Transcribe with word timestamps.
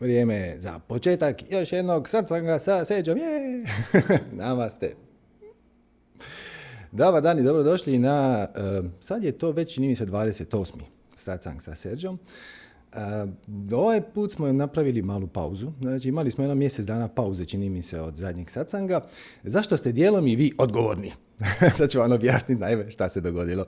vrijeme 0.00 0.34
je 0.34 0.60
za 0.60 0.78
početak 0.78 1.50
još 1.50 1.72
jednog 1.72 2.08
satsanga 2.08 2.58
sa 2.58 2.84
Seđom. 2.84 3.18
Namaste. 4.32 4.94
Dobar 6.92 7.22
dan 7.22 7.38
i 7.38 7.42
dobrodošli 7.42 7.98
na, 7.98 8.46
uh, 8.80 8.90
sad 9.00 9.24
je 9.24 9.32
to 9.32 9.50
već 9.50 9.74
čini 9.74 9.88
mi 9.88 9.96
se 9.96 10.06
28. 10.06 10.72
satsang 11.16 11.62
sa 11.62 11.74
Serđom. 11.74 12.18
Uh, 12.92 12.98
ovaj 13.72 14.00
put 14.00 14.32
smo 14.32 14.52
napravili 14.52 15.02
malu 15.02 15.26
pauzu, 15.26 15.72
znači 15.80 16.08
imali 16.08 16.30
smo 16.30 16.44
jedno 16.44 16.54
mjesec 16.54 16.86
dana 16.86 17.08
pauze, 17.08 17.44
čini 17.44 17.70
mi 17.70 17.82
se, 17.82 18.00
od 18.00 18.14
zadnjeg 18.14 18.50
satsanga. 18.50 19.00
Zašto 19.42 19.76
ste 19.76 19.92
dijelom 19.92 20.26
i 20.26 20.36
vi 20.36 20.52
odgovorni? 20.58 21.12
sad 21.78 21.90
ću 21.90 21.98
vam 21.98 22.12
objasniti 22.12 22.60
najve 22.60 22.90
šta 22.90 23.08
se 23.08 23.20
dogodilo. 23.20 23.66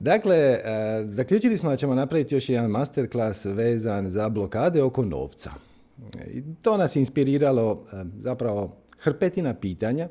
Dakle, 0.00 0.36
e, 0.36 0.60
zaključili 1.06 1.58
smo 1.58 1.70
da 1.70 1.76
ćemo 1.76 1.94
napraviti 1.94 2.34
još 2.34 2.48
jedan 2.48 2.70
masterclass 2.70 3.44
vezan 3.44 4.10
za 4.10 4.28
blokade 4.28 4.82
oko 4.82 5.04
novca. 5.04 5.50
I 6.26 6.42
to 6.62 6.76
nas 6.76 6.96
je 6.96 7.00
inspiriralo 7.00 7.84
e, 7.92 8.04
zapravo 8.18 8.76
hrpetina 8.98 9.54
pitanja 9.54 10.08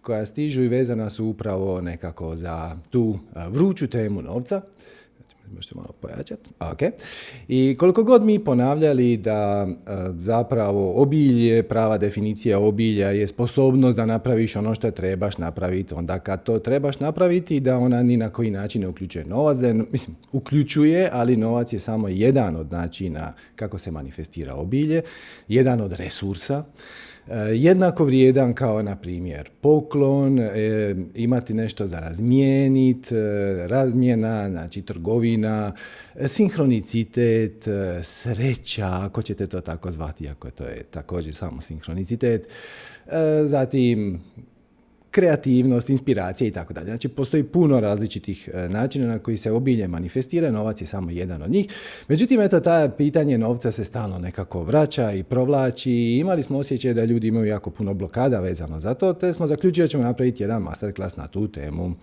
koja 0.00 0.26
stižu 0.26 0.62
i 0.62 0.68
vezana 0.68 1.10
su 1.10 1.26
upravo 1.26 1.80
nekako 1.80 2.36
za 2.36 2.76
tu 2.90 3.18
e, 3.36 3.40
vruću 3.48 3.86
temu 3.86 4.22
novca 4.22 4.60
možete 5.54 5.74
malo 5.74 5.88
pojačati. 6.00 6.50
Okay. 6.60 6.90
I 7.48 7.76
koliko 7.78 8.04
god 8.04 8.24
mi 8.24 8.38
ponavljali 8.38 9.16
da 9.16 9.66
e, 9.68 9.92
zapravo 10.18 11.02
obilje, 11.02 11.62
prava 11.62 11.98
definicija 11.98 12.58
obilja 12.58 13.10
je 13.10 13.26
sposobnost 13.26 13.96
da 13.96 14.06
napraviš 14.06 14.56
ono 14.56 14.74
što 14.74 14.90
trebaš 14.90 15.38
napraviti, 15.38 15.94
onda 15.94 16.18
kad 16.18 16.42
to 16.42 16.58
trebaš 16.58 17.00
napraviti 17.00 17.60
da 17.60 17.78
ona 17.78 18.02
ni 18.02 18.16
na 18.16 18.30
koji 18.30 18.50
način 18.50 18.82
ne 18.82 18.88
uključuje 18.88 19.24
novac, 19.24 19.58
da 19.58 19.72
mislim, 19.72 20.16
uključuje, 20.32 21.10
ali 21.12 21.36
novac 21.36 21.72
je 21.72 21.80
samo 21.80 22.08
jedan 22.08 22.56
od 22.56 22.72
načina 22.72 23.32
kako 23.56 23.78
se 23.78 23.90
manifestira 23.90 24.54
obilje, 24.54 25.02
jedan 25.48 25.80
od 25.80 25.92
resursa. 25.92 26.64
E, 27.30 27.34
jednako 27.54 28.04
vrijedan 28.04 28.54
kao 28.54 28.82
na 28.82 28.96
primjer 28.96 29.50
poklon, 29.60 30.38
e, 30.38 30.50
imati 31.14 31.54
nešto 31.54 31.86
za 31.86 32.00
razmijenit, 32.00 33.12
e, 33.12 33.16
razmjena, 33.66 34.50
znači 34.50 34.82
trgovina, 34.82 35.72
sinhronicitet, 36.26 37.68
sreća, 38.02 38.88
ako 39.02 39.22
ćete 39.22 39.46
to 39.46 39.60
tako 39.60 39.90
zvati, 39.90 40.28
ako 40.28 40.50
to 40.50 40.64
je 40.64 40.82
također 40.90 41.34
samo 41.34 41.60
sinhronicitet, 41.60 42.48
zatim 43.44 44.20
kreativnost, 45.10 45.90
inspiracija 45.90 46.48
i 46.48 46.50
tako 46.50 46.72
dalje. 46.72 46.86
Znači, 46.86 47.08
postoji 47.08 47.44
puno 47.44 47.80
različitih 47.80 48.48
e, 48.54 48.68
načina 48.68 49.06
na 49.06 49.18
koji 49.18 49.36
se 49.36 49.52
obilje 49.52 49.88
manifestira, 49.88 50.50
novac 50.50 50.80
je 50.80 50.86
samo 50.86 51.10
jedan 51.10 51.42
od 51.42 51.50
njih. 51.50 51.66
Međutim, 52.08 52.40
eto, 52.40 52.60
ta 52.60 52.90
pitanje 52.96 53.38
novca 53.38 53.72
se 53.72 53.84
stalno 53.84 54.18
nekako 54.18 54.62
vraća 54.62 55.12
i 55.12 55.22
provlači 55.22 55.92
i 55.92 56.18
imali 56.18 56.42
smo 56.42 56.58
osjećaj 56.58 56.94
da 56.94 57.04
ljudi 57.04 57.28
imaju 57.28 57.46
jako 57.46 57.70
puno 57.70 57.94
blokada 57.94 58.40
vezano 58.40 58.80
za 58.80 58.94
to, 58.94 59.12
te 59.12 59.32
smo 59.32 59.46
zaključili 59.46 59.84
da 59.84 59.90
ćemo 59.90 60.02
napraviti 60.02 60.42
jedan 60.42 60.62
masterclass 60.62 61.16
na 61.16 61.28
tu 61.28 61.48
temu. 61.48 61.94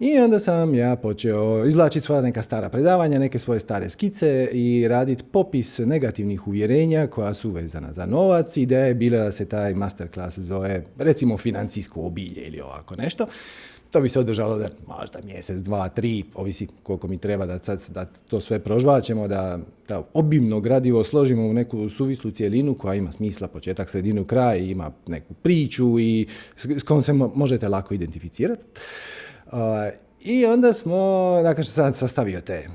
I 0.00 0.18
onda 0.18 0.38
sam 0.38 0.74
ja 0.74 0.96
počeo 0.96 1.64
izvlačiti 1.66 2.06
svoja 2.06 2.22
neka 2.22 2.42
stara 2.42 2.68
predavanja, 2.68 3.18
neke 3.18 3.38
svoje 3.38 3.60
stare 3.60 3.90
skice 3.90 4.48
i 4.52 4.88
raditi 4.88 5.24
popis 5.32 5.78
negativnih 5.78 6.48
uvjerenja 6.48 7.06
koja 7.06 7.34
su 7.34 7.50
vezana 7.50 7.92
za 7.92 8.06
novac. 8.06 8.56
Ideja 8.56 8.84
je 8.84 8.94
bila 8.94 9.18
da 9.18 9.32
se 9.32 9.44
taj 9.44 9.74
masterclass 9.74 10.38
zove 10.38 10.84
recimo 10.98 11.38
financijsko 11.38 12.00
obilje 12.00 12.42
ili 12.46 12.60
ovako 12.60 12.96
nešto. 12.96 13.26
To 13.90 14.00
bi 14.00 14.08
se 14.08 14.20
održalo 14.20 14.58
da 14.58 14.68
možda 14.86 15.18
mjesec, 15.24 15.56
dva, 15.56 15.88
tri, 15.88 16.24
ovisi 16.34 16.66
koliko 16.82 17.08
mi 17.08 17.18
treba 17.18 17.46
da, 17.46 17.58
sad, 17.58 17.88
da 17.94 18.04
to 18.04 18.40
sve 18.40 18.58
prožvaćemo, 18.58 19.28
da, 19.28 19.58
da 19.88 20.02
obimno 20.14 20.60
gradivo 20.60 21.04
složimo 21.04 21.46
u 21.46 21.52
neku 21.52 21.88
suvislu 21.88 22.30
cijelinu 22.30 22.74
koja 22.74 22.94
ima 22.94 23.12
smisla, 23.12 23.48
početak, 23.48 23.90
sredinu, 23.90 24.24
kraj, 24.24 24.58
ima 24.58 24.90
neku 25.06 25.34
priču 25.34 25.98
i 26.00 26.26
s 26.56 26.82
kojom 26.82 27.02
se 27.02 27.12
možete 27.12 27.68
lako 27.68 27.94
identificirati. 27.94 28.64
I 30.20 30.46
onda 30.46 30.72
smo, 30.72 30.96
nakon 31.44 31.64
što 31.64 31.72
sam 31.72 31.94
sastavio 31.94 32.40
te 32.40 32.68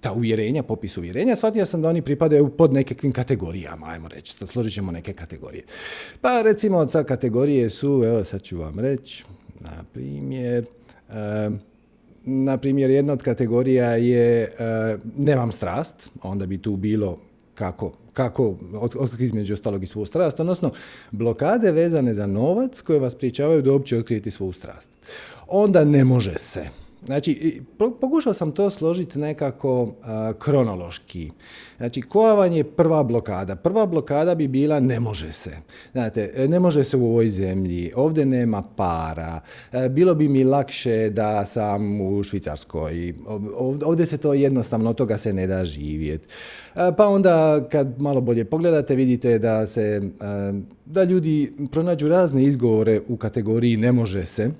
ta 0.00 0.12
uvjerenja, 0.12 0.62
popis 0.62 0.96
uvjerenja, 0.96 1.36
shvatio 1.36 1.66
sam 1.66 1.82
da 1.82 1.88
oni 1.88 2.02
pripadaju 2.02 2.48
pod 2.48 2.72
nekakvim 2.72 3.12
kategorijama, 3.12 3.86
ajmo 3.86 4.08
reći, 4.08 4.46
složit 4.46 4.74
ćemo 4.74 4.92
neke 4.92 5.12
kategorije. 5.12 5.64
Pa 6.20 6.42
recimo, 6.42 6.86
ta 6.86 7.04
kategorije 7.04 7.70
su, 7.70 8.02
evo 8.06 8.24
sad 8.24 8.42
ću 8.42 8.58
vam 8.58 8.78
reći, 8.78 9.24
na 9.60 9.84
primjer, 9.92 10.66
na 12.24 12.58
primjer, 12.58 12.90
jedna 12.90 13.12
od 13.12 13.22
kategorija 13.22 13.96
je 13.96 14.52
nemam 15.16 15.52
strast, 15.52 16.10
onda 16.22 16.46
bi 16.46 16.62
tu 16.62 16.76
bilo 16.76 17.18
kako, 17.54 17.92
kako 18.16 18.54
otkriti 18.94 19.24
između 19.24 19.54
ostalog 19.54 19.82
i 19.82 19.86
svu 19.86 20.06
strast, 20.06 20.40
odnosno 20.40 20.70
blokade 21.10 21.72
vezane 21.72 22.14
za 22.14 22.26
novac 22.26 22.80
koje 22.80 22.98
vas 22.98 23.14
priječavaju 23.14 23.62
da 23.62 23.72
uopće 23.72 23.98
otkriti 23.98 24.30
svu 24.30 24.52
strast. 24.52 24.90
Onda 25.48 25.84
ne 25.84 26.04
može 26.04 26.38
se. 26.38 26.85
Znači, 27.06 27.62
pokušao 28.00 28.34
sam 28.34 28.52
to 28.52 28.70
složiti 28.70 29.18
nekako 29.18 29.92
kronološki. 30.38 31.30
Znači, 31.76 32.02
koja 32.02 32.34
vam 32.34 32.52
je 32.52 32.64
prva 32.64 33.02
blokada? 33.02 33.56
Prva 33.56 33.86
blokada 33.86 34.34
bi 34.34 34.48
bila 34.48 34.80
ne 34.80 35.00
može 35.00 35.32
se. 35.32 35.50
Znate, 35.92 36.46
ne 36.48 36.60
može 36.60 36.84
se 36.84 36.96
u 36.96 37.06
ovoj 37.06 37.28
zemlji, 37.28 37.92
ovdje 37.96 38.26
nema 38.26 38.62
para, 38.62 39.40
e, 39.72 39.88
bilo 39.88 40.14
bi 40.14 40.28
mi 40.28 40.44
lakše 40.44 41.10
da 41.10 41.46
sam 41.46 42.00
u 42.00 42.22
Švicarskoj, 42.22 43.14
ovdje 43.84 44.06
se 44.06 44.18
to 44.18 44.34
jednostavno, 44.34 44.90
od 44.90 44.96
toga 44.96 45.18
se 45.18 45.32
ne 45.32 45.46
da 45.46 45.64
živjeti. 45.64 46.26
E, 46.74 46.92
pa 46.96 47.08
onda 47.08 47.68
kad 47.70 48.02
malo 48.02 48.20
bolje 48.20 48.44
pogledate 48.44 48.94
vidite 48.94 49.38
da 49.38 49.66
se 49.66 49.82
e, 49.82 50.00
da 50.86 51.04
ljudi 51.04 51.52
pronađu 51.72 52.08
razne 52.08 52.44
izgovore 52.44 53.00
u 53.08 53.16
kategoriji 53.16 53.76
ne 53.76 53.92
može 53.92 54.26
se 54.26 54.50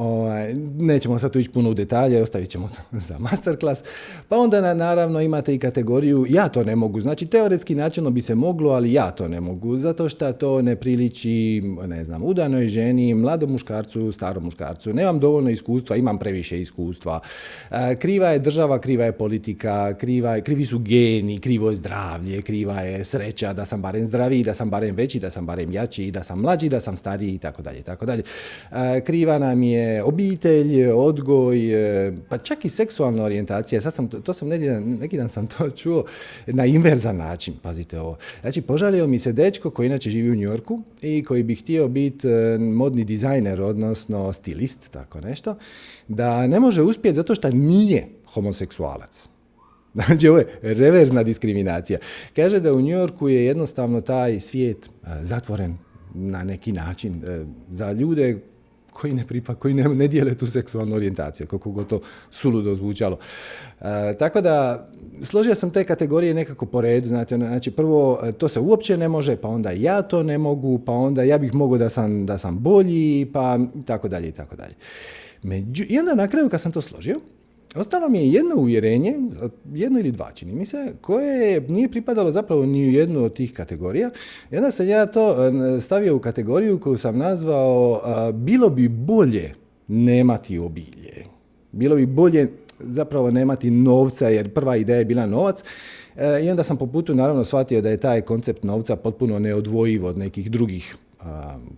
Ovaj, 0.00 0.54
nećemo 0.78 1.18
sad 1.18 1.32
tu 1.32 1.38
ići 1.38 1.50
puno 1.50 1.70
u 1.70 1.74
detalje, 1.74 2.22
ostavit 2.22 2.50
ćemo 2.50 2.68
to 2.68 2.98
za 2.98 3.18
masterclass. 3.18 3.82
Pa 4.28 4.36
onda 4.36 4.74
naravno 4.74 5.20
imate 5.20 5.54
i 5.54 5.58
kategoriju 5.58 6.26
ja 6.28 6.48
to 6.48 6.64
ne 6.64 6.76
mogu. 6.76 7.00
Znači 7.00 7.26
teoretski 7.26 7.74
načelno 7.74 8.10
bi 8.10 8.20
se 8.20 8.34
moglo, 8.34 8.70
ali 8.70 8.92
ja 8.92 9.10
to 9.10 9.28
ne 9.28 9.40
mogu. 9.40 9.78
Zato 9.78 10.08
što 10.08 10.32
to 10.32 10.62
ne 10.62 10.76
priliči, 10.76 11.62
ne 11.86 12.04
znam, 12.04 12.22
udanoj 12.24 12.68
ženi, 12.68 13.14
mladom 13.14 13.52
muškarcu, 13.52 14.12
starom 14.12 14.44
muškarcu. 14.44 14.92
Nemam 14.94 15.20
dovoljno 15.20 15.50
iskustva, 15.50 15.96
imam 15.96 16.18
previše 16.18 16.60
iskustva. 16.60 17.20
E, 17.70 17.96
kriva 17.96 18.28
je 18.28 18.38
država, 18.38 18.78
kriva 18.78 19.04
je 19.04 19.12
politika, 19.12 19.94
kriva, 19.94 20.40
krivi 20.40 20.66
su 20.66 20.78
geni, 20.78 21.38
krivo 21.38 21.70
je 21.70 21.76
zdravlje, 21.76 22.42
kriva 22.42 22.80
je 22.80 23.04
sreća 23.04 23.52
da 23.52 23.66
sam 23.66 23.82
barem 23.82 24.06
zdraviji, 24.06 24.42
da 24.44 24.54
sam 24.54 24.70
barem 24.70 24.96
veći, 24.96 25.20
da 25.20 25.30
sam 25.30 25.46
barem 25.46 25.72
jači, 25.72 26.10
da 26.10 26.22
sam 26.22 26.40
mlađi, 26.40 26.68
da 26.68 26.80
sam 26.80 26.96
stariji 26.96 27.34
i 27.34 27.38
tako 27.38 27.62
dalje, 27.62 27.82
tako 27.82 28.06
dalje. 28.06 28.22
Kriva 29.04 29.38
nam 29.38 29.62
je 29.62 29.89
obitelj, 30.04 30.86
odgoj, 30.86 31.58
e, 32.06 32.12
pa 32.28 32.38
čak 32.38 32.64
i 32.64 32.68
seksualna 32.68 33.24
orijentacija. 33.24 33.80
Sad 33.80 33.94
sam, 33.94 34.08
to 34.08 34.34
sam 34.34 34.48
neki 34.48 34.66
dan, 34.66 34.82
neki 35.00 35.16
dan 35.16 35.28
sam 35.28 35.46
to 35.46 35.70
čuo 35.70 36.04
na 36.46 36.66
inverzan 36.66 37.16
način, 37.16 37.54
pazite 37.62 38.00
ovo. 38.00 38.16
Znači, 38.40 38.62
požalio 38.62 39.06
mi 39.06 39.18
se 39.18 39.32
dečko 39.32 39.70
koji 39.70 39.86
inače 39.86 40.10
živi 40.10 40.30
u 40.30 40.34
New 40.34 40.50
Yorku 40.50 40.82
i 41.02 41.24
koji 41.24 41.42
bi 41.42 41.54
htio 41.54 41.88
biti 41.88 42.28
e, 42.28 42.58
modni 42.58 43.04
dizajner, 43.04 43.60
odnosno 43.60 44.32
stilist, 44.32 44.90
tako 44.90 45.20
nešto, 45.20 45.56
da 46.08 46.46
ne 46.46 46.60
može 46.60 46.82
uspjeti 46.82 47.16
zato 47.16 47.34
što 47.34 47.50
nije 47.50 48.06
homoseksualac. 48.34 49.22
Znači, 49.94 50.28
ovo 50.28 50.38
je 50.38 50.58
reverzna 50.62 51.22
diskriminacija. 51.22 51.98
Kaže 52.36 52.60
da 52.60 52.72
u 52.72 52.80
New 52.80 52.98
Yorku 52.98 53.28
je 53.28 53.44
jednostavno 53.44 54.00
taj 54.00 54.40
svijet 54.40 54.86
e, 54.86 55.08
zatvoren 55.22 55.74
na 56.14 56.44
neki 56.44 56.72
način 56.72 57.22
za 57.70 57.92
ljude 57.92 58.38
koji 58.92 59.12
ne 59.12 59.26
pripa, 59.26 59.54
koji 59.54 59.74
ne, 59.74 59.88
ne 59.88 60.08
dijele 60.08 60.34
tu 60.34 60.46
seksualnu 60.46 60.96
orijentaciju, 60.96 61.46
kako 61.46 61.70
god 61.70 61.86
to 61.86 62.00
suludo 62.30 62.74
zvučalo. 62.74 63.18
E, 63.80 64.14
tako 64.18 64.40
da, 64.40 64.88
složio 65.22 65.54
sam 65.54 65.70
te 65.70 65.84
kategorije 65.84 66.34
nekako 66.34 66.66
po 66.66 66.80
redu, 66.80 67.08
znate, 67.08 67.34
ono, 67.34 67.46
znači 67.46 67.70
prvo, 67.70 68.20
e, 68.24 68.32
to 68.32 68.48
se 68.48 68.60
uopće 68.60 68.96
ne 68.96 69.08
može, 69.08 69.36
pa 69.36 69.48
onda 69.48 69.70
ja 69.70 70.02
to 70.02 70.22
ne 70.22 70.38
mogu, 70.38 70.78
pa 70.78 70.92
onda 70.92 71.22
ja 71.22 71.38
bih 71.38 71.54
mogao 71.54 71.78
da 71.78 71.88
sam, 71.88 72.26
da 72.26 72.38
sam 72.38 72.58
bolji, 72.58 73.30
pa 73.32 73.58
tako 73.86 74.08
dalje 74.08 74.28
i 74.28 74.32
tako 74.32 74.56
dalje. 74.56 74.74
Među, 75.42 75.84
I 75.88 75.98
onda 75.98 76.14
na 76.14 76.28
kraju 76.28 76.48
kad 76.48 76.60
sam 76.60 76.72
to 76.72 76.80
složio, 76.80 77.20
Ostalo 77.76 78.08
mi 78.08 78.18
je 78.18 78.32
jedno 78.32 78.56
uvjerenje, 78.56 79.18
jedno 79.74 79.98
ili 79.98 80.12
dva 80.12 80.32
čini 80.32 80.52
mi 80.52 80.66
se, 80.66 80.92
koje 81.00 81.60
nije 81.68 81.90
pripadalo 81.90 82.30
zapravo 82.30 82.66
ni 82.66 82.88
u 82.88 82.90
jednu 82.90 83.24
od 83.24 83.34
tih 83.34 83.52
kategorija. 83.52 84.10
I 84.50 84.56
onda 84.56 84.70
sam 84.70 84.88
ja 84.88 85.06
to 85.06 85.46
e, 85.46 85.80
stavio 85.80 86.16
u 86.16 86.18
kategoriju 86.18 86.80
koju 86.80 86.98
sam 86.98 87.18
nazvao 87.18 88.02
bilo 88.32 88.70
bi 88.70 88.88
bolje 88.88 89.54
nemati 89.88 90.58
obilje. 90.58 91.24
Bilo 91.72 91.96
bi 91.96 92.06
bolje 92.06 92.50
zapravo 92.80 93.30
nemati 93.30 93.70
novca, 93.70 94.28
jer 94.28 94.54
prva 94.54 94.76
ideja 94.76 94.98
je 94.98 95.04
bila 95.04 95.26
novac. 95.26 95.64
E, 96.16 96.44
I 96.44 96.50
onda 96.50 96.62
sam 96.62 96.76
po 96.76 96.86
putu 96.86 97.14
naravno 97.14 97.44
shvatio 97.44 97.80
da 97.80 97.90
je 97.90 97.96
taj 97.96 98.20
koncept 98.20 98.62
novca 98.62 98.96
potpuno 98.96 99.38
neodvojiv 99.38 100.06
od 100.06 100.18
nekih 100.18 100.50
drugih 100.50 100.96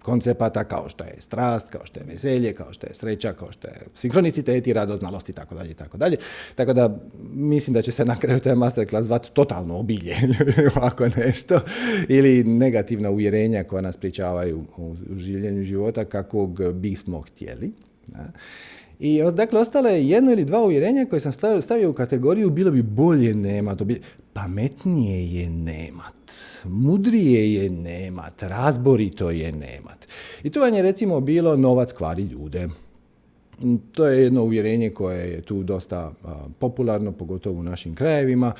koncepata 0.03 0.65
kao 0.65 0.89
što 0.89 1.05
je 1.05 1.15
strast, 1.21 1.69
kao 1.71 1.81
što 1.85 2.01
je 2.01 2.07
veselje, 2.07 2.53
kao 2.53 2.73
što 2.73 2.87
je 2.87 2.95
sreća, 2.95 3.33
kao 3.33 3.53
što 3.53 3.69
je 3.69 3.75
sinkronicitet 3.95 4.67
i 4.67 4.73
radost, 4.73 4.99
znalost 4.99 5.29
i 5.29 5.33
tako 5.33 5.55
dalje 5.55 5.71
i 5.71 5.75
tako 5.75 5.97
dalje. 5.97 6.17
Tako 6.55 6.73
da 6.73 6.99
mislim 7.35 7.75
da 7.75 7.83
će 7.83 7.93
se 7.93 8.05
na 8.05 8.17
kraju 8.17 8.41
taj 8.41 8.55
masterclass 8.55 9.07
zvati 9.07 9.31
totalno 9.33 9.79
obilje 9.79 10.17
ovako 10.77 11.09
nešto 11.09 11.61
ili 12.09 12.45
negativna 12.45 13.11
uvjerenja 13.11 13.65
koja 13.65 13.83
nas 13.83 13.97
pričavaju 13.97 14.65
u 14.77 14.97
življenju 15.17 15.63
života 15.63 16.05
kakvog 16.05 16.73
bismo 16.73 17.21
htjeli. 17.21 17.73
I 19.05 19.23
dakle, 19.33 19.61
ostale 19.61 20.05
jedno 20.05 20.33
ili 20.33 20.45
dva 20.45 20.65
uvjerenja 20.65 21.07
koje 21.11 21.21
sam 21.21 21.33
stavio 21.63 21.91
u 21.91 21.93
kategoriju 21.93 22.51
bilo 22.51 22.71
bi 22.71 22.83
bolje 22.83 23.35
nemat, 23.35 23.83
pametnije 24.33 25.35
je 25.35 25.51
nemat, 25.51 26.33
mudrije 26.65 27.55
je 27.55 27.71
nemat, 27.71 28.43
razborito 28.43 29.31
je 29.31 29.53
nemat. 29.53 30.09
I 30.43 30.51
to 30.51 30.61
vam 30.61 30.75
je 30.75 30.83
recimo 30.83 31.21
bilo 31.21 31.57
novac 31.57 31.93
kvari 31.93 32.23
ljude. 32.23 32.69
To 33.93 34.07
je 34.07 34.23
jedno 34.23 34.43
uvjerenje 34.43 34.91
koje 34.91 35.31
je 35.31 35.43
tu 35.43 35.63
dosta 35.63 36.13
popularno, 36.59 37.13
pogotovo 37.13 37.61
u 37.61 37.63
našim 37.63 37.95
krajevima. 37.95 38.53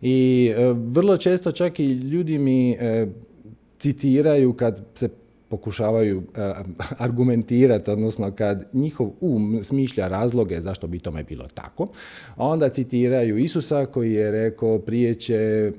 I 0.00 0.50
e, 0.56 0.72
vrlo 0.72 1.16
često 1.16 1.52
čak 1.52 1.80
i 1.80 1.86
ljudi 1.86 2.38
mi 2.38 2.70
e, 2.70 3.06
citiraju 3.78 4.52
kad 4.52 4.86
se 4.94 5.08
pokušavaju 5.48 6.22
e, 6.22 6.52
argumentirati, 6.98 7.90
odnosno 7.90 8.32
kad 8.32 8.64
njihov 8.72 9.10
um 9.20 9.60
smišlja 9.62 10.08
razloge 10.08 10.60
zašto 10.60 10.86
bi 10.86 10.98
tome 10.98 11.24
bilo 11.24 11.46
tako, 11.54 11.88
onda 12.36 12.68
citiraju 12.68 13.38
Isusa 13.38 13.86
koji 13.86 14.12
je 14.12 14.30
rekao 14.30 14.78
prije 14.78 15.14
će 15.14 15.72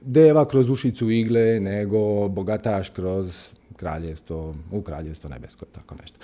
deva 0.00 0.48
kroz 0.48 0.70
ušicu 0.70 1.10
igle 1.10 1.60
nego 1.60 2.28
bogataš 2.28 2.88
kroz 2.88 3.48
kraljevstvo, 3.76 4.54
u 4.72 4.82
kraljevstvo 4.82 5.30
nebesko, 5.30 5.64
tako 5.72 5.94
nešto 5.94 6.18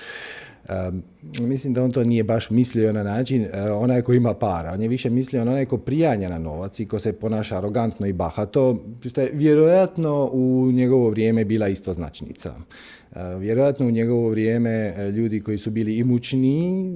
mislim 1.40 1.74
da 1.74 1.84
on 1.84 1.92
to 1.92 2.04
nije 2.04 2.24
baš 2.24 2.50
mislio 2.50 2.92
na 2.92 3.02
način 3.02 3.42
uh, 3.42 3.48
onaj 3.82 4.02
ko 4.02 4.12
ima 4.12 4.34
para. 4.34 4.72
On 4.72 4.82
je 4.82 4.88
više 4.88 5.10
mislio 5.10 5.44
na 5.44 5.50
onaj 5.50 5.64
ko 5.64 5.78
prijanja 5.78 6.28
na 6.28 6.38
novac 6.38 6.80
i 6.80 6.86
ko 6.86 6.98
se 6.98 7.12
ponaša 7.12 7.58
arogantno 7.58 8.06
i 8.06 8.12
bahato. 8.12 8.84
Ste 9.04 9.30
vjerojatno 9.34 10.30
u 10.32 10.70
njegovo 10.72 11.10
vrijeme 11.10 11.44
bila 11.44 11.68
isto 11.68 11.92
značnica. 11.92 12.54
Uh, 13.10 13.18
vjerojatno 13.40 13.86
u 13.86 13.90
njegovo 13.90 14.28
vrijeme 14.28 14.70
e, 14.70 15.10
ljudi 15.10 15.40
koji 15.40 15.58
su 15.58 15.70
bili 15.70 15.96
imućniji, 15.96 16.92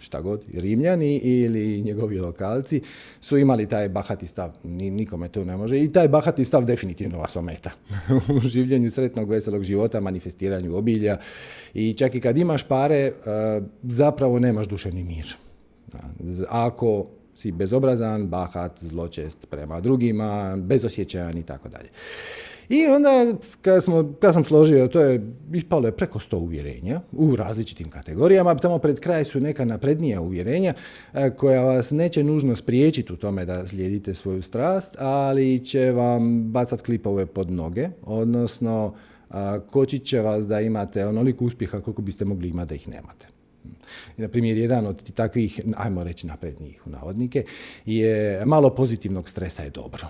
šta 0.00 0.20
god, 0.20 0.44
Rimljani 0.52 1.16
ili 1.16 1.82
njegovi 1.82 2.18
lokalci 2.18 2.80
su 3.20 3.38
imali 3.38 3.68
taj 3.68 3.88
bahati 3.88 4.26
stav, 4.26 4.52
nikome 4.64 5.28
to 5.28 5.44
ne 5.44 5.56
može 5.56 5.78
i 5.78 5.92
taj 5.92 6.08
bahati 6.08 6.44
stav 6.44 6.64
definitivno 6.64 7.18
vas 7.18 7.36
ometa 7.36 7.70
u 8.36 8.40
življenju 8.40 8.90
sretnog, 8.90 9.30
veselog 9.30 9.62
života, 9.62 10.00
manifestiranju 10.00 10.76
obilja 10.76 11.16
i 11.74 11.94
čak 11.94 12.14
i 12.14 12.20
kad 12.20 12.38
imaš 12.38 12.62
pare, 12.68 12.96
e, 12.96 13.12
zapravo 13.82 14.38
nemaš 14.38 14.66
duševni 14.66 15.04
mir. 15.04 15.36
Ako 16.48 17.06
si 17.34 17.52
bezobrazan, 17.52 18.26
bahat, 18.26 18.84
zločest 18.84 19.46
prema 19.50 19.80
drugima, 19.80 20.56
bezosjećajan 20.56 21.38
i 21.38 21.42
tako 21.42 21.68
dalje. 21.68 21.88
I 22.70 22.86
onda 22.86 23.34
kad, 23.62 23.84
smo, 23.84 24.12
kad 24.20 24.34
sam 24.34 24.44
složio, 24.44 24.88
to 24.88 25.00
je 25.00 25.32
ispalo 25.52 25.88
je 25.88 25.92
preko 25.92 26.18
sto 26.18 26.38
uvjerenja 26.38 27.00
u 27.12 27.36
različitim 27.36 27.90
kategorijama, 27.90 28.54
tamo 28.54 28.78
pred 28.78 29.00
kraj 29.00 29.24
su 29.24 29.40
neka 29.40 29.64
naprednija 29.64 30.20
uvjerenja 30.20 30.74
e, 31.14 31.30
koja 31.30 31.62
vas 31.62 31.90
neće 31.90 32.24
nužno 32.24 32.56
spriječiti 32.56 33.12
u 33.12 33.16
tome 33.16 33.44
da 33.44 33.66
slijedite 33.66 34.14
svoju 34.14 34.42
strast, 34.42 34.96
ali 34.98 35.64
će 35.64 35.90
vam 35.90 36.52
bacat 36.52 36.82
klipove 36.82 37.26
pod 37.26 37.50
noge, 37.50 37.88
odnosno 38.02 38.94
kočit 39.70 40.04
će 40.04 40.20
vas 40.20 40.46
da 40.46 40.60
imate 40.60 41.06
onoliko 41.06 41.44
uspjeha 41.44 41.80
koliko 41.80 42.02
biste 42.02 42.24
mogli 42.24 42.48
imati 42.48 42.68
da 42.68 42.74
ih 42.74 42.88
nemate. 42.88 43.39
Na 44.16 44.28
primjer, 44.28 44.56
jedan 44.58 44.86
od 44.86 45.12
takvih, 45.12 45.60
ajmo 45.76 46.04
reći 46.04 46.26
naprednijih 46.26 46.86
u 46.86 46.90
navodnike, 46.90 47.44
je 47.86 48.42
malo 48.46 48.70
pozitivnog 48.70 49.28
stresa 49.28 49.62
je 49.62 49.70
dobro. 49.70 50.06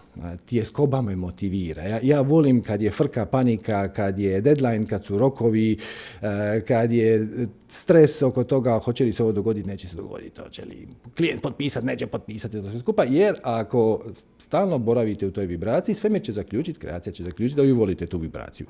Tjeskoba 0.47 1.03
me 1.03 1.17
motivira. 1.17 1.83
Ja, 1.83 1.99
ja 2.03 2.21
volim 2.21 2.63
kad 2.63 2.83
je 2.83 2.91
frka, 2.91 3.27
panika, 3.27 3.93
kad 3.93 4.19
je 4.19 4.41
deadline, 4.41 4.87
kad 4.87 5.05
su 5.05 5.19
rokovi, 5.19 5.79
e, 6.23 6.61
kad 6.61 6.93
je 6.93 7.29
stres 7.71 8.23
oko 8.23 8.45
toga 8.45 8.79
hoće 8.79 9.05
li 9.05 9.13
se 9.13 9.23
ovo 9.23 9.33
dogoditi, 9.33 9.69
neće 9.69 9.89
se 9.89 9.97
dogoditi, 9.97 10.41
hoće 10.41 10.65
li 10.65 10.89
klijent 11.17 11.43
potpisati, 11.43 11.87
neće 11.87 12.07
potpisati, 12.07 12.63
to 12.63 12.71
sve 12.71 12.79
skupa, 12.79 13.05
jer 13.05 13.37
ako 13.43 14.05
stalno 14.39 14.79
boravite 14.79 15.27
u 15.27 15.31
toj 15.31 15.47
vibraciji, 15.47 15.95
sve 15.95 16.21
će 16.21 16.33
zaključiti, 16.33 16.79
kreacija 16.79 17.13
će 17.13 17.25
zaključiti 17.25 17.57
da 17.57 17.63
vi 17.63 17.73
volite 17.73 18.07
tu 18.07 18.19
vibraciju. 18.19 18.67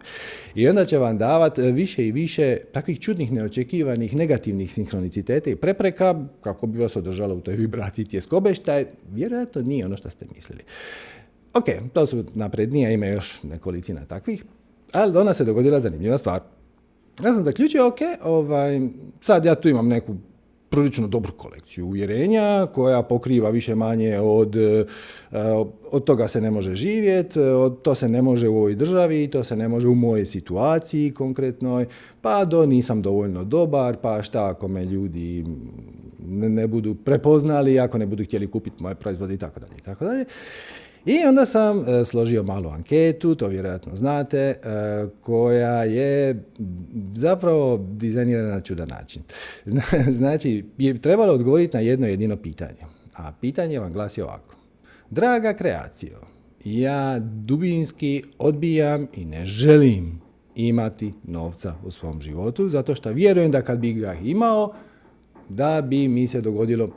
I 0.55 0.69
onda 0.69 0.85
će 0.85 0.99
vam 0.99 1.19
davati 1.19 1.62
više 1.62 2.06
i 2.06 2.12
više 2.12 2.56
takvih 2.73 3.00
čudnih, 3.00 3.32
neočekivanih, 3.32 4.17
negativnih 4.17 4.75
sinhroniciteta 4.75 5.50
i 5.50 5.56
prepreka 5.56 6.26
kako 6.41 6.67
bi 6.67 6.79
vas 6.79 6.97
održalo 6.97 7.35
u 7.35 7.41
toj 7.41 7.55
vibraciji 7.55 8.05
tjeskobe, 8.05 8.55
šta 8.55 8.75
je 8.75 8.93
vjerojatno 9.12 9.62
nije 9.62 9.87
ono 9.87 9.97
što 9.97 10.11
ste 10.11 10.26
mislili. 10.35 10.62
Ok, 11.55 11.64
to 11.93 12.06
su 12.06 12.25
naprednije, 12.35 12.94
ima 12.94 13.06
još 13.06 13.43
nekolicina 13.43 14.05
takvih, 14.05 14.44
ali 14.93 15.19
ona 15.19 15.35
se 15.35 15.44
dogodila 15.44 15.81
zanimljiva 15.81 16.19
stvar. 16.19 16.41
Ja 17.25 17.34
sam 17.34 17.44
zaključio, 17.44 17.87
ok, 17.87 17.99
ovaj, 18.22 18.81
sad 19.20 19.44
ja 19.44 19.55
tu 19.55 19.69
imam 19.69 19.88
neku 19.88 20.14
prilično 20.70 21.08
dobru 21.08 21.32
kolekciju 21.32 21.87
uvjerenja 21.87 22.67
koja 22.75 23.02
pokriva 23.02 23.50
više 23.50 23.75
manje 23.75 24.20
od, 24.20 24.56
eh, 24.56 24.84
od 25.90 26.05
toga 26.05 26.28
se 26.28 26.40
ne 26.40 26.50
može 26.50 26.75
živjeti, 26.75 27.40
od 27.40 27.82
to 27.82 27.94
se 27.94 28.08
ne 28.08 28.22
može 28.22 28.49
u 28.49 28.56
ovoj 28.56 28.75
državi, 28.75 29.28
to 29.28 29.44
se 29.44 29.56
ne 29.56 29.69
može 29.69 29.88
u 29.88 29.94
mojoj 29.94 30.26
situaciji 30.26 31.11
konkretnoj, 31.11 31.87
pa 32.20 32.44
do 32.44 32.67
nisam 32.67 33.02
dovoljno 33.02 33.44
dobar, 33.44 33.96
pa 33.96 34.23
šta 34.23 34.49
ako 34.49 34.69
me 34.69 34.84
ljudi 34.84 35.44
ne, 36.28 36.66
budu 36.66 36.94
prepoznali, 36.94 37.81
ako 37.81 37.99
ne 37.99 38.06
budu 38.06 38.25
htjeli 38.25 38.46
kupiti 38.46 38.82
moje 38.82 38.94
proizvode 38.94 39.34
i 39.34 39.38
tako 39.38 39.61
dalje 39.61 39.73
tako 39.84 40.05
dalje. 40.05 40.25
I 41.05 41.19
onda 41.29 41.47
sam 41.47 41.85
e, 41.88 42.05
složio 42.05 42.43
malu 42.43 42.69
anketu, 42.70 43.35
to 43.35 43.49
vjerojatno 43.49 43.97
znate, 43.97 44.38
e, 44.38 44.56
koja 45.20 45.85
je 45.85 46.44
zapravo 47.14 47.87
dizajnirana 47.93 48.55
na 48.55 48.61
čudan 48.61 48.88
način. 48.88 49.23
znači, 50.19 50.64
je 50.79 50.94
trebalo 50.99 51.32
odgovoriti 51.32 51.76
na 51.76 51.81
jedno 51.81 52.06
jedino 52.06 52.37
pitanje. 52.37 52.81
A 53.17 53.32
pitanje 53.41 53.79
vam 53.79 53.93
glasi 53.93 54.23
ovako. 54.23 54.55
Draga 55.11 55.52
kreacijo, 55.52 56.19
ja 56.64 57.19
dubinski 57.19 58.23
odbijam 58.38 59.06
i 59.14 59.25
ne 59.25 59.47
želim 59.47 60.20
imati 60.55 61.12
novca 61.25 61.75
u 61.85 61.91
svom 61.91 62.20
životu, 62.20 62.69
zato 62.69 62.94
što 62.94 63.12
vjerujem 63.12 63.50
da 63.50 63.62
kad 63.62 63.79
bi 63.79 63.93
ga 63.93 64.14
imao, 64.14 64.75
da 65.49 65.82
bi 65.82 66.08
mi 66.08 66.29
se 66.29 66.41
dogodilo 66.41 66.91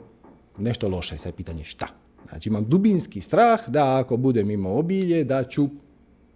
nešto 0.58 0.88
loše. 0.88 1.18
Sad 1.18 1.34
pitanje 1.34 1.64
šta? 1.64 2.03
Znači 2.34 2.48
imam 2.48 2.64
dubinski 2.64 3.20
strah 3.20 3.68
da 3.68 3.98
ako 3.98 4.16
budem 4.16 4.50
imao 4.50 4.78
obilje 4.78 5.24
da 5.24 5.44
ću 5.44 5.68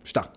šta? 0.03 0.33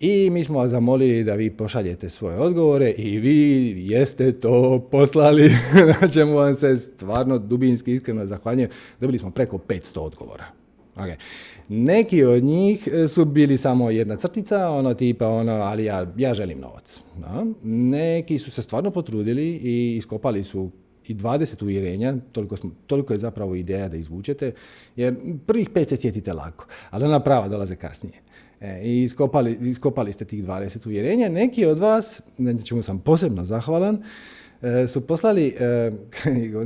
I 0.00 0.30
mi 0.30 0.44
smo 0.44 0.58
vas 0.58 0.70
zamolili 0.70 1.24
da 1.24 1.34
vi 1.34 1.50
pošaljete 1.50 2.10
svoje 2.10 2.38
odgovore 2.38 2.90
i 2.90 3.18
vi 3.18 3.74
jeste 3.90 4.32
to 4.32 4.88
poslali, 4.90 5.52
na 6.00 6.08
čemu 6.08 6.34
vam 6.34 6.54
se 6.54 6.76
stvarno 6.76 7.38
dubinski 7.38 7.94
iskreno 7.94 8.26
zahvaljujem. 8.26 8.70
Dobili 9.00 9.18
smo 9.18 9.30
preko 9.30 9.58
500 9.58 9.98
odgovora. 9.98 10.44
Okay. 10.96 11.16
Neki 11.68 12.24
od 12.24 12.44
njih 12.44 12.88
su 13.08 13.24
bili 13.24 13.56
samo 13.56 13.90
jedna 13.90 14.16
crtica, 14.16 14.70
ono 14.70 14.94
tipa 14.94 15.28
ono, 15.28 15.52
ali 15.52 15.84
ja, 15.84 16.12
ja 16.16 16.34
želim 16.34 16.60
novac. 16.60 17.00
Da? 17.16 17.46
Neki 17.62 18.38
su 18.38 18.50
se 18.50 18.62
stvarno 18.62 18.90
potrudili 18.90 19.46
i 19.46 19.96
iskopali 19.96 20.44
su 20.44 20.70
i 21.08 21.14
20 21.14 21.62
uvjerenja, 21.62 22.14
toliko, 22.32 22.56
smo, 22.56 22.70
toliko 22.86 23.12
je 23.12 23.18
zapravo 23.18 23.54
ideja 23.54 23.88
da 23.88 23.96
izvučete, 23.96 24.52
jer 24.96 25.14
prvih 25.46 25.70
pet 25.70 25.88
se 25.88 25.96
sjetite 25.96 26.32
lako, 26.32 26.66
ali 26.90 27.04
ona 27.04 27.20
prava 27.20 27.48
dolaze 27.48 27.76
kasnije. 27.76 28.24
E, 28.60 28.80
I 28.82 29.02
iskopali, 29.02 29.58
iskopali 29.60 30.12
ste 30.12 30.24
tih 30.24 30.44
20 30.44 30.86
uvjerenja. 30.86 31.28
Neki 31.28 31.66
od 31.66 31.78
vas, 31.78 32.20
na 32.38 32.62
čemu 32.62 32.82
sam 32.82 32.98
posebno 32.98 33.44
zahvalan, 33.44 34.02
e, 34.62 34.86
su 34.86 35.00
poslali, 35.00 35.54
e, 35.58 35.90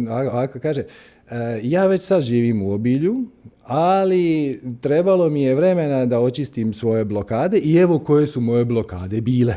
ovako 0.32 0.58
kaže, 0.60 0.84
e, 1.30 1.60
ja 1.62 1.86
već 1.86 2.02
sad 2.02 2.22
živim 2.22 2.62
u 2.62 2.72
obilju, 2.72 3.16
ali 3.64 4.60
trebalo 4.80 5.30
mi 5.30 5.42
je 5.42 5.54
vremena 5.54 6.06
da 6.06 6.20
očistim 6.20 6.72
svoje 6.72 7.04
blokade 7.04 7.58
i 7.58 7.76
evo 7.76 7.98
koje 7.98 8.26
su 8.26 8.40
moje 8.40 8.64
blokade 8.64 9.20
bile. 9.20 9.56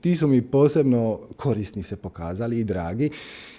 ti 0.00 0.16
su 0.16 0.28
mi 0.28 0.42
posebno 0.42 1.20
korisni 1.36 1.82
se 1.82 1.96
pokazali 1.96 2.58
i 2.60 2.64
dragi 2.64 3.10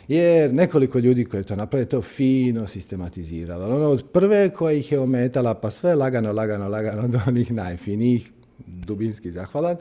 jer 0.09 0.53
nekoliko 0.53 0.99
ljudi 0.99 1.25
koji 1.25 1.43
to 1.43 1.55
naprave 1.55 1.85
to 1.85 2.01
fino 2.01 2.67
sistematiziralo. 2.67 3.75
Ono 3.75 3.89
od 3.89 4.11
prve 4.11 4.51
koja 4.51 4.73
ih 4.73 4.91
je 4.91 4.99
ometala, 4.99 5.53
pa 5.53 5.71
sve 5.71 5.95
lagano, 5.95 6.33
lagano, 6.33 6.67
lagano 6.67 7.07
do 7.07 7.19
onih 7.27 7.51
najfinijih, 7.51 8.31
dubinski 8.67 9.31
zahvalan. 9.31 9.77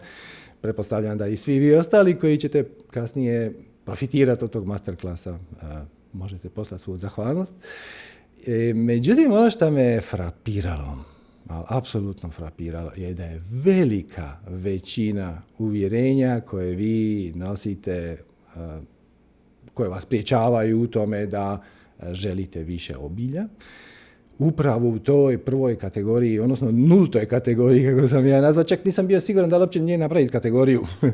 Prepostavljam 0.61 1.19
da 1.19 1.27
i 1.27 1.37
svi 1.37 1.59
vi 1.59 1.75
ostali 1.75 2.15
koji 2.15 2.37
ćete 2.37 2.65
kasnije 2.91 3.53
profitirati 3.85 4.45
od 4.45 4.51
tog 4.51 4.67
masterklasa, 4.67 5.39
možete 6.13 6.49
poslati 6.49 6.83
svoju 6.83 6.99
zahvalnost. 6.99 7.55
E, 8.47 8.73
međutim, 8.75 9.33
ono 9.33 9.51
što 9.51 9.71
me 9.71 9.83
je 9.83 10.01
frapiralo 10.01 11.05
ali 11.49 11.65
apsolutno 11.69 12.31
frapiralo 12.31 12.91
je 12.97 13.15
da 13.15 13.25
je 13.25 13.43
velika 13.51 14.37
većina 14.49 15.43
uvjerenja 15.59 16.41
koje 16.41 16.75
vi 16.75 17.33
nosite, 17.35 18.19
koje 19.79 19.89
vas 19.89 20.07
priječavaju 20.07 20.81
u 20.81 20.87
tome 20.87 21.27
da 21.27 21.63
želite 22.13 22.63
više 22.63 22.97
obilja, 22.97 23.45
upravo 24.39 24.89
u 24.89 24.99
toj 24.99 25.39
prvoj 25.39 25.77
kategoriji, 25.77 26.39
odnosno 26.39 26.71
nultoj 26.73 27.27
kategoriji, 27.27 27.85
kako 27.87 28.09
sam 28.09 28.27
ja 28.27 28.41
nazva, 28.41 28.65
čak 28.65 28.85
nisam 28.85 29.07
bio 29.07 29.21
siguran 29.21 29.51
da 29.51 29.57
li 29.57 29.63
uopće 29.63 29.81
nije 29.81 29.99
napraviti 29.99 30.33
kategoriju. 30.33 30.87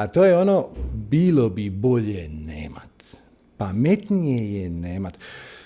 A 0.00 0.06
to 0.06 0.24
je 0.24 0.36
ono, 0.36 0.68
bilo 1.10 1.48
bi 1.48 1.70
bolje 1.70 2.28
nemat. 2.28 3.04
Pametnije 3.56 4.62
je 4.62 4.70
nemat. 4.70 5.18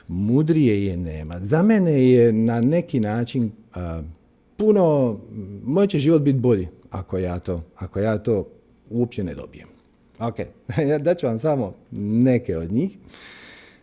Mudrije 0.08 0.86
je 0.86 0.96
nemat. 0.96 1.42
Za 1.42 1.62
mene 1.62 2.10
je 2.10 2.32
na 2.32 2.60
neki 2.60 3.00
način 3.00 3.50
puno, 4.56 5.18
moj 5.64 5.86
će 5.86 5.98
život 5.98 6.22
biti 6.22 6.38
bolji 6.38 6.68
ako 6.90 7.18
ja 7.18 7.38
to, 7.38 7.62
ako 7.76 8.00
ja 8.00 8.18
to 8.18 8.48
uopće 8.90 9.24
ne 9.24 9.34
dobijem. 9.34 9.75
Ok, 10.18 10.38
ja 10.90 10.98
daću 10.98 11.26
vam 11.26 11.38
samo 11.38 11.74
neke 12.00 12.56
od 12.56 12.72
njih. 12.72 12.90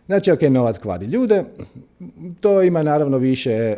Znači, 0.06 0.32
ok, 0.32 0.42
novac 0.42 0.78
kvari 0.78 1.06
ljude, 1.06 1.44
to 2.40 2.62
ima 2.62 2.82
naravno 2.82 3.18
više, 3.18 3.52
e, 3.52 3.76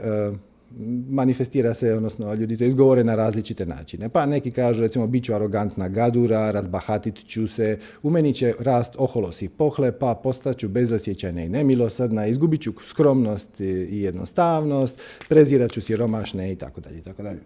manifestira 1.09 1.75
se, 1.75 1.93
odnosno 1.93 2.35
ljudi 2.35 2.57
to 2.57 2.65
izgovore 2.65 3.05
na 3.05 3.15
različite 3.15 3.67
načine. 3.67 4.09
Pa 4.09 4.27
neki 4.27 4.51
kažu, 4.51 4.83
recimo, 4.83 5.07
bit 5.07 5.25
ću 5.25 5.35
arogantna 5.35 5.89
gadura, 5.89 6.51
razbahatit 6.51 7.27
ću 7.27 7.49
se, 7.49 7.79
u 8.03 8.11
meni 8.11 8.35
će 8.35 8.53
rast 8.59 8.95
oholosi 8.99 9.49
pohlepa, 9.49 10.15
postaću 10.15 10.69
bezosjećajna 10.69 11.43
i 11.43 11.49
nemilosrdna, 11.49 12.27
izgubit 12.27 12.63
ću 12.63 12.73
skromnost 12.85 13.61
i 13.61 14.01
jednostavnost, 14.01 15.01
prezirat 15.29 15.71
ću 15.71 15.81
siromašne 15.81 16.53
i 16.53 16.57
tako 16.57 16.81
dalje, 16.81 17.03
tako 17.03 17.23
dalje. 17.23 17.41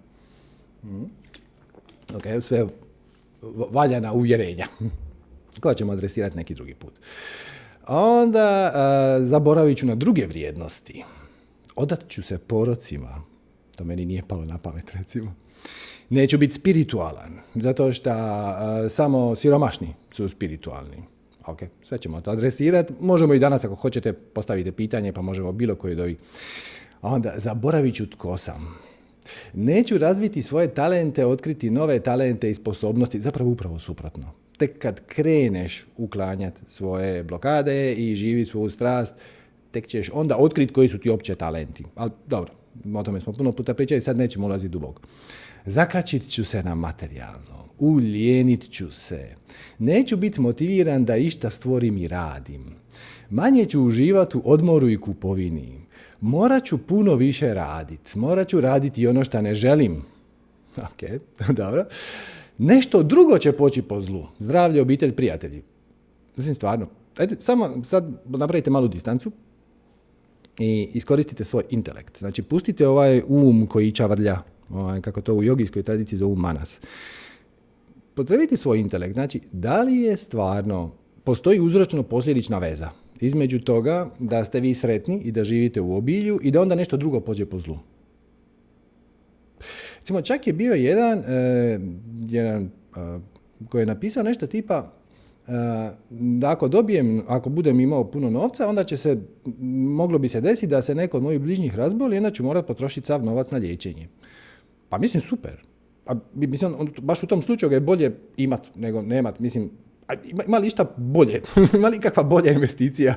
Mhm. 0.84 1.02
Ok, 2.14 2.42
sve 2.42 2.66
valjana 3.70 4.12
uvjerenja 4.12 4.66
koja 5.61 5.75
ćemo 5.75 5.92
adresirati 5.92 6.37
neki 6.37 6.54
drugi 6.54 6.75
put. 6.75 6.92
Onda 7.87 8.73
uh, 8.75 9.26
zaboravit 9.26 9.78
ću 9.78 9.87
na 9.87 9.94
druge 9.94 10.26
vrijednosti. 10.26 11.04
Odat 11.76 12.09
ću 12.09 12.23
se 12.23 12.38
porocima. 12.38 13.23
To 13.76 13.85
meni 13.85 14.04
nije 14.04 14.23
palo 14.28 14.44
na 14.44 14.59
pamet, 14.59 14.90
recimo. 14.94 15.35
Neću 16.09 16.38
biti 16.38 16.54
spiritualan, 16.54 17.38
zato 17.54 17.92
što 17.92 18.11
samo 18.88 19.35
siromašni 19.35 19.94
su 20.11 20.28
spiritualni. 20.28 20.97
Ok, 21.47 21.62
sve 21.82 21.99
ćemo 21.99 22.20
to 22.20 22.30
adresirati. 22.30 22.94
Možemo 23.00 23.35
i 23.35 23.38
danas, 23.38 23.64
ako 23.64 23.75
hoćete, 23.75 24.12
postaviti 24.12 24.73
pitanje, 24.73 25.12
pa 25.12 25.23
možemo 25.23 25.52
bilo 25.52 25.75
koji 25.75 25.94
dovi. 25.94 26.16
Onda, 27.02 27.32
zaboravit 27.37 27.94
ću 27.94 28.11
tko 28.11 28.38
sam. 28.38 28.89
Neću 29.54 29.99
razviti 29.99 30.42
svoje 30.42 30.75
talente, 30.75 31.26
otkriti 31.26 31.70
nove 31.70 32.00
talente 32.00 32.50
i 32.50 32.54
sposobnosti, 32.54 33.20
zapravo 33.20 33.50
upravo 33.50 33.78
suprotno 33.78 34.32
tek 34.60 34.78
kad 34.78 35.00
kreneš 35.06 35.87
uklanjati 35.96 36.60
svoje 36.66 37.22
blokade 37.22 37.92
i 37.92 38.14
živi 38.14 38.44
svoju 38.44 38.70
strast, 38.70 39.14
tek 39.70 39.87
ćeš 39.87 40.10
onda 40.12 40.37
otkriti 40.37 40.72
koji 40.72 40.88
su 40.88 40.99
ti 40.99 41.10
opće 41.10 41.34
talenti. 41.34 41.84
Ali 41.94 42.10
dobro, 42.26 42.52
o 42.94 43.02
tome 43.02 43.20
smo 43.20 43.32
puno 43.32 43.52
puta 43.52 43.75
pričali, 43.75 44.02
sad 44.02 44.16
nećemo 44.16 44.46
ulaziti 44.46 44.68
duboko. 44.68 45.02
Zakačit 45.66 46.28
ću 46.28 46.44
se 46.44 46.62
na 46.62 46.75
materijalno, 46.75 47.64
uljenit 47.78 48.70
ću 48.70 48.92
se. 48.92 49.28
Neću 49.78 50.16
biti 50.16 50.40
motiviran 50.40 51.04
da 51.04 51.16
išta 51.16 51.50
stvorim 51.50 51.96
i 51.96 52.08
radim. 52.08 52.75
Manje 53.30 53.64
ću 53.64 53.82
uživati 53.82 54.37
u 54.37 54.42
odmoru 54.44 54.88
i 54.88 55.00
kupovini. 55.00 55.89
Morat 56.20 56.64
ću 56.64 56.78
puno 56.78 57.14
više 57.14 57.54
raditi. 57.54 58.18
Morat 58.18 58.48
ću 58.48 58.60
raditi 58.60 59.06
ono 59.06 59.24
što 59.24 59.42
ne 59.42 59.54
želim. 59.54 60.02
Ok, 60.76 61.02
dobro. 61.60 61.84
Nešto 62.58 63.02
drugo 63.02 63.38
će 63.38 63.52
poći 63.52 63.82
po 63.82 64.02
zlu. 64.02 64.26
Zdravlje, 64.38 64.82
obitelj, 64.82 65.12
prijatelji. 65.12 65.62
Mislim, 66.36 66.54
stvarno. 66.54 66.86
Ajde, 67.16 67.36
samo 67.40 67.84
sad 67.84 68.12
napravite 68.26 68.70
malu 68.70 68.88
distancu 68.88 69.32
i 70.58 70.88
iskoristite 70.94 71.44
svoj 71.44 71.64
intelekt. 71.70 72.18
Znači, 72.18 72.42
pustite 72.42 72.88
ovaj 72.88 73.22
um 73.28 73.66
koji 73.66 73.92
čavrlja, 73.92 74.38
ovaj, 74.70 75.00
kako 75.00 75.20
to 75.20 75.34
u 75.34 75.42
jogijskoj 75.42 75.82
tradiciji 75.82 76.18
zovu 76.18 76.36
manas. 76.36 76.80
Potrebite 78.14 78.56
svoj 78.56 78.78
intelekt. 78.78 79.14
Znači, 79.14 79.40
da 79.52 79.82
li 79.82 79.96
je 79.96 80.16
stvarno, 80.16 80.92
postoji 81.24 81.60
uzročno 81.60 82.02
posljedična 82.02 82.58
veza 82.58 82.90
između 83.20 83.60
toga 83.60 84.10
da 84.18 84.44
ste 84.44 84.60
vi 84.60 84.74
sretni 84.74 85.20
i 85.24 85.32
da 85.32 85.44
živite 85.44 85.80
u 85.80 85.96
obilju 85.96 86.38
i 86.42 86.50
da 86.50 86.60
onda 86.60 86.74
nešto 86.74 86.96
drugo 86.96 87.20
pođe 87.20 87.46
po 87.46 87.58
zlu. 87.58 87.78
Recimo, 89.98 90.22
čak 90.22 90.46
je 90.46 90.52
bio 90.52 90.74
jedan, 90.74 91.18
e, 91.18 91.80
jedan 92.28 92.62
e, 92.64 92.70
koji 93.68 93.82
je 93.82 93.86
napisao 93.86 94.22
nešto 94.22 94.46
tipa 94.46 94.92
e, 95.46 95.52
da 96.10 96.50
ako 96.50 96.68
dobijem, 96.68 97.22
ako 97.28 97.50
budem 97.50 97.80
imao 97.80 98.10
puno 98.10 98.30
novca, 98.30 98.68
onda 98.68 98.84
će 98.84 98.96
se, 98.96 99.16
moglo 99.98 100.18
bi 100.18 100.28
se 100.28 100.40
desiti 100.40 100.66
da 100.66 100.82
se 100.82 100.94
neko 100.94 101.16
od 101.16 101.22
mojih 101.22 101.40
bližnjih 101.40 101.74
razboli 101.74 102.16
onda 102.16 102.30
ću 102.30 102.44
morati 102.44 102.66
potrošiti 102.66 103.06
sav 103.06 103.24
novac 103.24 103.50
na 103.50 103.58
liječenje. 103.58 104.08
Pa 104.88 104.98
mislim, 104.98 105.20
super. 105.20 105.62
A, 106.06 106.14
mislim, 106.34 106.74
baš 107.00 107.22
u 107.22 107.26
tom 107.26 107.42
slučaju 107.42 107.70
ga 107.70 107.76
je 107.76 107.80
bolje 107.80 108.16
imat 108.36 108.70
nego 108.76 109.02
nemat. 109.02 109.38
Mislim, 109.38 109.70
ima, 110.24 110.44
ima 110.44 110.58
li 110.58 110.66
išta 110.66 110.84
bolje, 110.96 111.42
ima 111.78 111.88
li 111.88 112.00
kakva 112.00 112.22
bolja 112.22 112.52
investicija 112.52 113.14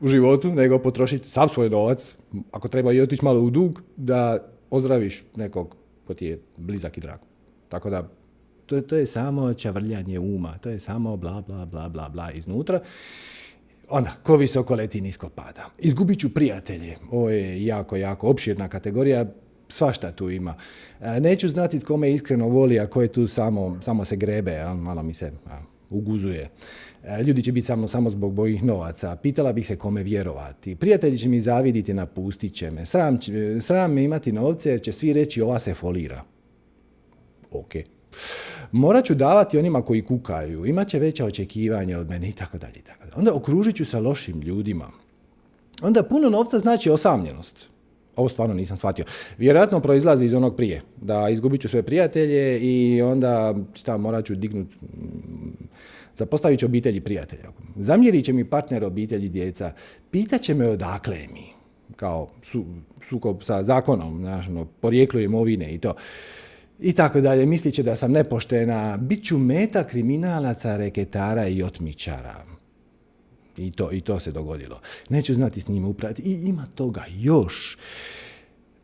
u 0.00 0.08
životu 0.08 0.52
nego 0.52 0.78
potrošiti 0.78 1.30
sav 1.30 1.48
svoj 1.48 1.70
novac, 1.70 2.14
ako 2.52 2.68
treba 2.68 2.92
i 2.92 3.00
otići 3.00 3.24
malo 3.24 3.40
u 3.40 3.50
dug, 3.50 3.82
da 3.96 4.38
ozdraviš 4.70 5.24
nekog 5.36 5.76
ko 6.06 6.14
ti 6.14 6.26
je 6.26 6.40
blizak 6.56 6.98
i 6.98 7.00
drag. 7.00 7.18
Tako 7.68 7.90
da, 7.90 8.08
to, 8.66 8.80
to 8.80 8.96
je 8.96 9.06
samo 9.06 9.54
čavrljanje 9.54 10.18
uma, 10.18 10.58
to 10.58 10.70
je 10.70 10.80
samo 10.80 11.16
bla, 11.16 11.42
bla, 11.46 11.66
bla, 11.66 11.88
bla, 11.88 12.08
bla 12.08 12.30
iznutra. 12.30 12.80
Onda, 13.88 14.10
ko 14.22 14.36
visoko 14.36 14.74
leti, 14.74 15.00
nisko 15.00 15.28
pada. 15.28 15.70
Izgubit 15.78 16.20
ću 16.20 16.34
prijatelje. 16.34 16.96
Ovo 17.10 17.30
je 17.30 17.64
jako, 17.64 17.96
jako 17.96 18.28
opširna 18.28 18.68
kategorija. 18.68 19.26
Svašta 19.68 20.12
tu 20.12 20.30
ima. 20.30 20.54
E, 21.00 21.20
neću 21.20 21.48
znati 21.48 21.80
tko 21.80 21.96
me 21.96 22.12
iskreno 22.12 22.48
voli, 22.48 22.80
a 22.80 22.86
ko 22.86 23.02
je 23.02 23.08
tu 23.08 23.26
samo, 23.26 23.78
samo 23.82 24.04
se 24.04 24.16
grebe, 24.16 24.64
malo 24.74 25.02
mi 25.02 25.14
se 25.14 25.32
uguzuje. 25.92 26.48
E, 27.04 27.22
ljudi 27.22 27.42
će 27.42 27.52
biti 27.52 27.66
samo, 27.66 27.88
samo 27.88 28.10
zbog 28.10 28.34
bojih 28.34 28.64
novaca. 28.64 29.16
Pitala 29.16 29.52
bih 29.52 29.66
se 29.66 29.76
kome 29.76 30.02
vjerovati. 30.02 30.74
Prijatelji 30.74 31.18
će 31.18 31.28
mi 31.28 31.40
zaviditi, 31.40 31.94
napustit 31.94 32.54
će 32.54 32.70
me. 32.70 32.86
Sram, 32.86 33.18
sram 33.60 33.92
me 33.92 34.04
imati 34.04 34.32
novce 34.32 34.70
jer 34.70 34.82
će 34.82 34.92
svi 34.92 35.12
reći 35.12 35.42
ova 35.42 35.60
se 35.60 35.74
folira. 35.74 36.22
Ok. 37.50 37.72
Morat 38.72 39.04
ću 39.04 39.14
davati 39.14 39.58
onima 39.58 39.82
koji 39.82 40.02
kukaju, 40.02 40.66
imat 40.66 40.88
će 40.88 40.98
veća 40.98 41.24
očekivanja 41.24 41.98
od 41.98 42.08
mene 42.08 42.28
i 42.28 42.32
tako. 42.32 42.58
Onda 43.16 43.34
okružit 43.34 43.76
ću 43.76 43.84
se 43.84 44.00
lošim 44.00 44.40
ljudima. 44.40 44.90
Onda 45.82 46.02
puno 46.02 46.30
novca 46.30 46.58
znači 46.58 46.90
osamljenost. 46.90 47.68
Ovo 48.16 48.28
stvarno 48.28 48.54
nisam 48.54 48.76
shvatio. 48.76 49.04
Vjerojatno 49.38 49.80
proizlazi 49.80 50.24
iz 50.24 50.34
onog 50.34 50.56
prije, 50.56 50.82
da 51.00 51.28
izgubit 51.28 51.60
ću 51.60 51.68
sve 51.68 51.82
prijatelje 51.82 52.60
i 52.60 53.02
onda 53.02 53.54
šta, 53.74 53.96
morat 53.96 54.24
ću 54.24 54.34
dignuti 54.34 54.74
Zapostavit 56.14 56.60
ću 56.60 56.66
obitelji 56.66 57.00
prijatelja. 57.00 57.48
Zamjerit 57.76 58.24
će 58.24 58.32
mi 58.32 58.44
partner 58.44 58.84
obitelji 58.84 59.28
djeca. 59.28 59.72
Pitaće 60.10 60.54
me 60.54 60.68
odakle 60.68 61.18
mi. 61.32 61.46
Kao 61.96 62.30
su, 62.42 62.64
sukob 63.08 63.42
sa 63.42 63.62
zakonom, 63.62 64.24
ono, 64.24 64.64
porijeklo 64.64 65.20
imovine 65.20 65.74
i 65.74 65.78
to. 65.78 65.94
I 66.80 66.92
tako 66.92 67.20
dalje. 67.20 67.46
Mislit 67.46 67.74
će 67.74 67.82
da 67.82 67.96
sam 67.96 68.12
nepoštena. 68.12 68.96
Bit 68.96 69.24
ću 69.24 69.38
meta 69.38 69.84
kriminalaca, 69.84 70.76
reketara 70.76 71.48
i 71.48 71.62
otmičara. 71.62 72.44
I 73.56 73.70
to, 73.70 73.92
I 73.92 74.00
to 74.00 74.20
se 74.20 74.32
dogodilo. 74.32 74.80
Neću 75.08 75.34
znati 75.34 75.60
s 75.60 75.68
njima 75.68 75.88
upraviti. 75.88 76.22
I 76.22 76.48
ima 76.48 76.66
toga 76.74 77.04
još. 77.18 77.78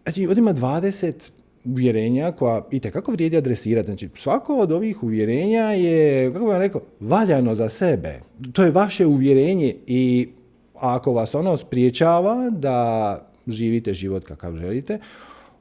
Znači, 0.02 0.26
ovdje 0.26 0.40
ima 0.40 0.54
20 0.54 1.30
uvjerenja 1.64 2.32
koja 2.32 2.62
i 2.70 2.80
kako 2.80 3.12
vrijedi 3.12 3.36
adresirati. 3.36 3.86
Znači, 3.86 4.08
svako 4.14 4.58
od 4.58 4.72
ovih 4.72 5.02
uvjerenja 5.02 5.62
je, 5.62 6.32
kako 6.32 6.44
bih 6.44 6.52
vam 6.52 6.60
rekao, 6.60 6.80
valjano 7.00 7.54
za 7.54 7.68
sebe. 7.68 8.20
To 8.52 8.64
je 8.64 8.70
vaše 8.70 9.06
uvjerenje 9.06 9.76
i 9.86 10.28
ako 10.74 11.12
vas 11.12 11.34
ono 11.34 11.56
spriječava 11.56 12.50
da 12.50 13.18
živite 13.46 13.94
život 13.94 14.24
kakav 14.24 14.56
želite, 14.56 14.98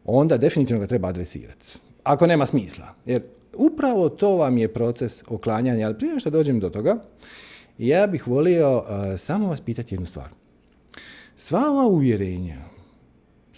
onda 0.05 0.37
definitivno 0.37 0.81
ga 0.81 0.87
treba 0.87 1.07
adresirati. 1.07 1.65
Ako 2.03 2.27
nema 2.27 2.45
smisla. 2.45 2.85
Jer 3.05 3.21
upravo 3.53 4.09
to 4.09 4.35
vam 4.35 4.57
je 4.57 4.73
proces 4.73 5.23
oklanjanja. 5.27 5.85
Ali 5.85 5.97
prije 5.97 6.19
što 6.19 6.29
dođem 6.29 6.59
do 6.59 6.69
toga, 6.69 6.97
ja 7.77 8.07
bih 8.07 8.27
volio 8.27 8.77
uh, 8.77 8.85
samo 9.17 9.47
vas 9.47 9.61
pitati 9.61 9.95
jednu 9.95 10.05
stvar. 10.05 10.29
Sva 11.35 11.69
ova 11.69 11.85
uvjerenja 11.87 12.57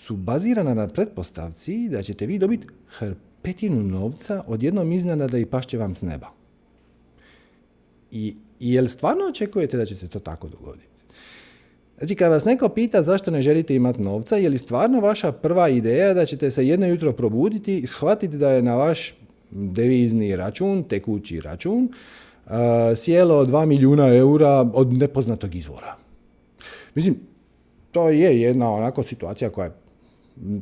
su 0.09 0.15
bazirana 0.15 0.73
na 0.73 0.87
pretpostavci 0.87 1.89
da 1.89 2.01
ćete 2.01 2.25
vi 2.25 2.39
dobiti 2.39 2.67
hrpetinu 2.87 3.83
novca 3.83 4.43
od 4.47 4.63
jednom 4.63 4.91
iznenada 4.91 5.37
i 5.37 5.45
pašće 5.45 5.77
vam 5.77 5.95
s 5.95 6.01
neba. 6.01 6.27
I 8.11 8.35
jel 8.59 8.87
stvarno 8.87 9.25
očekujete 9.29 9.77
da 9.77 9.85
će 9.85 9.95
se 9.95 10.07
to 10.07 10.19
tako 10.19 10.49
dogoditi? 10.49 10.87
Znači, 11.97 12.15
kad 12.15 12.31
vas 12.31 12.45
neko 12.45 12.69
pita 12.69 13.01
zašto 13.01 13.31
ne 13.31 13.41
želite 13.41 13.75
imati 13.75 14.01
novca, 14.01 14.35
je 14.35 14.49
li 14.49 14.57
stvarno 14.57 14.99
vaša 14.99 15.31
prva 15.31 15.69
ideja 15.69 16.13
da 16.13 16.25
ćete 16.25 16.51
se 16.51 16.67
jedno 16.67 16.87
jutro 16.87 17.13
probuditi 17.13 17.77
i 17.77 17.87
shvatiti 17.87 18.37
da 18.37 18.49
je 18.51 18.61
na 18.61 18.75
vaš 18.75 19.13
devizni 19.51 20.35
račun, 20.35 20.83
tekući 20.83 21.41
račun, 21.41 21.83
uh, 22.45 22.51
sjelo 22.95 23.45
2 23.45 23.65
milijuna 23.65 24.15
eura 24.15 24.69
od 24.73 24.97
nepoznatog 24.97 25.55
izvora. 25.55 25.95
Mislim, 26.95 27.19
to 27.91 28.09
je 28.09 28.41
jedna 28.41 28.71
onako 28.71 29.03
situacija 29.03 29.49
koja 29.49 29.65
je 29.65 29.78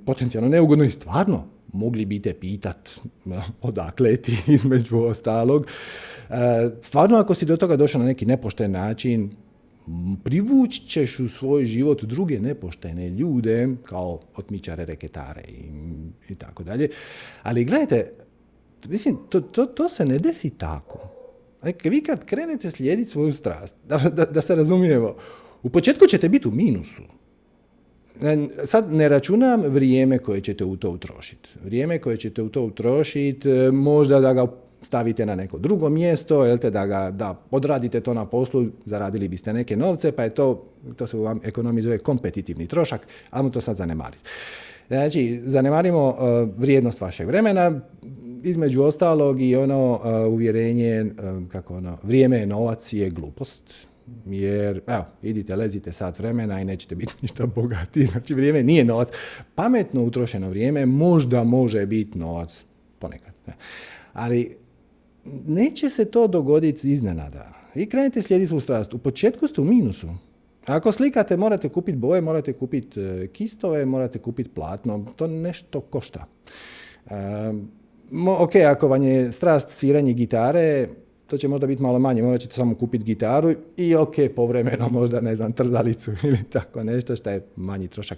potencijalno 0.06 0.50
neugodna 0.50 0.86
i 0.86 0.92
stvarno 0.92 1.48
mogli 1.74 2.06
bite 2.06 2.34
pitat 2.34 3.00
odakle 3.62 4.18
ti 4.18 4.38
između 4.54 4.98
ostalog. 4.98 5.68
Uh, 6.30 6.36
stvarno 6.82 7.18
ako 7.18 7.34
si 7.34 7.46
do 7.46 7.58
toga 7.58 7.76
došao 7.76 8.00
na 8.02 8.08
neki 8.08 8.26
nepošten 8.26 8.72
način, 8.72 9.32
privući 10.24 10.82
ćeš 10.88 11.20
u 11.20 11.28
svoj 11.28 11.66
život 11.66 12.04
druge 12.04 12.40
nepoštene 12.40 13.10
ljude, 13.10 13.70
kao 13.84 14.20
otmičare, 14.36 14.86
reketare 14.86 15.44
i, 15.48 15.64
i 16.30 16.36
tako 16.36 16.64
dalje. 16.64 16.90
Ali 17.44 17.66
gledajte, 17.66 18.12
mislim, 18.88 19.18
to, 19.30 19.42
to, 19.42 19.66
to 19.66 19.90
se 19.90 20.06
ne 20.06 20.20
desi 20.20 20.50
tako. 20.50 21.00
Vi 21.84 22.04
kad 22.04 22.26
krenete 22.26 22.72
slijediti 22.72 23.10
svoju 23.10 23.34
strast, 23.34 23.76
da, 23.90 23.98
da, 23.98 24.26
da 24.26 24.42
se 24.42 24.56
razumijemo, 24.56 25.16
u 25.64 25.70
početku 25.70 26.08
ćete 26.08 26.30
biti 26.30 26.48
u 26.48 26.52
minusu. 26.52 27.02
Sad 28.66 28.94
ne 28.94 29.10
računam 29.10 29.62
vrijeme 29.62 30.18
koje 30.18 30.42
ćete 30.42 30.66
u 30.66 30.76
to 30.76 30.90
utrošiti. 30.90 31.50
Vrijeme 31.64 32.00
koje 32.00 32.18
ćete 32.18 32.42
u 32.42 32.50
to 32.50 32.62
utrošiti, 32.62 33.50
možda 33.72 34.20
da 34.20 34.34
ga 34.34 34.48
stavite 34.82 35.26
na 35.26 35.36
neko 35.36 35.58
drugo 35.58 35.90
mjesto, 35.90 36.46
jel 36.46 36.58
te, 36.58 36.70
da, 36.70 36.86
ga, 36.86 37.12
da 37.12 37.42
odradite 37.52 38.02
to 38.02 38.14
na 38.14 38.26
poslu, 38.26 38.66
zaradili 38.86 39.28
biste 39.28 39.54
neke 39.54 39.76
novce, 39.76 40.12
pa 40.12 40.24
je 40.24 40.30
to, 40.30 40.64
to 40.96 41.08
se 41.08 41.18
u 41.18 41.24
vam 41.24 41.40
ekonomiji 41.44 41.98
kompetitivni 42.00 42.68
trošak, 42.68 43.08
ali 43.30 43.52
to 43.52 43.62
sad 43.62 43.76
zanemariti. 43.76 44.24
Znači, 44.88 45.42
zanemarimo 45.46 46.08
uh, 46.08 46.16
vrijednost 46.58 47.02
vašeg 47.02 47.28
vremena, 47.28 47.80
između 48.44 48.84
ostalog 48.84 49.42
i 49.42 49.56
ono 49.56 49.92
uh, 49.92 50.34
uvjerenje, 50.34 51.06
kako 51.48 51.76
ono, 51.76 51.98
vrijeme 52.04 52.38
je 52.38 52.46
novac 52.46 52.94
je 52.94 53.10
glupost, 53.10 53.74
jer, 54.26 54.82
evo, 54.88 55.06
idite, 55.22 55.56
lezite 55.56 55.94
sat 55.94 56.20
vremena 56.20 56.62
i 56.62 56.66
nećete 56.66 56.96
biti 56.96 57.14
ništa 57.22 57.46
bogati. 57.46 58.06
Znači, 58.06 58.34
vrijeme 58.34 58.64
nije 58.64 58.86
novac. 58.86 59.10
Pametno 59.56 60.04
utrošeno 60.04 60.50
vrijeme 60.50 60.86
možda 60.86 61.44
može 61.44 61.86
biti 61.86 62.18
novac 62.18 62.64
ponekad. 63.00 63.34
Ali 64.14 64.58
neće 65.48 65.90
se 65.90 66.06
to 66.06 66.28
dogoditi 66.28 66.92
iznenada. 66.92 67.54
Vi 67.76 67.86
krenete 67.86 68.22
slijediti 68.22 68.56
u 68.56 68.60
strast. 68.60 68.94
U 68.94 68.98
početku 68.98 69.48
ste 69.48 69.62
u 69.62 69.66
minusu. 69.66 70.08
Ako 70.66 70.92
slikate, 70.92 71.38
morate 71.38 71.70
kupiti 71.70 71.98
boje, 71.98 72.22
morate 72.22 72.54
kupiti 72.54 73.02
e, 73.02 73.28
kistove, 73.28 73.86
morate 73.86 74.20
kupiti 74.20 74.50
platno. 74.50 75.06
To 75.16 75.28
nešto 75.28 75.82
košta. 75.82 76.26
ok, 78.40 78.56
ako 78.56 78.88
vam 78.88 79.04
je 79.04 79.32
strast 79.32 79.70
sviranje 79.70 80.14
gitare, 80.14 80.88
to 81.28 81.38
će 81.38 81.48
možda 81.48 81.68
biti 81.68 81.82
malo 81.82 82.00
manje, 82.00 82.22
morat 82.22 82.42
ćete 82.42 82.54
samo 82.54 82.76
kupiti 82.76 83.04
gitaru 83.04 83.54
i 83.78 83.96
ok, 83.96 84.16
povremeno 84.36 84.90
možda, 85.00 85.22
ne 85.22 85.36
znam, 85.36 85.54
trzalicu 85.54 86.12
ili 86.28 86.40
tako 86.50 86.84
nešto 86.84 87.16
što 87.16 87.30
je 87.30 87.46
manji 87.56 87.88
trošak 87.88 88.18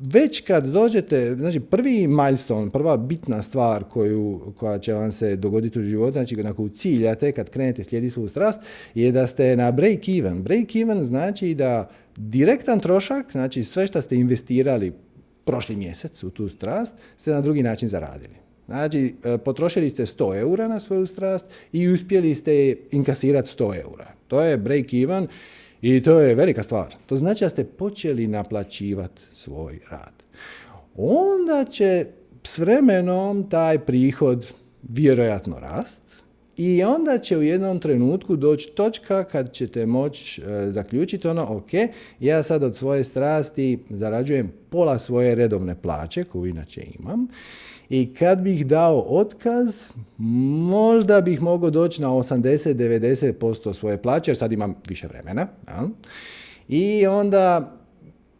već 0.00 0.40
kad 0.40 0.64
dođete, 0.64 1.34
znači 1.36 1.60
prvi 1.60 2.06
milestone, 2.06 2.70
prva 2.70 2.96
bitna 2.96 3.42
stvar 3.42 3.84
koju, 3.84 4.52
koja 4.56 4.78
će 4.78 4.92
vam 4.92 5.12
se 5.12 5.36
dogoditi 5.36 5.80
u 5.80 5.82
životu, 5.82 6.12
znači 6.12 6.36
na 6.36 6.52
koju 6.52 6.68
ciljate 6.68 7.32
kad 7.32 7.50
krenete 7.50 7.84
slijediti 7.84 8.12
svoju 8.12 8.28
strast, 8.28 8.60
je 8.94 9.12
da 9.12 9.26
ste 9.26 9.56
na 9.56 9.70
break 9.70 10.08
even. 10.08 10.42
Break 10.42 10.76
even 10.76 11.04
znači 11.04 11.54
da 11.54 11.90
direktan 12.16 12.80
trošak, 12.80 13.32
znači 13.32 13.64
sve 13.64 13.86
što 13.86 14.02
ste 14.02 14.16
investirali 14.16 14.92
prošli 15.44 15.76
mjesec 15.76 16.24
u 16.24 16.30
tu 16.30 16.48
strast, 16.48 16.96
ste 17.16 17.30
na 17.30 17.40
drugi 17.40 17.62
način 17.62 17.88
zaradili. 17.88 18.47
Znači, 18.68 19.14
e, 19.24 19.38
potrošili 19.38 19.90
ste 19.90 20.06
100 20.06 20.40
eura 20.40 20.68
na 20.68 20.80
svoju 20.80 21.06
strast 21.06 21.46
i 21.72 21.88
uspjeli 21.88 22.34
ste 22.34 22.76
inkasirati 22.90 23.50
100 23.50 23.82
eura. 23.82 24.06
To 24.26 24.42
je 24.42 24.56
break 24.56 24.94
even 24.94 25.26
i 25.82 26.02
to 26.02 26.20
je 26.20 26.34
velika 26.34 26.62
stvar. 26.62 26.94
To 27.06 27.16
znači 27.16 27.44
da 27.44 27.48
ste 27.48 27.64
počeli 27.64 28.26
naplaćivati 28.26 29.22
svoj 29.32 29.78
rad. 29.90 30.12
Onda 30.96 31.64
će 31.70 32.06
s 32.44 32.58
vremenom 32.58 33.50
taj 33.50 33.78
prihod 33.78 34.46
vjerojatno 34.82 35.60
rast 35.60 36.24
i 36.56 36.84
onda 36.84 37.18
će 37.18 37.38
u 37.38 37.42
jednom 37.42 37.80
trenutku 37.80 38.36
doći 38.36 38.70
točka 38.74 39.24
kad 39.24 39.52
ćete 39.52 39.86
moći 39.86 40.42
e, 40.42 40.70
zaključiti 40.70 41.28
ono, 41.28 41.56
ok, 41.56 41.70
ja 42.20 42.42
sad 42.42 42.62
od 42.62 42.76
svoje 42.76 43.04
strasti 43.04 43.78
zarađujem 43.90 44.52
pola 44.70 44.98
svoje 44.98 45.34
redovne 45.34 45.82
plaće 45.82 46.24
koju 46.24 46.46
inače 46.46 46.82
imam 47.00 47.28
i 47.90 48.14
kad 48.14 48.40
bih 48.40 48.66
dao 48.66 49.04
otkaz, 49.08 49.90
možda 50.68 51.20
bih 51.20 51.42
mogao 51.42 51.70
doći 51.70 52.02
na 52.02 52.08
80-90% 52.08 53.74
svoje 53.74 54.02
plaće, 54.02 54.30
jer 54.30 54.36
sad 54.36 54.52
imam 54.52 54.74
više 54.88 55.06
vremena. 55.06 55.46
Ja? 55.68 55.88
I 56.68 57.06
onda 57.06 57.74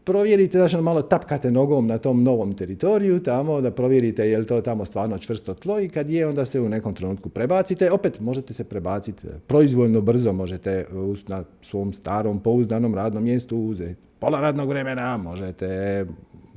provjerite, 0.04 0.58
znači 0.58 0.76
malo 0.76 1.02
tapkate 1.02 1.50
nogom 1.50 1.87
na 1.87 1.98
tom 1.98 2.22
novom 2.22 2.52
teritoriju 2.52 3.22
tamo, 3.22 3.61
da 3.61 3.70
provjerite 3.70 4.28
je 4.28 4.38
li 4.38 4.46
to 4.46 4.61
tamo 4.61 4.84
stvarno 4.84 5.18
čvrsto 5.18 5.54
tlo 5.54 5.80
i 5.80 5.88
kad 5.88 6.11
je, 6.11 6.26
onda 6.26 6.44
se 6.44 6.61
u 6.61 6.68
nekom 6.68 6.94
trenutku 6.94 7.28
prebacite. 7.28 7.90
Opet 7.90 8.20
možete 8.20 8.54
se 8.54 8.64
prebaciti 8.64 9.26
proizvoljno, 9.46 10.00
brzo 10.00 10.32
možete 10.32 10.84
na 11.26 11.44
svom 11.62 11.92
starom 11.92 12.40
pouzdanom 12.40 12.94
radnom 12.94 13.24
mjestu 13.24 13.58
uzeti 13.58 14.00
pola 14.18 14.40
radnog 14.40 14.68
vremena, 14.68 15.16
možete 15.16 16.06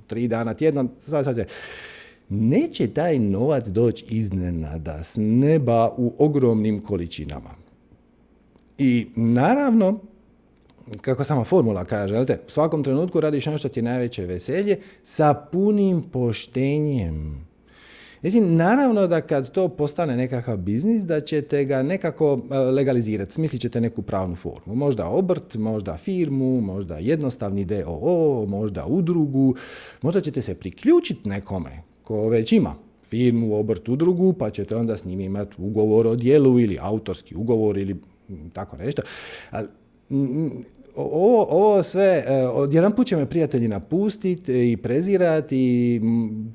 tri 0.07 0.27
dana 0.27 0.53
tjedno, 0.53 0.87
sad, 1.01 1.25
sad 1.25 1.37
je 1.37 1.45
neće 2.31 2.87
taj 2.87 3.19
novac 3.19 3.67
doći 3.67 4.05
iznenada 4.09 5.03
s 5.03 5.15
neba 5.19 5.93
u 5.97 6.13
ogromnim 6.17 6.81
količinama. 6.81 7.49
I 8.77 9.07
naravno, 9.15 9.99
kako 11.01 11.23
sama 11.23 11.43
formula 11.43 11.85
kaže, 11.85 12.19
u 12.47 12.49
svakom 12.49 12.83
trenutku 12.83 13.19
radiš 13.19 13.47
ono 13.47 13.57
što 13.57 13.69
ti 13.69 13.79
je 13.79 13.83
najveće 13.83 14.25
veselje 14.25 14.77
sa 15.03 15.33
punim 15.33 16.01
poštenjem. 16.01 17.45
Mislim, 18.21 18.55
naravno 18.55 19.07
da 19.07 19.21
kad 19.21 19.51
to 19.51 19.67
postane 19.67 20.17
nekakav 20.17 20.57
biznis, 20.57 21.03
da 21.03 21.21
ćete 21.21 21.65
ga 21.65 21.83
nekako 21.83 22.41
e, 22.51 22.57
legalizirati. 22.57 23.33
Smislit 23.33 23.61
ćete 23.61 23.81
neku 23.81 24.01
pravnu 24.01 24.35
formu. 24.35 24.75
Možda 24.75 25.07
obrt, 25.07 25.55
možda 25.55 25.97
firmu, 25.97 26.61
možda 26.61 26.97
jednostavni 26.97 27.65
DOO, 27.65 28.45
možda 28.47 28.85
udrugu. 28.85 29.55
Možda 30.01 30.21
ćete 30.21 30.41
se 30.41 30.55
priključiti 30.55 31.29
nekome 31.29 31.90
ko 32.11 32.29
već 32.29 32.51
ima 32.51 32.75
firmu, 33.03 33.55
obrt, 33.55 33.89
udrugu, 33.89 34.33
pa 34.33 34.49
ćete 34.49 34.75
onda 34.75 34.97
s 34.97 35.05
njim 35.05 35.19
imati 35.19 35.55
ugovor 35.57 36.07
o 36.07 36.15
dijelu 36.15 36.59
ili 36.59 36.77
autorski 36.81 37.35
ugovor 37.35 37.77
ili 37.77 37.95
tako 38.53 38.77
nešto. 38.77 39.01
Ovo, 40.95 41.47
ovo 41.49 41.83
sve, 41.83 42.23
e, 42.27 42.47
odjedan 42.47 42.91
put 42.91 43.07
će 43.07 43.15
me 43.15 43.25
prijatelji 43.25 43.67
napustiti 43.67 44.71
i 44.71 44.77
prezirati 44.77 45.57
i 45.57 46.01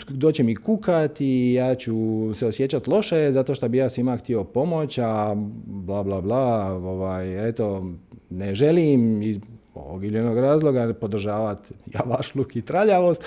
doće 0.08 0.42
mi 0.42 0.56
kukati 0.56 1.52
ja 1.52 1.74
ću 1.74 1.94
se 2.34 2.46
osjećati 2.46 2.90
loše 2.90 3.32
zato 3.32 3.54
što 3.54 3.68
bi 3.68 3.78
ja 3.78 3.88
svima 3.88 4.16
htio 4.16 4.44
pomoć, 4.44 4.98
a 4.98 5.34
bla 5.66 6.02
bla 6.02 6.20
bla, 6.20 6.72
ovaj, 6.72 7.48
eto, 7.48 7.90
ne 8.30 8.54
želim 8.54 9.22
iz 9.22 9.38
ovog 9.74 10.04
ili 10.04 10.20
onog 10.20 10.38
razloga 10.38 10.94
podržavati 11.00 11.74
javašluk 11.94 12.56
i 12.56 12.62
traljavost. 12.62 13.24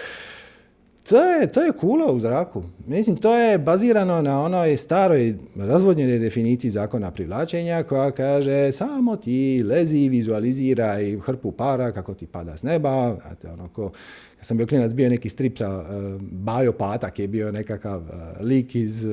To 1.10 1.24
je, 1.24 1.52
to 1.52 1.62
je 1.62 1.72
kula 1.72 2.12
u 2.12 2.20
zraku. 2.20 2.64
Mislim, 2.88 3.18
to 3.18 3.36
je 3.36 3.58
bazirano 3.58 4.22
na 4.22 4.42
onoj 4.42 4.78
staroj 4.78 5.36
razvodnjenoj 5.56 6.20
definiciji 6.20 6.72
zakona 6.72 7.12
privlačenja 7.12 7.84
koja 7.84 8.12
kaže 8.12 8.72
samo 8.72 9.16
ti 9.16 9.64
lezi, 9.68 10.10
vizualiziraj 10.10 11.18
hrpu 11.20 11.52
para 11.52 11.92
kako 11.92 12.14
ti 12.14 12.26
pada 12.28 12.58
s 12.58 12.64
neba. 12.64 13.18
Znate, 13.22 13.52
ono 13.52 13.68
ko, 13.68 13.92
kad 14.38 14.46
sam 14.46 14.58
bio 14.58 14.68
klinac, 14.68 14.94
bio 14.94 15.10
neki 15.10 15.30
strip 15.30 15.58
sa 15.58 15.80
uh, 15.80 16.22
Bajo 16.22 16.72
Patak 16.72 17.20
je 17.20 17.28
bio 17.28 17.52
nekakav 17.52 18.02
uh, 18.02 18.42
lik 18.42 18.76
iz 18.76 19.06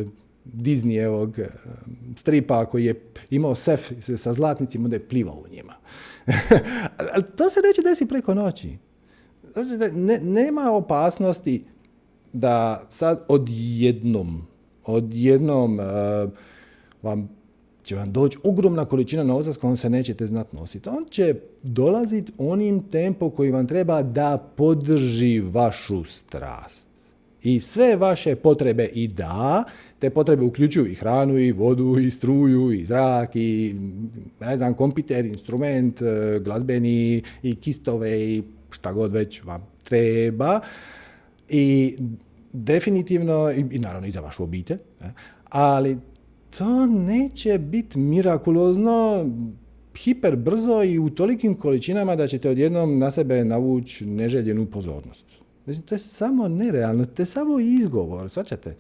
Disneyevog 0.45 1.41
uh, 1.41 1.47
stripa 2.17 2.65
koji 2.65 2.85
je 2.85 3.01
imao 3.31 3.55
sef 3.55 3.93
sa 4.17 4.33
zlatnicima, 4.33 4.85
onda 4.85 4.97
je 4.97 5.09
plivao 5.09 5.37
u 5.37 5.49
njima. 5.49 5.75
To 7.37 7.51
se 7.51 7.61
neće 7.69 7.83
desiti 7.83 8.09
preko 8.09 8.35
noći. 8.35 8.77
Znači, 9.53 9.99
ne, 9.99 10.19
nema 10.19 10.71
opasnosti 10.71 11.65
da 12.37 12.87
sad 12.91 13.25
odjednom, 13.29 14.47
odjednom 14.85 15.79
uh, 15.79 16.31
vam 17.03 17.29
će 17.87 17.97
vam 17.97 18.13
doći 18.13 18.39
ogromna 18.45 18.85
količina 18.85 19.23
novca 19.23 19.53
s 19.53 19.57
kojom 19.57 19.77
se 19.77 19.91
nećete 19.91 20.27
znati 20.27 20.57
nositi. 20.57 20.89
On 20.89 21.05
će 21.11 21.35
dolaziti 21.63 22.33
onim 22.39 22.83
tempom 22.83 23.31
koji 23.31 23.51
vam 23.51 23.67
treba 23.67 24.03
da 24.03 24.53
podrži 24.57 25.41
vašu 25.41 26.05
strast. 26.05 26.89
I 27.43 27.61
sve 27.61 27.97
vaše 27.97 28.37
potrebe 28.37 28.85
i 28.95 29.09
da, 29.09 29.65
te 29.99 30.11
potrebe 30.11 30.45
uključuju 30.45 30.87
i 30.87 30.95
hranu, 30.95 31.39
i 31.39 31.53
vodu, 31.53 31.99
i 31.99 32.11
struju, 32.11 32.73
i 32.73 32.85
zrak, 32.85 33.37
i 33.37 33.75
ne 34.41 34.59
znam, 34.59 34.75
kompiter, 34.75 35.27
instrument, 35.27 36.03
e, 36.03 36.41
glazbeni, 36.41 37.23
i 37.43 37.55
kistove, 37.55 38.21
i 38.21 38.43
šta 38.71 38.93
god 38.93 39.13
već 39.13 39.45
vam 39.45 39.67
treba. 39.85 40.61
I 41.49 41.97
definitivno, 42.53 43.51
i, 43.51 43.79
naravno 43.79 44.09
i 44.09 44.11
za 44.11 44.21
vašu 44.21 44.43
obitelj, 44.43 44.79
ali 45.45 45.99
to 46.59 46.87
neće 46.87 47.59
biti 47.59 47.99
mirakulozno 47.99 49.27
hiper 49.97 50.37
brzo 50.37 50.83
i 50.83 50.99
u 50.99 51.11
tolikim 51.11 51.55
količinama 51.55 52.17
da 52.17 52.27
ćete 52.27 52.51
odjednom 52.51 52.99
na 52.99 53.11
sebe 53.11 53.45
navući 53.45 54.07
neželjenu 54.07 54.67
pozornost. 54.67 55.27
Mislim, 55.67 55.87
to 55.87 55.95
je 55.95 55.99
samo 55.99 56.49
nerealno, 56.49 57.05
to 57.05 57.23
je 57.23 57.27
samo 57.27 57.61
izgovor, 57.61 58.31
svačate. 58.31 58.77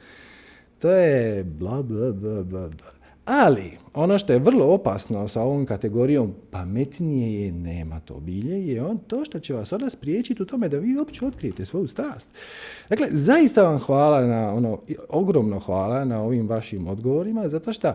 To 0.81 0.90
je 0.90 1.44
bla, 1.44 1.83
bla, 1.83 2.12
bla, 2.12 2.42
bla, 2.42 2.68
bla. 2.68 2.95
Ali, 3.27 3.79
ono 3.95 4.19
što 4.19 4.33
je 4.33 4.39
vrlo 4.39 4.67
opasno 4.67 5.29
sa 5.29 5.43
ovom 5.43 5.67
kategorijom 5.67 6.35
pametnije 6.51 7.45
je 7.45 7.53
nema 7.53 8.01
to 8.01 8.21
bilje, 8.21 8.67
je 8.67 8.85
on 8.85 8.99
to 8.99 9.25
što 9.25 9.39
će 9.39 9.55
vas 9.55 9.73
onda 9.73 9.91
spriječiti 9.91 10.43
u 10.43 10.47
tome 10.47 10.69
da 10.69 10.79
vi 10.79 10.99
uopće 10.99 11.27
otkrijete 11.27 11.67
svoju 11.67 11.89
strast. 11.89 12.29
Dakle, 12.89 13.07
zaista 13.11 13.62
vam 13.62 13.79
hvala 13.79 14.27
na 14.27 14.55
ono, 14.55 14.79
ogromno 15.09 15.59
hvala 15.59 16.05
na 16.05 16.23
ovim 16.23 16.49
vašim 16.49 16.87
odgovorima, 16.87 17.49
zato 17.49 17.73
što 17.73 17.93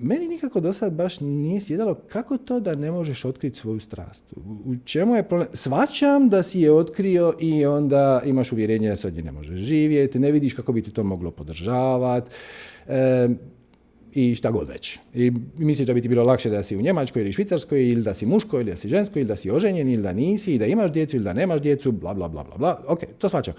meni 0.00 0.28
nikako 0.28 0.60
do 0.60 0.72
sad 0.72 0.92
baš 0.92 1.20
nije 1.20 1.60
sjedalo 1.60 1.94
kako 1.94 2.38
to 2.38 2.60
da 2.60 2.74
ne 2.74 2.90
možeš 2.90 3.24
otkriti 3.24 3.58
svoju 3.58 3.80
strast. 3.80 4.24
U 4.64 4.76
čemu 4.84 5.16
je 5.16 5.22
problem? 5.22 5.48
Svačam 5.52 6.28
da 6.28 6.42
si 6.42 6.60
je 6.60 6.72
otkrio 6.72 7.34
i 7.40 7.66
onda 7.66 8.22
imaš 8.24 8.52
uvjerenje 8.52 8.88
da 8.88 8.96
se 8.96 9.06
od 9.06 9.14
nje 9.14 9.22
ne 9.22 9.32
možeš 9.32 9.60
živjeti, 9.60 10.18
ne 10.18 10.32
vidiš 10.32 10.54
kako 10.54 10.72
bi 10.72 10.82
ti 10.82 10.90
to 10.90 11.02
moglo 11.02 11.30
podržavati. 11.30 12.30
I 14.14 14.34
šta 14.34 14.50
god 14.50 14.68
već. 14.68 14.98
I 15.14 15.32
misliš 15.58 15.86
da 15.86 15.94
bi 15.94 16.02
ti 16.02 16.08
bilo 16.08 16.24
lakše 16.24 16.50
da 16.50 16.62
si 16.62 16.76
u 16.76 16.80
Njemačkoj 16.80 17.22
ili 17.22 17.32
Švicarskoj 17.32 17.88
ili 17.88 18.02
da 18.02 18.14
si 18.14 18.26
muško 18.26 18.60
ili 18.60 18.70
da 18.70 18.76
si 18.76 18.88
žensko 18.88 19.18
ili 19.18 19.28
da 19.28 19.36
si 19.36 19.50
oženjen 19.50 19.88
ili 19.88 20.02
da 20.02 20.12
nisi 20.12 20.54
i 20.54 20.58
da 20.58 20.66
imaš 20.66 20.92
djecu 20.92 21.16
ili 21.16 21.24
da 21.24 21.32
nemaš 21.32 21.60
djecu, 21.60 21.92
bla 21.92 22.14
bla 22.14 22.28
bla 22.28 22.44
bla 22.44 22.56
bla. 22.56 22.84
Ok, 22.88 23.00
to 23.18 23.28
svačam. 23.28 23.54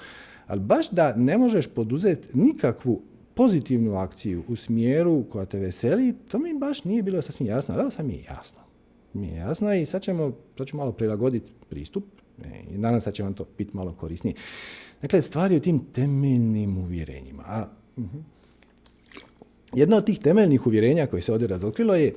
Ali 0.47 0.59
baš 0.59 0.89
da 0.89 1.15
ne 1.15 1.37
možeš 1.37 1.67
poduzeti 1.67 2.27
nikakvu 2.33 3.01
pozitivnu 3.33 3.97
akciju 3.97 4.43
u 4.47 4.55
smjeru 4.55 5.23
koja 5.29 5.45
te 5.45 5.59
veseli, 5.59 6.13
to 6.27 6.39
mi 6.39 6.53
baš 6.59 6.83
nije 6.83 7.03
bilo 7.03 7.21
sasvim 7.21 7.47
jasno, 7.47 7.75
ali 7.77 7.91
sam 7.91 8.07
mi 8.07 8.13
je 8.13 8.23
jasno. 8.23 8.59
Mi 9.13 9.27
je 9.27 9.35
jasno 9.35 9.73
i 9.73 9.85
sad 9.85 10.01
ćemo, 10.01 10.31
sad 10.57 10.67
ću 10.67 10.77
malo 10.77 10.91
prilagoditi 10.91 11.51
pristup 11.69 12.03
e, 12.43 12.47
i 12.71 12.77
nadam 12.77 13.01
se 13.01 13.11
će 13.11 13.23
vam 13.23 13.33
to 13.33 13.45
biti 13.57 13.71
malo 13.73 13.93
korisnije. 13.93 14.35
Dakle, 15.01 15.21
stvari 15.21 15.55
o 15.55 15.59
tim 15.59 15.79
temeljnim 15.93 16.77
uvjerenjima. 16.77 17.43
A, 17.47 17.67
uh 17.97 18.03
Jedno 19.75 19.97
od 19.97 20.05
tih 20.05 20.19
temeljnih 20.19 20.67
uvjerenja 20.67 21.07
koje 21.07 21.21
se 21.21 21.31
ovdje 21.31 21.47
razotkrilo 21.47 21.95
je 21.95 22.13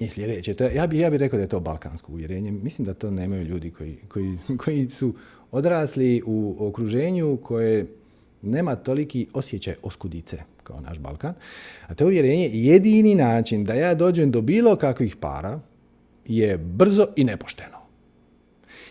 je 0.00 0.10
sljedeće. 0.10 0.54
To 0.54 0.64
ja 0.64 0.86
bih 0.86 1.00
ja 1.00 1.10
bi 1.10 1.18
rekao 1.18 1.36
da 1.36 1.42
je 1.42 1.48
to 1.48 1.60
balkansko 1.60 2.12
uvjerenje. 2.12 2.52
Mislim 2.52 2.84
da 2.84 2.94
to 2.94 3.10
nemaju 3.10 3.44
ljudi 3.44 3.70
koji, 3.70 3.96
koji, 4.08 4.38
koji 4.64 4.90
su 4.90 5.14
odrasli 5.50 6.22
u 6.26 6.56
okruženju 6.58 7.38
koje 7.42 7.86
nema 8.42 8.76
toliki 8.76 9.26
osjećaj 9.34 9.74
oskudice 9.82 10.38
kao 10.62 10.80
naš 10.80 10.98
Balkan. 10.98 11.34
A 11.86 11.94
to 11.94 12.06
uvjerenje 12.06 12.50
jedini 12.52 13.14
način 13.14 13.64
da 13.64 13.74
ja 13.74 13.94
dođem 13.94 14.30
do 14.30 14.40
bilo 14.40 14.76
kakvih 14.76 15.16
para 15.16 15.60
je 16.26 16.58
brzo 16.58 17.06
i 17.16 17.24
nepošteno. 17.24 17.77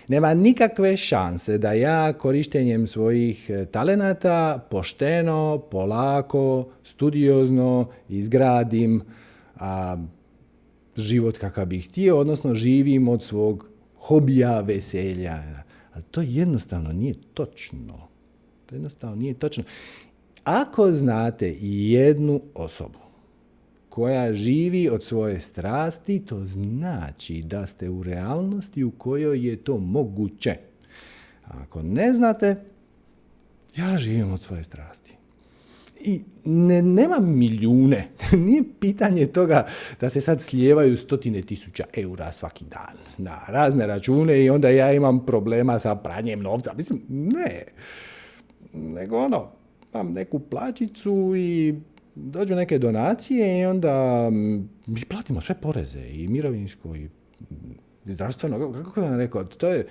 Nema 0.08 0.34
nikakve 0.34 0.98
šanse 0.98 1.58
da 1.58 1.74
ja 1.74 2.14
korištenjem 2.14 2.88
svojih 2.88 3.50
e, 3.50 3.66
talenata 3.66 4.68
pošteno, 4.70 5.64
polako, 5.72 6.68
studiozno 6.84 7.90
izgradim 8.10 9.02
a, 9.56 9.98
život 10.96 11.38
kakav 11.38 11.66
bih 11.66 11.90
htio, 11.90 12.18
odnosno 12.18 12.54
živim 12.54 13.08
od 13.08 13.24
svog 13.24 13.68
hobija, 13.96 14.62
veselja. 14.62 15.44
Ali 15.94 16.04
to 16.12 16.22
jednostavno 16.22 16.92
nije 16.94 17.14
točno. 17.34 18.08
To 18.66 18.76
jednostavno 18.76 19.16
nije 19.16 19.34
točno. 19.34 19.64
Ako 20.44 20.92
znate 20.92 21.56
jednu 21.62 22.42
osobu 22.56 23.07
koja 23.98 24.36
živi 24.36 24.90
od 24.90 25.04
svoje 25.04 25.40
strasti, 25.40 26.20
to 26.20 26.46
znači 26.46 27.42
da 27.42 27.68
ste 27.68 27.90
u 27.90 28.04
realnosti 28.04 28.84
u 28.84 28.92
kojoj 28.92 29.48
je 29.48 29.56
to 29.56 29.78
moguće. 29.78 30.58
ako 31.48 31.82
ne 31.82 32.14
znate, 32.14 32.56
ja 33.78 33.98
živim 33.98 34.34
od 34.34 34.42
svoje 34.42 34.64
strasti. 34.64 35.14
I 36.02 36.22
ne, 36.46 36.82
nema 36.82 37.20
milijune. 37.20 38.08
Nije 38.46 38.64
pitanje 38.80 39.26
toga 39.26 39.68
da 40.00 40.10
se 40.10 40.22
sad 40.22 40.42
slijevaju 40.42 40.98
stotine 40.98 41.42
tisuća 41.42 41.84
eura 41.94 42.32
svaki 42.32 42.66
dan 42.66 42.98
na 43.18 43.40
razne 43.48 43.88
račune 43.88 44.44
i 44.44 44.50
onda 44.50 44.70
ja 44.70 44.94
imam 44.94 45.26
problema 45.26 45.80
sa 45.80 45.96
pranjem 45.96 46.40
novca. 46.40 46.74
Mislim, 46.74 47.02
ne 47.10 47.64
nego 48.74 49.18
ono, 49.18 49.50
imam 49.94 50.14
neku 50.14 50.40
plaćicu 50.40 51.34
i 51.36 51.76
dođu 52.24 52.56
neke 52.56 52.80
donacije 52.80 53.60
i 53.60 53.66
onda 53.66 54.30
mm, 54.30 54.70
mi 54.86 55.02
platimo 55.10 55.42
sve 55.42 55.56
poreze 55.56 56.08
i 56.10 56.28
mirovinsko 56.28 56.96
i 56.96 57.10
zdravstveno, 58.06 58.74
kako 58.74 59.02
vam 59.02 59.18
rekao, 59.18 59.44
to 59.44 59.68
je, 59.68 59.88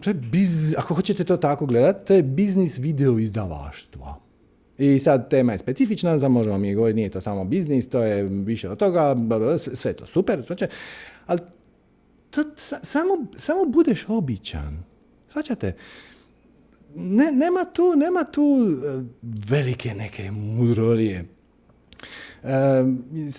to 0.00 0.10
je 0.10 0.14
biz, 0.14 0.74
ako 0.78 0.94
hoćete 0.94 1.24
to 1.24 1.36
tako 1.36 1.66
gledati, 1.66 2.06
to 2.06 2.14
je 2.14 2.22
biznis 2.22 2.78
video 2.78 3.18
izdavaštva. 3.18 4.20
I 4.78 4.98
sad 4.98 5.30
tema 5.30 5.52
je 5.52 5.58
specifična, 5.58 6.18
za 6.18 6.28
možemo 6.28 6.58
mi 6.58 6.74
govoriti, 6.74 6.96
nije 6.96 7.10
to 7.10 7.20
samo 7.20 7.44
biznis, 7.44 7.88
to 7.88 8.02
je 8.02 8.22
više 8.22 8.68
od 8.68 8.78
toga, 8.78 9.16
sve 9.56 9.92
to 9.92 10.06
super, 10.06 10.44
sve 10.44 10.68
ali 11.26 11.40
to, 12.30 12.44
samo, 12.82 13.26
samo 13.36 13.64
budeš 13.64 14.08
običan. 14.08 14.82
Svačate, 15.32 15.74
ne, 16.94 17.32
nema 17.32 17.64
tu, 17.72 17.96
nema 17.96 18.24
tu 18.24 18.42
e, 18.42 19.02
velike 19.22 19.94
neke 19.94 20.30
mudrolije. 20.30 21.24
E, 22.44 22.84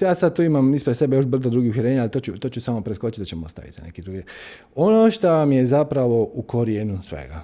ja 0.01 0.15
sad 0.15 0.35
tu 0.35 0.43
imam 0.43 0.73
ispred 0.73 0.97
sebe 0.97 1.15
još 1.15 1.25
brdo 1.25 1.49
drugih 1.49 1.71
uvjerenja, 1.71 2.01
ali 2.01 2.11
to 2.11 2.19
ću, 2.19 2.39
to 2.39 2.49
ću 2.49 2.61
samo 2.61 2.81
preskočiti, 2.81 3.21
da 3.21 3.25
ćemo 3.25 3.45
ostaviti 3.45 3.73
za 3.73 3.83
neki 3.83 4.01
drugi. 4.01 4.21
Ono 4.75 5.11
što 5.11 5.31
vam 5.31 5.51
je 5.51 5.65
zapravo 5.65 6.31
u 6.33 6.41
korijenu 6.41 7.03
svega 7.03 7.43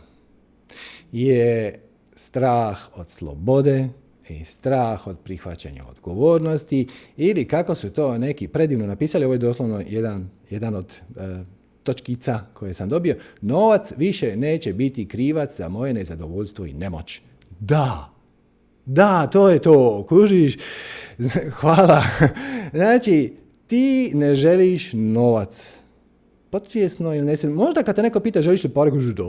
je 1.11 1.79
strah 2.15 2.79
od 2.95 3.09
slobode 3.09 3.89
i 4.29 4.45
strah 4.45 5.07
od 5.07 5.19
prihvaćanja 5.19 5.83
odgovornosti 5.89 6.87
ili 7.17 7.47
kako 7.47 7.75
su 7.75 7.89
to 7.89 8.17
neki 8.17 8.47
predivno 8.47 8.87
napisali, 8.87 9.25
ovo 9.25 9.33
je 9.33 9.37
doslovno 9.37 9.83
jedan, 9.87 10.29
jedan 10.49 10.75
od 10.75 11.01
e, 11.17 11.43
točkica 11.87 12.39
koje 12.53 12.73
sam 12.73 12.89
dobio, 12.89 13.15
novac 13.41 13.93
više 13.97 14.35
neće 14.35 14.73
biti 14.73 15.07
krivac 15.07 15.57
za 15.57 15.69
moje 15.69 15.93
nezadovoljstvo 15.93 16.65
i 16.65 16.73
nemoć. 16.73 17.21
Da, 17.59 18.09
da, 18.85 19.27
to 19.27 19.49
je 19.49 19.59
to, 19.59 20.05
kužiš, 20.09 20.57
hvala. 21.59 22.03
Znači, 22.73 23.33
ti 23.67 24.11
ne 24.13 24.35
želiš 24.35 24.89
novac. 24.93 25.79
Podsvjesno 26.49 27.15
ili 27.15 27.25
ne 27.25 27.49
Možda 27.49 27.83
kad 27.83 27.95
te 27.95 28.03
neko 28.03 28.19
pita 28.19 28.41
želiš 28.41 28.63
li 28.63 28.69
pare, 28.69 28.91
kužiš, 28.91 29.13
do. 29.13 29.27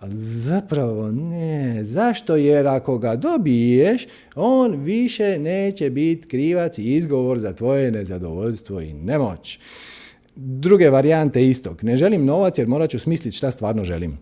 Ali 0.00 0.16
zapravo 0.16 1.10
ne. 1.10 1.84
Zašto? 1.84 2.36
Jer 2.36 2.66
ako 2.66 2.98
ga 2.98 3.16
dobiješ, 3.16 4.06
on 4.34 4.74
više 4.74 5.38
neće 5.38 5.90
biti 5.90 6.28
krivac 6.28 6.78
i 6.78 6.94
izgovor 6.94 7.38
za 7.38 7.52
tvoje 7.52 7.90
nezadovoljstvo 7.90 8.80
i 8.80 8.92
nemoć 8.92 9.58
druge 10.36 10.90
varijante 10.90 11.48
istog. 11.48 11.84
Ne 11.84 11.96
želim 11.96 12.24
novac 12.24 12.58
jer 12.58 12.68
morat 12.68 12.90
ću 12.90 12.98
smisliti 12.98 13.36
šta 13.36 13.50
stvarno 13.50 13.84
želim. 13.84 14.18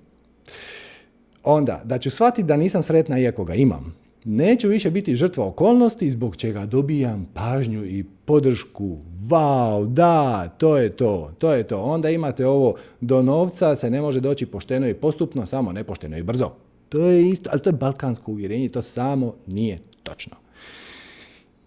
Onda, 1.44 1.82
da 1.84 1.98
ću 1.98 2.10
shvatiti 2.10 2.46
da 2.46 2.56
nisam 2.56 2.82
sretna 2.82 3.18
iako 3.18 3.44
ga 3.44 3.54
imam. 3.54 3.94
Neću 4.24 4.68
više 4.68 4.90
biti 4.90 5.14
žrtva 5.14 5.46
okolnosti 5.46 6.10
zbog 6.10 6.36
čega 6.36 6.66
dobijam 6.66 7.28
pažnju 7.34 7.84
i 7.84 8.04
podršku. 8.24 8.98
Vau, 9.28 9.86
da, 9.86 10.48
to 10.58 10.76
je 10.76 10.96
to, 10.96 11.32
to 11.38 11.52
je 11.52 11.62
to. 11.62 11.80
Onda 11.80 12.10
imate 12.10 12.46
ovo, 12.46 12.74
do 13.00 13.22
novca 13.22 13.76
se 13.76 13.90
ne 13.90 14.00
može 14.00 14.20
doći 14.20 14.46
pošteno 14.46 14.88
i 14.88 14.94
postupno, 14.94 15.46
samo 15.46 15.72
nepošteno 15.72 16.18
i 16.18 16.22
brzo. 16.22 16.50
To 16.88 16.98
je 16.98 17.28
isto, 17.28 17.50
ali 17.52 17.60
to 17.60 17.68
je 17.68 17.74
balkansko 17.74 18.30
uvjerenje, 18.32 18.68
to 18.68 18.82
samo 18.82 19.34
nije 19.46 19.78
točno. 20.02 20.36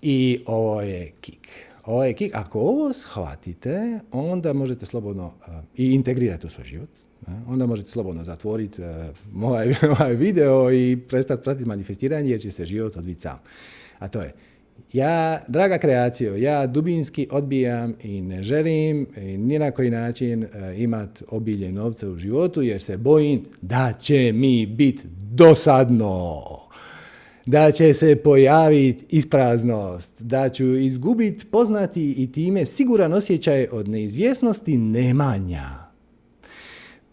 I 0.02 0.44
ovo 0.46 0.82
je 0.82 1.12
kik. 1.22 1.71
Ovaj, 1.86 2.14
ako 2.34 2.60
ovo 2.60 2.94
shvatite, 2.94 4.00
onda 4.12 4.54
možete 4.54 4.86
slobodno 4.86 5.34
i 5.76 5.94
integrirati 5.94 6.48
u 6.48 6.50
svoj 6.50 6.66
život. 6.66 6.90
Onda 7.48 7.66
možete 7.66 7.90
slobodno 7.90 8.24
zatvoriti 8.24 8.82
ovaj, 9.42 9.74
ovaj 10.00 10.16
video 10.16 10.72
i 10.72 10.98
prestati 11.10 11.44
pratiti 11.44 11.66
manifestiranje 11.66 12.32
jer 12.32 12.40
će 12.40 12.52
se 12.52 12.66
život 12.66 12.98
odviti 12.98 13.22
sam. 13.22 13.40
A 14.00 14.08
to 14.08 14.22
je, 14.22 14.34
ja, 14.94 15.42
draga 15.48 15.78
kreacijo, 15.78 16.36
ja 16.36 16.68
dubinski 16.68 17.28
odbijam 17.32 17.96
i 18.04 18.22
ne 18.22 18.44
želim 18.44 19.08
ni 19.38 19.60
na 19.60 19.72
koji 19.72 19.90
način 19.90 20.48
imati 20.78 21.24
obilje 21.30 21.72
novca 21.72 22.10
u 22.10 22.16
životu 22.16 22.62
jer 22.62 22.82
se 22.82 22.98
bojim 22.98 23.44
da 23.62 23.94
će 24.02 24.32
mi 24.34 24.66
biti 24.66 25.04
dosadno, 25.32 26.44
da 27.46 27.72
će 27.72 27.94
se 27.94 28.16
pojaviti 28.16 29.06
ispraznost, 29.10 30.22
da 30.22 30.50
ću 30.50 30.76
izgubiti 30.76 31.46
poznati 31.46 32.12
i 32.12 32.32
time 32.32 32.66
siguran 32.66 33.14
osjećaj 33.14 33.68
od 33.72 33.88
neizvjesnosti 33.88 34.78
nemanja. 34.78 35.70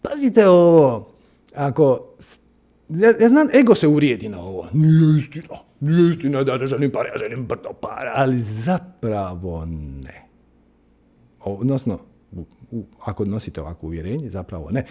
Pazite 0.01 0.47
ovo, 0.47 1.11
ako, 1.55 2.15
ja, 2.89 3.13
ja 3.19 3.29
znam, 3.29 3.47
ego 3.53 3.75
se 3.75 3.87
uvrijedi 3.87 4.29
na 4.29 4.41
ovo, 4.41 4.67
nije 4.73 5.17
istina, 5.17 5.57
nije 5.79 6.09
istina 6.09 6.43
da 6.43 6.57
ne 6.57 6.65
želim 6.65 6.91
para, 6.91 7.09
ja 7.09 7.17
želim 7.17 7.45
brdo 7.45 7.69
para, 7.81 8.13
ali 8.15 8.37
zapravo 8.37 9.65
ne. 10.03 10.25
Odnosno, 11.39 11.99
ako 12.99 13.25
nosite 13.25 13.61
ovako 13.61 13.85
uvjerenje, 13.85 14.29
zapravo 14.29 14.71
ne. 14.71 14.85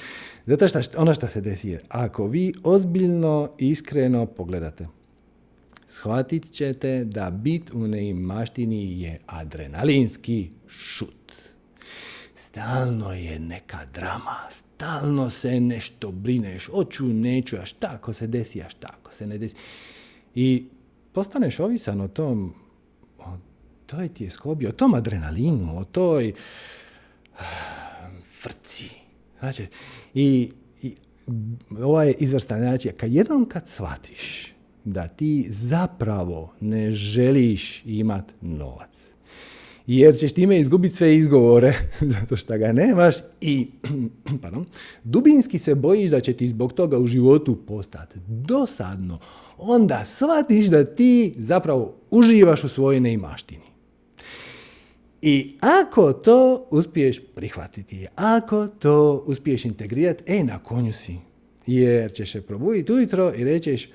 Zato 0.47 0.69
što 0.69 0.81
ono 0.97 1.15
što 1.15 1.27
se 1.27 1.41
desi 1.41 1.69
je, 1.69 1.81
ako 1.89 2.27
vi 2.27 2.53
ozbiljno 2.63 3.51
iskreno 3.59 4.27
pogledate, 4.27 4.87
shvatit 5.89 6.53
ćete 6.53 7.05
da 7.05 7.31
bit 7.31 7.71
u 7.75 7.87
neimaštini 7.87 9.01
je 9.01 9.19
adrenalinski 9.27 10.51
šut. 10.69 11.33
Stalno 12.35 13.13
je 13.13 13.39
neka 13.39 13.79
drama, 13.95 14.37
stalno 14.51 15.31
se 15.31 15.61
nešto 15.61 16.13
brineš, 16.13 16.69
oću, 16.73 17.05
neću, 17.05 17.57
a 17.57 17.65
šta 17.65 17.91
ako 17.95 18.13
se 18.13 18.27
desi, 18.27 18.63
a 18.63 18.69
šta 18.69 18.89
ako 19.01 19.13
se 19.13 19.27
ne 19.27 19.39
desi. 19.39 19.57
I 20.35 20.65
postaneš 21.13 21.61
ovisan 21.61 22.01
o 22.01 22.09
tom, 22.09 22.55
o 23.19 23.37
toj 23.87 24.09
tjeskobi, 24.09 24.67
o 24.67 24.73
tom 24.73 24.95
adrenalinu, 24.95 25.79
o 25.79 25.85
toj 25.85 26.33
frci. 28.43 28.91
Znači, 29.39 29.67
i, 30.15 30.51
i 30.83 30.97
ovo 31.83 32.03
je 32.03 32.15
izvrstan 32.19 32.61
način. 32.61 32.93
Kad 32.97 33.13
jednom 33.13 33.49
kad 33.49 33.69
shvatiš 33.69 34.58
da 34.93 35.09
ti 35.09 35.47
zapravo 35.51 36.53
ne 36.61 36.93
želiš 36.93 37.83
imat 37.87 38.25
novac, 38.41 38.91
jer 39.87 40.17
ćeš 40.17 40.33
time 40.33 40.61
izgubiti 40.61 40.95
sve 40.95 41.17
izgovore 41.17 41.75
zato 42.15 42.37
što 42.37 42.59
ga 42.59 42.73
nemaš 42.73 43.15
i 43.41 43.69
pardon, 44.43 44.67
dubinski 45.05 45.59
se 45.59 45.75
bojiš 45.75 46.11
da 46.11 46.21
će 46.21 46.33
ti 46.33 46.49
zbog 46.49 46.73
toga 46.73 46.99
u 46.99 47.07
životu 47.07 47.57
postati 47.67 48.19
dosadno, 48.27 49.19
onda 49.59 50.05
shvatiš 50.05 50.67
da 50.67 50.85
ti 50.85 51.35
zapravo 51.39 51.95
uživaš 52.11 52.65
u 52.65 52.69
svojoj 52.69 53.01
neimaštini. 53.01 53.69
I 55.23 55.57
ako 55.61 56.13
to 56.13 56.69
uspiješ 56.71 57.21
prihvatiti, 57.35 58.07
ako 58.17 58.67
to 58.67 59.25
uspiješ 59.27 59.65
integrirati, 59.65 60.25
e, 60.27 60.45
na 60.45 60.59
konju 60.59 60.93
si. 60.93 61.28
Jer 61.69 62.13
ćeš 62.13 62.33
se 62.33 62.43
probuditi 62.43 62.93
ujutro 62.93 63.33
i 63.37 63.45
rećeš, 63.45 63.89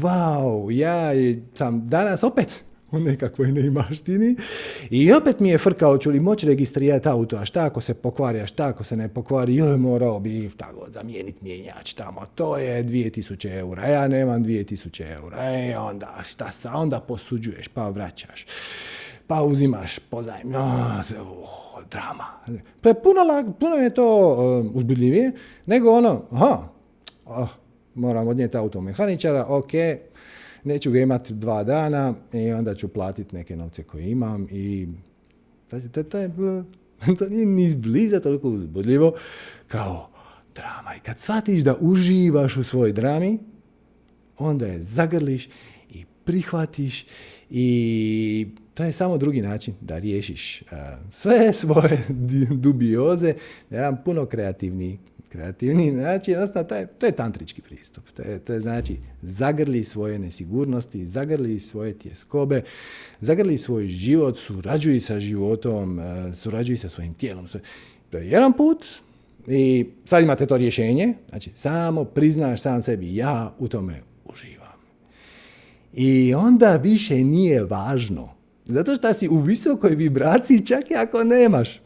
wow, 0.00 0.70
ja 0.70 1.12
sam 1.54 1.88
danas 1.88 2.22
opet 2.22 2.64
u 2.90 3.00
nekakvoj 3.00 3.52
neimaštini. 3.52 4.36
I 4.90 5.12
opet 5.12 5.40
mi 5.40 5.48
je 5.48 5.58
frkao, 5.58 5.98
ću 5.98 6.10
li 6.10 6.20
moći 6.20 6.46
registrirati 6.46 7.08
auto, 7.08 7.36
a 7.36 7.44
šta 7.44 7.64
ako 7.64 7.80
se 7.80 7.94
pokvari, 7.94 8.40
a 8.40 8.46
šta 8.46 8.66
ako 8.66 8.84
se 8.84 8.96
ne 8.96 9.08
pokvari, 9.08 9.56
joj, 9.56 9.76
morao 9.76 10.20
bi 10.20 10.50
tako 10.56 10.86
zamijeniti 10.90 11.44
mijenjač 11.44 11.94
tamo, 11.94 12.26
to 12.34 12.58
je 12.58 12.84
2000 12.84 13.58
eura, 13.58 13.86
ja 13.86 14.08
nemam 14.08 14.44
2000 14.44 15.12
eura, 15.12 15.36
e, 15.40 15.78
onda 15.78 16.14
šta 16.24 16.52
sa, 16.52 16.70
onda 16.74 17.00
posuđuješ 17.00 17.68
pa 17.68 17.88
vraćaš 17.88 18.46
pa 19.26 19.42
uzimaš 19.42 19.98
pozajm, 19.98 20.54
oh, 20.54 21.82
drama. 21.90 22.24
Pa 22.80 22.94
puno, 22.94 23.20
puno 23.60 23.76
je 23.76 23.94
to 23.94 24.30
uh, 24.30 24.76
uzbudljivije 24.76 25.32
nego 25.66 25.92
ono, 25.92 26.22
aha, 26.30 26.68
oh, 27.36 27.48
moram 27.94 28.28
odnijeti 28.28 28.56
auto 28.56 28.80
mehaničara, 28.80 29.46
ok, 29.48 29.72
neću 30.64 30.90
ga 30.90 31.00
imati 31.00 31.34
dva 31.34 31.64
dana 31.64 32.14
i 32.32 32.52
onda 32.52 32.74
ću 32.74 32.88
platiti 32.88 33.36
neke 33.36 33.56
novce 33.56 33.82
koje 33.82 34.10
imam 34.10 34.46
i 34.50 34.88
to, 35.68 35.76
je, 36.18 36.30
to 37.18 37.28
nije 37.30 37.46
ni 37.46 37.64
izbliza 37.64 38.20
toliko 38.20 38.48
uzbudljivo 38.48 39.14
kao 39.68 40.08
drama. 40.54 40.96
I 40.96 41.00
kad 41.00 41.18
shvatiš 41.18 41.62
da 41.62 41.76
uživaš 41.80 42.56
u 42.56 42.64
svojoj 42.64 42.92
drami, 42.92 43.38
onda 44.38 44.66
je 44.66 44.82
zagrliš 44.82 45.48
i 45.90 46.04
prihvatiš 46.24 47.06
i 47.50 48.48
to 48.74 48.84
je 48.84 48.92
samo 48.92 49.18
drugi 49.18 49.42
način 49.42 49.74
da 49.80 49.98
riješiš 49.98 50.62
uh, 50.62 50.68
sve 51.10 51.52
svoje 51.62 52.04
dubioze 52.50 53.34
na 53.70 53.76
jedan 53.76 54.04
puno 54.04 54.26
kreativni, 54.26 54.98
kreativni. 55.32 55.90
Odnosno, 56.34 56.64
to 56.64 56.74
je, 56.74 56.86
to 56.86 57.06
je 57.06 57.12
tantrički 57.12 57.62
pristup. 57.62 58.10
To 58.16 58.22
je, 58.22 58.38
to 58.38 58.52
je 58.52 58.60
znači 58.60 58.96
zagrli 59.22 59.84
svoje 59.84 60.18
nesigurnosti, 60.18 61.06
zagrli 61.06 61.58
svoje 61.58 61.98
tjeskobe, 61.98 62.62
zagrli 63.20 63.58
svoj 63.58 63.86
život, 63.86 64.38
surađuj 64.38 65.00
sa 65.00 65.20
životom, 65.20 65.98
uh, 65.98 66.34
surađuj 66.34 66.76
sa 66.76 66.88
svojim 66.88 67.14
tijelom. 67.14 67.46
To 68.10 68.18
je 68.18 68.30
jedan 68.30 68.52
put, 68.52 68.86
i 69.46 69.86
sad 70.04 70.22
imate 70.22 70.46
to 70.46 70.56
rješenje, 70.56 71.14
znači 71.28 71.50
samo 71.56 72.04
priznaš 72.04 72.62
sam 72.62 72.82
sebi, 72.82 73.16
ja 73.16 73.54
u 73.58 73.68
tome 73.68 74.02
uživam. 74.24 74.78
I 75.92 76.34
onda 76.34 76.76
više 76.76 77.24
nije 77.24 77.64
važno 77.64 78.42
zato 78.66 78.94
što 78.94 79.14
si 79.14 79.28
u 79.28 79.38
visokoj 79.38 79.94
vibraciji 79.94 80.66
čak 80.66 80.90
i 80.90 80.94
ako 80.94 81.24
nemaš. 81.24 81.80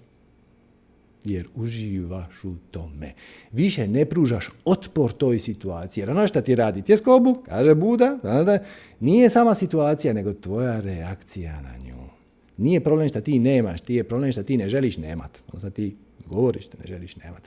Jer 1.27 1.47
uživaš 1.55 2.45
u 2.45 2.55
tome. 2.71 3.12
Više 3.53 3.89
ne 3.89 4.05
pružaš 4.05 4.49
otpor 4.65 5.12
toj 5.12 5.39
situaciji. 5.39 6.03
Jer 6.03 6.11
ono 6.11 6.27
što 6.27 6.41
ti 6.41 6.55
radi 6.55 6.83
tjeskobu, 6.83 7.43
kaže 7.47 7.75
Buda, 7.75 8.19
nije 9.01 9.31
sama 9.31 9.55
situacija, 9.55 10.12
nego 10.12 10.33
tvoja 10.33 10.81
reakcija 10.81 11.61
na 11.61 11.77
nju. 11.79 11.97
Nije 12.57 12.81
problem 12.81 13.09
što 13.09 13.21
ti 13.21 13.39
nemaš, 13.39 13.81
ti 13.81 13.95
je 13.95 14.05
problem 14.05 14.33
što 14.33 14.43
ti 14.43 14.57
ne 14.57 14.69
želiš 14.69 14.97
nemat. 14.97 15.43
Odnosno 15.49 15.71
ti 15.71 15.97
govoriš 16.27 16.69
da 16.69 16.79
ne 16.79 16.87
želiš 16.87 17.17
nemat. 17.17 17.43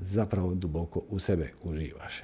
Zapravo 0.00 0.54
duboko 0.54 1.02
u 1.10 1.18
sebe 1.18 1.50
uživaš. 1.62 2.22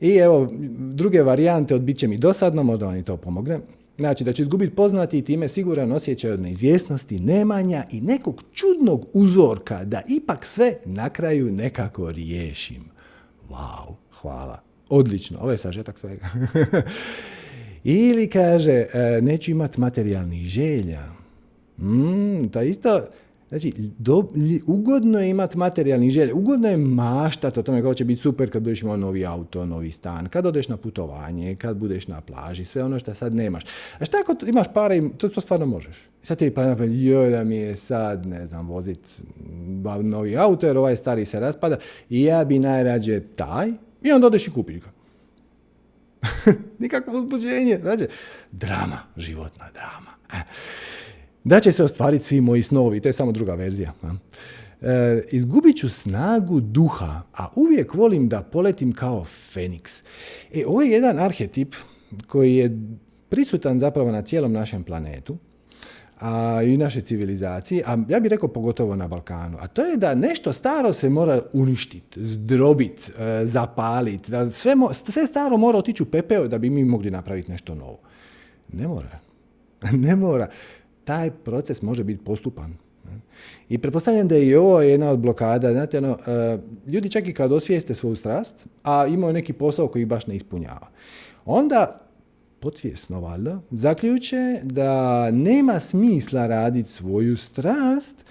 I 0.00 0.10
evo, 0.16 0.52
druge 0.78 1.22
varijante 1.22 1.74
od 1.74 1.82
bit 1.82 1.98
će 1.98 2.08
mi 2.08 2.18
dosadno, 2.18 2.62
možda 2.62 2.86
vam 2.86 2.96
i 2.96 3.04
to 3.04 3.16
pomogne. 3.16 3.60
Znači 3.98 4.24
da 4.24 4.32
će 4.32 4.42
izgubiti 4.42 4.74
poznati 4.74 5.18
i 5.18 5.22
time 5.22 5.48
siguran 5.48 5.92
osjećaj 5.92 6.30
od 6.30 6.40
neizvjesnosti, 6.40 7.18
nemanja 7.18 7.84
i 7.90 8.00
nekog 8.00 8.42
čudnog 8.52 9.06
uzorka 9.12 9.84
da 9.84 10.02
ipak 10.08 10.46
sve 10.46 10.74
na 10.84 11.10
kraju 11.10 11.52
nekako 11.52 12.10
riješim. 12.10 12.84
Wow, 13.48 13.94
hvala. 14.20 14.62
Odlično, 14.88 15.38
ovo 15.40 15.50
je 15.50 15.58
sažetak 15.58 15.98
svega. 15.98 16.26
Ili 17.84 18.30
kaže, 18.30 18.72
e, 18.72 19.20
neću 19.22 19.50
imati 19.50 19.80
materijalnih 19.80 20.46
želja. 20.46 21.02
Mm, 21.78 22.48
to 22.48 22.62
isto, 22.62 23.06
Znači, 23.48 23.72
do, 23.98 24.32
ugodno 24.66 25.20
je 25.20 25.30
imati 25.30 25.58
materijalni 25.58 26.10
želje, 26.10 26.34
ugodno 26.34 26.68
je 26.68 26.76
maštati 26.76 27.60
o 27.60 27.62
tome 27.62 27.82
kako 27.82 27.94
će 27.94 28.04
biti 28.04 28.20
super 28.20 28.50
kad 28.50 28.62
budeš 28.62 28.82
imao 28.82 28.96
novi 28.96 29.26
auto, 29.26 29.66
novi 29.66 29.90
stan, 29.90 30.28
kad 30.28 30.46
odeš 30.46 30.68
na 30.68 30.76
putovanje, 30.76 31.56
kad 31.56 31.76
budeš 31.76 32.08
na 32.08 32.20
plaži, 32.20 32.64
sve 32.64 32.84
ono 32.84 32.98
što 32.98 33.14
sad 33.14 33.34
nemaš. 33.34 33.64
A 33.98 34.04
šta 34.04 34.18
ako 34.20 34.46
imaš 34.46 34.66
pare 34.74 35.02
to, 35.18 35.28
to 35.28 35.40
stvarno 35.40 35.66
možeš? 35.66 35.96
Sad 36.22 36.38
ti 36.38 36.50
pa 36.50 36.62
joj 36.84 37.30
da 37.30 37.44
mi 37.44 37.56
je 37.56 37.76
sad, 37.76 38.26
ne 38.26 38.46
znam, 38.46 38.68
vozit 38.68 39.20
novi 40.02 40.36
auto 40.36 40.66
jer 40.66 40.78
ovaj 40.78 40.96
stari 40.96 41.26
se 41.26 41.40
raspada 41.40 41.76
i 42.10 42.22
ja 42.22 42.44
bi 42.44 42.58
najrađe 42.58 43.20
taj 43.20 43.72
i 44.02 44.12
onda 44.12 44.26
odeš 44.26 44.48
i 44.48 44.50
kupiš 44.50 44.76
ga. 44.76 44.90
Nikakvo 46.78 47.12
uzbuđenje. 47.12 47.78
Znači, 47.82 48.06
drama, 48.52 48.98
životna 49.16 49.66
drama. 49.74 50.10
Da 51.46 51.60
će 51.60 51.72
se 51.72 51.84
ostvariti 51.84 52.24
svi 52.24 52.40
moji 52.40 52.62
snovi. 52.62 53.00
To 53.00 53.08
je 53.08 53.12
samo 53.12 53.32
druga 53.32 53.54
verzija. 53.54 53.92
E, 54.82 55.22
izgubit 55.30 55.76
ću 55.76 55.88
snagu 55.88 56.60
duha, 56.60 57.22
a 57.34 57.48
uvijek 57.54 57.94
volim 57.94 58.28
da 58.28 58.42
poletim 58.42 58.92
kao 58.92 59.24
Feniks. 59.24 60.02
E, 60.54 60.64
ovo 60.66 60.82
je 60.82 60.90
jedan 60.90 61.18
arhetip 61.18 61.74
koji 62.26 62.56
je 62.56 62.78
prisutan 63.28 63.78
zapravo 63.78 64.12
na 64.12 64.22
cijelom 64.22 64.52
našem 64.52 64.84
planetu 64.84 65.36
a 66.20 66.62
i 66.62 66.76
našoj 66.76 67.02
civilizaciji, 67.02 67.82
a 67.86 67.98
ja 68.08 68.20
bih 68.20 68.30
rekao 68.30 68.48
pogotovo 68.48 68.96
na 68.96 69.08
Balkanu, 69.08 69.58
a 69.60 69.66
to 69.66 69.84
je 69.84 69.96
da 69.96 70.14
nešto 70.14 70.52
staro 70.52 70.92
se 70.92 71.10
mora 71.10 71.42
uništiti, 71.52 72.26
zdrobiti, 72.26 73.12
e, 73.18 73.46
zapaliti, 73.46 74.32
sve, 74.50 74.74
sve 74.92 75.26
staro 75.26 75.56
mora 75.56 75.78
otići 75.78 76.02
u 76.02 76.06
pepeo 76.06 76.48
da 76.48 76.58
bi 76.58 76.70
mi 76.70 76.84
mogli 76.84 77.10
napraviti 77.10 77.50
nešto 77.50 77.74
novo. 77.74 77.98
Ne 78.72 78.88
mora. 78.88 79.18
Ne 79.92 80.16
mora 80.16 80.48
taj 81.06 81.30
proces 81.30 81.82
može 81.82 82.04
biti 82.04 82.24
postupan. 82.24 82.74
I 83.68 83.78
pretpostavljam 83.78 84.28
da 84.28 84.34
je 84.34 84.46
i 84.46 84.54
ovo 84.54 84.80
jedna 84.80 85.10
od 85.10 85.18
blokada. 85.18 85.72
Znate, 85.72 85.98
ono, 85.98 86.18
e, 86.26 86.58
ljudi 86.86 87.10
čak 87.10 87.28
i 87.28 87.32
kad 87.32 87.52
osvijeste 87.52 87.94
svoju 87.94 88.16
strast, 88.16 88.66
a 88.82 89.06
imaju 89.06 89.32
neki 89.32 89.52
posao 89.52 89.88
koji 89.88 90.02
ih 90.02 90.08
baš 90.08 90.26
ne 90.26 90.36
ispunjava, 90.36 90.88
onda 91.44 92.00
podsvjesno 92.60 93.20
valjda, 93.20 93.60
zaključe 93.70 94.60
da 94.62 95.30
nema 95.30 95.80
smisla 95.80 96.46
raditi 96.46 96.90
svoju 96.90 97.36
strast 97.36 98.24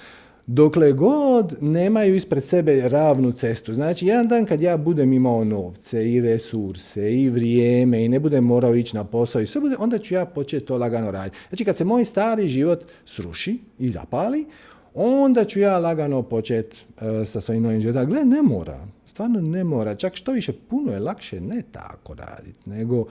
Dokle 0.48 0.92
god 0.92 1.56
nemaju 1.62 2.16
ispred 2.16 2.46
sebe 2.46 2.90
ravnu 2.90 3.32
cestu. 3.32 3.74
Znači, 3.74 4.08
jedan 4.08 4.28
dan 4.28 4.46
kad 4.46 4.62
ja 4.62 4.78
budem 4.78 5.14
imao 5.14 5.44
novce 5.44 6.12
i 6.12 6.22
resurse 6.22 7.14
i 7.14 7.30
vrijeme 7.30 8.06
i 8.06 8.10
ne 8.10 8.20
budem 8.20 8.44
morao 8.44 8.76
ići 8.76 8.96
na 8.96 9.04
posao 9.04 9.42
i 9.42 9.46
sve 9.46 9.62
bude, 9.62 9.76
onda 9.80 9.98
ću 9.98 10.14
ja 10.14 10.26
početi 10.26 10.66
to 10.66 10.78
lagano 10.78 11.12
raditi. 11.12 11.38
Znači, 11.50 11.66
kad 11.66 11.78
se 11.78 11.84
moj 11.84 12.06
stari 12.06 12.48
život 12.48 12.86
sruši 13.06 13.60
i 13.80 13.90
zapali, 13.90 14.46
onda 14.94 15.46
ću 15.46 15.60
ja 15.60 15.78
lagano 15.80 16.22
početi 16.22 16.78
uh, 16.88 17.28
sa 17.28 17.42
svojim 17.42 17.64
novim 17.64 17.82
životom. 17.82 18.06
Gle, 18.06 18.26
ne 18.26 18.42
mora. 18.42 18.88
Stvarno 19.06 19.42
ne 19.42 19.64
mora. 19.64 19.96
Čak 19.96 20.16
što 20.16 20.32
više, 20.32 20.54
puno 20.70 20.92
je 20.92 21.00
lakše 21.00 21.42
ne 21.42 21.64
tako 21.72 22.14
raditi, 22.14 22.70
nego 22.70 23.06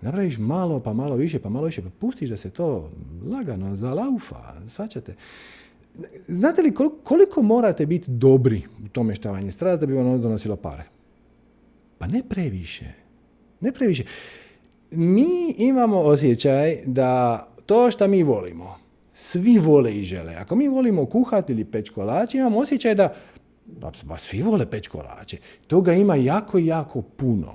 napraviš 0.00 0.38
malo, 0.38 0.80
pa 0.80 0.92
malo 0.92 1.16
više, 1.16 1.38
pa 1.38 1.48
malo 1.48 1.64
više, 1.64 1.82
pa 1.82 1.88
pustiš 2.00 2.30
da 2.30 2.36
se 2.36 2.50
to 2.50 2.90
lagano 3.30 3.76
zalaufa. 3.76 4.36
Svačate. 4.68 5.14
Znate 6.26 6.62
li 6.62 6.74
koliko, 7.04 7.42
morate 7.42 7.86
biti 7.86 8.10
dobri 8.10 8.62
u 8.84 8.88
tome 8.88 9.14
što 9.14 9.32
vam 9.32 9.44
je 9.44 9.52
strast 9.52 9.80
da 9.80 9.86
bi 9.86 9.94
vam 9.94 10.06
ono 10.06 10.18
donosilo 10.18 10.56
pare? 10.56 10.84
Pa 11.98 12.06
ne 12.06 12.22
previše. 12.28 12.84
Ne 13.60 13.72
previše. 13.72 14.04
Mi 14.90 15.54
imamo 15.58 16.00
osjećaj 16.00 16.78
da 16.86 17.42
to 17.66 17.90
što 17.90 18.08
mi 18.08 18.22
volimo, 18.22 18.78
svi 19.14 19.58
vole 19.58 19.96
i 19.96 20.02
žele. 20.02 20.34
Ako 20.34 20.56
mi 20.56 20.68
volimo 20.68 21.06
kuhati 21.06 21.52
ili 21.52 21.64
peć 21.64 21.90
kolače, 21.90 22.38
imamo 22.38 22.58
osjećaj 22.58 22.94
da 22.94 23.14
pa 24.08 24.16
svi 24.16 24.42
vole 24.42 24.70
peć 24.70 24.88
kolače. 24.88 25.36
Toga 25.66 25.92
ima 25.92 26.16
jako, 26.16 26.58
jako 26.58 27.02
puno. 27.02 27.52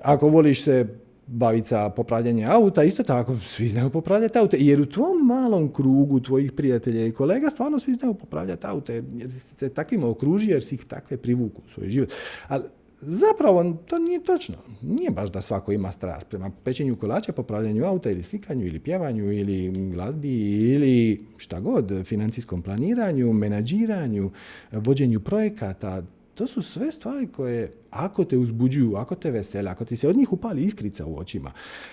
Ako 0.00 0.28
voliš 0.28 0.64
se 0.64 1.01
baviti 1.26 1.68
sa 1.68 1.90
popravljanjem 1.90 2.50
auta, 2.50 2.84
isto 2.84 3.02
tako 3.02 3.38
svi 3.38 3.68
znaju 3.68 3.90
popravljati 3.90 4.38
aute, 4.38 4.56
jer 4.60 4.80
u 4.80 4.86
tvom 4.86 5.26
malom 5.26 5.72
krugu 5.72 6.20
tvojih 6.20 6.52
prijatelja 6.52 7.06
i 7.06 7.12
kolega 7.12 7.50
stvarno 7.50 7.78
svi 7.78 7.94
znaju 7.94 8.14
popravljati 8.14 8.66
aute, 8.66 9.02
jer 9.16 9.30
se 9.30 9.68
takvima 9.68 10.08
okruži, 10.08 10.50
jer 10.50 10.64
si 10.64 10.74
ih 10.74 10.84
takve 10.84 11.16
privuku 11.16 11.62
u 11.66 11.70
svoj 11.70 11.90
život. 11.90 12.10
Ali 12.48 12.64
zapravo 13.00 13.76
to 13.86 13.98
nije 13.98 14.24
točno. 14.24 14.54
Nije 14.82 15.10
baš 15.10 15.32
da 15.32 15.42
svako 15.42 15.72
ima 15.72 15.92
strast 15.92 16.28
prema 16.28 16.50
pečenju 16.64 16.96
kolača, 16.96 17.32
popravljanju 17.32 17.84
auta 17.84 18.10
ili 18.10 18.22
slikanju 18.22 18.66
ili 18.66 18.80
pjevanju 18.80 19.32
ili 19.32 19.70
glazbi 19.90 20.34
ili 20.74 21.26
šta 21.36 21.60
god, 21.60 21.92
financijskom 22.04 22.62
planiranju, 22.62 23.32
menadžiranju, 23.32 24.30
vođenju 24.72 25.20
projekata, 25.20 26.02
to 26.34 26.46
su 26.46 26.62
sve 26.62 26.92
stvari 26.92 27.26
koje, 27.26 27.72
ako 27.90 28.24
te 28.24 28.38
uzbuđuju, 28.38 28.96
ako 28.96 29.14
te 29.14 29.30
vesele, 29.30 29.70
ako 29.70 29.84
ti 29.84 29.96
se 29.96 30.08
od 30.08 30.16
njih 30.16 30.32
upali 30.32 30.64
iskrica 30.64 31.06
u 31.06 31.18
očima, 31.18 31.52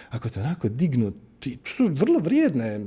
ako 0.09 0.29
te 0.29 0.39
onako 0.39 0.69
dignu, 0.69 1.13
ti, 1.39 1.57
su 1.65 1.87
vrlo 1.87 2.19
vrijedne, 2.19 2.81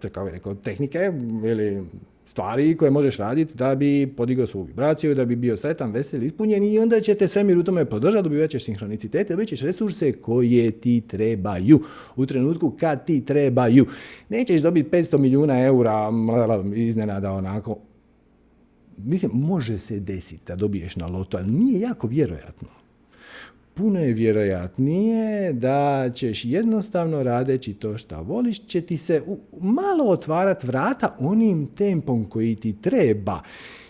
kako 0.00 0.28
rekao, 0.28 0.54
tehnike 0.54 0.98
ili 1.44 1.84
stvari 2.26 2.76
koje 2.76 2.90
možeš 2.90 3.16
raditi 3.16 3.54
da 3.54 3.74
bi 3.74 4.12
podigao 4.16 4.46
svoju 4.46 4.64
vibraciju, 4.64 5.14
da 5.14 5.24
bi 5.24 5.36
bio 5.36 5.56
sretan, 5.56 5.92
vesel, 5.92 6.22
ispunjen 6.22 6.64
i 6.64 6.78
onda 6.78 7.00
će 7.00 7.14
te 7.14 7.28
svemir 7.28 7.58
u 7.58 7.62
tome 7.62 7.84
podržati, 7.84 8.22
dobivat 8.22 8.50
ćeš 8.50 8.64
sinhronicitete, 8.64 9.32
dobit 9.32 9.48
ćeš 9.48 9.60
resurse 9.60 10.12
koje 10.12 10.70
ti 10.70 11.02
trebaju 11.06 11.80
u 12.16 12.26
trenutku 12.26 12.72
kad 12.80 13.06
ti 13.06 13.24
trebaju. 13.24 13.86
Nećeš 14.28 14.60
dobiti 14.60 14.90
500 14.90 15.18
milijuna 15.18 15.64
eura 15.64 16.10
iznenada 16.74 17.32
onako 17.32 17.76
mislim, 18.96 19.32
može 19.34 19.78
se 19.78 20.00
desiti 20.00 20.42
da 20.46 20.56
dobiješ 20.56 20.96
na 20.96 21.06
loto, 21.06 21.36
ali 21.36 21.52
nije 21.52 21.80
jako 21.80 22.06
vjerojatno. 22.06 22.68
Puno 23.74 24.00
je 24.00 24.12
vjerojatnije 24.12 25.52
da 25.52 26.10
ćeš 26.14 26.44
jednostavno 26.44 27.22
radeći 27.22 27.74
to 27.74 27.98
što 27.98 28.22
voliš, 28.22 28.66
će 28.66 28.80
ti 28.80 28.96
se 28.96 29.22
malo 29.60 30.04
otvarat 30.04 30.64
vrata 30.64 31.16
onim 31.18 31.66
tempom 31.66 32.24
koji 32.24 32.56
ti 32.56 32.72
treba. 32.80 33.40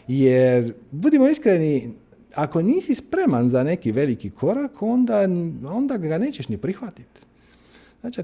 Jer, 0.09 0.73
budimo 0.91 1.29
iskreni, 1.29 1.91
ako 2.35 2.63
nisi 2.63 2.95
spreman 2.95 3.49
za 3.49 3.63
neki 3.63 3.93
veliki 3.93 4.31
korak, 4.31 4.83
onda, 4.83 5.29
onda 5.69 5.97
ga 5.97 6.19
nećeš 6.19 6.49
ni 6.49 6.59
prihvatiti. 6.59 7.21
Znači, 8.01 8.23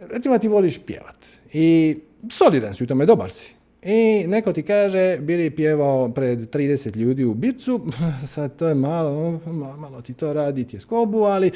recimo 0.00 0.38
ti 0.38 0.48
voliš 0.48 0.78
pjevat 0.78 1.26
i 1.52 1.96
solidan 2.30 2.74
si 2.74 2.84
u 2.84 2.86
tome, 2.86 3.06
dobar 3.06 3.30
si. 3.30 3.54
I 3.84 4.24
neko 4.28 4.52
ti 4.52 4.62
kaže, 4.62 5.18
bili 5.20 5.50
pjevao 5.50 6.08
pred 6.08 6.38
30 6.38 6.96
ljudi 6.96 7.24
u 7.24 7.34
bicu, 7.34 7.80
sad 8.34 8.56
to 8.56 8.68
je 8.68 8.74
malo, 8.74 9.40
malo 9.78 10.02
ti 10.02 10.14
to 10.14 10.32
radi 10.32 10.66
skobu, 10.80 11.18
ali 11.18 11.50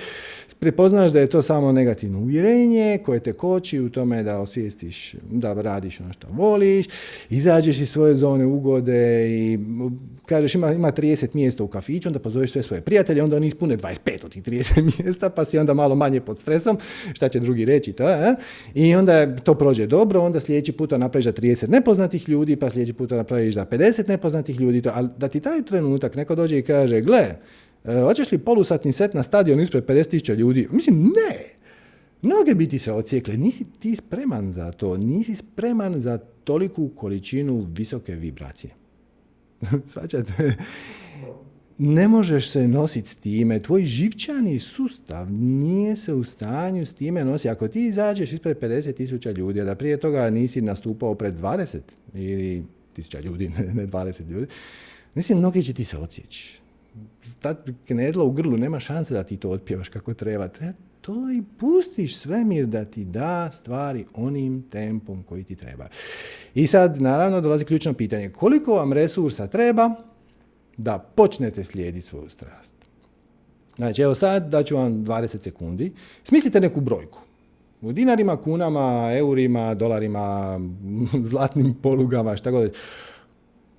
prepoznaš 0.60 1.12
da 1.12 1.20
je 1.20 1.26
to 1.26 1.42
samo 1.42 1.72
negativno 1.72 2.18
uvjerenje 2.18 2.98
koje 3.04 3.20
te 3.20 3.32
koči 3.32 3.80
u 3.80 3.90
tome 3.90 4.22
da 4.22 4.38
osvijestiš, 4.38 5.14
da 5.30 5.52
radiš 5.52 6.00
ono 6.00 6.12
što 6.12 6.26
voliš, 6.30 6.86
izađeš 7.30 7.80
iz 7.80 7.90
svoje 7.90 8.14
zone 8.14 8.44
ugode 8.44 9.28
i 9.28 9.58
kažeš 10.26 10.54
ima, 10.54 10.72
ima 10.72 10.92
30 10.92 11.34
mjesta 11.34 11.64
u 11.64 11.68
kafiću, 11.68 12.08
onda 12.08 12.18
pozoveš 12.18 12.52
sve 12.52 12.62
svoje 12.62 12.80
prijatelje, 12.80 13.22
onda 13.22 13.36
oni 13.36 13.46
ispune 13.46 13.76
25 13.76 14.24
od 14.24 14.32
tih 14.32 14.42
30 14.42 14.90
mjesta, 14.98 15.30
pa 15.30 15.44
si 15.44 15.58
onda 15.58 15.74
malo 15.74 15.94
manje 15.94 16.20
pod 16.20 16.38
stresom, 16.38 16.78
šta 17.12 17.28
će 17.28 17.40
drugi 17.40 17.64
reći 17.64 17.92
to, 17.92 18.04
a? 18.06 18.34
i 18.74 18.94
onda 18.94 19.36
to 19.36 19.54
prođe 19.54 19.86
dobro, 19.86 20.20
onda 20.20 20.40
sljedeći 20.40 20.72
puta 20.72 20.98
napraviš 20.98 21.24
za 21.24 21.32
30 21.32 21.68
nepoznatih 22.16 22.28
ljudi, 22.28 22.56
pa 22.56 22.70
sljedeći 22.70 22.92
puta 22.92 23.16
napraviš 23.16 23.54
za 23.54 23.66
50 23.66 24.08
nepoznatih 24.08 24.60
ljudi, 24.60 24.82
to, 24.82 24.90
ali 24.94 25.08
da 25.18 25.28
ti 25.28 25.40
taj 25.40 25.62
trenutak 25.62 26.16
neko 26.16 26.34
dođe 26.34 26.58
i 26.58 26.62
kaže, 26.62 27.00
gle, 27.00 27.36
e, 27.84 28.00
hoćeš 28.00 28.32
li 28.32 28.38
polusatni 28.38 28.92
set 28.92 29.14
na 29.14 29.22
stadion 29.22 29.60
ispred 29.60 29.84
50.000 29.84 30.34
ljudi? 30.34 30.68
Mislim, 30.70 31.02
ne. 31.02 31.56
Mnoge 32.22 32.54
bi 32.54 32.68
ti 32.68 32.78
se 32.78 32.92
ocijekle, 32.92 33.36
nisi 33.36 33.64
ti 33.78 33.96
spreman 33.96 34.52
za 34.52 34.72
to, 34.72 34.96
nisi 34.96 35.34
spreman 35.34 36.00
za 36.00 36.18
toliku 36.44 36.88
količinu 36.96 37.66
visoke 37.76 38.14
vibracije. 38.14 38.72
Svaćate? 39.92 40.56
Ne 41.78 42.08
možeš 42.08 42.50
se 42.50 42.68
nositi 42.68 43.08
s 43.08 43.14
time. 43.14 43.62
Tvoj 43.62 43.84
živčani 43.84 44.58
sustav 44.58 45.32
nije 45.32 45.96
se 45.96 46.14
u 46.14 46.24
stanju 46.24 46.86
s 46.86 46.92
time 46.92 47.24
nositi. 47.24 47.48
Ako 47.48 47.68
ti 47.68 47.86
izađeš 47.86 48.32
ispred 48.32 48.58
50 48.58 48.92
tisuća 48.92 49.30
ljudi, 49.30 49.60
a 49.60 49.64
da 49.64 49.74
prije 49.74 49.96
toga 49.96 50.30
nisi 50.30 50.60
nastupao 50.60 51.14
pred 51.14 51.34
20 51.34 51.78
ili 52.14 52.64
tisuća 52.92 53.20
ljudi, 53.20 53.48
ne 53.74 53.86
20 53.86 54.30
ljudi, 54.30 54.46
mislim, 55.14 55.38
mnogi 55.38 55.62
će 55.62 55.72
ti 55.72 55.84
se 55.84 55.98
odsjeći. 55.98 56.60
Stat 57.22 57.58
knedla 57.86 58.24
u 58.24 58.32
grlu, 58.32 58.56
nema 58.56 58.80
šanse 58.80 59.14
da 59.14 59.24
ti 59.24 59.36
to 59.36 59.50
otpjevaš 59.50 59.88
kako 59.88 60.14
treba. 60.14 60.48
Treba 60.48 60.72
to 61.00 61.30
i 61.30 61.42
pustiš 61.58 62.16
svemir 62.16 62.66
da 62.66 62.84
ti 62.84 63.04
da 63.04 63.50
stvari 63.52 64.04
onim 64.14 64.64
tempom 64.70 65.22
koji 65.22 65.44
ti 65.44 65.54
treba. 65.54 65.88
I 66.54 66.66
sad, 66.66 67.00
naravno, 67.00 67.40
dolazi 67.40 67.64
ključno 67.64 67.92
pitanje. 67.92 68.28
Koliko 68.28 68.74
vam 68.74 68.92
resursa 68.92 69.46
treba 69.46 69.94
da 70.76 70.98
počnete 70.98 71.64
slijediti 71.64 72.06
svoju 72.06 72.30
strast? 72.30 72.74
Znači, 73.76 74.02
evo 74.02 74.14
sad 74.14 74.48
daću 74.48 74.76
vam 74.76 74.92
20 74.92 75.42
sekundi. 75.42 75.92
Smislite 76.24 76.60
neku 76.60 76.80
brojku. 76.80 77.18
U 77.80 77.92
dinarima, 77.92 78.36
kunama, 78.36 79.12
eurima, 79.16 79.74
dolarima, 79.74 80.58
zlatnim 81.30 81.74
polugama, 81.82 82.36
šta 82.36 82.50
god. 82.50 82.74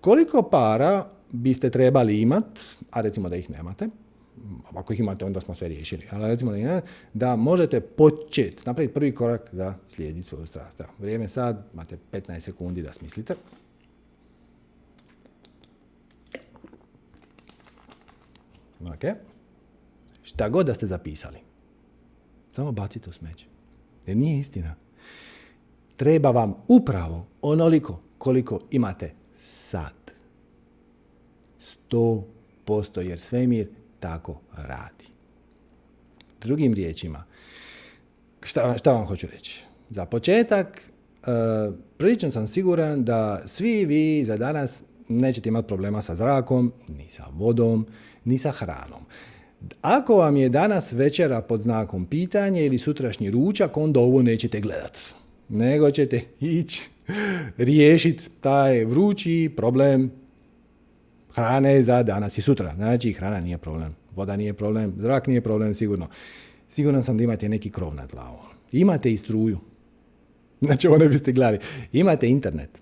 Koliko 0.02 0.42
para 0.42 1.10
biste 1.32 1.70
trebali 1.70 2.22
imati, 2.22 2.62
a 2.92 3.02
recimo 3.02 3.30
da 3.30 3.36
ih 3.36 3.50
nemate, 3.50 3.90
ako 4.76 4.94
ih 4.94 5.00
imate, 5.00 5.26
onda 5.26 5.42
smo 5.42 5.56
sve 5.56 5.68
riješili. 5.68 6.04
Ali 6.12 6.28
recimo 6.28 6.52
da, 6.52 6.82
da 7.14 7.36
možete 7.36 7.82
početi, 7.82 8.64
napraviti 8.66 8.94
prvi 8.94 9.12
korak 9.12 9.50
da 9.52 9.78
slijedi 9.88 10.24
svoju 10.24 10.46
strast. 10.46 10.82
vrijeme 11.00 11.30
sad, 11.30 11.66
imate 11.74 11.98
15 12.12 12.40
sekundi 12.40 12.82
da 12.82 12.94
smislite. 12.94 13.36
Ok. 18.82 19.04
Šta 20.24 20.50
god 20.50 20.66
da 20.66 20.74
ste 20.74 20.86
zapisali, 20.86 21.38
samo 22.52 22.72
bacite 22.72 23.10
u 23.10 23.14
smeće. 23.14 23.46
Jer 24.08 24.18
nije 24.18 24.40
istina. 24.40 24.76
Treba 25.96 26.32
vam 26.32 26.56
upravo 26.68 27.28
onoliko 27.42 28.00
koliko 28.18 28.60
imate 28.72 29.14
sad. 29.40 29.94
Sto 31.60 32.28
posto, 32.66 33.02
jer 33.02 33.20
svemir 33.20 33.68
tako 34.00 34.40
radi. 34.56 35.06
Drugim 36.42 36.74
riječima, 36.74 37.24
šta, 38.44 38.78
šta 38.78 38.92
vam 38.92 39.06
hoću 39.06 39.28
reći? 39.28 39.66
Za 39.90 40.06
početak, 40.06 40.92
uh, 41.22 41.76
prilično 41.98 42.32
sam 42.32 42.48
siguran 42.48 43.06
da 43.06 43.42
svi 43.46 43.86
vi 43.86 44.26
za 44.26 44.38
danas 44.38 44.84
nećete 45.08 45.50
imati 45.50 45.68
problema 45.68 46.02
sa 46.02 46.16
zrakom, 46.16 46.74
ni 46.88 47.10
sa 47.10 47.26
vodom, 47.34 47.86
ni 48.28 48.38
sa 48.38 48.52
hranom. 48.52 49.02
Ako 49.82 50.16
vam 50.16 50.38
je 50.38 50.50
danas 50.50 50.92
večera 50.94 51.42
pod 51.42 51.62
znakom 51.62 52.06
pitanja 52.06 52.62
ili 52.62 52.78
sutrašnji 52.78 53.32
ručak, 53.32 53.78
onda 53.78 54.00
ovo 54.00 54.22
nećete 54.22 54.60
gledat. 54.60 55.00
Nego 55.50 55.92
ćete 55.92 56.22
ići 56.40 56.90
riješiti 57.58 58.24
taj 58.42 58.86
vrući 58.86 59.54
problem 59.58 60.12
hrane 61.34 61.84
za 61.84 62.04
danas 62.04 62.38
i 62.38 62.42
sutra. 62.42 62.74
Znači, 62.76 63.14
hrana 63.14 63.40
nije 63.40 63.58
problem, 63.58 63.96
voda 64.16 64.36
nije 64.36 64.54
problem, 64.54 64.94
zrak 64.98 65.28
nije 65.28 65.42
problem, 65.42 65.74
sigurno. 65.74 66.08
Siguran 66.70 67.04
sam 67.04 67.18
da 67.18 67.24
imate 67.24 67.50
neki 67.50 67.70
krov 67.70 67.96
nad 67.96 68.12
glavom. 68.12 68.46
Imate 68.72 69.12
i 69.12 69.18
struju. 69.18 69.60
Znači, 70.62 70.88
ovo 70.88 70.98
ne 70.98 71.10
biste 71.10 71.32
gledali. 71.32 71.60
Imate 71.92 72.28
internet. 72.28 72.82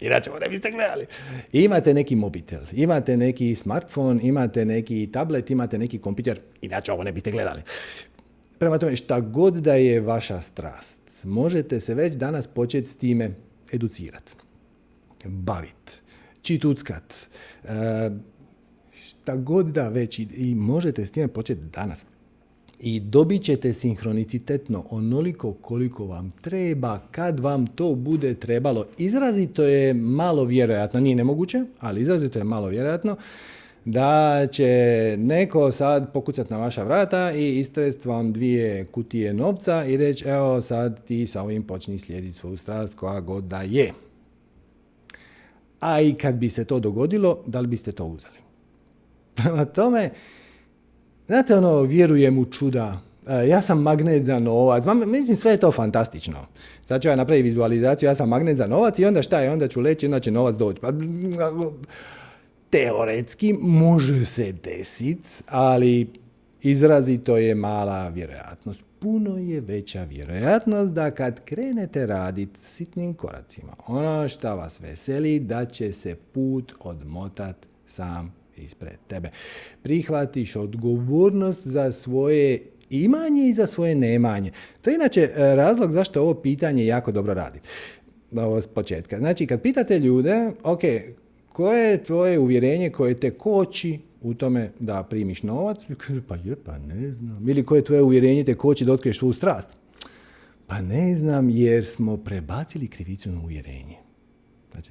Inače 0.00 0.30
ne 0.40 0.48
biste 0.48 0.70
gledali. 0.70 1.06
Imate 1.52 1.94
neki 1.94 2.16
mobitel, 2.16 2.60
imate 2.72 3.16
neki 3.16 3.54
smartphone, 3.54 4.20
imate 4.22 4.64
neki 4.64 5.08
tablet, 5.12 5.50
imate 5.50 5.78
neki 5.78 5.98
kompjuter, 5.98 6.40
inače 6.60 6.92
ovo 6.92 7.02
ne 7.02 7.12
biste 7.12 7.30
gledali. 7.30 7.62
Prema 8.58 8.78
tome, 8.78 8.96
šta 8.96 9.20
god 9.20 9.54
da 9.54 9.74
je 9.74 10.00
vaša 10.00 10.40
strast, 10.40 10.98
možete 11.24 11.80
se 11.80 11.94
već 11.94 12.14
danas 12.14 12.46
početi 12.46 12.88
s 12.88 12.96
time 12.96 13.30
educirati, 13.72 14.32
baviti, 15.24 15.92
čituckat, 16.42 17.14
e, 17.64 18.10
šta 18.92 19.36
god 19.36 19.66
da 19.66 19.88
već 19.88 20.18
i 20.18 20.54
možete 20.54 21.06
s 21.06 21.10
time 21.10 21.28
početi 21.28 21.66
danas 21.66 22.06
i 22.80 23.00
dobit 23.00 23.42
ćete 23.42 23.74
sinhronicitetno 23.74 24.84
onoliko 24.90 25.52
koliko 25.52 26.06
vam 26.06 26.30
treba 26.40 27.00
kad 27.10 27.40
vam 27.40 27.66
to 27.66 27.94
bude 27.94 28.34
trebalo. 28.34 28.86
Izrazito 28.98 29.64
je 29.64 29.94
malo 29.94 30.44
vjerojatno, 30.44 31.00
nije 31.00 31.16
nemoguće, 31.16 31.64
ali 31.80 32.00
izrazito 32.00 32.38
je 32.38 32.44
malo 32.44 32.68
vjerojatno 32.68 33.16
da 33.84 34.46
će 34.52 35.14
neko 35.18 35.72
sad 35.72 36.12
pokucati 36.12 36.52
na 36.52 36.58
vaša 36.58 36.82
vrata 36.82 37.32
i 37.32 37.58
istrest 37.58 38.04
vam 38.04 38.32
dvije 38.32 38.84
kutije 38.84 39.34
novca 39.34 39.84
i 39.84 39.96
reći 39.96 40.28
evo 40.28 40.60
sad 40.60 41.04
ti 41.04 41.26
sa 41.26 41.42
ovim 41.42 41.62
počni 41.62 41.98
slijediti 41.98 42.36
svoju 42.36 42.56
strast 42.56 42.94
koja 42.94 43.20
god 43.20 43.44
da 43.44 43.62
je. 43.62 43.92
A 45.80 46.00
i 46.00 46.14
kad 46.14 46.34
bi 46.34 46.48
se 46.48 46.64
to 46.64 46.80
dogodilo, 46.80 47.42
da 47.46 47.60
li 47.60 47.66
biste 47.66 47.92
to 47.92 48.04
uzeli? 48.04 48.38
Prema 49.34 49.64
tome, 49.64 50.10
Znate 51.26 51.56
ono, 51.56 51.82
vjerujem 51.82 52.38
u 52.38 52.44
čuda, 52.44 53.00
e, 53.26 53.48
ja 53.48 53.62
sam 53.62 53.82
magnet 53.82 54.24
za 54.24 54.38
novac, 54.38 54.84
mislim 55.06 55.36
sve 55.36 55.50
je 55.50 55.56
to 55.56 55.72
fantastično. 55.72 56.46
Sad 56.86 57.02
ću 57.02 57.08
ja 57.08 57.16
napraviti 57.16 57.48
vizualizaciju, 57.48 58.06
ja 58.06 58.14
sam 58.14 58.28
magnet 58.28 58.56
za 58.56 58.66
novac 58.66 58.98
i 58.98 59.04
onda 59.04 59.22
šta 59.22 59.40
je, 59.40 59.50
onda 59.50 59.68
ću 59.68 59.80
leći, 59.80 60.06
onda 60.06 60.20
će 60.20 60.30
novac 60.30 60.56
doći. 60.56 60.80
Pa, 60.80 60.92
teoretski 62.70 63.52
može 63.60 64.24
se 64.24 64.52
desiti, 64.52 65.28
ali 65.48 66.10
izrazito 66.62 67.36
je 67.36 67.54
mala 67.54 68.08
vjerojatnost. 68.08 68.82
Puno 68.98 69.38
je 69.38 69.60
veća 69.60 70.04
vjerojatnost 70.04 70.94
da 70.94 71.10
kad 71.10 71.44
krenete 71.44 72.06
raditi 72.06 72.60
sitnim 72.62 73.14
koracima, 73.14 73.72
ono 73.86 74.28
što 74.28 74.56
vas 74.56 74.80
veseli, 74.80 75.40
da 75.40 75.64
će 75.64 75.92
se 75.92 76.14
put 76.32 76.74
odmotat 76.80 77.56
sam 77.86 78.35
ispred 78.58 78.96
tebe. 79.06 79.30
Prihvatiš 79.82 80.56
odgovornost 80.56 81.66
za 81.66 81.92
svoje 81.92 82.62
imanje 82.90 83.48
i 83.48 83.54
za 83.54 83.66
svoje 83.66 83.94
nemanje. 83.94 84.50
To 84.82 84.90
je 84.90 84.94
inače 84.94 85.20
e, 85.20 85.54
razlog 85.54 85.92
zašto 85.92 86.22
ovo 86.22 86.34
pitanje 86.34 86.86
jako 86.86 87.12
dobro 87.12 87.34
radi. 87.34 87.60
Ovo 88.32 88.60
s 88.60 88.66
početka. 88.66 89.18
Znači, 89.18 89.46
kad 89.46 89.62
pitate 89.62 89.98
ljude, 89.98 90.50
ok, 90.62 90.80
koje 91.48 91.90
je 91.90 92.04
tvoje 92.04 92.38
uvjerenje 92.38 92.90
koje 92.90 93.20
te 93.20 93.30
koči 93.30 93.98
u 94.22 94.34
tome 94.34 94.70
da 94.78 95.02
primiš 95.02 95.42
novac? 95.42 95.86
Pa 96.28 96.36
je, 96.36 96.56
pa 96.64 96.78
ne 96.78 97.12
znam. 97.12 97.48
Ili 97.48 97.64
koje 97.64 97.78
je 97.78 97.84
tvoje 97.84 98.02
uvjerenje 98.02 98.44
te 98.44 98.54
koči 98.54 98.84
da 98.84 98.92
otkriješ 98.92 99.18
svoju 99.18 99.32
strast? 99.32 99.68
Pa 100.66 100.80
ne 100.80 101.16
znam 101.16 101.50
jer 101.50 101.86
smo 101.86 102.16
prebacili 102.16 102.88
krivicu 102.88 103.30
na 103.30 103.40
uvjerenje. 103.40 103.96
Znači, 104.72 104.90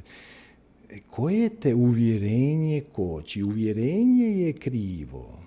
koje 1.10 1.50
te 1.50 1.76
uvjerenje 1.76 2.82
koči? 2.94 3.44
Uvjerenje 3.44 4.26
je 4.26 4.54
krivo. 4.54 5.40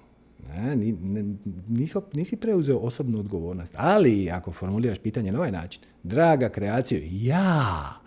nisi, 1.69 1.99
nisi 2.13 2.37
preuzeo 2.37 2.79
osobnu 2.79 3.19
odgovornost. 3.19 3.75
Ali 3.77 4.31
ako 4.31 4.53
formuliraš 4.53 4.99
pitanje 4.99 5.33
na 5.33 5.39
ovaj 5.39 5.53
način, 5.53 5.83
draga 6.03 6.49
kreacija, 6.49 7.01
ja 7.13 8.01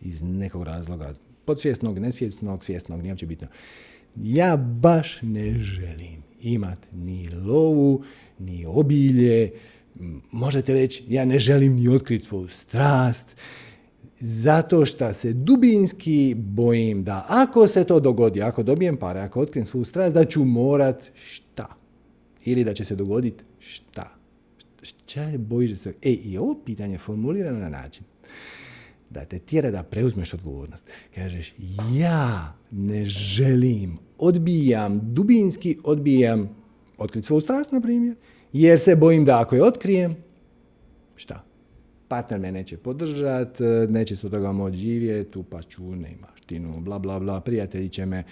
iz 0.00 0.22
nekog 0.22 0.62
razloga, 0.62 1.14
podsvjesnog, 1.44 1.98
nesvjesnog, 1.98 2.64
svjesnog, 2.64 3.02
nije 3.02 3.14
bitno, 3.14 3.46
ja 4.16 4.56
baš 4.56 5.18
ne 5.22 5.58
želim 5.58 6.22
imat 6.40 6.78
ni 6.92 7.28
lovu, 7.28 8.04
ni 8.38 8.66
obilje, 8.66 9.52
možete 10.30 10.74
reći, 10.74 11.04
ja 11.08 11.24
ne 11.24 11.38
želim 11.38 11.72
ni 11.72 11.88
otkriti 11.88 12.24
svoju 12.24 12.48
strast, 12.48 13.36
zato 14.20 14.86
što 14.86 15.14
se 15.14 15.32
dubinski 15.32 16.34
bojim 16.38 17.04
da 17.04 17.26
ako 17.28 17.68
se 17.68 17.84
to 17.84 18.00
dogodi, 18.00 18.42
ako 18.42 18.62
dobijem 18.62 18.96
pare, 18.96 19.20
ako 19.20 19.40
otkrijem 19.40 19.66
svu 19.66 19.84
strast, 19.84 20.14
da 20.14 20.24
ću 20.24 20.44
morat 20.44 21.10
šta? 21.14 21.66
Ili 22.44 22.64
da 22.64 22.74
će 22.74 22.84
se 22.84 22.96
dogoditi 22.96 23.44
šta? 23.58 24.14
Šta 24.82 25.22
je 25.22 25.38
bojiš 25.38 25.78
se? 25.78 25.94
E, 26.02 26.10
i 26.10 26.38
ovo 26.38 26.54
pitanje 26.64 26.94
je 26.94 26.98
formulirano 26.98 27.58
na 27.58 27.68
način 27.68 28.04
da 29.10 29.24
te 29.24 29.38
tjera 29.38 29.70
da 29.70 29.82
preuzmeš 29.82 30.34
odgovornost. 30.34 30.90
Kažeš, 31.14 31.54
ja 31.94 32.56
ne 32.70 33.06
želim, 33.06 33.98
odbijam, 34.18 35.00
dubinski 35.02 35.78
odbijam 35.84 36.56
otkriti 36.98 37.26
svoju 37.26 37.40
strast, 37.40 37.72
na 37.72 37.80
primjer, 37.80 38.16
jer 38.52 38.80
se 38.80 38.96
bojim 38.96 39.24
da 39.24 39.40
ako 39.40 39.54
je 39.54 39.64
otkrijem, 39.64 40.16
šta? 41.16 41.47
Partner 42.08 42.40
me 42.40 42.52
neće 42.52 42.76
podržat, 42.76 43.60
e, 43.60 43.86
neće 43.90 44.16
se 44.16 44.26
od 44.26 44.32
toga 44.32 44.52
moći 44.52 44.76
živjeti, 44.76 45.38
pa 45.50 45.62
ću 45.62 45.96
ne 45.96 46.16
štinu, 46.34 46.80
bla 46.80 46.98
bla 46.98 47.18
bla, 47.18 47.40
prijatelji 47.40 47.88
će 47.88 48.06
me 48.06 48.24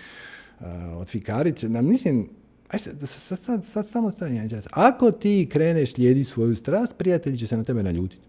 uh, 0.60 0.66
odfikariti. 0.96 1.68
Nam 1.68 1.86
mislim, 1.86 2.28
aj 2.68 2.78
sad, 2.78 2.94
sad, 3.04 3.38
sad, 3.38 3.64
sad 3.64 3.88
samo 3.88 4.10
stanje. 4.10 4.48
Ako 4.70 5.10
ti 5.10 5.48
kreneš 5.52 5.92
slijedi 5.92 6.24
svoju 6.24 6.56
strast, 6.56 6.96
prijatelji 6.98 7.38
će 7.38 7.46
se 7.46 7.56
na 7.56 7.64
tebe 7.64 7.82
naljutiti. 7.82 8.26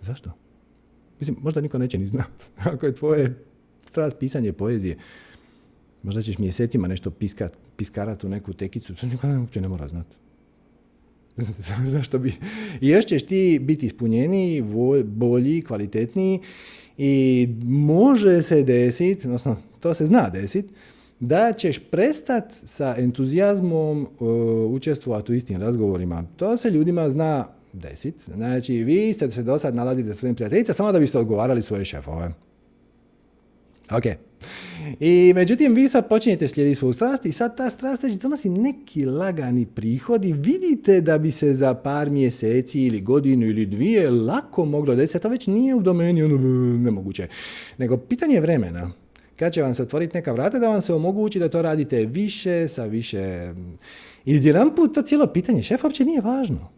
Zašto? 0.00 0.30
Mislim, 1.20 1.36
možda 1.42 1.60
niko 1.60 1.78
neće 1.78 1.98
ni 1.98 2.06
znati. 2.06 2.44
Ako 2.72 2.86
je 2.86 2.94
tvoje 2.94 3.44
strast 3.86 4.16
pisanje 4.18 4.52
poezije, 4.52 4.96
možda 6.02 6.22
ćeš 6.22 6.38
mjesecima 6.38 6.88
nešto 6.88 7.10
piskat, 7.10 7.52
piskarati 7.76 8.26
u 8.26 8.30
neku 8.30 8.52
tekicu, 8.52 8.94
to 8.94 9.06
niko 9.06 9.28
uopće 9.28 9.60
ne 9.60 9.68
mora 9.68 9.88
znati. 9.88 10.16
Zašto 11.92 12.18
bi? 12.18 12.34
I 12.80 12.88
još 12.88 13.04
ćeš 13.04 13.22
ti 13.22 13.58
biti 13.62 13.86
ispunjeniji, 13.86 14.64
bolji, 15.04 15.62
kvalitetniji 15.62 16.40
i 16.98 17.48
može 17.64 18.42
se 18.42 18.62
desiti, 18.62 19.26
odnosno 19.26 19.56
to 19.80 19.94
se 19.94 20.06
zna 20.06 20.30
desiti, 20.30 20.68
da 21.20 21.52
ćeš 21.52 21.78
prestat 21.90 22.52
sa 22.64 22.94
entuzijazmom 22.98 24.02
uh, 24.02 24.28
učestvovati 24.72 25.32
u 25.32 25.34
istim 25.34 25.60
razgovorima. 25.60 26.24
To 26.36 26.56
se 26.56 26.70
ljudima 26.70 27.10
zna 27.10 27.48
desit. 27.72 28.14
Znači, 28.34 28.72
vi 28.72 29.12
ste 29.12 29.30
se 29.30 29.42
do 29.42 29.58
sad 29.58 29.74
nalazili 29.74 30.08
za 30.08 30.14
svojim 30.14 30.34
prijateljicama 30.34 30.74
samo 30.74 30.92
da 30.92 30.98
biste 30.98 31.18
odgovarali 31.18 31.62
svoje 31.62 31.84
šefove. 31.84 32.32
Ok. 33.90 34.04
I 35.00 35.32
međutim, 35.34 35.74
vi 35.74 35.88
sad 35.88 36.08
počinjete 36.08 36.48
slijediti 36.48 36.78
svoju 36.78 36.92
strast 36.92 37.26
i 37.26 37.32
sad 37.32 37.56
ta 37.56 37.70
strast 37.70 38.02
već 38.02 38.12
donosi 38.12 38.48
neki 38.48 39.04
lagani 39.04 39.66
prihod 39.66 40.24
i 40.24 40.32
vidite 40.32 41.00
da 41.00 41.18
bi 41.18 41.30
se 41.30 41.54
za 41.54 41.74
par 41.74 42.10
mjeseci 42.10 42.82
ili 42.82 43.00
godinu 43.00 43.46
ili 43.46 43.66
dvije 43.66 44.10
lako 44.10 44.64
moglo 44.64 44.94
desiti. 44.94 45.22
To 45.22 45.28
već 45.28 45.46
nije 45.46 45.74
u 45.74 45.80
domeni 45.80 46.22
ono 46.22 46.36
nemoguće. 46.78 47.28
Nego 47.78 47.96
pitanje 47.96 48.40
vremena. 48.40 48.90
Kad 49.36 49.52
će 49.52 49.62
vam 49.62 49.74
se 49.74 49.82
otvoriti 49.82 50.16
neka 50.16 50.32
vrata 50.32 50.58
da 50.58 50.68
vam 50.68 50.80
se 50.80 50.94
omogući 50.94 51.38
da 51.38 51.48
to 51.48 51.62
radite 51.62 52.06
više, 52.06 52.68
sa 52.68 52.84
više... 52.84 53.52
I 54.24 54.34
jedan 54.34 54.74
put 54.74 54.94
to 54.94 55.02
cijelo 55.02 55.26
pitanje 55.26 55.62
šef 55.62 55.84
uopće 55.84 56.04
nije 56.04 56.20
važno. 56.20 56.70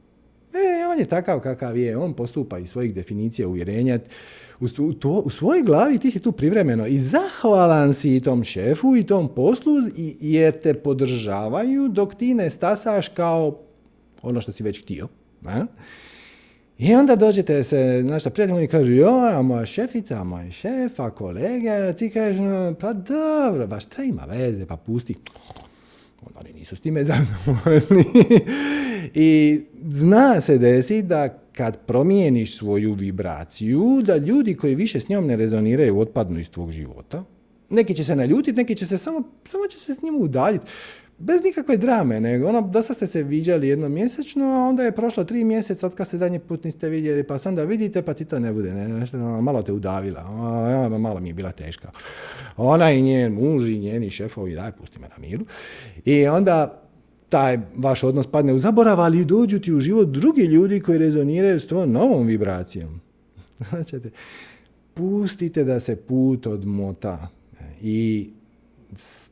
E, 0.53 0.87
on 0.93 0.99
je 0.99 1.05
takav 1.05 1.41
kakav 1.41 1.77
je, 1.77 1.97
on 1.97 2.15
postupa 2.15 2.59
iz 2.59 2.69
svojih 2.69 2.95
definicija 2.95 3.49
uvjerenja. 3.49 3.99
U, 4.61 4.93
to, 4.93 5.11
u 5.11 5.31
svojoj 5.31 5.63
glavi 5.63 5.99
ti 5.99 6.11
si 6.11 6.21
tu 6.21 6.33
privremeno 6.33 6.87
i 6.87 6.99
zahvalan 6.99 7.95
si 7.95 8.17
i 8.17 8.21
tom 8.21 8.45
šefu 8.45 8.97
i 8.97 9.07
tom 9.07 9.29
poslu 9.35 9.75
jer 10.21 10.61
te 10.61 10.75
podržavaju 10.75 11.89
dok 11.89 12.15
ti 12.15 12.35
ne 12.35 12.51
stasaš 12.51 13.09
kao 13.09 13.59
ono 14.23 14.41
što 14.41 14.53
si 14.53 14.63
već 14.63 14.83
htio. 14.83 15.09
Ne? 15.43 15.67
I 16.79 16.95
onda 16.95 17.17
dođete 17.17 17.65
se, 17.65 18.03
naša 18.07 18.31
prijatelj 18.31 18.65
i 18.65 18.69
kažu, 18.69 18.91
joj, 18.91 19.33
a 19.33 19.43
moja 19.43 19.67
šefica, 19.67 20.21
a 20.21 20.25
moj 20.25 20.51
šef, 20.51 21.01
a 21.01 21.11
kolege, 21.11 21.93
ti 21.99 22.11
kažeš, 22.11 22.41
pa 22.81 22.93
dobro, 22.93 23.67
ba 23.67 23.81
šta 23.81 24.03
ima 24.03 24.25
veze, 24.25 24.67
pa 24.67 24.77
pusti 24.77 25.15
oni 26.41 26.53
nisu 26.53 26.77
s 26.77 26.81
time 26.81 27.05
zadovoljni. 27.05 28.05
I 29.15 29.61
zna 29.93 30.41
se 30.41 30.59
desi 30.59 31.03
da 31.03 31.39
kad 31.57 31.87
promijeniš 31.87 32.59
svoju 32.59 32.93
vibraciju, 32.93 34.03
da 34.03 34.17
ljudi 34.17 34.55
koji 34.55 34.75
više 34.75 35.01
s 35.01 35.09
njom 35.09 35.27
ne 35.27 35.37
rezoniraju 35.37 35.99
otpadnu 35.99 36.41
iz 36.41 36.51
tvog 36.51 36.71
života. 36.71 37.25
Neki 37.71 37.95
će 37.95 38.05
se 38.05 38.17
naljutiti, 38.17 38.57
neki 38.57 38.75
će 38.75 38.87
se 38.87 38.99
samo, 38.99 39.23
samo 39.45 39.67
će 39.67 39.79
se 39.79 39.95
s 39.95 40.03
njim 40.03 40.17
udaljiti 40.17 40.67
bez 41.19 41.43
nikakve 41.45 41.77
drame, 41.77 42.21
nego 42.21 42.49
ono, 42.49 42.61
dosta 42.61 42.95
ste 42.95 43.07
se 43.07 43.23
viđali 43.23 43.69
jednom 43.69 43.93
mjesečno, 43.93 44.45
a 44.45 44.69
onda 44.69 44.83
je 44.83 44.93
prošlo 44.93 45.25
tri 45.25 45.45
mjeseca 45.45 45.87
od 45.87 45.95
kad 45.95 46.09
se 46.09 46.19
zadnji 46.19 46.39
put 46.39 46.65
niste 46.65 46.89
vidjeli, 46.89 47.23
pa 47.25 47.39
sam 47.39 47.55
da 47.55 47.65
vidite, 47.65 48.03
pa 48.03 48.15
ti 48.15 48.25
to 48.25 48.39
ne 48.39 48.53
bude, 48.53 48.75
ne, 48.75 48.89
nešto, 48.89 49.19
malo 49.19 49.63
te 49.63 49.73
udavila, 49.73 50.25
ono, 50.29 50.99
malo 50.99 51.21
mi 51.21 51.29
je 51.29 51.35
bila 51.35 51.51
teška. 51.53 51.91
Ona 52.57 52.93
i 52.93 53.03
njen 53.03 53.33
muž 53.33 53.69
i 53.69 53.79
njeni 53.79 54.11
šefovi, 54.11 54.55
daj, 54.55 54.73
pusti 54.73 54.99
me 54.99 55.09
na 55.09 55.15
miru. 55.19 55.47
I 56.05 56.27
onda 56.27 56.84
taj 57.35 57.59
vaš 57.77 58.03
odnos 58.05 58.27
padne 58.27 58.53
u 58.53 58.59
zaborav, 58.59 59.01
ali 59.01 59.25
dođu 59.25 59.59
ti 59.59 59.73
u 59.73 59.81
život 59.81 60.09
drugi 60.09 60.43
ljudi 60.43 60.81
koji 60.81 60.99
rezoniraju 60.99 61.61
s 61.61 61.67
tvojom 61.67 61.93
novom 61.93 62.27
vibracijom. 62.27 63.01
Znači, 63.71 64.01
pustite 64.95 65.65
da 65.65 65.81
se 65.81 65.97
put 65.97 66.47
odmota 66.47 67.29
i 67.83 68.31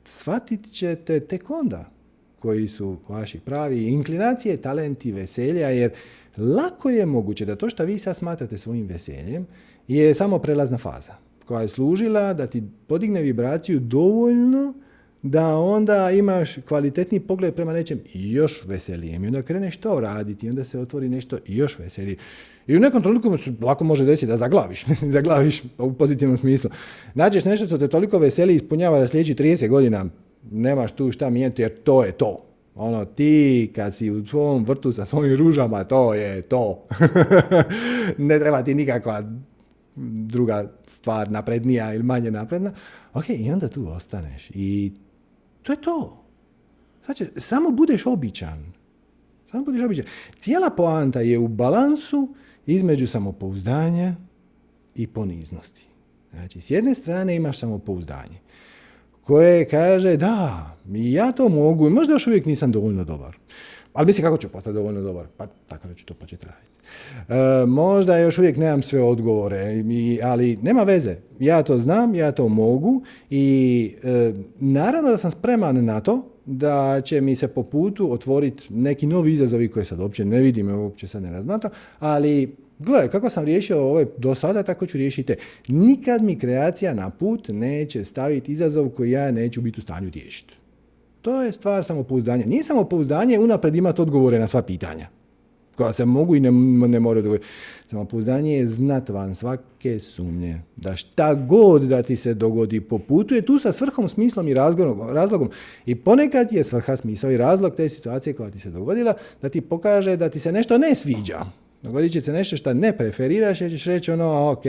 shvatit 0.05 0.73
ćete 0.73 1.21
tek 1.21 1.51
onda 1.51 1.91
koji 2.39 2.69
su 2.69 2.97
vaši 3.09 3.39
pravi 3.39 3.85
inklinacije, 3.85 4.57
talenti, 4.57 5.13
veselja, 5.13 5.69
jer 5.69 5.91
lako 6.37 6.91
je 6.91 7.07
moguće 7.07 7.45
da 7.45 7.57
to 7.57 7.71
što 7.71 7.85
vi 7.85 7.99
sad 7.99 8.17
smatrate 8.17 8.59
svojim 8.59 8.87
veseljem 8.87 9.47
je 9.89 10.15
samo 10.15 10.39
prelazna 10.39 10.79
faza 10.79 11.15
koja 11.45 11.63
je 11.63 11.69
služila 11.69 12.35
da 12.35 12.47
ti 12.47 12.63
podigne 12.87 13.23
vibraciju 13.23 13.81
dovoljno 13.81 14.75
da 15.23 15.57
onda 15.57 16.11
imaš 16.11 16.57
kvalitetni 16.69 17.21
pogled 17.21 17.55
prema 17.55 17.73
nečem 17.73 18.01
još 18.15 18.65
veselijem 18.65 19.25
i 19.25 19.27
onda 19.27 19.43
kreneš 19.43 19.77
to 19.77 20.01
raditi 20.01 20.47
i 20.47 20.51
onda 20.51 20.65
se 20.65 20.79
otvori 20.79 21.09
nešto 21.09 21.39
još 21.47 21.79
veselije. 21.79 22.17
I 22.67 22.77
u 22.77 22.81
nekom 22.81 23.03
trenutku 23.03 23.37
lako 23.61 23.85
može 23.85 24.05
desiti 24.05 24.27
da 24.27 24.37
zaglaviš, 24.37 24.85
zaglaviš 25.17 25.63
u 25.79 25.93
pozitivnom 25.93 26.37
smislu. 26.37 26.71
Nađeš 27.15 27.45
nešto 27.45 27.67
što 27.67 27.79
te 27.79 27.89
toliko 27.89 28.19
veseli 28.19 28.55
ispunjava 28.55 28.99
da 28.99 29.09
sljedeći 29.09 29.35
30 29.35 29.69
godina 29.69 30.07
nemaš 30.51 30.93
tu 30.93 31.13
šta 31.13 31.31
mijenjati 31.31 31.63
jer 31.63 31.75
to 31.83 32.05
je 32.05 32.13
to. 32.13 32.45
Ono, 32.75 33.05
ti 33.05 33.73
kad 33.75 33.95
si 33.95 34.11
u 34.11 34.27
svom 34.27 34.65
vrtu 34.65 34.93
sa 34.93 35.07
svojim 35.07 35.37
ružama, 35.37 35.85
to 35.85 36.15
je 36.15 36.43
to. 36.43 36.87
ne 38.19 38.39
treba 38.39 38.63
ti 38.63 38.75
nikakva 38.75 39.23
druga 39.97 40.71
stvar 40.91 41.31
naprednija 41.31 41.95
ili 41.95 42.03
manje 42.03 42.31
napredna. 42.31 42.73
Ok, 43.15 43.25
i 43.29 43.51
onda 43.51 43.69
tu 43.69 43.89
ostaneš. 43.89 44.51
I 44.55 44.93
to 45.63 45.73
je 45.73 45.81
to. 45.81 46.25
Znači, 47.05 47.27
samo 47.37 47.71
budeš 47.71 48.07
običan. 48.07 48.73
Samo 49.51 49.65
budeš 49.65 49.83
običan. 49.83 50.05
Cijela 50.39 50.71
poanta 50.71 51.21
je 51.21 51.39
u 51.39 51.49
balansu 51.49 52.35
između 52.67 53.07
samopouzdanja 53.07 54.15
i 54.95 55.07
poniznosti. 55.07 55.83
Znači, 56.31 56.61
s 56.61 56.71
jedne 56.71 56.95
strane 56.95 57.37
imaš 57.37 57.59
samopouzdanje 57.59 58.39
koje 59.23 59.69
kaže 59.69 60.17
da, 60.17 60.77
ja 60.95 61.33
to 61.33 61.49
mogu 61.49 61.87
i 61.87 61.91
možda 61.91 62.13
još 62.13 62.27
uvijek 62.27 62.47
nisam 62.47 62.73
dovoljno 62.73 63.05
dobar. 63.05 63.37
Ali 63.93 64.07
mislim 64.07 64.25
kako 64.25 64.37
ću 64.37 64.49
postati 64.49 64.75
dovoljno 64.75 65.01
dobar? 65.01 65.27
Pa 65.37 65.47
tako 65.47 65.89
da 65.89 65.95
ću 65.95 66.07
to 66.07 66.15
početi 66.15 66.47
raditi. 66.47 66.73
E, 67.29 67.67
možda 67.67 68.19
još 68.19 68.39
uvijek 68.39 68.57
nemam 68.57 68.83
sve 68.83 69.03
odgovore, 69.03 69.85
ali 70.23 70.59
nema 70.63 70.83
veze. 70.83 71.17
Ja 71.41 71.63
to 71.63 71.79
znam, 71.79 72.15
ja 72.15 72.33
to 72.33 72.49
mogu 72.49 73.03
i 73.31 73.95
e, 74.03 74.33
naravno 74.61 75.11
da 75.11 75.17
sam 75.17 75.31
spreman 75.31 75.85
na 75.85 76.01
to 76.01 76.29
da 76.47 77.01
će 77.05 77.21
mi 77.21 77.37
se 77.37 77.49
po 77.49 77.63
putu 77.63 78.13
otvoriti 78.13 78.75
neki 78.75 79.07
novi 79.07 79.33
izazovi 79.33 79.69
koje 79.69 79.85
sad 79.85 80.01
uopće 80.01 80.25
ne 80.25 80.41
vidim, 80.41 80.75
uopće 80.75 81.09
sad 81.09 81.23
ne 81.23 81.31
razmatram, 81.31 81.73
ali 81.99 82.57
Gledaj, 82.79 83.09
kako 83.09 83.31
sam 83.31 83.45
riješio 83.45 83.91
ove 83.91 84.07
do 84.19 84.35
sada, 84.35 84.63
tako 84.63 84.87
ću 84.87 84.99
riješiti 84.99 85.27
te. 85.27 85.37
Nikad 85.69 86.23
mi 86.23 86.39
kreacija 86.39 86.95
na 86.95 87.11
put 87.11 87.49
neće 87.49 88.05
staviti 88.05 88.53
izazov 88.53 88.89
koji 88.89 89.11
ja 89.11 89.31
neću 89.31 89.61
biti 89.61 89.79
u 89.79 89.83
stanju 89.83 90.11
riješiti. 90.11 90.55
To 91.23 91.43
je 91.43 91.53
stvar 91.53 91.85
samopouzdanja. 91.85 92.47
Nije 92.47 92.65
samopouzdanje 92.65 93.39
unapred 93.39 93.77
imati 93.77 94.03
odgovore 94.03 94.39
na 94.39 94.49
sva 94.49 94.63
pitanja. 94.63 95.07
Koja 95.77 95.93
se 95.93 96.05
mogu 96.05 96.37
i 96.37 96.41
ne, 96.41 96.51
ne 96.89 97.01
moraju 97.01 97.19
odgovoriti. 97.19 97.47
Samopouzdanje 97.87 98.57
je 98.57 98.69
znat 98.69 99.09
van 99.09 99.35
svake 99.35 100.01
sumnje. 100.01 100.61
Da 100.77 100.97
šta 100.97 101.35
god 101.35 101.83
da 101.83 102.03
ti 102.03 102.17
se 102.17 102.35
dogodi 102.35 102.81
po 102.81 102.99
putu 102.99 103.35
je 103.35 103.43
tu 103.43 103.59
sa 103.59 103.73
svrhom, 103.73 104.09
smislom 104.09 104.49
i 104.49 104.55
razlogom. 104.55 105.09
razlogom. 105.09 105.51
I 105.87 105.95
ponekad 105.95 106.53
je 106.53 106.65
svrha, 106.65 106.97
smisao 106.97 107.31
i 107.31 107.37
razlog 107.37 107.75
te 107.75 107.89
situacije 107.89 108.35
koja 108.35 108.51
ti 108.51 108.59
se 108.59 108.71
dogodila 108.71 109.15
da 109.43 109.49
ti 109.49 109.61
pokaže 109.61 110.17
da 110.17 110.29
ti 110.29 110.39
se 110.39 110.53
nešto 110.53 110.79
ne 110.79 110.95
sviđa 110.95 111.45
Dogodit 111.83 112.13
će 112.13 112.21
se 112.21 112.33
nešto 112.33 112.57
što 112.57 112.75
ne 112.75 112.97
preferiraš 112.97 113.61
jer 113.61 113.71
ćeš 113.71 113.85
reći 113.85 114.13
ono, 114.13 114.51
ok, 114.51 114.65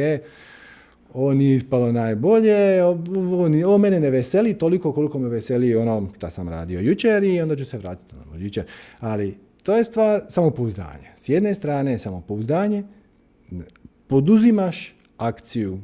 ovo 1.14 1.34
nije 1.34 1.56
ispalo 1.56 1.92
najbolje, 1.92 2.84
ovo, 2.84 3.44
ovo 3.66 3.78
mene 3.78 4.00
ne 4.00 4.10
veseli 4.10 4.54
toliko 4.54 4.94
koliko 4.94 5.20
me 5.20 5.30
veseli 5.30 5.76
ono 5.76 6.10
što 6.18 6.30
sam 6.30 6.50
radio 6.50 6.80
jučer 6.80 7.24
i 7.24 7.42
onda 7.42 7.56
ću 7.56 7.66
se 7.66 7.78
vratiti 7.78 8.16
na 8.16 8.38
jučer. 8.38 8.66
Ali 9.00 9.38
to 9.64 9.76
je 9.76 9.84
stvar 9.84 10.26
samopouzdanja. 10.30 11.10
S 11.16 11.30
jedne 11.30 11.54
strane 11.54 12.00
samopouzdanje, 12.00 12.84
poduzimaš 14.08 14.96
akciju 15.18 15.80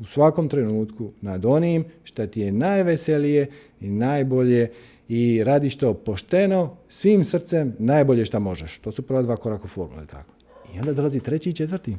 u 0.00 0.04
svakom 0.04 0.48
trenutku 0.48 1.12
nad 1.20 1.44
onim 1.44 1.84
što 2.04 2.26
ti 2.26 2.40
je 2.40 2.52
najveselije 2.52 3.46
i 3.80 3.90
najbolje 3.90 4.70
i 5.08 5.44
radiš 5.44 5.76
to 5.76 5.94
pošteno, 5.94 6.76
svim 6.88 7.24
srcem, 7.24 7.76
najbolje 7.78 8.24
što 8.24 8.40
možeš. 8.40 8.78
To 8.78 8.92
su 8.92 9.02
prva 9.02 9.22
dva 9.22 9.36
koraka 9.36 9.68
formule, 9.68 10.06
tako. 10.06 10.34
I 10.74 10.78
onda 10.80 10.92
dolazi 10.92 11.20
treći 11.20 11.50
i 11.50 11.52
četvrti, 11.52 11.96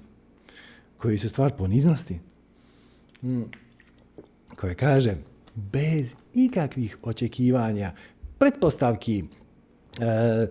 koji 0.98 1.18
su 1.18 1.30
stvar 1.30 1.54
poniznosti. 1.58 2.20
Koje 4.56 4.76
kaže, 4.76 5.16
bez 5.56 6.16
ikakvih 6.34 6.98
očekivanja, 7.04 7.92
pretpostavki, 8.38 9.24
e, 10.00 10.48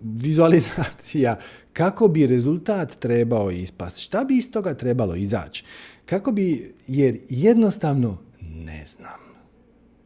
vizualizacija, 0.00 1.38
kako 1.72 2.08
bi 2.08 2.26
rezultat 2.26 2.98
trebao 2.98 3.50
ispast, 3.50 3.98
šta 3.98 4.24
bi 4.24 4.36
iz 4.36 4.50
toga 4.50 4.74
trebalo 4.74 5.14
izaći, 5.14 5.64
kako 6.06 6.32
bi, 6.32 6.74
jer 6.86 7.18
jednostavno 7.28 8.18
ne 8.40 8.84
znam. 8.86 9.20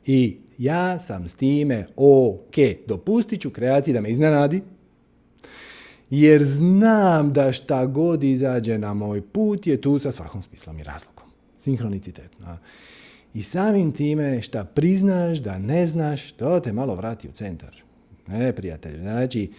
I 0.06 0.36
ja 0.58 0.98
sam 0.98 1.28
s 1.28 1.34
time 1.34 1.86
ok, 1.96 2.54
dopustit 2.88 3.40
ću 3.40 3.50
kreaciji 3.50 3.94
da 3.94 4.00
me 4.00 4.10
iznenadi, 4.10 4.62
jer 6.10 6.44
znam 6.44 7.32
da 7.32 7.52
šta 7.52 7.86
god 7.86 8.24
izađe 8.24 8.78
na 8.78 8.94
moj 8.94 9.22
put 9.22 9.66
je 9.66 9.80
tu 9.80 9.98
sa 9.98 10.12
svrhom 10.12 10.42
smislom 10.42 10.78
i 10.78 10.82
razlogom. 10.82 11.19
Sinhronicitet. 11.60 12.30
I 13.34 13.42
samim 13.42 13.92
time 13.92 14.42
šta 14.42 14.64
priznaš 14.64 15.38
da 15.38 15.58
ne 15.58 15.86
znaš, 15.86 16.32
to 16.32 16.60
te 16.60 16.72
malo 16.72 16.94
vrati 16.94 17.28
u 17.28 17.32
centar. 17.32 17.76
Ne, 18.26 18.52
prijatelju. 18.52 18.98
Znači, 18.98 19.50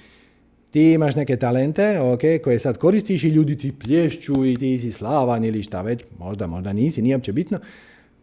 ti 0.72 0.91
imaš 0.91 1.16
neke 1.16 1.38
talente, 1.38 1.99
ok, 2.02 2.22
koje 2.43 2.60
sad 2.60 2.78
koristiš 2.78 3.24
i 3.24 3.30
ljudi 3.30 3.58
ti 3.58 3.72
plješću 3.80 4.45
i 4.45 4.56
ti 4.56 4.80
si 4.80 4.91
slavan 4.91 5.45
ili 5.45 5.64
šta 5.64 5.82
već, 5.82 6.04
možda, 6.20 6.47
možda 6.47 6.74
nisi, 6.74 7.02
nije 7.02 7.16
uopće 7.16 7.34
bitno. 7.34 7.60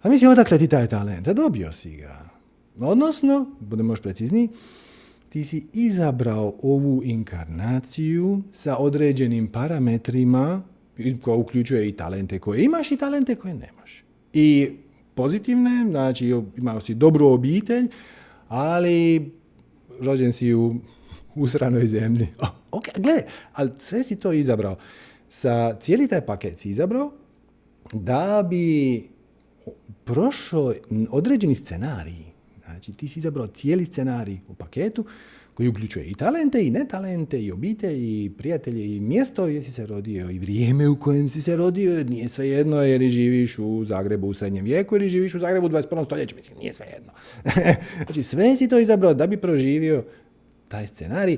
A 0.03 0.09
mislim, 0.09 0.31
odakle 0.31 0.59
ti 0.59 0.69
taj 0.69 0.87
talent? 0.87 1.29
A 1.29 1.33
dobio 1.33 1.73
si 1.73 1.97
ga. 1.97 2.31
Odnosno, 2.81 3.47
budemo 3.61 3.93
još 3.93 4.03
precizniji, 4.03 4.49
ti 5.29 5.45
si 5.45 5.67
izabrao 5.73 6.55
ovu 6.63 7.03
inkarnaciju 7.05 8.43
sa 8.53 8.77
određenim 8.77 9.47
parametrima 9.47 10.63
koja 11.23 11.37
uključuje 11.37 11.89
i 11.89 11.93
talente 11.93 12.39
koje 12.39 12.65
imaš 12.65 12.93
i 12.93 12.97
talente 12.97 13.35
koje 13.35 13.55
nemaš. 13.55 14.05
I 14.33 14.71
pozitivne, 15.15 15.87
znači 15.91 16.35
imao 16.57 16.81
si 16.81 16.95
dobru 16.95 17.27
obitelj, 17.27 17.89
ali 18.49 19.31
rođen 20.01 20.33
si 20.33 20.55
u 20.55 20.75
usranoj 21.35 21.89
zemlji. 21.89 22.29
Oh, 22.71 22.79
ok, 22.79 22.85
gle, 22.99 23.23
ali 23.53 23.71
sve 23.79 24.05
si 24.05 24.17
to 24.17 24.33
izabrao. 24.33 24.77
Sa 25.29 25.77
cijeli 25.81 26.09
taj 26.09 26.27
paket 26.27 26.59
si 26.59 26.71
izabrao 26.71 27.13
da 27.93 28.47
bi 28.51 29.03
prošao 30.05 30.75
određeni 31.11 31.55
scenarij 31.55 32.29
Znači 32.69 32.93
ti 32.93 33.09
si 33.09 33.19
izabrao 33.19 33.47
cijeli 33.47 33.85
scenarij 33.85 34.39
u 34.49 34.55
paketu 34.55 35.05
koji 35.59 35.69
uključuje 35.69 36.05
i 36.07 36.15
talente 36.15 36.67
i 36.67 36.71
netalente 36.71 37.43
i 37.43 37.53
obitelj 37.53 37.97
i 37.97 38.31
prijatelje 38.39 38.97
i 38.97 39.01
mjesto 39.01 39.47
gdje 39.47 39.63
si 39.63 39.73
se 39.73 39.87
rodio 39.87 40.31
i 40.31 40.39
vrijeme 40.39 40.89
u 40.89 41.01
kojem 41.01 41.29
si 41.29 41.43
se 41.43 41.57
rodio. 41.57 42.05
Nije 42.05 42.29
svejedno 42.29 42.83
jer 42.83 43.03
živiš 43.03 43.59
u 43.59 43.85
Zagrebu 43.85 44.29
u 44.29 44.35
srednjem 44.35 44.65
vijeku 44.65 44.97
ili 44.97 45.09
živiš 45.09 45.35
u 45.35 45.39
Zagrebu 45.39 45.67
u 45.67 45.71
21. 45.71 46.05
stoljeću. 46.05 46.37
Mislim, 46.37 46.59
nije 46.59 46.75
svejedno. 46.75 47.13
znači 48.05 48.23
sve 48.23 48.57
si 48.57 48.69
to 48.69 48.79
izabrao 48.79 49.15
da 49.15 49.27
bi 49.27 49.37
proživio 49.37 50.05
taj 50.69 50.87
scenarij 50.87 51.37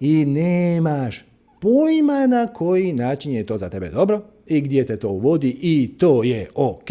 i 0.00 0.24
nemaš 0.24 1.24
pojma 1.60 2.26
na 2.26 2.46
koji 2.46 2.92
način 2.92 3.32
je 3.32 3.46
to 3.46 3.58
za 3.58 3.68
tebe 3.68 3.90
dobro 3.90 4.22
i 4.46 4.60
gdje 4.60 4.86
te 4.86 4.96
to 4.96 5.08
uvodi 5.08 5.58
i 5.60 5.90
to 5.98 6.22
je 6.22 6.48
ok. 6.54 6.90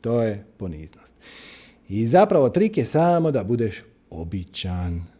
To 0.00 0.22
je 0.22 0.44
poniznost. 0.56 1.14
I 1.88 2.06
zapravo 2.06 2.48
trik 2.48 2.78
je 2.78 2.84
samo 2.84 3.30
da 3.30 3.44
budeš 3.44 3.82
običan. 4.10 5.13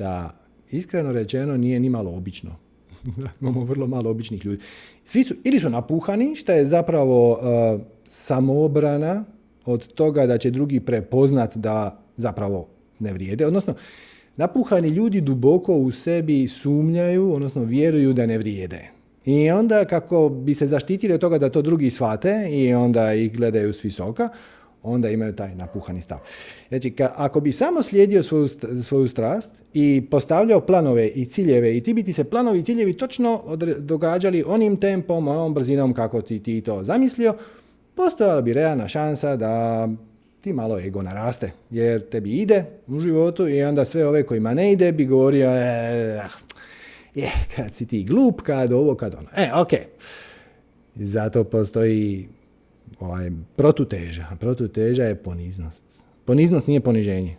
Šta 0.00 0.34
iskreno 0.70 1.12
rečeno 1.12 1.56
nije 1.56 1.80
ni 1.80 1.88
malo 1.88 2.10
obično. 2.10 2.56
Imamo 3.40 3.64
vrlo 3.64 3.86
malo 3.86 4.10
običnih 4.10 4.44
ljudi. 4.44 4.62
Svi 5.04 5.24
su, 5.24 5.34
ili 5.44 5.60
su 5.60 5.70
napuhani, 5.70 6.34
što 6.34 6.52
je 6.52 6.66
zapravo 6.66 7.32
uh, 7.32 7.80
samoobrana 8.08 9.24
od 9.64 9.86
toga 9.92 10.26
da 10.26 10.38
će 10.38 10.50
drugi 10.50 10.80
prepoznat 10.80 11.56
da 11.56 12.02
zapravo 12.16 12.68
ne 12.98 13.12
vrijede. 13.12 13.46
Odnosno, 13.46 13.74
napuhani 14.36 14.88
ljudi 14.88 15.20
duboko 15.20 15.74
u 15.74 15.90
sebi 15.90 16.48
sumnjaju, 16.48 17.32
odnosno 17.32 17.62
vjeruju 17.64 18.12
da 18.12 18.26
ne 18.26 18.38
vrijede. 18.38 18.90
I 19.24 19.50
onda 19.50 19.84
kako 19.84 20.28
bi 20.28 20.54
se 20.54 20.66
zaštitili 20.66 21.14
od 21.14 21.20
toga 21.20 21.38
da 21.38 21.50
to 21.50 21.62
drugi 21.62 21.90
shvate 21.90 22.48
i 22.50 22.74
onda 22.74 23.14
ih 23.14 23.36
gledaju 23.36 23.72
s 23.72 23.84
visoka, 23.84 24.28
onda 24.82 25.10
imaju 25.10 25.32
taj 25.32 25.54
napuhani 25.54 26.02
stav. 26.02 26.18
Znači, 26.68 26.90
ka, 26.90 27.12
ako 27.16 27.40
bi 27.40 27.52
samo 27.52 27.82
slijedio 27.82 28.22
svoju, 28.22 28.48
svoju 28.82 29.08
strast 29.08 29.52
i 29.74 30.02
postavljao 30.10 30.60
planove 30.60 31.08
i 31.08 31.24
ciljeve 31.24 31.76
i 31.76 31.80
ti 31.80 31.94
bi 31.94 32.02
ti 32.02 32.12
se 32.12 32.24
planovi 32.24 32.58
i 32.58 32.64
ciljevi 32.64 32.92
točno 32.92 33.56
događali 33.78 34.44
onim 34.46 34.76
tempom, 34.76 35.28
onom 35.28 35.54
brzinom 35.54 35.94
kako 35.94 36.22
ti, 36.22 36.42
ti 36.42 36.60
to 36.60 36.84
zamislio, 36.84 37.34
postojala 37.94 38.42
bi 38.42 38.52
realna 38.52 38.88
šansa 38.88 39.36
da 39.36 39.88
ti 40.40 40.52
malo 40.52 40.80
ego 40.80 41.02
naraste, 41.02 41.50
jer 41.70 42.08
tebi 42.08 42.30
ide 42.30 42.64
u 42.86 43.00
životu 43.00 43.48
i 43.48 43.62
onda 43.62 43.84
sve 43.84 44.06
ove 44.06 44.22
kojima 44.22 44.54
ne 44.54 44.72
ide 44.72 44.92
bi 44.92 45.04
govorio, 45.04 45.50
e, 45.50 46.20
je, 47.14 47.30
kad 47.56 47.74
si 47.74 47.86
ti 47.86 48.04
glup, 48.04 48.40
kad 48.40 48.72
ovo, 48.72 48.94
kad 48.94 49.14
ono. 49.14 49.28
E, 49.36 49.50
ok. 49.54 49.70
Zato 50.94 51.44
postoji 51.44 52.28
ovaj, 52.98 53.30
protuteža. 53.56 54.26
Protuteža 54.40 55.04
je 55.04 55.14
poniznost. 55.14 55.84
Poniznost 56.24 56.66
nije 56.66 56.80
poniženje. 56.80 57.36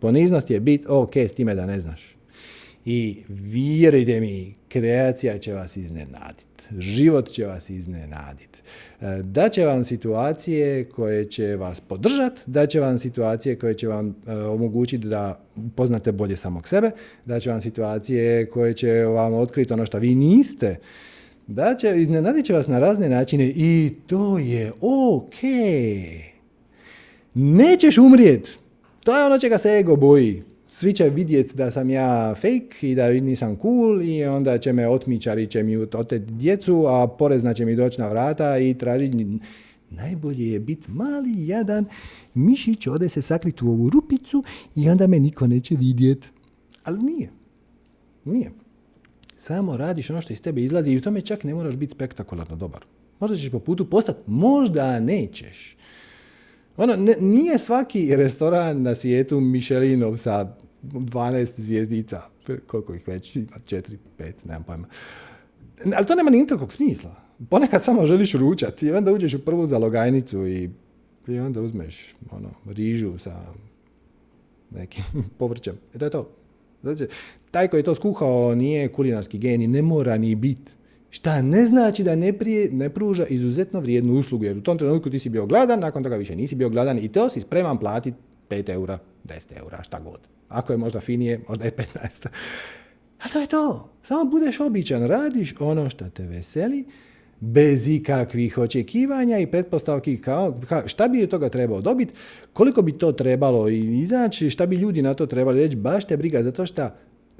Poniznost 0.00 0.50
je 0.50 0.60
bit 0.60 0.86
ok 0.88 1.16
s 1.16 1.32
time 1.32 1.54
da 1.54 1.66
ne 1.66 1.80
znaš. 1.80 2.16
I 2.84 3.22
vjerujte 3.28 4.20
mi, 4.20 4.54
kreacija 4.68 5.38
će 5.38 5.52
vas 5.52 5.76
iznenaditi. 5.76 6.44
Život 6.78 7.28
će 7.28 7.46
vas 7.46 7.70
iznenaditi. 7.70 8.60
E, 9.00 9.22
da 9.22 9.48
će 9.48 9.64
vam 9.64 9.84
situacije 9.84 10.84
koje 10.84 11.24
će 11.24 11.56
vas 11.56 11.80
podržati, 11.80 12.42
da 12.46 12.66
će 12.66 12.80
vam 12.80 12.98
situacije 12.98 13.58
koje 13.58 13.74
će 13.74 13.88
vam 13.88 14.14
e, 14.26 14.32
omogućiti 14.32 15.08
da 15.08 15.40
poznate 15.76 16.12
bolje 16.12 16.36
samog 16.36 16.68
sebe, 16.68 16.90
da 17.24 17.40
će 17.40 17.50
vam 17.50 17.60
situacije 17.60 18.46
koje 18.46 18.74
će 18.74 18.92
vam 18.92 19.34
otkriti 19.34 19.72
ono 19.72 19.86
što 19.86 19.98
vi 19.98 20.14
niste, 20.14 20.76
da 21.50 21.74
će, 21.74 22.00
iznenadit 22.00 22.46
će 22.46 22.52
vas 22.52 22.68
na 22.68 22.78
razne 22.78 23.08
načine 23.08 23.52
i 23.56 23.92
to 24.06 24.38
je 24.38 24.72
ok. 24.80 25.34
Nećeš 27.34 27.98
umrijet. 27.98 28.58
To 29.04 29.18
je 29.18 29.26
ono 29.26 29.38
čega 29.38 29.58
se 29.58 29.68
ego 29.68 29.96
boji 29.96 30.42
svi 30.70 30.92
će 30.92 31.08
vidjeti 31.08 31.56
da 31.56 31.70
sam 31.70 31.90
ja 31.90 32.34
fake 32.34 32.90
i 32.90 32.94
da 32.94 33.10
nisam 33.10 33.56
cool 33.62 34.02
i 34.02 34.24
onda 34.24 34.58
će 34.58 34.72
me 34.72 34.88
otmičari 34.88 35.46
će 35.46 35.62
mi 35.62 35.76
oteti 35.76 36.32
djecu, 36.32 36.86
a 36.88 37.08
porezna 37.18 37.54
će 37.54 37.64
mi 37.64 37.76
doći 37.76 38.00
na 38.00 38.08
vrata 38.08 38.58
i 38.58 38.74
tražiti 38.74 39.26
najbolje 39.90 40.52
je 40.52 40.60
biti 40.60 40.90
mali, 40.90 41.46
jadan 41.46 41.84
mišić, 42.34 42.86
ode 42.86 43.08
se 43.08 43.22
sakriti 43.22 43.64
u 43.64 43.68
ovu 43.68 43.90
rupicu 43.90 44.44
i 44.76 44.88
onda 44.90 45.06
me 45.06 45.20
niko 45.20 45.46
neće 45.46 45.76
vidjeti. 45.76 46.28
Ali 46.84 47.02
nije. 47.02 47.30
Nije. 48.24 48.50
Samo 49.40 49.76
radiš 49.76 50.10
ono 50.10 50.20
što 50.20 50.32
iz 50.32 50.42
tebe 50.42 50.60
izlazi 50.60 50.92
i 50.92 50.96
u 50.96 51.00
tome 51.00 51.20
čak 51.20 51.44
ne 51.44 51.54
moraš 51.54 51.76
biti 51.76 51.90
spektakularno 51.90 52.56
dobar. 52.56 52.84
Možda 53.20 53.36
ćeš 53.36 53.50
po 53.50 53.58
putu 53.58 53.90
postati, 53.90 54.18
možda 54.26 55.00
nećeš. 55.00 55.76
Ono, 56.76 56.96
nije 57.20 57.58
svaki 57.58 58.16
restoran 58.16 58.82
na 58.82 58.94
svijetu 58.94 59.40
Michelinov 59.40 60.16
sa 60.16 60.56
12 60.82 61.60
zvijezdica, 61.60 62.22
koliko 62.66 62.94
ih 62.94 63.08
već 63.08 63.36
ima, 63.36 63.46
4, 63.66 63.96
5, 64.18 64.32
nemam 64.44 64.64
pojma. 64.64 64.86
Ali 65.96 66.06
to 66.06 66.14
nema 66.14 66.30
nikakvog 66.30 66.72
smisla. 66.72 67.14
Ponekad 67.50 67.84
samo 67.84 68.06
želiš 68.06 68.34
ručati 68.34 68.86
i 68.86 68.92
onda 68.92 69.12
uđeš 69.12 69.34
u 69.34 69.44
prvu 69.44 69.66
zalogajnicu 69.66 70.46
i, 70.46 70.70
i 71.28 71.38
onda 71.38 71.60
uzmeš 71.60 72.14
ono, 72.30 72.50
rižu 72.66 73.18
sa 73.18 73.40
nekim 74.70 75.04
povrćem. 75.38 75.74
I 75.94 75.98
to 75.98 76.04
je 76.04 76.10
to. 76.10 76.30
Znači, 76.82 77.06
taj 77.50 77.68
koji 77.68 77.78
je 77.78 77.84
to 77.84 77.94
skuhao 77.94 78.54
nije 78.54 78.88
kulinarski 78.88 79.38
genij, 79.38 79.66
ne 79.66 79.82
mora 79.82 80.18
ni 80.18 80.34
biti. 80.34 80.72
Šta 81.10 81.42
ne 81.42 81.66
znači 81.66 82.04
da 82.04 82.14
ne, 82.14 82.32
prije, 82.32 82.70
ne 82.72 82.88
pruža 82.88 83.26
izuzetno 83.26 83.80
vrijednu 83.80 84.14
uslugu, 84.14 84.44
jer 84.44 84.58
u 84.58 84.60
tom 84.60 84.78
trenutku 84.78 85.10
ti 85.10 85.18
si 85.18 85.28
bio 85.28 85.46
gladan, 85.46 85.80
nakon 85.80 86.02
toga 86.02 86.16
više 86.16 86.36
nisi 86.36 86.54
bio 86.54 86.68
gladan 86.68 86.98
i 86.98 87.08
to 87.08 87.28
si 87.28 87.40
spreman 87.40 87.78
platiti 87.78 88.16
5 88.50 88.70
eura, 88.70 88.98
10 89.24 89.58
eura, 89.58 89.82
šta 89.82 90.00
god. 90.00 90.20
Ako 90.48 90.72
je 90.72 90.76
možda 90.76 91.00
finije, 91.00 91.40
možda 91.48 91.64
je 91.64 91.76
15. 91.76 92.26
A 93.24 93.28
to 93.28 93.40
je 93.40 93.46
to. 93.46 93.90
Samo 94.02 94.30
budeš 94.30 94.60
običan, 94.60 95.06
radiš 95.06 95.54
ono 95.60 95.90
što 95.90 96.10
te 96.10 96.26
veseli, 96.26 96.84
bez 97.40 97.88
ikakvih 97.88 98.58
očekivanja 98.58 99.38
i 99.38 99.46
pretpostavki 99.46 100.18
kao, 100.18 100.60
šta 100.86 101.08
bi 101.08 101.22
od 101.22 101.30
toga 101.30 101.48
trebao 101.48 101.80
dobiti, 101.80 102.12
koliko 102.52 102.82
bi 102.82 102.98
to 102.98 103.12
trebalo 103.12 103.68
izaći, 103.68 104.50
šta 104.50 104.66
bi 104.66 104.76
ljudi 104.76 105.02
na 105.02 105.14
to 105.14 105.26
trebali 105.26 105.60
reći, 105.60 105.76
baš 105.76 106.04
te 106.04 106.16
briga, 106.16 106.42
zato 106.42 106.66
što 106.66 106.88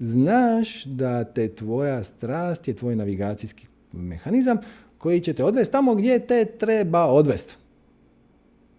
znaš 0.01 0.84
da 0.84 1.24
te 1.24 1.48
tvoja 1.48 2.05
strast 2.05 2.68
je 2.68 2.76
tvoj 2.76 2.96
navigacijski 2.96 3.66
mehanizam 3.92 4.57
koji 4.98 5.20
će 5.20 5.32
te 5.32 5.44
odvesti 5.44 5.72
tamo 5.72 5.94
gdje 5.94 6.18
te 6.18 6.44
treba 6.44 7.07
odvesti. 7.07 7.57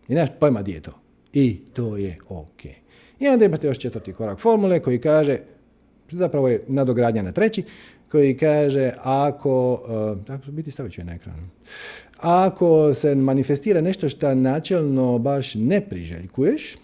I 0.08 0.14
nemaš 0.14 0.30
pojma 0.40 0.62
gdje 0.62 0.74
je 0.74 0.82
to. 0.82 0.92
I 1.34 1.60
to 1.74 1.98
je 1.98 2.18
ok. 2.30 2.66
I 3.20 3.28
onda 3.28 3.46
imate 3.46 3.68
još 3.68 3.80
četvrti 3.80 4.14
korak 4.14 4.40
formule 4.40 4.80
koji 4.80 5.00
kaže, 5.00 5.40
zapravo 6.12 6.48
je 6.48 6.64
nadogradnja 6.68 7.22
na 7.22 7.32
treći, 7.32 7.64
koji 8.12 8.38
kaže 8.38 8.92
ako, 8.98 9.74
uh, 10.48 10.54
biti 10.54 10.72
stavit 10.72 10.94
ću 10.94 11.02
je 11.02 11.06
na 11.06 11.14
ekranu, 11.14 11.44
ako 12.18 12.94
se 12.94 13.16
manifestira 13.16 13.82
nešto 13.82 14.10
što 14.10 14.36
načelno 14.36 15.18
baš 15.18 15.56
ne 15.56 15.82
priželjkuješ, 15.82 16.78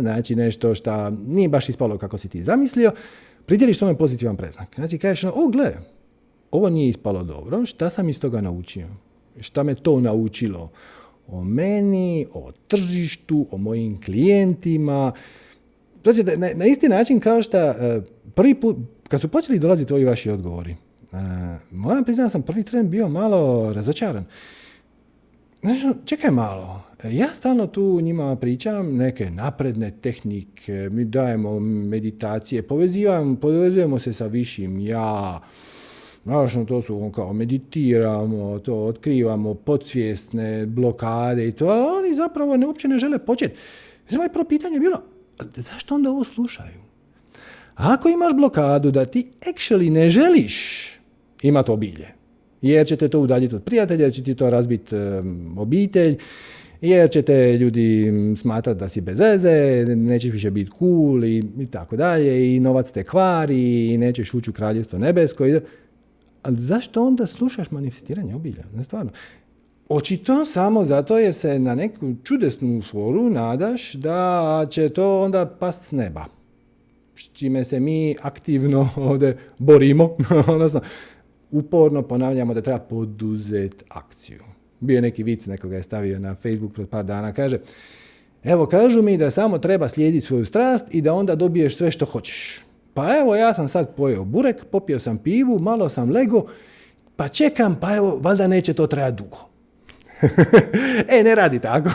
znači 0.00 0.36
nešto 0.36 0.74
što 0.74 1.10
nije 1.10 1.48
baš 1.48 1.68
ispalo 1.68 1.98
kako 1.98 2.18
si 2.18 2.28
ti 2.28 2.42
zamislio, 2.42 2.92
pridjeliš 3.46 3.78
tome 3.78 3.98
pozitivan 3.98 4.36
preznak. 4.36 4.74
Znači 4.74 4.98
kažeš, 4.98 5.24
o 5.34 5.48
gle, 5.48 5.74
ovo 6.50 6.68
nije 6.68 6.88
ispalo 6.88 7.24
dobro, 7.24 7.66
šta 7.66 7.90
sam 7.90 8.08
iz 8.08 8.20
toga 8.20 8.40
naučio? 8.40 8.86
Šta 9.40 9.62
me 9.62 9.74
to 9.74 10.00
naučilo? 10.00 10.70
o 11.28 11.44
meni, 11.44 12.26
o 12.32 12.52
tržištu, 12.68 13.46
o 13.50 13.58
mojim 13.58 14.00
klijentima. 14.00 15.12
Znači, 16.02 16.24
na, 16.24 16.48
na 16.54 16.66
isti 16.66 16.88
način 16.88 17.20
kao 17.20 17.42
što 17.42 17.58
e, 17.58 18.00
prvi 18.34 18.54
put, 18.54 18.76
kad 19.08 19.20
su 19.20 19.28
počeli 19.28 19.58
dolaziti 19.58 19.92
ovi 19.92 20.04
vaši 20.04 20.30
odgovori, 20.30 20.70
e, 20.70 20.76
moram 21.70 22.04
priznati 22.04 22.26
da 22.26 22.30
sam 22.30 22.42
prvi 22.42 22.62
tren 22.62 22.90
bio 22.90 23.08
malo 23.08 23.72
razočaran. 23.72 24.24
Znači, 25.66 25.98
čekaj 26.04 26.30
malo, 26.30 26.82
ja 27.04 27.28
stalno 27.28 27.66
tu 27.66 28.00
njima 28.00 28.36
pričam 28.36 28.96
neke 28.96 29.30
napredne 29.30 29.90
tehnike, 29.90 30.88
mi 30.92 31.04
dajemo 31.04 31.60
meditacije, 31.60 32.62
povezujemo, 32.62 33.36
povezujemo 33.36 33.98
se 33.98 34.12
sa 34.12 34.26
višim 34.26 34.80
ja, 34.80 35.40
Znaš, 36.24 36.52
to 36.68 36.82
su 36.82 37.12
kao 37.14 37.32
meditiramo, 37.32 38.58
to 38.58 38.74
otkrivamo 38.74 39.54
podsvjesne 39.54 40.66
blokade 40.66 41.48
i 41.48 41.52
to, 41.52 41.66
ali 41.66 41.98
oni 41.98 42.14
zapravo 42.14 42.56
ne, 42.56 42.66
uopće 42.66 42.88
ne 42.88 42.98
žele 42.98 43.18
početi. 43.18 43.54
Moje 44.10 44.32
prvo 44.32 44.44
pitanje 44.44 44.76
je 44.76 44.80
bilo, 44.80 44.98
zašto 45.54 45.94
onda 45.94 46.10
ovo 46.10 46.24
slušaju? 46.24 46.80
Ako 47.74 48.08
imaš 48.08 48.34
blokadu 48.34 48.90
da 48.90 49.04
ti 49.04 49.28
actually 49.40 49.90
ne 49.90 50.10
želiš 50.10 50.86
imati 51.42 51.70
obilje, 51.70 52.15
jer 52.62 52.86
će 52.86 52.96
te 52.96 53.08
to 53.08 53.20
udaljiti 53.20 53.54
od 53.54 53.62
prijatelja, 53.62 54.04
jer 54.04 54.12
će 54.12 54.22
ti 54.22 54.34
to 54.34 54.50
razbiti 54.50 54.96
obitelj, 55.56 56.16
jer 56.80 57.10
će 57.10 57.22
te 57.22 57.58
ljudi 57.58 58.12
smatrati 58.36 58.80
da 58.80 58.88
si 58.88 59.00
bez 59.00 59.18
veze, 59.18 59.84
nećeš 59.96 60.32
više 60.32 60.50
biti 60.50 60.70
cool 60.78 61.24
i, 61.24 61.44
i 61.58 61.66
tako 61.66 61.96
dalje, 61.96 62.56
i 62.56 62.60
novac 62.60 62.90
te 62.90 63.04
kvari, 63.04 63.92
i 63.92 63.98
nećeš 63.98 64.34
ući 64.34 64.50
u 64.50 64.52
kraljevstvo 64.52 64.98
nebesko. 64.98 65.44
Ali 66.42 66.60
zašto 66.60 67.06
onda 67.06 67.26
slušaš 67.26 67.70
manifestiranje 67.70 68.34
obilja? 68.34 68.64
Ne 68.74 68.84
stvarno. 68.84 69.10
Očito 69.88 70.44
samo 70.44 70.84
zato 70.84 71.18
jer 71.18 71.34
se 71.34 71.58
na 71.58 71.74
neku 71.74 72.14
čudesnu 72.24 72.82
foru 72.82 73.30
nadaš 73.30 73.92
da 73.92 74.66
će 74.70 74.88
to 74.88 75.22
onda 75.22 75.46
past 75.46 75.84
s 75.84 75.92
neba. 75.92 76.24
S 77.16 77.28
čime 77.32 77.64
se 77.64 77.80
mi 77.80 78.16
aktivno 78.22 78.88
ovdje 78.96 79.38
borimo, 79.58 80.16
odnosno 80.54 80.80
uporno 81.50 82.02
ponavljamo 82.02 82.54
da 82.54 82.60
treba 82.60 82.78
poduzeti 82.78 83.84
akciju. 83.88 84.42
Bio 84.80 84.94
je 84.94 85.02
neki 85.02 85.22
vic, 85.22 85.46
nekoga 85.46 85.76
je 85.76 85.82
stavio 85.82 86.18
na 86.18 86.34
Facebook 86.34 86.74
pred 86.74 86.88
par 86.88 87.04
dana, 87.04 87.32
kaže 87.32 87.58
Evo, 88.46 88.66
kažu 88.66 89.02
mi 89.02 89.16
da 89.16 89.30
samo 89.30 89.58
treba 89.58 89.88
slijediti 89.88 90.26
svoju 90.26 90.44
strast 90.44 90.94
i 90.94 91.00
da 91.00 91.14
onda 91.14 91.34
dobiješ 91.34 91.76
sve 91.76 91.90
što 91.90 92.04
hoćeš. 92.04 92.60
Pa 92.94 93.18
evo, 93.18 93.36
ja 93.36 93.54
sam 93.54 93.68
sad 93.68 93.94
pojeo 93.94 94.24
burek, 94.24 94.64
popio 94.64 94.98
sam 94.98 95.18
pivu, 95.18 95.58
malo 95.58 95.88
sam 95.88 96.10
lego, 96.10 96.46
pa 97.16 97.28
čekam, 97.28 97.76
pa 97.80 97.96
evo, 97.96 98.18
valjda 98.22 98.46
neće 98.46 98.74
to 98.74 98.86
trajati 98.86 99.22
dugo. 99.22 99.36
e, 101.18 101.22
ne 101.22 101.34
radi 101.34 101.58
tako. 101.58 101.90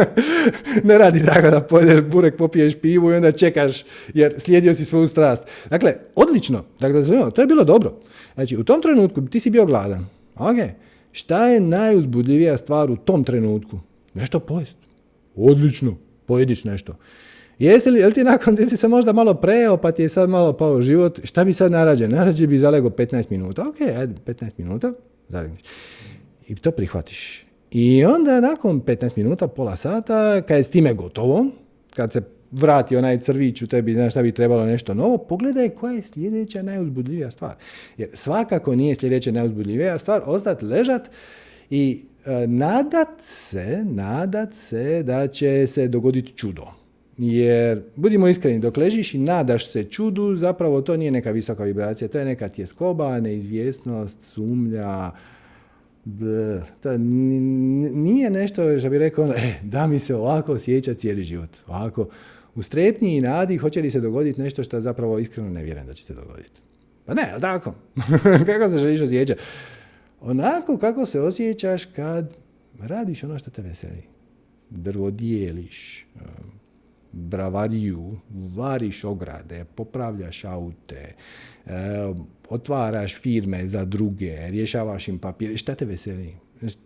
ne 0.88 0.98
radi 0.98 1.24
tako 1.24 1.50
da 1.50 1.60
pojedeš 1.60 2.00
burek, 2.00 2.36
popiješ 2.36 2.80
pivu 2.80 3.10
i 3.10 3.14
onda 3.14 3.32
čekaš 3.32 3.84
jer 4.14 4.34
slijedio 4.38 4.74
si 4.74 4.84
svoju 4.84 5.06
strast. 5.06 5.42
Dakle, 5.70 5.94
odlično. 6.14 6.64
Dakle, 6.80 7.02
to 7.34 7.40
je 7.40 7.46
bilo 7.46 7.64
dobro. 7.64 8.00
Znači, 8.34 8.56
u 8.56 8.64
tom 8.64 8.82
trenutku 8.82 9.26
ti 9.26 9.40
si 9.40 9.50
bio 9.50 9.66
gladan. 9.66 10.06
Ok. 10.36 10.56
Šta 11.12 11.48
je 11.48 11.60
najuzbudljivija 11.60 12.56
stvar 12.56 12.90
u 12.90 12.96
tom 12.96 13.24
trenutku? 13.24 13.78
Nešto 14.14 14.40
pojest. 14.40 14.76
Odlično. 15.36 15.96
Pojediš 16.26 16.64
nešto. 16.64 16.96
Jesi 17.58 17.90
li, 17.90 18.00
jel 18.00 18.12
ti 18.12 18.24
nakon 18.24 18.56
ti 18.56 18.66
si 18.66 18.76
se 18.76 18.88
možda 18.88 19.12
malo 19.12 19.34
preo, 19.34 19.76
pa 19.76 19.92
ti 19.92 20.02
je 20.02 20.08
sad 20.08 20.28
malo 20.28 20.52
pao 20.52 20.82
život, 20.82 21.20
šta 21.24 21.44
bi 21.44 21.52
sad 21.52 21.72
narađe? 21.72 22.08
Narađe 22.08 22.46
bi 22.46 22.58
zalego 22.58 22.90
15 22.90 23.30
minuta. 23.30 23.62
Ok, 23.68 23.80
ajde, 23.80 24.14
15 24.26 24.50
minuta, 24.58 24.92
zalegneš. 25.28 25.60
I 26.48 26.54
to 26.54 26.70
prihvatiš. 26.70 27.44
I 27.70 28.04
onda 28.04 28.40
nakon 28.40 28.80
15 28.80 29.16
minuta, 29.16 29.48
pola 29.48 29.76
sata, 29.76 30.42
kad 30.42 30.56
je 30.56 30.62
s 30.62 30.70
time 30.70 30.94
gotovo, 30.94 31.46
kad 31.96 32.12
se 32.12 32.22
vrati 32.52 32.96
onaj 32.96 33.20
crvić 33.20 33.62
u 33.62 33.66
tebi, 33.66 33.94
znaš 33.94 34.12
šta 34.12 34.22
bi 34.22 34.32
trebalo 34.32 34.66
nešto 34.66 34.94
novo, 34.94 35.18
pogledaj 35.18 35.68
koja 35.68 35.92
je 35.92 36.02
sljedeća 36.02 36.62
najuzbudljivija 36.62 37.30
stvar. 37.30 37.54
Jer 37.96 38.08
svakako 38.14 38.74
nije 38.74 38.94
sljedeća 38.94 39.32
najuzbudljivija 39.32 39.98
stvar 39.98 40.22
ostati 40.24 40.64
ležat 40.64 41.10
i 41.70 42.02
e, 42.26 42.46
nadat 42.46 43.08
se, 43.20 43.84
nadat 43.84 44.54
se 44.54 45.02
da 45.02 45.26
će 45.26 45.66
se 45.66 45.88
dogoditi 45.88 46.32
čudo. 46.36 46.66
Jer, 47.18 47.82
budimo 47.96 48.28
iskreni, 48.28 48.58
dok 48.58 48.76
ležiš 48.76 49.14
i 49.14 49.18
nadaš 49.18 49.70
se 49.70 49.84
čudu, 49.84 50.36
zapravo 50.36 50.80
to 50.82 50.96
nije 50.96 51.10
neka 51.10 51.30
visoka 51.30 51.64
vibracija, 51.64 52.08
to 52.08 52.18
je 52.18 52.24
neka 52.24 52.48
tjeskoba, 52.48 53.20
neizvjesnost, 53.20 54.22
sumlja, 54.22 55.10
nije 57.92 58.30
nešto 58.30 58.78
što 58.78 58.90
bi 58.90 58.98
rekao, 58.98 59.26
e, 59.26 59.54
da 59.62 59.86
mi 59.86 59.98
se 59.98 60.14
ovako 60.14 60.52
osjeća 60.52 60.94
cijeli 60.94 61.24
život. 61.24 61.50
Ovako, 61.66 62.08
u 62.54 62.62
strepnji 62.62 63.16
i 63.16 63.20
nadi 63.20 63.56
hoće 63.56 63.82
li 63.82 63.90
se 63.90 64.00
dogoditi 64.00 64.40
nešto 64.40 64.62
što 64.62 64.80
zapravo 64.80 65.18
iskreno 65.18 65.50
ne 65.50 65.64
vjerujem 65.64 65.86
da 65.86 65.92
će 65.92 66.04
se 66.04 66.14
dogoditi. 66.14 66.60
Pa 67.04 67.14
ne, 67.14 67.28
ali 67.32 67.40
tako? 67.40 67.74
kako 68.46 68.68
se 68.68 68.78
želiš 68.78 69.00
osjećati? 69.00 69.40
Onako 70.20 70.78
kako 70.78 71.06
se 71.06 71.20
osjećaš 71.20 71.84
kad 71.84 72.34
radiš 72.80 73.24
ono 73.24 73.38
što 73.38 73.50
te 73.50 73.62
veseli. 73.62 74.02
Drvo 74.70 75.10
dijeliš, 75.10 76.06
bravariju, 77.12 78.18
variš 78.56 79.04
ograde, 79.04 79.64
popravljaš 79.74 80.44
aute, 80.44 81.14
otvaraš 82.48 83.20
firme 83.20 83.68
za 83.68 83.84
druge, 83.84 84.50
rješavaš 84.50 85.08
im 85.08 85.18
papire. 85.18 85.56
Šta 85.56 85.74
te 85.74 85.84
veseli? 85.84 86.34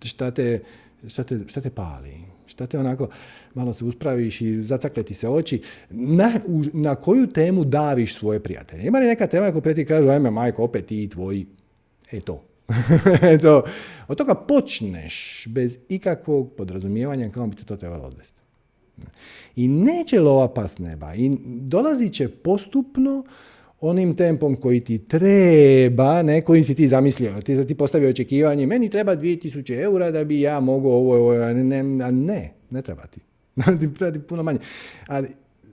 Šta 0.05 0.31
te, 0.31 0.61
šta 1.07 1.25
te, 1.25 1.39
šta 1.47 1.61
te 1.61 1.71
pali? 1.71 2.15
Šta 2.47 2.67
te 2.67 2.79
onako, 2.79 3.09
malo 3.55 3.73
se 3.73 3.85
uspraviš 3.85 4.41
i 4.41 4.63
zacakleti 4.63 5.15
se 5.15 5.29
oči. 5.29 5.63
Na, 5.91 6.33
na 6.73 6.95
koju 6.95 7.27
temu 7.27 7.65
daviš 7.65 8.15
svoje 8.15 8.41
prijatelje? 8.43 8.87
Ima 8.87 8.99
li 8.99 9.07
neka 9.07 9.27
tema 9.27 9.47
ako 9.47 9.61
ti 9.61 9.85
kažu, 9.85 10.09
ajme 10.09 10.31
majko, 10.31 10.65
opet 10.65 10.87
ti 10.87 11.03
i 11.03 11.09
tvoji? 11.09 11.47
E 12.13 12.21
to. 12.21 12.45
to. 13.43 13.65
Od 14.09 14.19
toga 14.19 14.35
počneš 14.35 15.45
bez 15.49 15.79
ikakvog 15.89 16.53
podrazumijevanja 16.57 17.29
kako 17.29 17.47
bi 17.47 17.57
te 17.57 17.65
to 17.65 17.77
trebalo 17.77 18.05
odvesti. 18.05 18.37
I 19.57 19.69
neće 19.69 20.21
lova 20.21 20.49
pas 20.49 20.79
neba. 20.79 21.15
I 21.15 21.37
dolazit 21.45 22.13
će 22.13 22.29
postupno 22.29 23.25
onim 23.81 24.17
tempom 24.17 24.57
koji 24.57 24.81
ti 24.81 24.99
treba, 24.99 26.23
ne, 26.23 26.41
kojim 26.41 26.65
si 26.65 26.75
ti 26.75 26.89
zamislio. 26.89 27.43
Ti 27.43 27.67
ti 27.67 27.75
postavio 27.75 28.09
očekivanje, 28.09 28.67
meni 28.67 28.91
treba 28.91 29.17
2000 29.17 29.83
eura 29.83 30.11
da 30.11 30.25
bi 30.25 30.41
ja 30.41 30.61
mogao 30.61 30.93
ovo, 30.93 31.17
ovo, 31.17 31.33
ne, 31.53 31.83
ne, 31.83 32.53
ne 32.71 32.83
treba 32.87 33.07
ti. 33.07 33.21
treba 33.99 34.13
ti 34.13 34.19
puno 34.19 34.43
manje. 34.43 34.59
Ali 35.07 35.29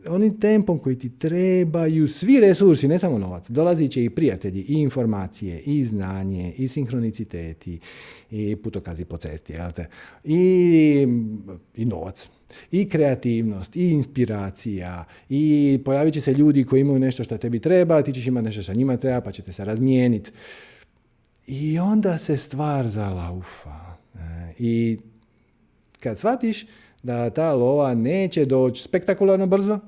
onim 0.07 0.39
tempom 0.39 0.79
koji 0.79 0.99
ti 0.99 1.09
trebaju 1.09 2.07
svi 2.07 2.39
resursi, 2.39 2.87
ne 2.87 2.99
samo 2.99 3.17
novac, 3.17 3.49
dolazit 3.49 3.91
će 3.91 4.03
i 4.03 4.09
prijatelji, 4.09 4.61
i 4.61 4.73
informacije, 4.73 5.59
i 5.59 5.85
znanje, 5.85 6.53
i 6.57 6.67
sinhroniciteti, 6.67 7.79
i 8.31 8.55
putokazi 8.55 9.05
po 9.05 9.17
cesti, 9.17 9.53
I, 10.23 11.07
i 11.75 11.85
novac 11.85 12.29
i 12.71 12.89
kreativnost, 12.89 13.75
i 13.75 13.89
inspiracija, 13.89 15.05
i 15.29 15.79
pojavit 15.85 16.13
će 16.13 16.21
se 16.21 16.33
ljudi 16.33 16.63
koji 16.63 16.81
imaju 16.81 16.99
nešto 16.99 17.23
što 17.23 17.37
tebi 17.37 17.59
treba, 17.59 18.01
ti 18.01 18.13
ćeš 18.13 18.27
imati 18.27 18.45
nešto 18.45 18.61
što 18.61 18.73
njima 18.73 18.97
treba, 18.97 19.21
pa 19.21 19.31
ćete 19.31 19.53
se 19.53 19.65
razmijeniti. 19.65 20.31
I 21.47 21.79
onda 21.79 22.17
se 22.17 22.37
stvar 22.37 22.87
zalaufa. 22.87 23.95
E, 24.15 24.53
I 24.59 24.97
kad 25.99 26.19
shvatiš 26.19 26.65
da 27.03 27.29
ta 27.29 27.53
lova 27.53 27.95
neće 27.95 28.45
doći 28.45 28.83
spektakularno 28.83 29.45
brzo, 29.45 29.79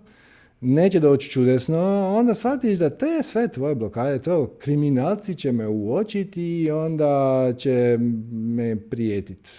neće 0.61 0.99
doći 0.99 1.29
čudesno, 1.29 2.13
onda 2.17 2.35
shvatiš 2.35 2.77
da 2.77 2.89
te 2.89 3.23
sve 3.23 3.47
tvoje 3.47 3.75
blokade, 3.75 4.21
to 4.21 4.55
kriminalci 4.59 5.35
će 5.35 5.51
me 5.51 5.67
uočiti 5.67 6.63
i 6.63 6.71
onda 6.71 7.53
će 7.57 7.97
me 8.31 8.75
prijetiti. 8.75 9.49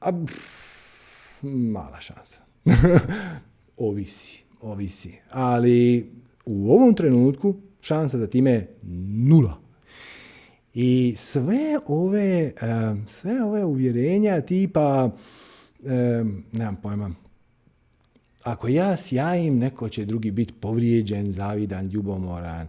A, 0.00 0.12
mala 1.42 2.00
šansa. 2.00 2.38
ovisi, 3.76 4.42
ovisi. 4.60 5.18
Ali 5.30 6.10
u 6.44 6.72
ovom 6.72 6.94
trenutku 6.94 7.54
šansa 7.80 8.18
za 8.18 8.26
time 8.26 8.50
je 8.50 8.68
nula. 9.26 9.58
I 10.74 11.14
sve 11.16 11.78
ove, 11.86 12.52
sve 13.06 13.42
ove 13.44 13.64
uvjerenja 13.64 14.40
tipa, 14.40 15.10
nemam 16.52 16.76
pojma, 16.82 17.14
ako 18.42 18.68
ja 18.68 18.96
sjajim, 18.96 19.58
neko 19.58 19.88
će 19.88 20.04
drugi 20.04 20.30
biti 20.30 20.52
povrijeđen, 20.52 21.32
zavidan, 21.32 21.86
ljubomoran. 21.86 22.66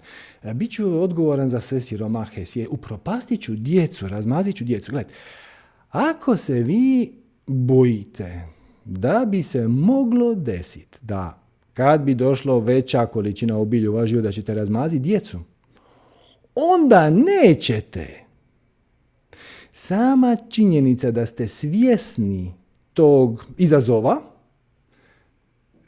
Bit 0.53 0.71
ću 0.71 1.01
odgovoran 1.01 1.49
za 1.49 1.61
sve 1.61 1.81
siromahe 1.81 2.45
svije. 2.45 2.67
Upropastit 2.69 3.41
ću 3.41 3.55
djecu, 3.55 4.07
razmazit 4.07 4.55
ću 4.55 4.63
djecu. 4.63 4.91
Gled, 4.91 5.07
ako 5.89 6.37
se 6.37 6.53
vi 6.53 7.13
bojite 7.47 8.47
da 8.85 9.25
bi 9.27 9.43
se 9.43 9.67
moglo 9.67 10.35
desiti 10.35 10.97
da 11.01 11.39
kad 11.73 12.01
bi 12.01 12.15
došlo 12.15 12.59
veća 12.59 13.05
količina 13.05 13.57
obilja 13.57 13.91
u 13.91 13.93
vaš 13.93 14.11
da 14.11 14.31
ćete 14.31 14.53
razmaziti 14.53 15.03
djecu, 15.03 15.39
onda 16.55 17.09
nećete. 17.09 18.23
Sama 19.71 20.37
činjenica 20.49 21.11
da 21.11 21.25
ste 21.25 21.47
svjesni 21.47 22.53
tog 22.93 23.45
izazova, 23.57 24.21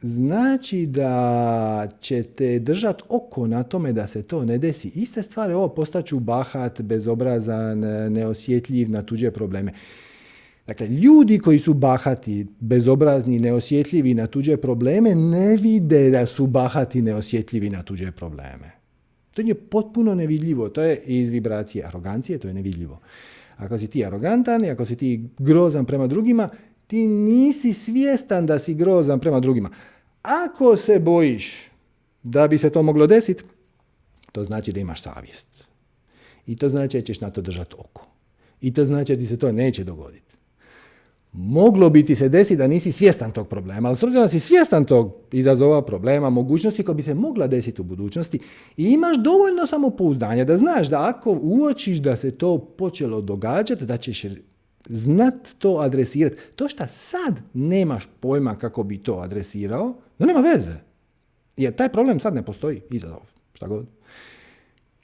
znači 0.01 0.85
da 0.85 1.89
ćete 1.99 2.59
držati 2.59 3.03
oko 3.09 3.47
na 3.47 3.63
tome 3.63 3.93
da 3.93 4.07
se 4.07 4.23
to 4.23 4.45
ne 4.45 4.57
desi. 4.57 4.91
Iste 4.95 5.23
stvari, 5.23 5.53
ovo 5.53 5.69
postaću 5.69 6.19
bahat, 6.19 6.81
bezobrazan, 6.81 7.79
neosjetljiv 8.09 8.91
na 8.91 9.01
tuđe 9.01 9.31
probleme. 9.31 9.73
Dakle, 10.67 10.87
ljudi 10.87 11.39
koji 11.39 11.59
su 11.59 11.73
bahati, 11.73 12.47
bezobrazni, 12.59 13.39
neosjetljivi 13.39 14.13
na 14.13 14.27
tuđe 14.27 14.57
probleme, 14.57 15.15
ne 15.15 15.57
vide 15.57 16.09
da 16.09 16.25
su 16.25 16.47
bahati, 16.47 17.01
neosjetljivi 17.01 17.69
na 17.69 17.83
tuđe 17.83 18.11
probleme. 18.11 18.71
To 19.33 19.41
je 19.41 19.55
potpuno 19.55 20.15
nevidljivo. 20.15 20.69
To 20.69 20.81
je 20.81 20.97
iz 21.05 21.29
vibracije 21.29 21.85
arogancije, 21.85 22.39
to 22.39 22.47
je 22.47 22.53
nevidljivo. 22.53 22.99
Ako 23.57 23.79
si 23.79 23.87
ti 23.87 24.05
arogantan 24.05 24.65
i 24.65 24.69
ako 24.69 24.85
si 24.85 24.95
ti 24.95 25.29
grozan 25.37 25.85
prema 25.85 26.07
drugima, 26.07 26.49
ti 26.87 27.07
nisi 27.07 27.73
svjestan 27.73 28.45
da 28.45 28.59
si 28.59 28.73
grozan 28.73 29.19
prema 29.19 29.39
drugima. 29.39 29.69
Ako 30.21 30.77
se 30.77 30.99
bojiš 30.99 31.53
da 32.23 32.47
bi 32.47 32.57
se 32.57 32.69
to 32.69 32.83
moglo 32.83 33.07
desiti, 33.07 33.43
to 34.31 34.43
znači 34.43 34.71
da 34.71 34.79
imaš 34.79 35.01
savjest. 35.01 35.47
I 36.47 36.55
to 36.55 36.69
znači 36.69 36.97
da 36.97 37.03
ćeš 37.03 37.21
na 37.21 37.29
to 37.29 37.41
držati 37.41 37.75
oko. 37.77 38.07
I 38.61 38.73
to 38.73 38.85
znači 38.85 39.15
da 39.15 39.19
ti 39.19 39.25
se 39.25 39.37
to 39.37 39.51
neće 39.51 39.83
dogoditi 39.83 40.24
moglo 41.37 41.89
biti 41.89 42.15
se 42.15 42.29
desiti 42.29 42.55
da 42.55 42.67
nisi 42.67 42.91
svjestan 42.91 43.31
tog 43.31 43.47
problema, 43.47 43.89
ali 43.89 43.97
s 43.97 44.03
obzirom 44.03 44.23
da 44.23 44.29
si 44.29 44.39
svjestan 44.39 44.85
tog 44.85 45.13
izazova, 45.31 45.81
problema, 45.81 46.29
mogućnosti 46.29 46.83
koja 46.83 46.95
bi 46.95 47.01
se 47.01 47.13
mogla 47.13 47.47
desiti 47.47 47.81
u 47.81 47.83
budućnosti 47.83 48.39
i 48.77 48.83
imaš 48.83 49.17
dovoljno 49.17 49.65
samopouzdanja 49.65 50.45
da 50.45 50.57
znaš 50.57 50.87
da 50.87 51.09
ako 51.09 51.39
uočiš 51.41 51.97
da 51.97 52.15
se 52.15 52.31
to 52.31 52.57
počelo 52.57 53.21
događati, 53.21 53.85
da 53.85 53.97
ćeš 53.97 54.25
znat 54.85 55.35
to 55.57 55.77
adresirati. 55.77 56.35
To 56.55 56.67
što 56.67 56.83
sad 56.87 57.41
nemaš 57.53 58.09
pojma 58.19 58.55
kako 58.55 58.83
bi 58.83 59.03
to 59.03 59.13
adresirao, 59.13 59.93
da 60.19 60.25
nema 60.25 60.39
veze. 60.39 60.73
Jer 61.57 61.75
taj 61.75 61.89
problem 61.89 62.19
sad 62.19 62.35
ne 62.35 62.45
postoji, 62.45 62.81
izazov, 62.89 63.31
šta 63.53 63.67
god 63.67 63.85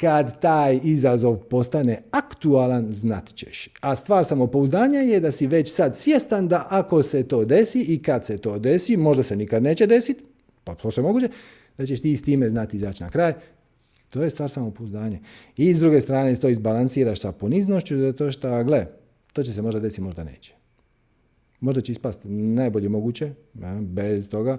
kad 0.01 0.39
taj 0.39 0.79
izazov 0.83 1.37
postane 1.37 2.01
aktualan, 2.11 2.87
znat 2.91 3.33
ćeš. 3.33 3.69
A 3.81 3.95
stvar 3.95 4.25
samopouzdanja 4.25 4.99
je 4.99 5.19
da 5.19 5.31
si 5.31 5.47
već 5.47 5.73
sad 5.73 5.97
svjestan 5.97 6.47
da 6.47 6.67
ako 6.69 7.03
se 7.03 7.23
to 7.23 7.45
desi 7.45 7.81
i 7.81 8.01
kad 8.01 8.25
se 8.25 8.37
to 8.37 8.59
desi, 8.59 8.97
možda 8.97 9.23
se 9.23 9.35
nikad 9.35 9.63
neće 9.63 9.87
desiti, 9.87 10.23
pa 10.63 10.75
to 10.75 10.91
se 10.91 11.01
moguće, 11.01 11.29
da 11.77 11.85
ćeš 11.85 12.01
ti 12.01 12.17
s 12.17 12.21
time 12.21 12.49
znati 12.49 12.77
izaći 12.77 13.03
na 13.03 13.09
kraj. 13.09 13.33
To 14.09 14.23
je 14.23 14.29
stvar 14.29 14.49
samopouzdanja. 14.49 15.19
I 15.57 15.73
s 15.73 15.79
druge 15.79 16.01
strane 16.01 16.35
to 16.35 16.49
izbalansiraš 16.49 17.19
sa 17.19 17.31
poniznošću, 17.31 17.97
zato 17.97 18.31
što, 18.31 18.63
gle, 18.63 18.85
to 19.33 19.43
će 19.43 19.53
se 19.53 19.61
možda 19.61 19.79
desiti, 19.79 20.01
možda 20.01 20.23
neće. 20.23 20.53
Možda 21.59 21.81
će 21.81 21.91
ispasti 21.91 22.29
najbolje 22.29 22.89
moguće, 22.89 23.31
bez 23.79 24.29
toga. 24.29 24.57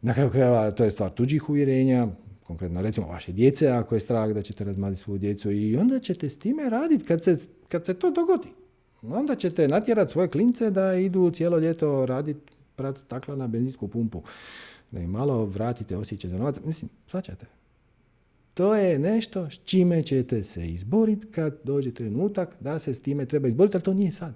Na 0.00 0.14
kraju 0.14 0.30
krajeva 0.30 0.70
to 0.70 0.84
je 0.84 0.90
stvar 0.90 1.10
tuđih 1.10 1.48
uvjerenja, 1.50 2.08
konkretno 2.46 2.82
recimo 2.82 3.06
vaše 3.06 3.32
djece, 3.32 3.68
ako 3.68 3.94
je 3.94 4.00
strah 4.00 4.30
da 4.30 4.42
ćete 4.42 4.64
razmaziti 4.64 5.02
svoju 5.02 5.18
djecu 5.18 5.50
i 5.52 5.76
onda 5.76 6.00
ćete 6.00 6.30
s 6.30 6.38
time 6.38 6.68
raditi 6.70 7.04
kad 7.04 7.24
se, 7.24 7.36
kad 7.68 7.86
se 7.86 7.94
to 7.94 8.10
dogodi. 8.10 8.48
Onda 9.02 9.36
ćete 9.36 9.68
natjerati 9.68 10.12
svoje 10.12 10.28
klince 10.28 10.70
da 10.70 10.94
idu 10.94 11.30
cijelo 11.30 11.58
ljeto 11.58 12.06
raditi 12.06 12.40
prat 12.76 12.98
stakla 12.98 13.36
na 13.36 13.46
benzinsku 13.46 13.88
pumpu. 13.88 14.22
Da 14.90 15.00
im 15.00 15.10
malo 15.10 15.44
vratite 15.44 15.96
osjećaj 15.96 16.30
za 16.30 16.38
novac. 16.38 16.56
Mislim, 16.64 16.90
svačate. 17.06 17.46
To 18.54 18.74
je 18.74 18.98
nešto 18.98 19.50
s 19.50 19.60
čime 19.64 20.02
ćete 20.02 20.42
se 20.42 20.68
izboriti 20.68 21.26
kad 21.26 21.58
dođe 21.64 21.94
trenutak 21.94 22.56
da 22.60 22.78
se 22.78 22.94
s 22.94 23.00
time 23.00 23.26
treba 23.26 23.48
izboriti, 23.48 23.76
ali 23.76 23.84
to 23.84 23.94
nije 23.94 24.12
sad. 24.12 24.34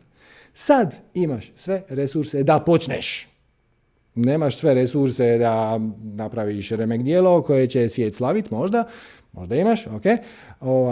Sad 0.55 0.97
imaš 1.15 1.53
sve 1.57 1.83
resurse 1.89 2.43
da 2.43 2.61
počneš 2.61 3.30
nemaš 4.15 4.57
sve 4.57 4.75
resurse 4.75 5.39
da 5.39 5.81
napraviš 6.03 6.71
remek 6.71 7.03
dijelo 7.03 7.43
koje 7.43 7.67
će 7.67 7.89
svijet 7.89 8.15
slavit 8.15 8.51
možda, 8.51 8.85
Možda 9.33 9.57
imaš, 9.57 9.87
ok, 9.87 10.03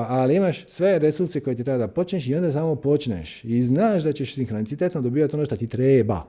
ali 0.09 0.37
imaš 0.37 0.69
sve 0.69 0.99
resurse 0.99 1.41
koje 1.41 1.57
ti 1.57 1.65
treba 1.65 1.79
da 1.79 1.89
počneš 1.89 2.29
i 2.29 2.35
onda 2.35 2.53
samo 2.53 2.75
počneš. 2.75 3.45
I 3.45 3.63
znaš 3.63 4.03
da 4.03 4.13
ćeš 4.13 4.35
sinhronicitetno 4.35 5.01
dobivati 5.01 5.37
ono 5.37 5.45
što 5.45 5.57
ti 5.57 5.67
treba. 5.67 6.27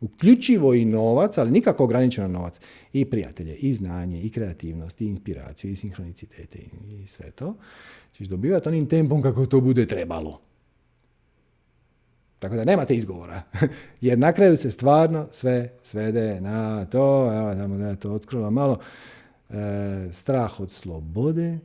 Uključivo 0.00 0.74
i 0.74 0.84
novac, 0.84 1.38
ali 1.38 1.50
nikako 1.50 1.84
ograničeno 1.84 2.28
novac. 2.28 2.60
I 2.92 3.04
prijatelje, 3.04 3.54
i 3.54 3.72
znanje, 3.72 4.20
i 4.22 4.30
kreativnost, 4.30 5.00
i 5.00 5.06
inspiraciju, 5.06 5.70
i 5.70 5.76
sinhronicitete, 5.76 6.58
i 7.02 7.06
sve 7.06 7.30
to. 7.30 7.56
Ćeš 8.12 8.26
dobivati 8.26 8.68
onim 8.68 8.86
tempom 8.86 9.22
kako 9.22 9.46
to 9.46 9.60
bude 9.60 9.86
trebalo. 9.86 10.40
Tako 12.40 12.56
da 12.56 12.64
nemate 12.64 12.96
izgovora. 12.96 13.42
Jer 14.00 14.18
na 14.18 14.32
kraju 14.32 14.56
se 14.56 14.70
stvarno 14.70 15.28
sve 15.30 15.68
svede 15.82 16.40
na 16.40 16.84
to, 16.84 17.32
evo 17.34 17.54
tamo 17.54 17.76
da 17.76 17.86
ja 17.86 17.96
to 17.96 18.12
odskrolo 18.12 18.50
malo, 18.50 18.78
e, 19.50 19.54
strah 20.12 20.60
od 20.60 20.70
slobode, 20.70 21.58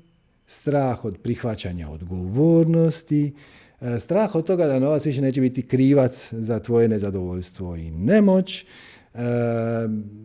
strah 0.47 1.05
od 1.05 1.17
prihvaćanja 1.17 1.89
odgovornosti, 1.89 3.33
e, 3.81 3.99
strah 3.99 4.35
od 4.35 4.45
toga 4.45 4.65
da 4.65 4.79
novac 4.79 5.05
više 5.05 5.21
neće 5.21 5.41
biti 5.41 5.67
krivac 5.67 6.33
za 6.33 6.59
tvoje 6.59 6.87
nezadovoljstvo 6.87 7.75
i 7.75 7.91
nemoć, 7.91 8.61
e, 8.61 8.65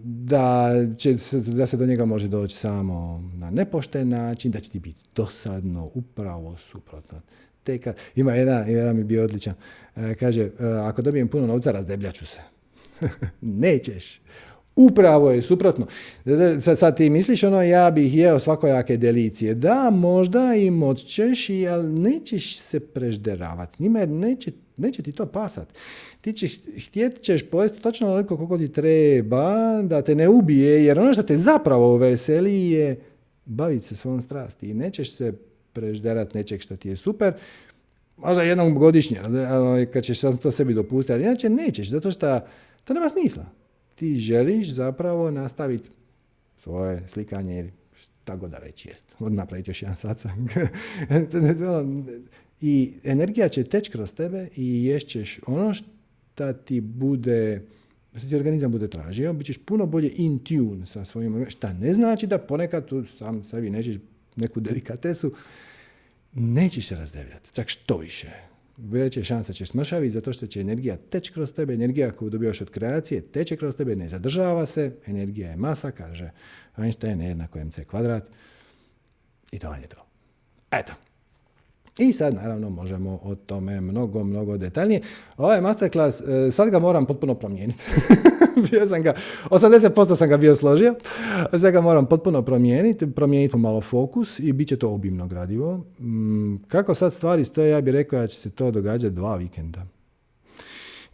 da, 0.04 0.70
će, 0.96 1.16
da 1.46 1.66
se 1.66 1.76
do 1.76 1.86
njega 1.86 2.04
može 2.04 2.28
doći 2.28 2.56
samo 2.56 3.24
na 3.34 3.50
nepošten 3.50 4.08
način, 4.08 4.50
da 4.50 4.60
će 4.60 4.70
ti 4.70 4.78
biti 4.78 5.04
dosadno, 5.16 5.90
upravo 5.94 6.56
suprotno. 6.56 7.20
Te 7.64 7.78
ima 8.16 8.34
jedan, 8.34 8.70
jedan 8.70 8.96
mi 8.96 9.04
bio 9.04 9.24
odličan, 9.24 9.54
E, 9.96 10.14
kaže, 10.14 10.42
e, 10.42 10.66
ako 10.66 11.02
dobijem 11.02 11.28
puno 11.28 11.46
novca, 11.46 11.72
razdebljaću 11.72 12.26
se. 12.26 12.40
Nećeš. 13.40 14.20
Upravo 14.76 15.30
je 15.30 15.42
suprotno. 15.42 15.86
Sad, 16.60 16.78
sad 16.78 16.96
ti 16.96 17.10
misliš 17.10 17.44
ono, 17.44 17.62
ja 17.62 17.90
bih 17.90 18.16
jeo 18.16 18.38
svakojake 18.38 18.96
delicije. 18.96 19.54
Da, 19.54 19.90
možda 19.90 20.54
i 20.54 20.70
moćeš, 20.70 21.50
ali 21.70 21.92
nećeš 21.92 22.58
se 22.58 22.80
prežderavati. 22.80 23.82
Njima 23.82 24.06
neće, 24.06 24.50
neće 24.76 25.02
ti 25.02 25.12
to 25.12 25.26
pasat. 25.26 25.68
Ti 26.20 26.32
ćeš, 26.32 26.60
htjet 26.86 27.22
ćeš 27.22 27.50
pojesti 27.50 27.80
točno 27.80 28.06
onoliko 28.06 28.36
koliko 28.36 28.58
ti 28.58 28.72
treba, 28.72 29.82
da 29.82 30.02
te 30.02 30.14
ne 30.14 30.28
ubije, 30.28 30.84
jer 30.84 31.00
ono 31.00 31.12
što 31.12 31.22
te 31.22 31.36
zapravo 31.36 31.96
veseli 31.96 32.70
je 32.70 33.00
baviti 33.44 33.86
se 33.86 33.96
svojom 33.96 34.20
strasti. 34.20 34.70
I 34.70 34.74
nećeš 34.74 35.12
se 35.12 35.32
prežderati 35.72 36.38
nečeg 36.38 36.60
što 36.60 36.76
ti 36.76 36.88
je 36.88 36.96
super, 36.96 37.34
možda 38.16 38.42
jednom 38.42 38.74
godišnje, 38.74 39.20
kad 39.92 40.04
ćeš 40.04 40.20
to 40.20 40.52
sebi 40.52 40.74
dopustiti, 40.74 41.12
ali 41.12 41.22
inače 41.22 41.48
nećeš, 41.48 41.90
zato 41.90 42.10
što 42.10 42.40
to 42.84 42.94
nema 42.94 43.08
smisla. 43.08 43.46
Ti 43.94 44.16
želiš 44.16 44.70
zapravo 44.72 45.30
nastaviti 45.30 45.88
svoje 46.58 47.08
slikanje 47.08 47.58
ili 47.58 47.72
šta 47.94 48.36
god 48.36 48.50
da 48.50 48.58
već 48.58 48.86
jest. 48.86 49.04
Od 49.18 49.32
napraviti 49.32 49.70
još 49.70 49.82
jedan 49.82 49.96
satsang. 49.96 50.50
I 52.60 52.92
energija 53.04 53.48
će 53.48 53.64
teći 53.64 53.90
kroz 53.90 54.14
tebe 54.14 54.48
i 54.56 54.84
ješćeš 54.84 55.40
ono 55.46 55.74
što 55.74 56.52
ti 56.52 56.80
bude 56.80 57.62
što 58.16 58.28
ti 58.28 58.36
organizam 58.36 58.72
bude 58.72 58.88
tražio, 58.88 59.32
bit 59.32 59.46
ćeš 59.46 59.58
puno 59.58 59.86
bolje 59.86 60.10
in 60.16 60.38
tune 60.38 60.86
sa 60.86 61.04
svojim, 61.04 61.46
šta 61.48 61.72
ne 61.72 61.92
znači 61.92 62.26
da 62.26 62.38
ponekad 62.38 62.86
tu 62.86 63.04
sam 63.04 63.44
sebi 63.44 63.70
nećeš 63.70 63.96
neku 64.36 64.60
delikatesu, 64.60 65.32
nećeš 66.32 66.88
se 66.88 66.96
razdevljati, 66.96 67.52
čak 67.52 67.68
što 67.68 67.98
više. 67.98 68.30
Veća 68.76 69.20
je 69.20 69.24
šansa 69.24 69.52
ćeš 69.52 69.70
smršaviti 69.70 70.10
zato 70.10 70.32
što 70.32 70.46
će 70.46 70.60
energija 70.60 70.96
teći 70.96 71.32
kroz 71.32 71.52
tebe, 71.52 71.74
energija 71.74 72.12
koju 72.12 72.30
dobivaš 72.30 72.60
od 72.60 72.70
kreacije 72.70 73.20
teče 73.20 73.56
kroz 73.56 73.76
tebe, 73.76 73.96
ne 73.96 74.08
zadržava 74.08 74.66
se, 74.66 74.92
energija 75.06 75.50
je 75.50 75.56
masa, 75.56 75.90
kaže 75.90 76.30
Einstein, 76.76 77.20
jednako 77.20 77.58
mc 77.58 77.84
kvadrat 77.86 78.24
i 79.52 79.58
to 79.58 79.74
je 79.74 79.86
to. 79.88 80.06
Eto, 80.70 80.92
i 81.98 82.12
sad 82.12 82.34
naravno 82.34 82.70
možemo 82.70 83.20
o 83.22 83.34
tome 83.34 83.80
mnogo, 83.80 84.24
mnogo 84.24 84.56
detaljnije. 84.56 85.00
Ovaj 85.36 85.60
masterclass, 85.60 86.20
e, 86.20 86.50
sad 86.50 86.70
ga 86.70 86.78
moram 86.78 87.06
potpuno 87.06 87.34
promijeniti. 87.34 87.84
bio 88.70 88.86
sam 88.86 89.02
ga, 89.02 89.14
80% 89.50 90.16
sam 90.16 90.28
ga 90.28 90.36
bio 90.36 90.56
složio, 90.56 90.94
sad 91.50 91.72
ga 91.72 91.80
moram 91.80 92.06
potpuno 92.06 92.42
promijeniti, 92.42 93.10
promijeniti 93.10 93.56
malo 93.56 93.80
fokus 93.80 94.38
i 94.38 94.52
bit 94.52 94.68
će 94.68 94.76
to 94.76 94.90
obimno 94.90 95.26
gradivo. 95.26 95.84
Mm, 96.00 96.56
kako 96.68 96.94
sad 96.94 97.12
stvari 97.12 97.44
stoje, 97.44 97.70
ja 97.70 97.80
bih 97.80 97.92
rekao 97.92 98.20
da 98.20 98.26
će 98.26 98.36
se 98.36 98.50
to 98.50 98.70
događati 98.70 99.14
dva 99.14 99.36
vikenda. 99.36 99.86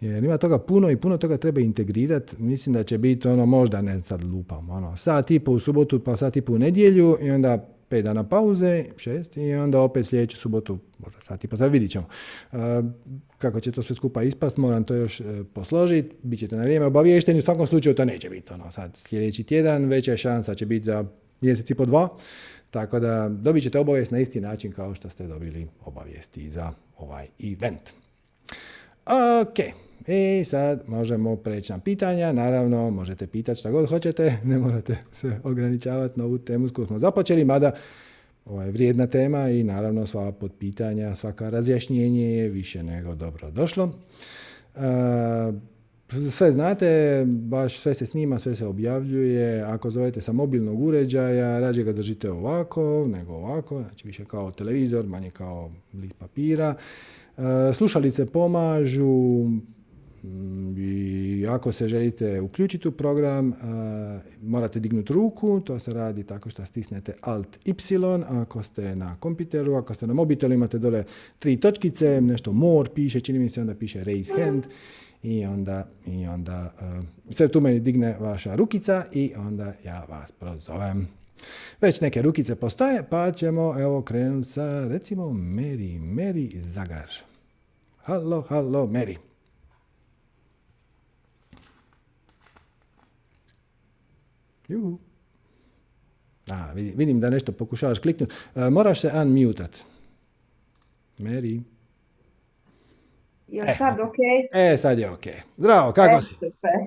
Jer 0.01 0.25
ima 0.25 0.39
toga 0.39 0.59
puno 0.59 0.91
i 0.91 0.97
puno 0.97 1.19
toga 1.19 1.37
treba 1.37 1.61
integrirati. 1.61 2.43
Mislim 2.43 2.73
da 2.73 2.83
će 2.83 2.99
biti 2.99 3.29
ono 3.29 3.47
možda, 3.47 3.83
ne 3.83 4.01
sad 4.05 4.25
lupam, 4.25 4.71
ono, 4.71 4.97
sat 4.97 5.31
i 5.31 5.41
u 5.47 5.59
subotu 5.59 6.01
pa 6.01 6.17
sat 6.17 6.37
i 6.37 6.43
u 6.49 6.59
nedjelju 6.59 7.17
i 7.21 7.31
onda 7.31 7.76
pet 7.89 8.05
dana 8.05 8.29
pauze, 8.29 8.85
šest, 8.97 9.37
i 9.37 9.55
onda 9.55 9.81
opet 9.81 10.07
sljedeću 10.07 10.37
subotu, 10.37 10.79
možda 10.99 11.21
sat 11.21 11.45
i 11.45 11.49
pa 11.49 11.57
sad 11.57 11.73
vidit 11.73 11.91
ćemo. 11.91 12.07
kako 13.39 13.61
će 13.61 13.73
to 13.73 13.83
sve 13.83 13.97
skupa 13.97 14.23
ispast, 14.23 14.57
moram 14.57 14.85
to 14.85 14.95
još 14.95 15.21
e, 15.21 15.25
posložiti, 15.55 16.17
bit 16.23 16.41
ćete 16.41 16.57
na 16.57 16.63
vrijeme 16.63 16.87
obaviješteni, 16.87 17.39
u 17.39 17.43
svakom 17.43 17.67
slučaju 17.67 17.95
to 17.95 18.05
neće 18.05 18.31
biti 18.31 18.53
ono 18.53 18.71
sad 18.71 18.97
sljedeći 18.97 19.45
tjedan, 19.45 19.85
veća 19.85 20.17
šansa 20.17 20.55
će 20.55 20.67
biti 20.67 20.85
za 20.85 21.05
mjesec 21.41 21.71
i 21.71 21.75
po 21.75 21.87
dva, 21.87 22.09
tako 22.71 23.01
da 23.01 23.29
dobit 23.29 23.63
ćete 23.63 23.79
obavijest 23.79 24.13
na 24.13 24.19
isti 24.19 24.41
način 24.41 24.73
kao 24.73 24.95
što 24.95 25.09
ste 25.09 25.27
dobili 25.27 25.67
obavijesti 25.85 26.49
za 26.49 26.73
ovaj 26.99 27.27
event. 27.53 27.91
Ok, 29.43 29.86
i 30.07 30.45
sad 30.45 30.83
možemo 30.87 31.37
preći 31.37 31.73
na 31.73 31.79
pitanja. 31.79 32.33
Naravno, 32.33 32.91
možete 32.91 33.27
pitati 33.27 33.61
šta 33.61 33.71
god 33.71 33.89
hoćete, 33.89 34.39
ne 34.45 34.59
morate 34.59 34.97
se 35.13 35.41
ograničavati 35.45 36.19
na 36.19 36.25
ovu 36.25 36.39
temu 36.39 36.69
s 36.69 36.73
kojom 36.73 36.87
smo 36.87 36.99
započeli, 36.99 37.45
mada 37.45 37.71
ovo 38.45 38.63
je 38.63 38.71
vrijedna 38.71 39.07
tema 39.07 39.49
i 39.51 39.63
naravno 39.63 40.07
sva 40.07 40.33
pod 40.33 40.53
pitanja, 40.59 41.15
svaka 41.15 41.51
razjašnjenje 41.51 42.37
je 42.37 42.49
više 42.49 42.83
nego 42.83 43.15
dobro 43.15 43.51
došlo. 43.51 43.93
E, 44.77 44.81
sve 46.31 46.53
znate, 46.53 47.23
baš 47.27 47.79
sve 47.79 47.95
se 47.95 48.07
snima, 48.07 48.39
sve 48.39 48.55
se 48.55 48.67
objavljuje. 48.67 49.63
Ako 49.63 49.91
zovete 49.91 50.21
sa 50.21 50.33
mobilnog 50.33 50.83
uređaja, 50.83 51.61
rađe 51.61 51.83
ga 51.83 51.93
držite 51.93 52.31
ovako, 52.31 53.07
nego 53.09 53.33
ovako, 53.33 53.81
znači 53.81 54.07
više 54.07 54.25
kao 54.25 54.51
televizor, 54.51 55.07
manje 55.07 55.31
kao 55.31 55.71
list 55.95 56.15
papira. 56.19 56.75
E, 57.39 57.73
slušalice 57.73 58.27
pomažu, 58.27 59.45
i 60.77 61.47
ako 61.51 61.73
se 61.73 61.89
želite 61.89 62.41
uključiti 62.41 62.89
u 62.89 62.93
program, 62.93 63.53
morate 64.43 64.81
dignuti 64.81 65.13
ruku, 65.13 65.61
to 65.61 65.79
se 65.79 65.91
radi 65.91 66.25
tako 66.25 66.51
što 66.51 66.67
stisnete 66.67 67.15
Alt 67.21 67.59
Y, 67.65 67.75
ako 68.29 68.63
ste 68.63 68.97
na 68.97 69.17
kompiteru, 69.17 69.75
ako 69.75 69.95
ste 69.95 70.07
na 70.07 70.15
mobitelu 70.15 70.55
imate 70.55 70.79
dole 70.79 71.05
tri 71.39 71.57
točkice, 71.57 72.21
nešto 72.21 72.53
more 72.53 72.91
piše, 72.95 73.21
čini 73.21 73.39
mi 73.39 73.49
se 73.49 73.61
onda 73.61 73.75
piše 73.75 74.05
raise 74.05 74.45
hand 74.45 74.67
i 75.23 75.47
onda, 75.47 75.89
i 76.07 76.27
onda 76.27 76.73
sve 77.31 77.49
tu 77.49 77.61
meni 77.61 77.81
digne 77.81 78.17
vaša 78.21 78.55
rukica 78.55 79.05
i 79.13 79.33
onda 79.37 79.73
ja 79.85 80.07
vas 80.09 80.33
prozovem. 80.33 81.09
Već 81.81 82.01
neke 82.01 82.23
rukice 82.23 82.55
postoje, 82.55 83.03
pa 83.11 83.33
ćemo 83.33 83.81
evo 83.81 84.03
krenuti 84.03 84.49
sa 84.49 84.89
recimo 84.89 85.25
Mary, 85.25 86.01
Mary 86.01 86.59
Zagar. 86.59 87.11
Halo, 87.97 88.45
halo, 88.49 88.87
Mary. 88.87 89.17
Juhu. 94.69 94.99
A, 96.51 96.73
vidim 96.75 97.21
da 97.21 97.31
nešto 97.31 97.53
pokušavaš 97.53 97.99
kliknuti. 97.99 98.35
E, 98.55 98.71
moraš 98.71 99.01
se 99.01 99.11
unmutat. 99.15 99.85
Mary. 101.19 101.63
Je 103.49 103.65
e, 103.67 103.75
sad 103.79 104.01
ok? 104.01 104.15
E, 104.53 104.77
sad 104.77 104.99
je 104.99 105.11
ok. 105.11 105.27
Zdravo, 105.57 105.93
kako 105.93 106.17
e, 106.17 106.21
si? 106.21 106.35
Super, 106.35 106.87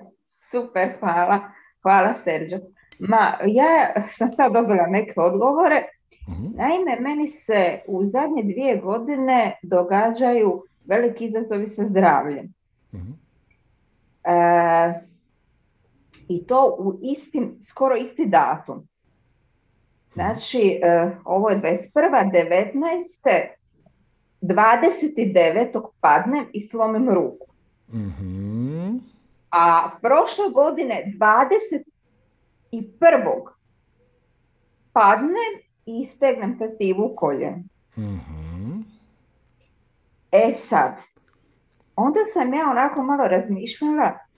super, 0.52 0.90
hvala. 1.00 1.40
Hvala, 1.82 2.14
Serđo. 2.14 2.58
Ma, 3.00 3.34
ja 3.48 4.08
sam 4.10 4.30
sad 4.30 4.54
dobila 4.54 4.88
neke 4.88 5.14
odgovore. 5.16 5.84
uh 6.28 6.56
Naime, 6.56 7.00
meni 7.00 7.28
se 7.28 7.80
u 7.88 8.06
zadnje 8.06 8.44
dvije 8.44 8.78
godine 8.78 9.60
događaju 9.64 10.64
veliki 10.86 11.26
izazovi 11.26 11.68
sa 11.68 11.86
zdravljem. 11.86 12.54
uh 12.92 13.00
E, 14.24 15.09
i 16.30 16.48
to 16.48 16.76
u 16.80 17.00
istim, 17.02 17.60
skoro 17.64 17.96
isti 17.96 18.26
datum. 18.26 18.88
Znači, 20.14 20.80
uh, 20.84 21.12
ovo 21.26 21.50
je 21.50 21.62
21. 21.62 22.32
19. 23.24 23.48
29. 24.42 25.90
padnem 26.02 26.46
i 26.54 26.62
slomim 26.62 27.10
ruku. 27.10 27.48
mm 27.94 29.00
A 29.52 29.90
prošle 30.02 30.50
godine 30.54 31.14
21. 31.20 31.84
padnem 34.94 35.54
i 35.86 36.06
stegnem 36.06 36.60
tetivu 36.60 37.06
u 37.06 37.16
koljen. 37.16 37.64
mm 37.98 38.20
E 40.32 40.54
sad, 40.54 41.02
onda 41.96 42.20
sam 42.34 42.54
ja 42.54 42.70
onako 42.72 43.04
malo 43.04 43.28
razmišljala 43.28 44.29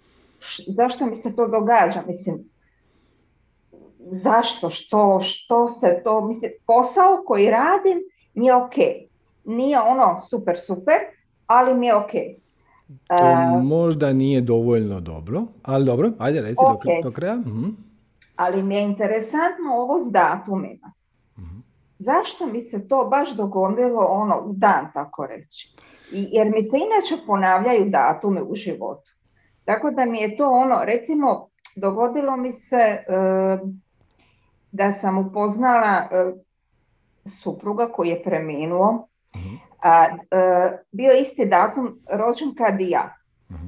zašto 0.68 1.06
mi 1.06 1.16
se 1.16 1.36
to 1.36 1.48
događa? 1.48 2.04
Mislim, 2.08 2.52
zašto, 4.00 4.70
što, 4.70 5.20
što 5.24 5.74
se 5.74 6.02
to, 6.04 6.22
mislim, 6.22 6.52
posao 6.68 7.24
koji 7.26 7.50
radim 7.50 8.00
mi 8.34 8.46
je 8.46 8.56
ok. 8.56 8.76
Nije 9.46 9.80
ono 9.80 10.22
super, 10.30 10.60
super, 10.68 10.98
ali 11.48 11.76
mi 11.76 11.88
je 11.88 11.96
ok. 11.96 12.12
To 13.08 13.60
možda 13.64 14.14
nije 14.14 14.42
dovoljno 14.42 15.00
dobro, 15.00 15.44
ali 15.64 15.86
dobro, 15.86 16.12
ajde 16.20 16.42
reci 16.42 16.64
okay. 16.68 17.04
do, 17.04 17.12
kraja. 17.12 17.36
Mhm. 17.36 17.70
Ali 18.36 18.64
mi 18.64 18.76
je 18.76 18.82
interesantno 18.82 19.74
ovo 19.74 20.06
s 20.06 20.12
datumima. 20.12 20.94
Mhm. 21.38 21.60
Zašto 21.98 22.48
mi 22.48 22.62
se 22.62 22.88
to 22.88 23.06
baš 23.06 23.36
dogodilo 23.36 24.06
ono 24.10 24.42
u 24.46 24.54
dan, 24.54 24.88
tako 24.94 25.26
reći? 25.26 25.76
I, 26.12 26.28
jer 26.32 26.50
mi 26.50 26.64
se 26.64 26.78
inače 26.78 27.26
ponavljaju 27.28 27.90
datume 27.90 28.42
u 28.42 28.56
životu. 28.56 29.11
Tako 29.66 29.92
da 29.92 30.06
mi 30.06 30.20
je 30.22 30.38
to 30.38 30.50
ono, 30.50 30.84
recimo, 30.84 31.50
dogodilo 31.76 32.38
mi 32.38 32.52
se 32.52 32.76
e, 32.78 33.04
da 34.72 34.92
sam 34.92 35.18
upoznala 35.18 36.08
e, 36.12 36.32
supruga 37.30 37.88
koji 37.88 38.10
je 38.10 38.24
preminuo, 38.24 39.08
mhm. 39.36 39.56
a, 39.82 40.08
e, 40.32 40.78
bio 40.92 41.14
isti 41.14 41.46
datum 41.46 42.00
rođen 42.12 42.56
kad 42.58 42.82
i 42.82 42.90
ja. 42.90 43.16
Mhm. 43.52 43.68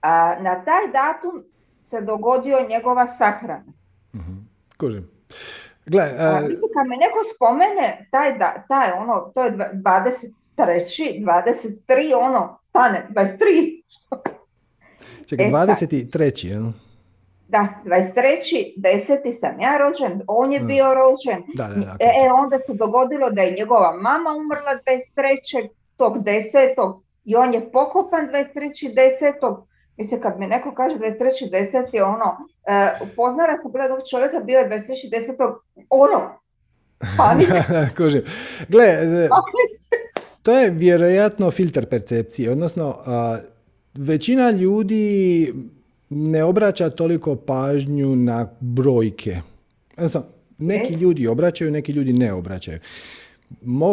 A, 0.00 0.34
na 0.40 0.64
taj 0.64 0.88
datum 0.92 1.44
se 1.80 2.00
dogodio 2.00 2.66
njegova 2.68 3.06
sahrana. 3.06 3.72
uh 4.14 4.20
Gle, 5.86 6.02
a, 6.18 6.40
mislim, 6.40 6.70
kad 6.74 6.86
me 6.86 6.96
neko 6.96 7.18
spomene, 7.34 8.08
taj, 8.10 8.38
da, 8.38 8.64
taj 8.68 8.92
ono, 8.92 9.32
to 9.34 9.44
je 9.44 9.50
23. 9.52 10.32
23, 10.56 12.14
ono, 12.20 12.58
stane, 12.72 13.06
23. 13.10 13.82
Čekaj, 15.26 15.46
23. 15.46 16.46
Jel? 16.46 16.62
Da, 17.48 17.68
23. 17.84 18.74
deseti 18.76 19.32
sam 19.32 19.60
ja 19.60 19.78
rođen, 19.78 20.22
on 20.26 20.52
je 20.52 20.60
mm. 20.60 20.66
bio 20.66 20.94
rođen. 20.94 21.42
Da, 21.54 21.68
da, 21.68 21.74
da, 21.74 21.96
e, 22.00 22.04
e, 22.04 22.32
onda 22.32 22.58
se 22.58 22.74
dogodilo 22.74 23.30
da 23.30 23.42
je 23.42 23.56
njegova 23.58 23.92
mama 23.92 24.30
umrla 24.36 24.72
23. 25.16 25.68
tog 25.96 26.24
desetog 26.24 27.02
i 27.24 27.36
on 27.36 27.54
je 27.54 27.72
pokopan 27.72 28.28
23. 28.28 28.94
desetog. 28.94 29.66
Mislim, 29.96 30.20
kad 30.20 30.38
mi 30.38 30.46
neko 30.46 30.74
kaže 30.74 30.96
23. 30.96 31.50
deseti, 31.50 32.00
ono, 32.00 32.36
e, 32.66 32.92
upoznala 33.02 33.56
sam 33.62 33.72
bila 33.72 33.84
ovog 33.84 34.00
čovjeka, 34.10 34.38
bio 34.40 34.58
je 34.58 34.68
23. 34.68 35.10
desetog, 35.10 35.64
ono, 35.90 36.20
panika. 37.18 37.62
Gle, 38.68 38.84
e, 38.84 39.28
to 40.42 40.58
je 40.58 40.70
vjerojatno 40.70 41.50
filter 41.50 41.86
percepcije, 41.86 42.50
odnosno 42.50 42.96
većina 43.94 44.50
ljudi 44.50 45.52
ne 46.10 46.44
obraća 46.44 46.90
toliko 46.90 47.36
pažnju 47.36 48.16
na 48.16 48.48
brojke. 48.60 49.40
Odnosno, 49.96 50.24
neki 50.58 50.94
ljudi 50.94 51.26
obraćaju, 51.26 51.70
neki 51.70 51.92
ljudi 51.92 52.12
ne 52.12 52.32
obraćaju. 52.32 52.78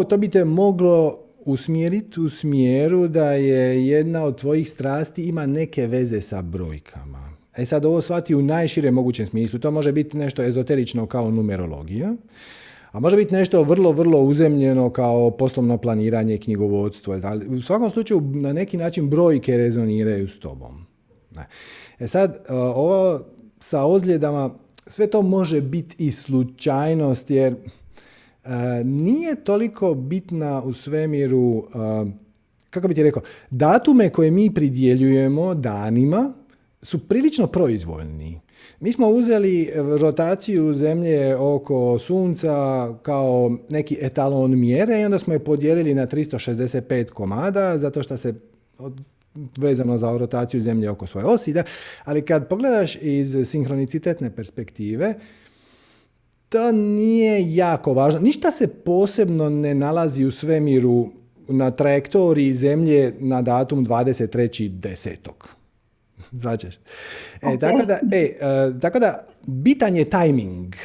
to 0.09 0.17
bi 0.17 0.29
te 0.29 0.45
moglo 0.45 1.19
usmjeriti 1.45 2.19
u 2.19 2.29
smjeru 2.29 3.07
da 3.07 3.31
je 3.31 3.87
jedna 3.87 4.23
od 4.23 4.37
tvojih 4.37 4.69
strasti 4.69 5.23
ima 5.23 5.45
neke 5.45 5.87
veze 5.87 6.21
sa 6.21 6.41
brojkama. 6.41 7.29
E 7.57 7.65
sad 7.65 7.85
ovo 7.85 8.01
shvati 8.01 8.35
u 8.35 8.41
najširem 8.41 8.93
mogućem 8.93 9.27
smislu. 9.27 9.59
To 9.59 9.71
može 9.71 9.91
biti 9.91 10.17
nešto 10.17 10.43
ezoterično 10.43 11.05
kao 11.05 11.31
numerologija, 11.31 12.13
a 12.91 12.99
može 12.99 13.17
biti 13.17 13.33
nešto 13.33 13.63
vrlo, 13.63 13.91
vrlo 13.91 14.19
uzemljeno 14.21 14.89
kao 14.89 15.31
poslovno 15.31 15.77
planiranje, 15.77 16.37
knjigovodstvo. 16.37 17.19
Ali 17.23 17.57
u 17.57 17.61
svakom 17.61 17.89
slučaju 17.89 18.21
na 18.21 18.53
neki 18.53 18.77
način 18.77 19.09
brojke 19.09 19.57
rezoniraju 19.57 20.27
s 20.27 20.39
tobom. 20.39 20.85
E 21.99 22.07
sad, 22.07 22.35
e, 22.49 22.53
ovo 22.53 23.21
sa 23.59 23.83
ozljedama, 23.85 24.49
sve 24.85 25.07
to 25.07 25.21
može 25.21 25.61
biti 25.61 26.05
i 26.05 26.11
slučajnost, 26.11 27.31
jer 27.31 27.53
e, 27.53 28.49
nije 28.83 29.43
toliko 29.43 29.93
bitna 29.93 30.63
u 30.63 30.73
svemiru, 30.73 31.57
e, 31.57 32.11
kako 32.69 32.87
bi 32.87 32.93
ti 32.93 33.03
rekao, 33.03 33.21
datume 33.49 34.09
koje 34.09 34.31
mi 34.31 34.53
pridjeljujemo 34.53 35.55
danima 35.55 36.33
su 36.81 37.07
prilično 37.07 37.47
proizvoljni. 37.47 38.39
Mi 38.79 38.91
smo 38.91 39.07
uzeli 39.07 39.71
rotaciju 39.75 40.73
zemlje 40.73 41.35
oko 41.35 41.99
sunca 41.99 42.87
kao 43.01 43.57
neki 43.69 43.97
etalon 44.01 44.59
mjere 44.59 45.01
i 45.01 45.05
onda 45.05 45.19
smo 45.19 45.33
je 45.33 45.39
podijelili 45.39 45.93
na 45.93 46.07
365 46.07 47.09
komada 47.09 47.77
zato 47.77 48.03
što 48.03 48.17
se 48.17 48.33
vezano 49.57 49.97
za 49.97 50.17
rotaciju 50.17 50.61
zemlje 50.61 50.89
oko 50.89 51.07
svoje 51.07 51.25
osi. 51.25 51.53
Da? 51.53 51.63
Ali 52.03 52.21
kad 52.21 52.47
pogledaš 52.47 52.95
iz 53.01 53.37
sinhronicitetne 53.45 54.35
perspektive, 54.35 55.13
to 56.49 56.71
nije 56.71 57.55
jako 57.55 57.93
važno. 57.93 58.19
Ništa 58.19 58.51
se 58.51 58.67
posebno 58.67 59.49
ne 59.49 59.75
nalazi 59.75 60.25
u 60.25 60.31
svemiru 60.31 61.09
na 61.47 61.71
trajektoriji 61.71 62.53
zemlje 62.53 63.13
na 63.19 63.41
datum 63.41 63.85
23.10. 63.85 65.58
Zvaćeš. 66.31 66.75
E, 67.41 67.59
tako, 67.59 67.85
da, 67.85 67.99
e, 68.11 68.17
e, 68.17 68.79
tako 68.81 68.99
da, 68.99 69.25
bitan 69.47 69.95
je 69.95 70.09
tajming. 70.09 70.75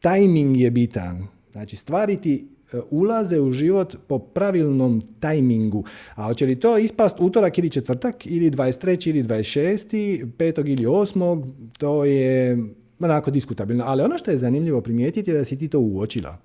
Tajming 0.00 0.56
je 0.56 0.70
bitan. 0.70 1.26
Znači, 1.52 1.76
stvari 1.76 2.16
ti 2.16 2.46
e, 2.72 2.76
ulaze 2.90 3.40
u 3.40 3.52
život 3.52 3.96
po 4.06 4.18
pravilnom 4.18 5.02
tajmingu. 5.20 5.84
A 6.14 6.24
hoće 6.24 6.46
li 6.46 6.60
to 6.60 6.78
ispast 6.78 7.16
utorak 7.20 7.58
ili 7.58 7.70
četvrtak, 7.70 8.26
ili 8.26 8.50
23. 8.50 9.08
ili 9.08 9.22
26. 9.22 10.30
petog 10.38 10.68
ili 10.68 10.86
osmog, 10.86 11.46
to 11.78 12.04
je 12.04 12.58
onako 13.00 13.30
diskutabilno. 13.30 13.84
Ali 13.86 14.02
ono 14.02 14.18
što 14.18 14.30
je 14.30 14.36
zanimljivo 14.36 14.80
primijetiti 14.80 15.30
je 15.30 15.38
da 15.38 15.44
si 15.44 15.58
ti 15.58 15.68
to 15.68 15.80
uočila. 15.80 16.38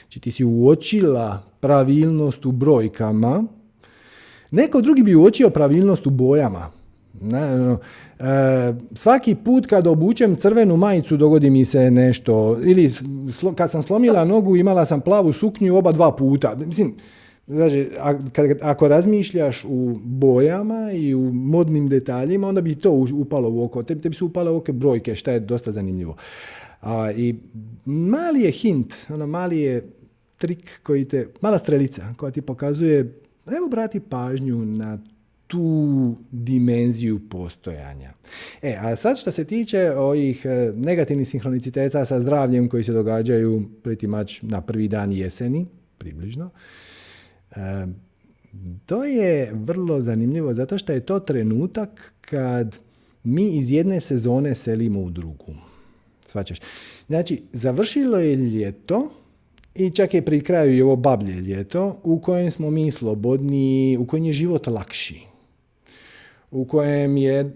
Znači 0.00 0.20
ti 0.20 0.30
si 0.30 0.44
uočila 0.44 1.42
pravilnost 1.60 2.46
u 2.46 2.52
brojkama, 2.52 3.44
neko 4.50 4.80
drugi 4.80 5.02
bi 5.02 5.14
uočio 5.14 5.50
pravilnost 5.50 6.06
u 6.06 6.10
bojama. 6.10 6.79
Ne, 7.20 7.76
e, 8.18 8.74
svaki 8.94 9.34
put 9.34 9.66
kad 9.66 9.86
obučem 9.86 10.36
crvenu 10.36 10.76
majicu 10.76 11.16
dogodi 11.16 11.50
mi 11.50 11.64
se 11.64 11.90
nešto. 11.90 12.58
Ili 12.64 12.90
kad 13.56 13.70
sam 13.70 13.82
slomila 13.82 14.24
nogu 14.24 14.56
imala 14.56 14.84
sam 14.84 15.00
plavu 15.00 15.32
suknju 15.32 15.76
oba 15.76 15.92
dva 15.92 16.16
puta. 16.16 16.56
Mislim, 16.66 16.94
znači, 17.46 17.90
ako 18.62 18.88
razmišljaš 18.88 19.64
u 19.68 19.98
bojama 20.04 20.92
i 20.92 21.14
u 21.14 21.32
modnim 21.32 21.88
detaljima, 21.88 22.48
onda 22.48 22.60
bi 22.60 22.74
to 22.74 23.06
upalo 23.12 23.50
u 23.50 23.64
oko. 23.64 23.82
Tebi, 23.82 24.00
tebi 24.00 24.14
su 24.14 24.26
upale 24.26 24.50
u 24.50 24.56
oko 24.56 24.72
brojke, 24.72 25.14
što 25.14 25.30
je 25.30 25.40
dosta 25.40 25.72
zanimljivo. 25.72 26.16
A, 26.80 27.12
I 27.16 27.34
mali 27.84 28.40
je 28.40 28.50
hint, 28.50 28.94
ono, 29.08 29.26
mali 29.26 29.60
je 29.60 29.90
trik 30.38 30.80
koji 30.82 31.04
te, 31.04 31.28
mala 31.40 31.58
strelica 31.58 32.14
koja 32.16 32.32
ti 32.32 32.42
pokazuje, 32.42 33.20
evo 33.46 33.68
brati 33.70 34.00
pažnju 34.00 34.64
na 34.64 34.98
tu 35.50 36.14
dimenziju 36.30 37.20
postojanja. 37.28 38.12
E, 38.62 38.76
a 38.80 38.96
sad 38.96 39.18
što 39.18 39.30
se 39.30 39.44
tiče 39.44 39.90
ovih 39.90 40.44
e, 40.44 40.72
negativnih 40.76 41.28
sinhroniciteta 41.28 42.04
sa 42.04 42.20
zdravljem 42.20 42.68
koji 42.68 42.84
se 42.84 42.92
događaju 42.92 43.68
pritimač 43.82 44.42
na 44.42 44.60
prvi 44.60 44.88
dan 44.88 45.12
jeseni, 45.12 45.66
približno, 45.98 46.50
e, 47.50 47.86
to 48.86 49.04
je 49.04 49.50
vrlo 49.54 50.00
zanimljivo 50.00 50.54
zato 50.54 50.78
što 50.78 50.92
je 50.92 51.00
to 51.00 51.20
trenutak 51.20 52.14
kad 52.20 52.78
mi 53.24 53.48
iz 53.58 53.70
jedne 53.70 54.00
sezone 54.00 54.54
selimo 54.54 55.00
u 55.00 55.10
drugu. 55.10 55.54
Svačeš. 56.26 56.58
Znači, 57.06 57.42
završilo 57.52 58.18
je 58.18 58.36
ljeto, 58.36 59.10
i 59.74 59.90
čak 59.90 60.14
je 60.14 60.22
pri 60.24 60.40
kraju 60.40 60.76
i 60.76 60.82
ovo 60.82 60.96
bablje 60.96 61.34
ljeto 61.34 62.00
u 62.02 62.20
kojem 62.20 62.50
smo 62.50 62.70
mi 62.70 62.90
slobodni, 62.90 63.96
u 64.00 64.06
kojem 64.06 64.24
je 64.24 64.32
život 64.32 64.66
lakši 64.66 65.29
u 66.50 66.64
kojem 66.64 67.16
je 67.16 67.50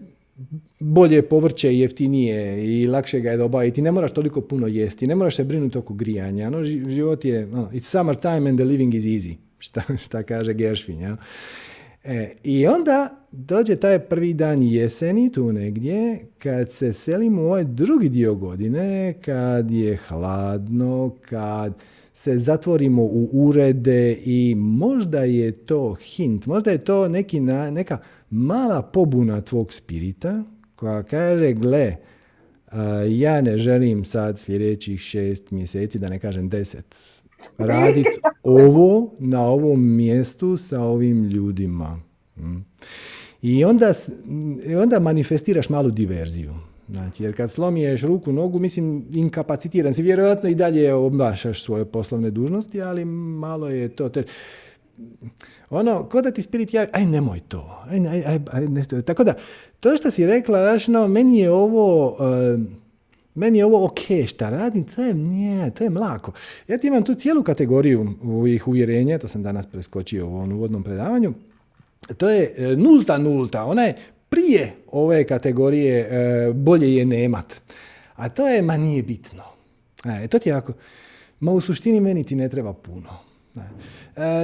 bolje 0.80 1.22
povrće 1.22 1.72
i 1.72 1.80
jeftinije 1.80 2.64
i 2.66 2.86
lakše 2.86 3.20
ga 3.20 3.30
je 3.30 3.36
dobaviti. 3.36 3.82
Ne 3.82 3.92
moraš 3.92 4.12
toliko 4.12 4.40
puno 4.40 4.66
jesti, 4.66 5.06
ne 5.06 5.14
moraš 5.14 5.36
se 5.36 5.44
brinuti 5.44 5.78
oko 5.78 5.94
grijanja. 5.94 6.50
No, 6.50 6.64
život 6.64 7.24
je, 7.24 7.46
no, 7.46 7.70
it's 7.72 7.98
summer 7.98 8.16
time 8.16 8.50
and 8.50 8.58
the 8.58 8.64
living 8.64 8.94
is 8.94 9.04
easy, 9.04 9.34
šta, 9.58 9.82
šta 10.04 10.22
kaže 10.22 10.54
Gershwin. 10.54 11.00
Ja? 11.00 11.16
E, 12.04 12.32
I 12.44 12.66
onda 12.66 13.26
dođe 13.32 13.76
taj 13.76 13.98
prvi 13.98 14.34
dan 14.34 14.62
jeseni 14.62 15.32
tu 15.32 15.52
negdje, 15.52 16.18
kad 16.38 16.72
se 16.72 16.92
selimo 16.92 17.42
u 17.42 17.44
ovaj 17.44 17.64
drugi 17.64 18.08
dio 18.08 18.34
godine, 18.34 19.14
kad 19.24 19.70
je 19.70 19.96
hladno, 19.96 21.14
kad 21.20 21.74
se 22.12 22.38
zatvorimo 22.38 23.02
u 23.02 23.28
urede 23.32 24.16
i 24.24 24.54
možda 24.56 25.20
je 25.20 25.52
to 25.52 25.94
hint, 25.94 26.46
možda 26.46 26.70
je 26.70 26.84
to 26.84 27.08
neki 27.08 27.40
neka 27.40 27.98
mala 28.34 28.82
pobuna 28.82 29.40
tvog 29.40 29.72
spirita 29.72 30.42
koja 30.76 31.02
kaže, 31.02 31.52
gle, 31.52 31.96
ja 33.08 33.40
ne 33.40 33.58
želim 33.58 34.04
sad 34.04 34.38
sljedećih 34.38 35.00
šest 35.00 35.50
mjeseci, 35.50 35.98
da 35.98 36.08
ne 36.08 36.18
kažem 36.18 36.48
deset, 36.48 36.96
raditi 37.58 38.10
ovo 38.42 39.14
na 39.18 39.46
ovom 39.46 39.96
mjestu 39.96 40.56
sa 40.56 40.82
ovim 40.82 41.24
ljudima. 41.24 42.00
Hm. 42.36 42.56
I 43.42 43.64
onda, 43.64 43.92
onda 44.82 45.00
manifestiraš 45.00 45.68
malu 45.68 45.90
diverziju. 45.90 46.54
Znači, 46.88 47.22
jer 47.22 47.36
kad 47.36 47.50
slomiješ 47.50 48.02
ruku, 48.02 48.32
nogu, 48.32 48.58
mislim, 48.58 49.04
inkapacitiran 49.12 49.94
si, 49.94 50.02
vjerojatno 50.02 50.48
i 50.48 50.54
dalje 50.54 50.94
obnašaš 50.94 51.62
svoje 51.62 51.84
poslovne 51.84 52.30
dužnosti, 52.30 52.82
ali 52.82 53.04
malo 53.04 53.68
je 53.68 53.88
to... 53.88 54.08
Te, 54.08 54.24
ono, 55.70 56.08
ko 56.08 56.22
da 56.22 56.30
ti 56.30 56.42
spirit 56.42 56.74
javi, 56.74 56.90
aj 56.92 57.06
nemoj 57.06 57.40
to, 57.48 57.82
aj, 57.90 57.98
aj, 58.08 58.24
aj, 58.26 58.40
aj 58.92 59.02
Tako 59.02 59.24
da, 59.24 59.34
to 59.80 59.96
što 59.96 60.10
si 60.10 60.26
rekla, 60.26 60.58
znaš, 60.58 60.88
no, 60.88 61.08
meni 61.08 61.38
je 61.38 61.50
ovo... 61.50 62.10
Uh, 62.12 62.84
meni 63.34 63.58
je 63.58 63.64
ovo 63.64 63.84
ok 63.84 63.98
šta 64.26 64.50
radim, 64.50 64.84
to 64.84 65.02
je, 65.02 65.14
nije, 65.14 65.70
to 65.70 65.84
je 65.84 65.90
mlako. 65.90 66.32
Ja 66.68 66.78
ti 66.78 66.86
imam 66.86 67.02
tu 67.02 67.14
cijelu 67.14 67.42
kategoriju 67.42 68.06
ovih 68.22 68.68
uvjerenja, 68.68 69.18
to 69.18 69.28
sam 69.28 69.42
danas 69.42 69.66
preskočio 69.66 70.26
u 70.26 70.34
ovom 70.34 70.52
uvodnom 70.52 70.82
predavanju, 70.82 71.34
to 72.16 72.30
je 72.30 72.54
e, 72.56 72.76
nulta 72.76 73.18
nulta, 73.18 73.64
ona 73.64 73.82
je 73.82 73.96
prije 74.28 74.72
ove 74.92 75.24
kategorije 75.24 75.98
e, 75.98 76.52
bolje 76.52 76.96
je 76.96 77.04
nemat. 77.04 77.60
A 78.14 78.28
to 78.28 78.48
je, 78.48 78.62
ma 78.62 78.76
nije 78.76 79.02
bitno. 79.02 79.42
E, 80.04 80.28
to 80.28 80.38
ti 80.38 80.48
je 80.48 80.54
ako, 80.54 80.72
ma 81.40 81.52
u 81.52 81.60
suštini 81.60 82.00
meni 82.00 82.24
ti 82.24 82.36
ne 82.36 82.48
treba 82.48 82.72
puno. 82.72 83.10
E, 83.56 83.60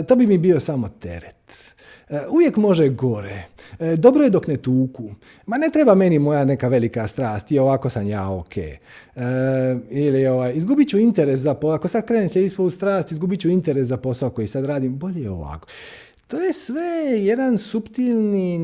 to 0.09 0.17
bi 0.17 0.27
mi 0.27 0.39
bio 0.39 0.61
samo 0.61 0.89
teret. 0.89 1.71
E, 2.11 2.21
uvijek 2.31 2.57
može 2.57 2.89
gore. 2.89 3.47
E, 3.79 3.97
dobro 3.97 4.25
je 4.25 4.31
dok 4.31 4.47
ne 4.47 4.57
tuku. 4.57 5.11
Ma 5.47 5.59
ne 5.59 5.71
treba 5.73 5.95
meni 5.95 6.19
moja 6.19 6.45
neka 6.45 6.69
velika 6.69 7.09
strast 7.09 7.53
i 7.53 7.59
ovako 7.59 7.91
sam 7.91 8.09
ja 8.09 8.31
ok. 8.31 8.57
E, 8.57 8.79
ili 9.91 10.27
ovaj, 10.27 10.53
izgubit 10.55 10.89
ću 10.89 10.99
interes 10.99 11.41
za 11.41 11.55
posao. 11.55 11.75
Ako 11.75 11.89
sad 11.89 12.07
krenem 12.07 12.29
slijediti 12.29 12.55
svoju 12.55 12.71
strast, 12.71 13.13
izgubit 13.13 13.41
ću 13.41 13.49
interes 13.49 13.89
za 13.89 13.97
posao 13.97 14.31
koji 14.31 14.49
sad 14.49 14.67
radim. 14.67 14.99
Bolje 14.99 15.23
je 15.23 15.31
ovako. 15.31 15.69
To 16.27 16.41
je 16.41 16.53
sve 16.53 17.19
jedan 17.21 17.59
subtilni 17.59 18.59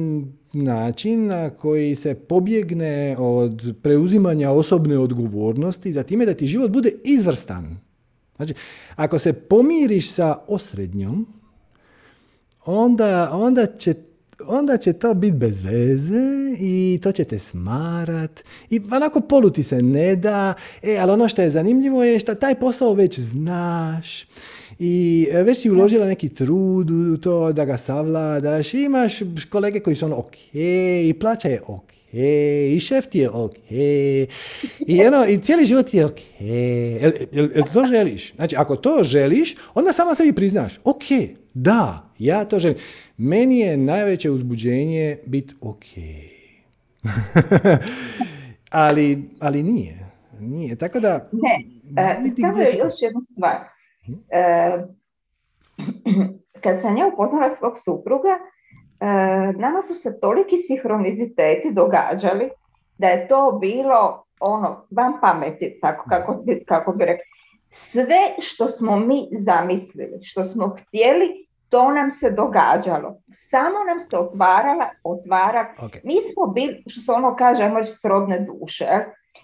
način 0.53 1.27
na 1.27 1.51
koji 1.51 1.95
se 1.95 2.15
pobjegne 2.15 3.17
od 3.19 3.75
preuzimanja 3.83 4.51
osobne 4.51 4.99
odgovornosti 4.99 5.93
za 5.93 6.03
time 6.03 6.27
da 6.27 6.35
ti 6.35 6.47
život 6.47 6.71
bude 6.71 6.93
izvrstan. 7.05 7.86
Znači, 8.37 8.55
ako 8.97 9.19
se 9.19 9.33
pomiriš 9.33 10.11
sa 10.11 10.39
osrednjom, 10.49 11.27
onda, 12.65 13.31
onda 13.33 13.67
će 13.67 13.95
onda 14.47 14.77
će 14.77 14.93
to 14.93 15.15
biti 15.15 15.37
bez 15.37 15.65
veze 15.65 16.55
i 16.59 16.99
to 17.03 17.13
će 17.13 17.25
te 17.25 17.39
smarat. 17.39 18.45
I 18.71 18.81
onako 18.93 19.21
poluti 19.21 19.63
se 19.63 19.83
ne 19.83 20.17
da, 20.17 20.55
e, 20.83 20.97
ali 21.01 21.13
ono 21.13 21.29
što 21.29 21.43
je 21.43 21.51
zanimljivo 21.51 22.05
je 22.05 22.19
što 22.19 22.35
taj 22.35 22.55
posao 22.61 22.95
već 22.95 23.19
znaš. 23.19 24.27
I 24.79 25.27
već 25.33 25.59
si 25.59 25.71
uložila 25.71 26.07
neki 26.07 26.29
trud 26.29 26.91
u 26.91 27.17
to 27.17 27.53
da 27.53 27.65
ga 27.65 27.77
savladaš. 27.77 28.75
I 28.75 28.83
imaš 28.83 29.19
kolege 29.51 29.81
koji 29.81 29.97
su 29.97 30.07
ono 30.07 30.17
ok 30.17 30.35
i 30.55 31.15
plaća 31.21 31.49
je 31.49 31.63
ok 31.67 31.96
i 32.71 32.81
šef 32.81 33.07
ti 33.07 33.19
je 33.19 33.31
ok 33.31 33.55
i, 34.87 35.07
ono, 35.07 35.27
i 35.27 35.39
cijeli 35.39 35.65
život 35.65 35.95
je 35.95 36.07
ok. 36.07 36.41
Jel, 36.41 37.13
jel, 37.33 37.49
jel 37.55 37.65
to 37.73 37.85
želiš? 37.85 38.35
Znači, 38.35 38.57
ako 38.57 38.77
to 38.77 38.99
želiš, 39.03 39.57
onda 39.75 39.93
samo 39.93 40.15
sebi 40.15 40.33
priznaš, 40.33 40.79
ok, 40.85 41.03
da, 41.55 42.11
ja 42.19 42.45
to 42.45 42.59
želim. 42.59 42.79
Meni 43.17 43.59
je 43.59 43.77
najveće 43.77 44.31
uzbuđenje 44.31 45.19
biti 45.27 45.55
ok. 45.61 45.85
ali, 48.71 49.23
ali 49.41 49.63
nije. 49.63 50.07
Nije. 50.41 50.77
Tako 50.77 51.01
da... 51.01 51.29
Ne, 51.33 51.65
uh, 51.91 52.33
samo 52.41 52.59
je 52.59 52.79
još 52.79 52.95
jednu 53.03 53.21
stvar. 53.33 53.57
Uh, 54.09 54.17
kad 56.63 56.83
sam 56.83 56.97
ja 56.97 57.11
upoznala 57.13 57.51
svog 57.59 57.73
supruga, 57.85 58.39
nama 59.57 59.83
su 59.83 59.95
se 59.95 60.21
toliki 60.21 60.57
sinhroniziteti 60.57 61.73
događali 61.73 62.51
da 62.99 63.09
je 63.09 63.29
to 63.29 63.59
bilo 63.61 64.25
ono, 64.41 64.87
van 64.91 65.13
pameti, 65.21 65.79
tako 65.83 66.05
kako 66.11 66.35
bi, 66.45 66.65
kako 66.67 66.93
bi 66.93 67.05
rekli. 67.05 67.25
Sve 67.71 68.21
što 68.39 68.69
smo 68.69 68.97
mi 68.97 69.29
zamislili, 69.33 70.19
što 70.23 70.45
smo 70.45 70.77
htjeli, 70.81 71.47
to 71.69 71.91
nam 71.91 72.11
se 72.11 72.31
događalo. 72.31 73.21
Samo 73.51 73.85
nam 73.89 74.01
se 74.01 74.19
otvarala, 74.19 74.91
otvara. 75.05 75.75
Okay. 75.79 76.01
Mi 76.05 76.15
smo 76.33 76.47
bili, 76.47 76.83
što 76.87 77.01
se 77.01 77.13
ono 77.13 77.37
kaže, 77.37 77.63
ajmo 77.63 77.85
srodne 77.85 78.41
duše. 78.41 78.87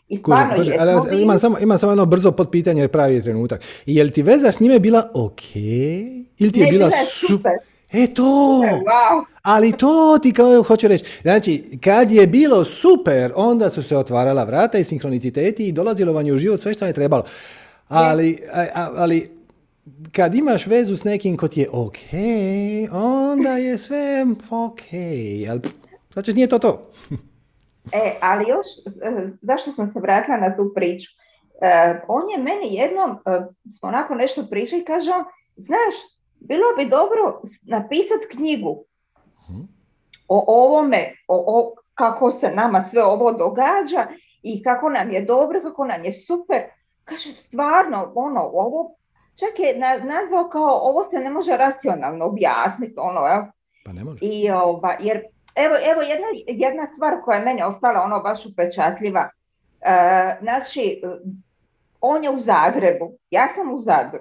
I 0.08 0.16
stvarno 0.16 0.54
kužem, 0.56 0.78
kužem, 0.78 0.88
ali, 0.88 1.10
bili... 1.10 1.22
imam, 1.22 1.38
samo, 1.38 1.58
imam 1.58 1.78
samo 1.78 1.92
jedno 1.92 2.06
brzo 2.06 2.32
potpitanje 2.32 2.80
jer 2.82 2.90
pravi 2.90 3.22
trenutak. 3.22 3.60
Je 3.86 4.04
li 4.04 4.10
ti 4.10 4.22
veza 4.22 4.52
s 4.52 4.60
njime 4.60 4.80
bila 4.80 5.10
ok? 5.14 5.56
Ili 6.38 6.52
ti 6.52 6.60
je 6.60 6.66
ne, 6.66 6.70
bila, 6.70 6.88
bila 6.88 7.04
super? 7.06 7.52
E 7.92 8.14
to, 8.14 8.22
wow. 8.22 9.24
ali 9.42 9.72
to 9.72 10.18
ti 10.22 10.32
kao 10.32 10.62
hoću 10.62 10.88
reći. 10.88 11.04
Znači, 11.22 11.78
kad 11.84 12.10
je 12.10 12.26
bilo 12.26 12.64
super, 12.64 13.32
onda 13.36 13.70
su 13.70 13.82
se 13.82 13.96
otvarala 13.96 14.44
vrata 14.44 14.78
i 14.78 14.84
sinhroniciteti 14.84 15.68
i 15.68 15.72
dolazilo 15.72 16.12
vam 16.12 16.26
je 16.26 16.32
u 16.32 16.38
život 16.38 16.60
sve 16.60 16.74
što 16.74 16.86
je 16.86 16.92
trebalo. 16.92 17.24
Ali, 17.88 18.38
ali 18.96 19.30
kad 20.12 20.34
imaš 20.34 20.66
vezu 20.66 20.96
s 20.96 21.04
nekim 21.04 21.36
ko 21.36 21.48
ti 21.48 21.60
je 21.60 21.68
ok, 21.72 21.96
onda 22.92 23.56
je 23.56 23.78
sve 23.78 24.26
ok. 24.50 24.80
Ali, 25.50 25.60
znači, 26.12 26.32
nije 26.32 26.46
to 26.46 26.58
to. 26.58 26.90
e, 27.92 28.18
ali 28.20 28.44
još, 28.48 28.66
e, 29.02 29.28
zašto 29.42 29.72
sam 29.72 29.86
se 29.86 30.00
vratila 30.00 30.36
na 30.36 30.56
tu 30.56 30.72
priču? 30.74 31.10
E, 31.62 32.00
on 32.08 32.30
je 32.30 32.38
meni 32.38 32.74
jednom, 32.74 33.10
e, 33.10 33.40
smo 33.78 33.88
onako 33.88 34.14
nešto 34.14 34.46
pričali 34.50 34.82
i 34.82 34.84
kaže 34.84 35.10
on, 35.10 35.24
znaš, 35.56 35.94
bilo 36.48 36.64
bi 36.76 36.90
dobro 36.90 37.42
napisati 37.62 38.36
knjigu 38.36 38.84
o 40.28 40.44
ovome, 40.46 41.14
o, 41.28 41.44
o, 41.46 41.74
kako 41.94 42.32
se 42.32 42.50
nama 42.50 42.82
sve 42.82 43.04
ovo 43.04 43.32
događa 43.32 44.06
i 44.42 44.62
kako 44.62 44.88
nam 44.88 45.10
je 45.10 45.24
dobro, 45.24 45.60
kako 45.62 45.84
nam 45.84 46.04
je 46.04 46.12
super. 46.12 46.62
Kaže, 47.04 47.32
stvarno, 47.32 48.12
ono, 48.14 48.40
ovo 48.40 48.96
čak 49.36 49.58
je 49.58 49.78
nazvao 50.04 50.48
kao 50.48 50.78
ovo 50.82 51.02
se 51.02 51.18
ne 51.18 51.30
može 51.30 51.56
racionalno 51.56 52.24
objasniti, 52.24 52.94
ono, 52.96 53.20
jel? 53.20 53.42
Pa 53.84 53.92
ne 53.92 54.04
može. 54.04 54.18
I, 54.22 54.50
ova, 54.50 54.96
jer, 55.00 55.22
evo, 55.54 55.76
evo 55.92 56.02
jedna, 56.02 56.26
jedna 56.46 56.86
stvar 56.86 57.14
koja 57.24 57.38
je 57.38 57.44
meni 57.44 57.62
ostala 57.62 58.00
ono 58.00 58.20
baš 58.20 58.46
upečatljiva. 58.46 59.28
E, 59.80 60.36
znači, 60.42 61.02
on 62.00 62.24
je 62.24 62.30
u 62.30 62.40
Zagrebu, 62.40 63.12
ja 63.30 63.48
sam 63.48 63.74
u 63.74 63.80
Zadru, 63.80 64.20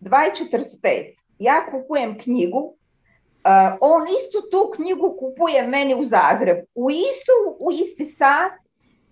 2.45, 0.00 1.14
ja 1.42 1.66
kupujem 1.70 2.18
knjigu, 2.18 2.58
uh, 2.58 3.76
on 3.80 4.02
istu 4.02 4.50
tu 4.50 4.72
knjigu 4.76 5.16
kupuje 5.18 5.66
meni 5.66 5.94
u 5.94 6.04
Zagrebu, 6.04 6.66
u, 6.74 6.90
istu, 6.90 7.36
u 7.60 7.72
isti 7.72 8.04
sat, 8.04 8.52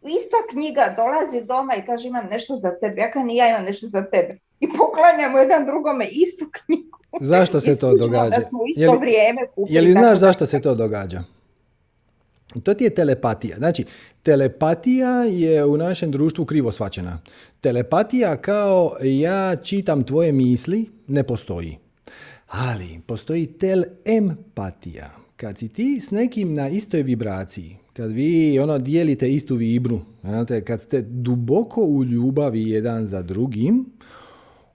ista 0.03 0.37
knjiga 0.51 0.95
dolazi 0.97 1.45
doma 1.45 1.75
i 1.75 1.87
kaže 1.87 2.09
imam 2.09 2.27
nešto 2.31 2.57
za 2.57 2.79
tebe, 2.81 3.01
ja 3.01 3.11
i 3.33 3.37
ja 3.37 3.49
imam 3.49 3.65
nešto 3.65 3.87
za 3.87 4.03
tebe 4.11 4.39
i 4.61 4.69
poklanjamo 4.79 5.39
jedan 5.39 5.67
drugome 5.67 6.09
istu 6.11 6.45
knjigu. 6.53 6.99
Zašto 7.21 7.61
se 7.61 7.79
to 7.79 7.95
događa? 7.95 8.39
Da 8.39 8.47
smo 8.49 8.59
u 8.59 8.65
isto 8.69 8.93
vrijeme 8.93 9.41
Je 9.69 9.81
li 9.81 9.93
znaš 9.93 10.19
zašto 10.19 10.47
se 10.47 10.61
to 10.61 10.75
događa? 10.75 11.23
To 12.63 12.75
ti 12.75 12.85
je 12.85 12.91
telepatija. 12.91 13.57
Znači, 13.57 13.85
telepatija 14.23 15.25
je 15.25 15.65
u 15.65 15.77
našem 15.77 16.11
društvu 16.11 16.45
krivo 16.45 16.73
svačena. 16.73 17.19
Telepatija 17.61 18.37
kao 18.37 18.97
ja 19.03 19.57
čitam 19.57 20.05
tvoje 20.05 20.33
misli 20.33 20.91
ne 21.07 21.23
postoji. 21.23 21.79
Ali 22.51 23.01
postoji 23.07 23.47
telempatija. 23.47 25.11
Kad 25.37 25.59
si 25.59 25.69
ti 25.69 26.01
s 26.01 26.11
nekim 26.11 26.55
na 26.55 26.69
istoj 26.69 27.03
vibraciji, 27.03 27.77
kad 27.93 28.13
vi 28.13 28.59
ono 28.59 28.79
dijelite 28.79 29.35
istu 29.35 29.55
vibru, 29.57 30.01
kad 30.67 30.81
ste 30.81 31.03
duboko 31.03 31.83
u 31.83 32.05
ljubavi 32.05 32.71
jedan 32.71 33.07
za 33.07 33.23
drugim, 33.23 33.87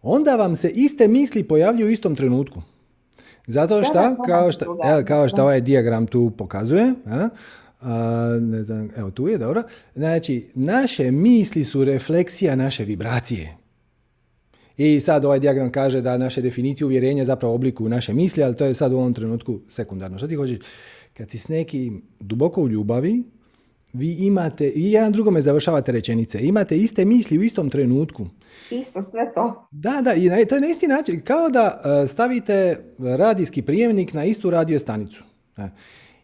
onda 0.01 0.36
vam 0.36 0.55
se 0.55 0.69
iste 0.69 1.07
misli 1.07 1.43
pojavljuju 1.43 1.88
u 1.88 1.91
istom 1.91 2.15
trenutku. 2.15 2.62
Zato 3.47 3.83
što, 3.83 4.16
kao 4.28 4.51
što, 4.51 4.78
kao 5.08 5.29
što 5.29 5.41
ovaj 5.41 5.62
dijagram 5.62 6.08
tu 6.08 6.32
pokazuje, 6.37 6.93
a, 7.05 7.29
a, 7.82 8.37
ne 8.41 8.63
znam, 8.63 8.89
evo 8.97 9.12
tu 9.12 9.28
je, 9.28 9.37
dobro, 9.37 9.63
znači, 9.95 10.47
naše 10.55 11.12
misli 11.12 11.63
su 11.63 11.83
refleksija 11.83 12.55
naše 12.55 12.83
vibracije. 12.83 13.64
I 14.77 14.99
sad 14.99 15.25
ovaj 15.25 15.39
dijagram 15.39 15.71
kaže 15.71 16.01
da 16.01 16.17
naše 16.17 16.41
definicije 16.41 16.85
uvjerenja 16.85 17.25
zapravo 17.25 17.55
oblikuju 17.55 17.89
naše 17.89 18.13
misli, 18.13 18.43
ali 18.43 18.55
to 18.55 18.65
je 18.65 18.73
sad 18.73 18.93
u 18.93 18.97
ovom 18.97 19.13
trenutku 19.13 19.59
sekundarno. 19.69 20.17
Što 20.17 20.27
ti 20.27 20.35
hoćeš? 20.35 20.59
Kad 21.13 21.29
si 21.29 21.37
s 21.37 21.47
nekim 21.47 22.01
duboko 22.19 22.61
u 22.61 22.67
ljubavi, 22.67 23.23
vi 23.93 24.13
imate, 24.13 24.67
i 24.75 24.91
jedan 24.91 25.11
drugome 25.11 25.41
završavate 25.41 25.91
rečenice, 25.91 26.39
imate 26.41 26.77
iste 26.77 27.05
misli 27.05 27.39
u 27.39 27.43
istom 27.43 27.69
trenutku. 27.69 28.27
Isto 28.71 29.01
sve 29.01 29.33
to. 29.33 29.67
Da, 29.71 30.01
da, 30.01 30.13
i 30.13 30.45
to 30.45 30.55
je 30.55 30.61
na 30.61 30.67
isti 30.67 30.87
način, 30.87 31.21
kao 31.21 31.49
da 31.49 31.81
e, 32.03 32.07
stavite 32.07 32.77
radijski 32.99 33.61
prijemnik 33.61 34.13
na 34.13 34.25
istu 34.25 34.49
radio 34.49 34.79
stanicu. 34.79 35.23
E, 35.57 35.67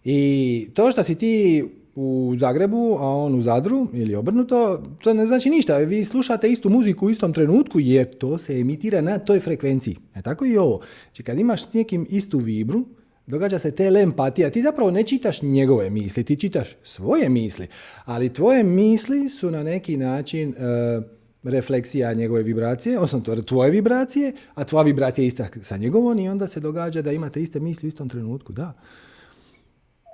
I 0.04 0.70
to 0.74 0.92
što 0.92 1.04
si 1.04 1.16
ti 1.16 1.66
u 1.96 2.34
Zagrebu, 2.38 2.98
a 3.00 3.08
on 3.08 3.36
u 3.36 3.42
Zadru 3.42 3.88
ili 3.94 4.16
obrnuto, 4.16 4.84
to 5.04 5.14
ne 5.14 5.26
znači 5.26 5.50
ništa. 5.50 5.78
Vi 5.78 6.04
slušate 6.06 6.50
istu 6.50 6.70
muziku 6.70 7.06
u 7.06 7.10
istom 7.10 7.34
trenutku 7.34 7.80
jer 7.80 8.18
to 8.18 8.38
se 8.38 8.60
emitira 8.60 9.02
na 9.02 9.18
toj 9.18 9.40
frekvenciji. 9.40 9.98
E 10.16 10.22
tako 10.22 10.46
i 10.46 10.58
ovo. 10.58 10.82
Znači 11.06 11.24
kad 11.24 11.40
imaš 11.40 11.66
s 11.66 11.74
nekim 11.74 12.08
istu 12.10 12.38
vibru, 12.38 12.86
Događa 13.28 13.60
se 13.60 13.72
telepatija. 13.72 14.50
Ti 14.50 14.62
zapravo 14.62 14.92
ne 14.92 15.04
čitaš 15.04 15.42
njegove 15.42 15.90
misli, 15.90 16.24
ti 16.24 16.36
čitaš 16.36 16.70
svoje 16.84 17.30
misli. 17.30 17.68
Ali 18.06 18.34
tvoje 18.34 18.64
misli 18.64 19.30
su 19.30 19.52
na 19.52 19.64
neki 19.64 19.98
način 19.98 20.50
e, 20.50 21.02
refleksija 21.44 22.14
njegove 22.14 22.44
vibracije, 22.44 22.98
odnosno 23.00 23.42
tvoje 23.42 23.72
vibracije, 23.72 24.34
a 24.54 24.64
tvoja 24.64 24.84
vibracija 24.84 25.24
je 25.24 25.28
ista 25.28 25.48
sa 25.62 25.78
njegovom 25.78 26.20
i 26.20 26.30
onda 26.30 26.48
se 26.48 26.60
događa 26.60 27.02
da 27.02 27.12
imate 27.12 27.42
iste 27.42 27.60
misli 27.60 27.88
u 27.88 27.90
istom 27.90 28.10
trenutku. 28.10 28.54
Da. 28.54 28.74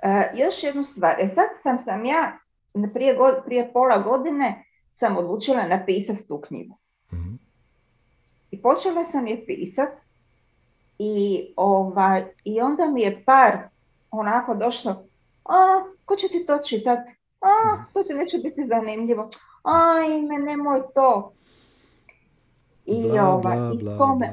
E, 0.02 0.30
još 0.34 0.62
jednu 0.62 0.84
stvar. 0.84 1.20
E 1.20 1.28
sad 1.28 1.48
sam, 1.62 1.78
sam 1.78 2.04
ja 2.04 2.38
prije, 2.94 3.16
prije 3.44 3.72
pola 3.72 3.98
godine 3.98 4.64
sam 4.90 5.16
odlučila 5.16 5.66
napisati 5.66 6.28
tu 6.28 6.40
knjigu. 6.40 6.76
Mhm. 7.12 7.34
I 8.50 8.62
počela 8.62 9.04
sam 9.04 9.26
je 9.26 9.46
pisati 9.46 10.02
i, 10.98 11.46
ovaj, 11.56 12.24
I 12.44 12.60
onda 12.60 12.90
mi 12.90 13.02
je 13.02 13.24
par 13.24 13.58
onako 14.10 14.54
došlo, 14.54 15.04
a, 15.44 15.84
ko 16.04 16.16
će 16.16 16.28
ti 16.28 16.46
to 16.46 16.58
čitat? 16.58 17.08
A, 17.40 17.74
mhm. 17.74 17.82
to 17.92 18.02
ti 18.02 18.14
neće 18.14 18.38
biti 18.38 18.66
zanimljivo. 18.68 19.30
Ajme, 19.62 20.38
nemoj 20.38 20.82
to. 20.94 21.32
I, 22.86 23.02
bla, 23.02 23.34
ovaj, 23.34 23.56
bla, 23.56 23.72
i, 23.74 23.98
to 23.98 24.14
me, 24.16 24.28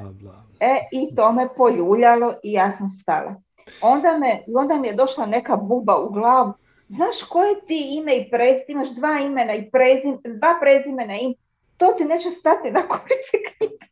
E, 0.60 0.88
I 0.92 1.16
to 1.16 1.32
me 1.32 1.48
poljuljalo 1.58 2.34
i 2.44 2.52
ja 2.52 2.72
sam 2.72 2.90
stala. 2.90 3.36
Onda, 3.82 4.18
me, 4.18 4.44
onda 4.56 4.76
mi 4.76 4.88
je 4.88 4.94
došla 4.94 5.26
neka 5.26 5.56
buba 5.56 5.98
u 5.98 6.10
glavu. 6.10 6.54
Znaš 6.88 7.24
koje 7.30 7.66
ti 7.66 7.98
ime 7.98 8.16
i 8.16 8.30
prezime, 8.32 8.64
imaš 8.68 8.90
dva 8.90 9.20
imena 9.20 9.54
i 9.54 9.72
prezim, 9.72 10.20
dva 10.24 10.58
prezimena 10.62 11.16
i 11.16 11.36
to 11.78 11.88
ti 11.98 12.06
neće 12.06 12.30
stati 12.30 12.72
na 12.72 12.88
korice 12.92 13.38
knjige. 13.48 13.86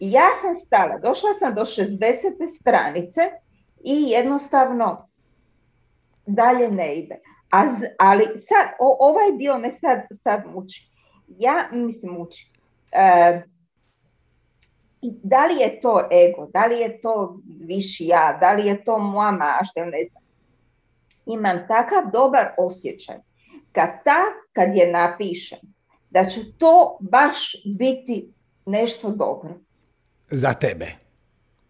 Ja 0.00 0.28
sam 0.42 0.54
stala, 0.54 0.98
došla 0.98 1.30
sam 1.38 1.54
do 1.54 1.62
60. 1.62 2.58
stranice 2.60 3.20
i 3.84 4.10
jednostavno 4.10 5.08
dalje 6.26 6.70
ne 6.70 6.96
ide. 6.96 7.20
A, 7.52 7.64
ali 7.98 8.24
sad, 8.36 8.66
ovaj 8.78 9.32
dio 9.38 9.58
me 9.58 9.72
sad, 9.72 9.98
sad 10.22 10.42
muči. 10.54 10.90
Ja, 11.28 11.68
mislim, 11.72 12.12
muči. 12.12 12.52
E, 12.92 13.42
da 15.02 15.46
li 15.46 15.60
je 15.60 15.80
to 15.80 16.08
ego, 16.12 16.46
da 16.52 16.66
li 16.66 16.78
je 16.78 17.00
to 17.00 17.40
viši 17.60 18.06
ja, 18.06 18.38
da 18.40 18.52
li 18.52 18.66
je 18.66 18.84
to 18.84 18.98
moja 18.98 19.30
mašta, 19.30 19.84
ne 19.84 20.04
znam. 20.10 20.22
Imam 21.26 21.66
takav 21.68 22.02
dobar 22.12 22.48
osjećaj. 22.58 23.16
Kad 23.72 23.88
ta, 24.04 24.20
kad 24.52 24.74
je 24.74 24.92
napišem, 24.92 25.58
da 26.10 26.24
će 26.24 26.40
to 26.58 26.98
baš 27.00 27.56
biti 27.78 28.32
nešto 28.66 29.10
dobro 29.10 29.54
za 30.30 30.54
tebe. 30.54 31.01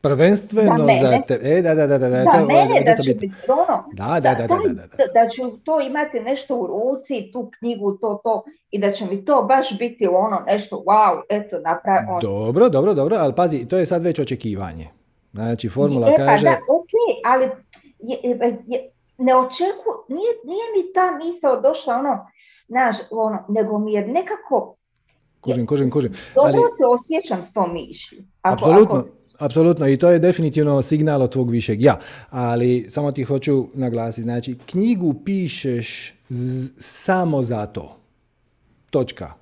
Prvenstveno 0.03 0.87
za, 1.03 1.11
za 1.11 1.23
tebe. 1.29 1.49
E, 1.49 1.63
da, 1.63 1.75
da, 1.75 1.87
da, 1.87 1.99
da. 1.99 2.11
Za 2.11 2.31
to, 2.31 2.47
mene, 2.47 2.83
da, 2.87 3.03
će 3.03 3.15
biti 3.15 3.33
ono, 3.49 3.85
da, 3.93 4.21
da, 4.21 4.35
da, 4.35 4.47
da, 4.47 4.57
da, 4.97 5.23
da, 5.23 5.29
ću 5.29 5.57
to 5.65 5.81
imati 5.81 6.21
nešto 6.21 6.57
u 6.57 6.67
ruci, 6.67 7.31
tu 7.33 7.51
knjigu, 7.59 7.93
to, 7.93 8.21
to, 8.25 8.45
i 8.71 8.79
da 8.79 8.91
će 8.91 9.07
mi 9.07 9.25
to 9.25 9.43
baš 9.43 9.79
biti 9.79 10.07
ono 10.07 10.43
nešto, 10.47 10.77
wow, 10.77 11.21
eto, 11.29 11.59
napravi. 11.59 12.07
On. 12.11 12.21
Dobro, 12.21 12.69
dobro, 12.69 12.95
dobro, 12.95 13.17
ali 13.17 13.35
pazi, 13.35 13.69
to 13.69 13.79
je 13.79 13.87
sad 13.87 14.03
već 14.03 14.19
očekivanje. 14.19 14.89
Znači, 15.33 15.69
formula 15.69 16.09
e, 16.09 16.15
pa 16.19 16.25
kaže... 16.25 16.45
Da, 16.45 16.57
ok, 16.69 16.91
ali 17.25 17.51
je, 17.99 18.19
je, 18.67 18.91
ne 19.19 19.37
očeku, 19.37 19.91
nije, 20.09 20.33
nije 20.45 20.65
mi 20.77 20.93
ta 20.93 21.17
misao 21.25 21.61
došla 21.61 21.95
ono, 21.95 22.27
znaš, 22.69 22.97
ono, 23.11 23.45
nego 23.49 23.79
mi 23.79 23.93
je 23.93 24.07
nekako 24.07 24.77
Kužim, 25.43 25.67
kužim, 25.67 25.91
kužim. 25.91 26.13
Dobro 26.35 26.49
Ali, 26.49 26.71
se 26.79 26.85
osjećam 26.87 27.43
s 27.43 27.53
tom 27.53 27.73
mišlju. 27.73 28.19
apsolutno, 28.43 28.99
ako... 28.99 29.09
apsolutno. 29.45 29.89
I 29.89 29.97
to 29.97 30.11
je 30.11 30.19
definitivno 30.19 30.83
signal 30.83 31.23
od 31.23 31.33
tvog 31.33 31.51
višeg 31.51 31.83
ja. 31.83 31.99
Ali 32.31 32.87
samo 32.91 33.13
ti 33.13 33.23
hoću 33.23 33.67
naglasiti. 33.75 34.23
Znači, 34.23 34.57
knjigu 34.67 35.15
pišeš 35.25 36.15
z- 36.29 36.71
samo 36.77 37.43
za 37.43 37.67
to. 37.67 37.99
Točka. 38.91 39.33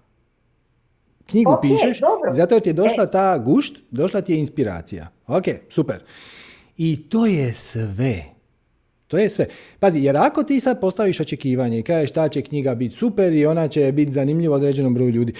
Knjigu 1.27 1.51
okay, 1.51 1.61
pišeš, 1.63 2.01
dobro. 2.01 2.35
zato 2.35 2.61
ti 2.61 2.69
je 2.69 2.73
došla 2.73 3.05
e. 3.05 3.11
ta 3.11 3.39
gušt, 3.39 3.77
došla 3.91 4.21
ti 4.21 4.33
je 4.33 4.39
inspiracija. 4.39 5.09
Ok, 5.27 5.45
super. 5.69 6.03
I 6.77 7.09
to 7.09 7.27
je 7.27 7.55
sve. 7.55 8.25
To 9.07 9.19
je 9.19 9.31
sve. 9.31 9.47
Pazi, 9.79 10.01
jer 10.01 10.17
ako 10.17 10.43
ti 10.43 10.61
sad 10.61 10.81
postaviš 10.81 11.21
očekivanje 11.21 11.79
i 11.79 11.83
kažeš 11.83 12.11
ta 12.11 12.29
će 12.29 12.43
knjiga 12.43 12.75
biti 12.75 12.95
super 12.97 13.33
i 13.33 13.47
ona 13.47 13.69
će 13.69 13.93
biti 13.93 14.13
zanimljiva 14.13 14.57
određenom 14.57 14.95
broju 14.95 15.11
ljudi, 15.11 15.33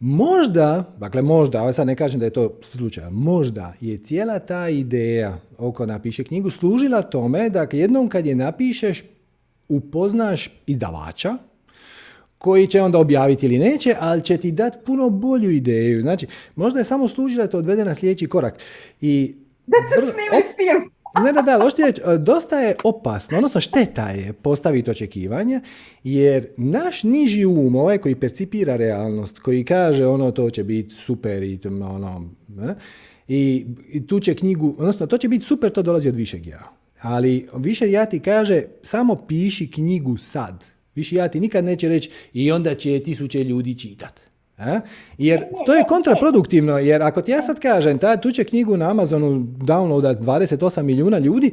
Možda, 0.00 0.84
dakle 0.98 1.22
možda, 1.22 1.62
ali 1.62 1.74
sad 1.74 1.86
ne 1.86 1.96
kažem 1.96 2.20
da 2.20 2.26
je 2.26 2.32
to 2.32 2.58
slučaj, 2.62 3.10
možda 3.10 3.74
je 3.80 3.98
cijela 3.98 4.38
ta 4.38 4.68
ideja 4.68 5.38
oko 5.58 5.86
napiše 5.86 6.24
knjigu 6.24 6.50
služila 6.50 7.02
tome 7.02 7.50
da 7.50 7.66
jednom 7.72 8.08
kad 8.08 8.26
je 8.26 8.34
napišeš 8.34 9.04
upoznaš 9.68 10.50
izdavača 10.66 11.36
koji 12.38 12.66
će 12.66 12.82
onda 12.82 12.98
objaviti 12.98 13.46
ili 13.46 13.58
neće, 13.58 13.94
ali 13.98 14.22
će 14.22 14.36
ti 14.36 14.52
dati 14.52 14.78
puno 14.86 15.10
bolju 15.10 15.50
ideju. 15.50 16.02
Znači, 16.02 16.26
možda 16.56 16.80
je 16.80 16.84
samo 16.84 17.08
služila 17.08 17.44
da 17.44 17.50
te 17.50 17.56
odvede 17.56 17.84
na 17.84 17.94
sljedeći 17.94 18.26
korak. 18.26 18.58
I 19.00 19.34
da 19.66 19.76
se 19.88 20.00
snimi 20.00 20.42
film. 20.56 20.90
Ne, 21.24 21.32
ne, 21.32 21.42
da, 21.42 21.56
loš 21.56 21.72
dosta 22.18 22.60
je 22.60 22.74
opasno, 22.84 23.36
odnosno 23.38 23.60
šteta 23.60 24.08
je 24.08 24.32
postaviti 24.32 24.90
očekivanja, 24.90 25.60
jer 26.04 26.46
naš 26.56 27.02
niži 27.02 27.44
um, 27.44 27.76
ovaj 27.76 27.98
koji 27.98 28.14
percipira 28.14 28.76
realnost, 28.76 29.38
koji 29.38 29.64
kaže 29.64 30.06
ono 30.06 30.30
to 30.30 30.50
će 30.50 30.64
biti 30.64 30.94
super 30.94 31.42
i 31.42 31.58
ono, 31.66 32.30
i, 33.28 33.66
i 33.92 34.06
tu 34.06 34.20
će 34.20 34.34
knjigu, 34.34 34.74
odnosno 34.78 35.06
to 35.06 35.18
će 35.18 35.28
biti 35.28 35.44
super, 35.44 35.70
to 35.70 35.82
dolazi 35.82 36.08
od 36.08 36.16
višeg 36.16 36.46
ja. 36.46 36.72
Ali 37.00 37.48
više 37.56 37.90
ja 37.90 38.06
ti 38.06 38.20
kaže, 38.20 38.62
samo 38.82 39.16
piši 39.28 39.70
knjigu 39.70 40.16
sad. 40.16 40.64
Više 40.94 41.16
ja 41.16 41.28
ti 41.28 41.40
nikad 41.40 41.64
neće 41.64 41.88
reći 41.88 42.10
i 42.32 42.52
onda 42.52 42.74
će 42.74 43.02
tisuće 43.04 43.44
ljudi 43.44 43.78
čitati. 43.78 44.25
A? 44.58 44.80
Jer 45.18 45.44
to 45.66 45.74
je 45.74 45.84
kontraproduktivno, 45.88 46.78
jer 46.78 47.02
ako 47.02 47.22
ti 47.22 47.30
ja 47.30 47.42
sad 47.42 47.60
kažem, 47.60 47.98
ta, 47.98 48.16
tu 48.16 48.30
će 48.30 48.44
knjigu 48.44 48.76
na 48.76 48.90
Amazonu 48.90 49.46
downloadat 49.58 50.18
28 50.18 50.82
milijuna 50.82 51.18
ljudi, 51.18 51.52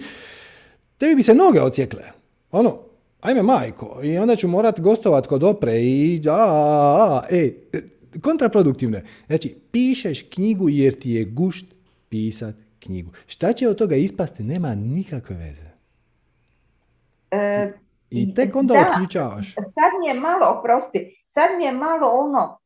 tebi 0.97 1.15
bi 1.15 1.23
se 1.23 1.33
noge 1.33 1.61
ocijekle. 1.61 2.03
Ono, 2.51 2.79
ajme 3.21 3.43
majko, 3.43 3.99
i 4.03 4.17
onda 4.17 4.35
ću 4.35 4.47
morat 4.47 4.79
gostovat 4.79 5.27
kod 5.27 5.43
opre 5.43 5.81
i 5.81 6.21
a, 6.27 6.31
a, 6.31 7.21
a, 7.21 7.21
e, 7.29 7.51
kontraproduktivno 8.21 8.99
Znači, 9.27 9.55
pišeš 9.71 10.21
knjigu 10.29 10.69
jer 10.69 10.99
ti 10.99 11.11
je 11.11 11.25
gušt 11.25 11.65
pisat 12.09 12.55
knjigu. 12.79 13.11
Šta 13.27 13.53
će 13.53 13.69
od 13.69 13.77
toga 13.77 13.95
ispasti? 13.95 14.43
Nema 14.43 14.75
nikakve 14.75 15.35
veze. 15.35 15.65
E, 17.31 17.71
I 18.09 18.33
tek 18.33 18.55
onda 18.55 18.73
da, 18.73 18.79
Sad 19.55 19.91
mi 19.99 20.07
je 20.07 20.13
malo, 20.13 20.59
oprosti, 20.59 21.23
sad 21.27 21.49
mi 21.57 21.65
je 21.65 21.71
malo 21.71 22.07
ono, 22.07 22.59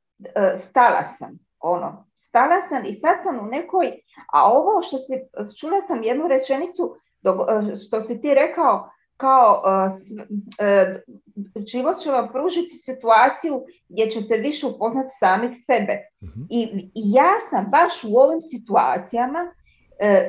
stala 0.58 1.04
sam, 1.04 1.40
ono, 1.60 2.06
stala 2.16 2.62
sam 2.70 2.86
i 2.86 2.94
sad 2.94 3.18
sam 3.24 3.40
u 3.40 3.46
nekoj, 3.46 3.92
a 4.34 4.52
ovo 4.52 4.82
što 4.82 4.98
si, 4.98 5.14
čula 5.60 5.82
sam 5.88 6.04
jednu 6.04 6.28
rečenicu, 6.28 6.96
e, 7.24 7.76
što 7.76 8.02
si 8.02 8.22
ti 8.22 8.34
rekao, 8.34 8.90
kao 9.18 9.64
e, 10.60 11.02
život 11.66 11.98
će 11.98 12.12
vam 12.12 12.30
pružiti 12.32 12.78
situaciju 12.78 13.66
gdje 13.90 14.10
ćete 14.10 14.38
više 14.38 14.68
upoznati 14.68 15.10
samih 15.20 15.52
sebe. 15.66 15.98
Mhm. 16.24 16.42
I, 16.50 16.90
I, 16.96 17.02
ja 17.14 17.32
sam 17.50 17.66
baš 17.72 18.04
u 18.04 18.18
ovim 18.18 18.42
situacijama 18.42 19.52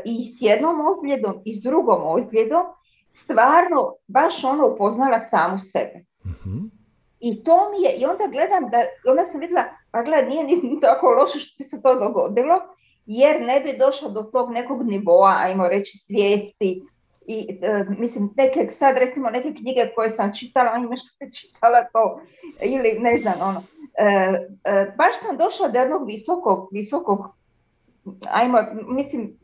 i 0.05 0.24
s 0.24 0.43
jednom 0.43 0.81
ozljedom 0.86 1.43
i 1.44 1.56
s 1.56 1.62
drugom 1.62 2.02
ozljedom 2.05 2.62
stvarno 3.10 3.94
baš 4.06 4.44
ono 4.44 4.66
upoznala 4.66 5.20
samu 5.20 5.59
sebe. 5.60 6.05
uh 6.24 6.78
i 7.20 7.45
to 7.45 7.70
mi 7.70 7.85
je, 7.85 7.93
i 7.97 8.05
onda 8.05 8.27
gledam 8.27 8.70
da, 8.70 8.78
onda 9.11 9.24
sam 9.24 9.40
vidjela, 9.40 9.65
pa 9.90 10.03
gled, 10.03 10.28
nije 10.28 10.45
ni 10.45 10.81
tako 10.82 11.11
loše 11.11 11.39
što 11.39 11.65
se 11.65 11.82
to 11.82 11.95
dogodilo, 11.95 12.61
jer 13.07 13.40
ne 13.40 13.61
bi 13.61 13.78
došlo 13.78 14.11
do 14.11 14.23
tog 14.23 14.51
nekog 14.51 14.82
nivoa, 14.82 15.35
ajmo 15.39 15.69
reći, 15.69 15.99
svijesti, 15.99 16.82
i 17.27 17.59
e, 17.62 17.85
mislim, 17.99 18.35
neke, 18.36 18.69
sad 18.70 18.97
recimo 18.97 19.31
neke 19.31 19.55
knjige 19.55 19.90
koje 19.95 20.11
sam 20.11 20.32
čitala, 20.35 20.77
ima 20.77 20.97
što 20.97 21.07
ste 21.07 21.31
čitala 21.31 21.85
to, 21.93 22.20
ili 22.62 22.99
ne 22.99 23.19
znam, 23.19 23.35
ono, 23.43 23.62
e, 23.95 24.05
e, 24.65 24.93
baš 24.97 25.20
sam 25.27 25.36
došla 25.36 25.69
do 25.69 25.78
jednog 25.78 26.07
visokog, 26.07 26.69
visokog 26.73 27.39
ajmo, 28.31 28.59
mislim, 28.89 29.39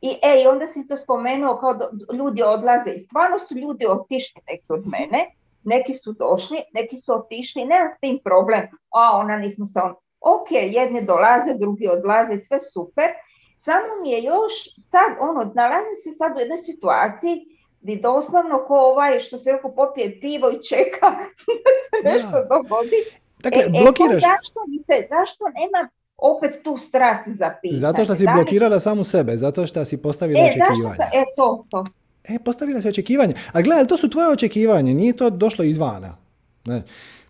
i 0.00 0.08
ej, 0.22 0.46
onda 0.46 0.66
si 0.66 0.86
to 0.86 0.96
spomenuo 0.96 1.56
kao 1.56 1.78
ljudi 2.12 2.42
odlaze. 2.42 2.90
I 2.90 3.00
stvarno 3.00 3.38
su 3.38 3.54
ljudi 3.54 3.86
otišli 3.86 4.42
neki 4.48 4.64
od 4.68 4.86
mene, 4.86 5.30
neki 5.64 5.92
su 5.92 6.12
došli, 6.12 6.58
neki 6.74 6.96
su 6.96 7.12
otišli, 7.14 7.64
nemam 7.64 7.88
s 7.96 8.00
tim 8.00 8.20
problem, 8.24 8.62
a 8.90 9.16
ona 9.16 9.36
nismo 9.36 9.66
se 9.66 9.80
on, 9.80 9.94
ok, 10.20 10.48
jedni 10.50 11.04
dolaze, 11.04 11.54
drugi 11.54 11.88
odlaze, 11.88 12.36
sve 12.36 12.58
super, 12.60 13.10
samo 13.56 14.00
mi 14.02 14.10
je 14.10 14.22
još 14.22 14.52
sad, 14.90 15.10
ono, 15.20 15.52
nalazi 15.54 15.94
se 16.04 16.10
sad 16.10 16.36
u 16.36 16.40
jednoj 16.40 16.58
situaciji 16.58 17.36
gdje 17.80 17.96
doslovno 17.96 18.64
ko 18.66 18.76
ovaj 18.78 19.18
što 19.18 19.38
se 19.38 19.52
rekao 19.52 19.74
popije 19.74 20.20
pivo 20.20 20.50
i 20.50 20.62
čeka 20.68 21.10
da 21.64 21.74
se 21.88 21.96
nešto 22.14 22.38
dogodi. 22.50 23.00
Dakle, 23.42 23.62
e, 23.62 23.66
e 23.66 23.82
blokiraš. 23.82 24.22
zašto, 24.22 24.60
mi 24.68 24.78
se, 24.78 25.08
zašto 25.14 25.44
nemam 25.44 25.88
opet 26.16 26.62
tu 26.62 26.76
strast 26.76 27.22
zapisati. 27.26 27.76
Zato 27.76 28.04
što 28.04 28.14
si 28.14 28.26
blokirala 28.34 28.80
samu 28.80 29.04
sebe, 29.04 29.36
zato 29.36 29.66
što 29.66 29.84
si 29.84 30.02
postavila 30.02 30.40
e, 30.40 30.46
očekivanje. 30.48 30.96
e, 31.12 31.24
to, 31.36 31.64
to. 31.70 31.84
E, 32.28 32.38
postavila 32.38 32.82
si 32.82 32.88
očekivanje. 32.88 33.34
A 33.52 33.62
gledaj, 33.62 33.86
to 33.86 33.96
su 33.96 34.10
tvoje 34.10 34.28
očekivanje, 34.28 34.94
nije 34.94 35.16
to 35.16 35.30
došlo 35.30 35.64
izvana. 35.64 36.16
Ne. 36.64 36.82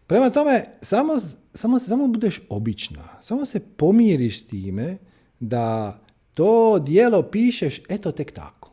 Prema 0.06 0.30
tome, 0.30 0.64
samo, 0.80 1.12
samo, 1.54 1.78
samo 1.78 2.08
budeš 2.08 2.40
obična. 2.48 3.04
Samo 3.22 3.46
se 3.46 3.60
pomiriš 3.60 4.40
s 4.40 4.46
time 4.46 4.96
da 5.40 5.98
to 6.34 6.78
dijelo 6.78 7.22
pišeš 7.22 7.80
eto 7.88 8.12
tek 8.12 8.32
tako. 8.32 8.70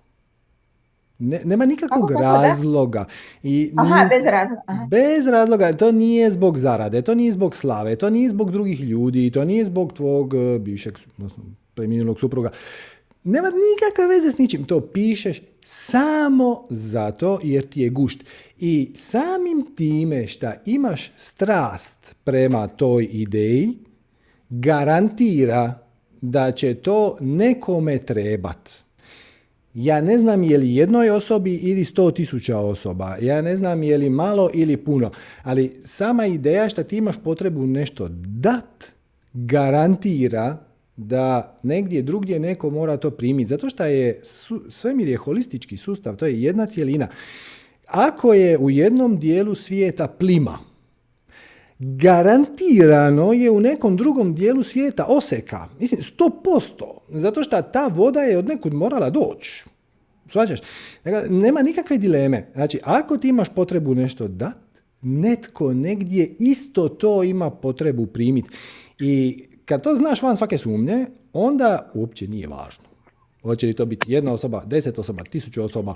Ne, 1.20 1.42
nema 1.46 1.66
nikakvog 1.66 2.12
razloga. 2.12 3.06
I, 3.44 3.72
Aha, 3.78 4.10
bez 4.10 4.24
razloga. 4.26 4.88
Bez 4.90 5.28
razloga. 5.28 5.74
To 5.74 5.92
nije 5.92 6.32
zbog 6.32 6.58
zarade, 6.58 7.02
to 7.02 7.16
nije 7.16 7.32
zbog 7.32 7.56
slave, 7.56 7.96
to 7.96 8.10
nije 8.10 8.30
zbog 8.30 8.52
drugih 8.52 8.82
ljudi, 8.82 9.32
to 9.32 9.46
nije 9.46 9.66
zbog 9.66 9.94
tvog 9.94 10.34
eh, 10.34 10.60
bivšeg 10.60 10.98
preminulog 11.74 12.20
supruga. 12.20 12.50
Nema 13.24 13.48
nikakve 13.48 14.08
veze 14.08 14.32
s 14.32 14.38
ničim. 14.38 14.64
To 14.64 14.82
pišeš 14.82 15.42
samo 15.66 16.68
zato 16.70 17.40
jer 17.44 17.68
ti 17.68 17.82
je 17.82 17.90
gušt. 17.90 18.24
I 18.60 18.92
samim 18.96 19.76
time 19.76 20.28
što 20.28 20.52
imaš 20.66 21.12
strast 21.16 22.16
prema 22.24 22.68
toj 22.68 23.08
ideji, 23.12 23.78
garantira 24.50 25.80
da 26.22 26.52
će 26.52 26.74
to 26.74 27.18
nekome 27.20 27.98
trebat. 27.98 28.70
Ja 29.74 30.02
ne 30.02 30.18
znam 30.18 30.44
je 30.44 30.58
li 30.58 30.76
jednoj 30.76 31.10
osobi 31.10 31.56
ili 31.56 31.86
sto 31.86 32.12
tisuća 32.12 32.58
osoba. 32.58 33.18
Ja 33.22 33.42
ne 33.42 33.56
znam 33.56 33.84
je 33.84 33.98
li 33.98 34.10
malo 34.10 34.50
ili 34.54 34.78
puno. 34.78 35.12
Ali 35.44 35.82
sama 35.84 36.26
ideja 36.26 36.70
što 36.70 36.84
ti 36.84 36.98
imaš 36.98 37.16
potrebu 37.24 37.68
nešto 37.68 38.08
dat, 38.12 38.92
garantira 39.34 40.58
da 41.08 41.60
negdje 41.64 42.02
drugdje 42.02 42.40
neko 42.40 42.70
mora 42.70 42.98
to 42.98 43.12
primiti. 43.12 43.50
Zato 43.50 43.70
što 43.70 43.86
je 43.86 44.22
svemir 44.70 45.08
je 45.08 45.18
holistički 45.18 45.78
sustav, 45.78 46.16
to 46.16 46.26
je 46.26 46.42
jedna 46.42 46.66
cjelina. 46.66 47.08
Ako 47.88 48.34
je 48.34 48.58
u 48.58 48.70
jednom 48.70 49.20
dijelu 49.20 49.56
svijeta 49.56 50.08
plima, 50.08 50.60
garantirano 51.80 53.34
je 53.34 53.52
u 53.52 53.60
nekom 53.60 53.98
drugom 53.98 54.36
dijelu 54.36 54.64
svijeta 54.64 55.06
oseka. 55.06 55.68
Mislim, 55.80 56.02
sto 56.02 56.42
posto. 56.44 56.98
Zato 57.10 57.44
što 57.44 57.62
ta 57.62 57.88
voda 57.88 58.22
je 58.22 58.38
od 58.38 58.48
nekud 58.48 58.74
morala 58.74 59.10
doći. 59.10 59.64
Svađaš? 60.32 60.60
Dakle, 61.04 61.30
nema 61.30 61.62
nikakve 61.62 61.98
dileme. 61.98 62.48
Znači, 62.54 62.80
ako 62.84 63.18
ti 63.18 63.28
imaš 63.28 63.50
potrebu 63.56 63.96
nešto 63.96 64.28
dat, 64.28 64.58
netko 65.02 65.74
negdje 65.74 66.36
isto 66.40 66.90
to 66.90 67.24
ima 67.24 67.50
potrebu 67.50 68.06
primiti. 68.06 68.50
I 69.00 69.44
kad 69.72 69.84
to 69.84 69.96
znaš 69.96 70.22
van 70.22 70.38
svake 70.38 70.58
sumnje, 70.58 71.06
onda 71.34 71.92
uopće 71.94 72.28
nije 72.28 72.48
važno. 72.48 72.84
Hoće 73.42 73.68
li 73.68 73.74
to 73.74 73.86
biti 73.86 74.14
jedna 74.14 74.34
osoba, 74.34 74.64
deset 74.66 75.00
osoba, 75.00 75.24
tisuću 75.24 75.64
osoba, 75.64 75.94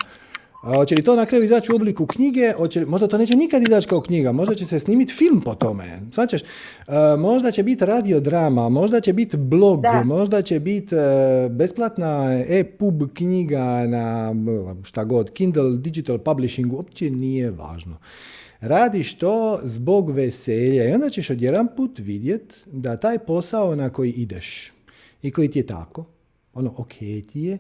Hoće 0.66 0.96
li 0.96 1.04
to 1.04 1.16
na 1.16 1.26
kraju 1.26 1.46
izaći 1.46 1.72
u 1.72 1.76
obliku 1.76 2.06
knjige? 2.06 2.54
Hoće, 2.58 2.86
možda 2.86 3.08
to 3.08 3.18
neće 3.18 3.36
nikad 3.36 3.62
izaći 3.64 3.88
kao 3.88 4.02
knjiga, 4.02 4.32
možda 4.32 4.56
će 4.56 4.66
se 4.66 4.80
snimiti 4.80 5.14
film 5.14 5.42
po 5.42 5.56
tome. 5.56 6.00
Svačeš, 6.12 6.42
možda 7.20 7.52
će 7.52 7.64
biti 7.64 7.86
radiodrama, 7.86 8.70
možda 8.70 9.02
će 9.02 9.14
biti 9.14 9.38
blog, 9.38 9.84
možda 10.06 10.42
će 10.42 10.60
biti 10.60 10.96
uh, 10.96 11.02
besplatna 11.52 12.44
e-pub 12.48 13.04
knjiga 13.14 13.88
na 13.88 14.36
šta 14.84 15.04
god, 15.04 15.32
Kindle, 15.32 15.78
digital 15.78 16.18
publishing, 16.18 16.74
uopće 16.74 17.10
nije 17.10 17.52
važno. 17.52 17.98
Radiš 18.68 19.18
to 19.18 19.60
zbog 19.64 20.12
veselja 20.12 20.90
i 20.90 20.94
onda 20.94 21.10
ćeš 21.10 21.30
odjedan 21.30 21.68
put 21.78 22.00
vidjet 22.00 22.64
da 22.66 22.98
taj 22.98 23.20
posao 23.20 23.76
na 23.76 23.90
koji 23.90 24.12
ideš 24.12 24.74
i 25.22 25.32
koji 25.32 25.52
ti 25.52 25.60
je 25.60 25.68
tako, 25.68 26.06
ono 26.54 26.74
ok 26.78 26.94
ti 27.32 27.42
je, 27.42 27.58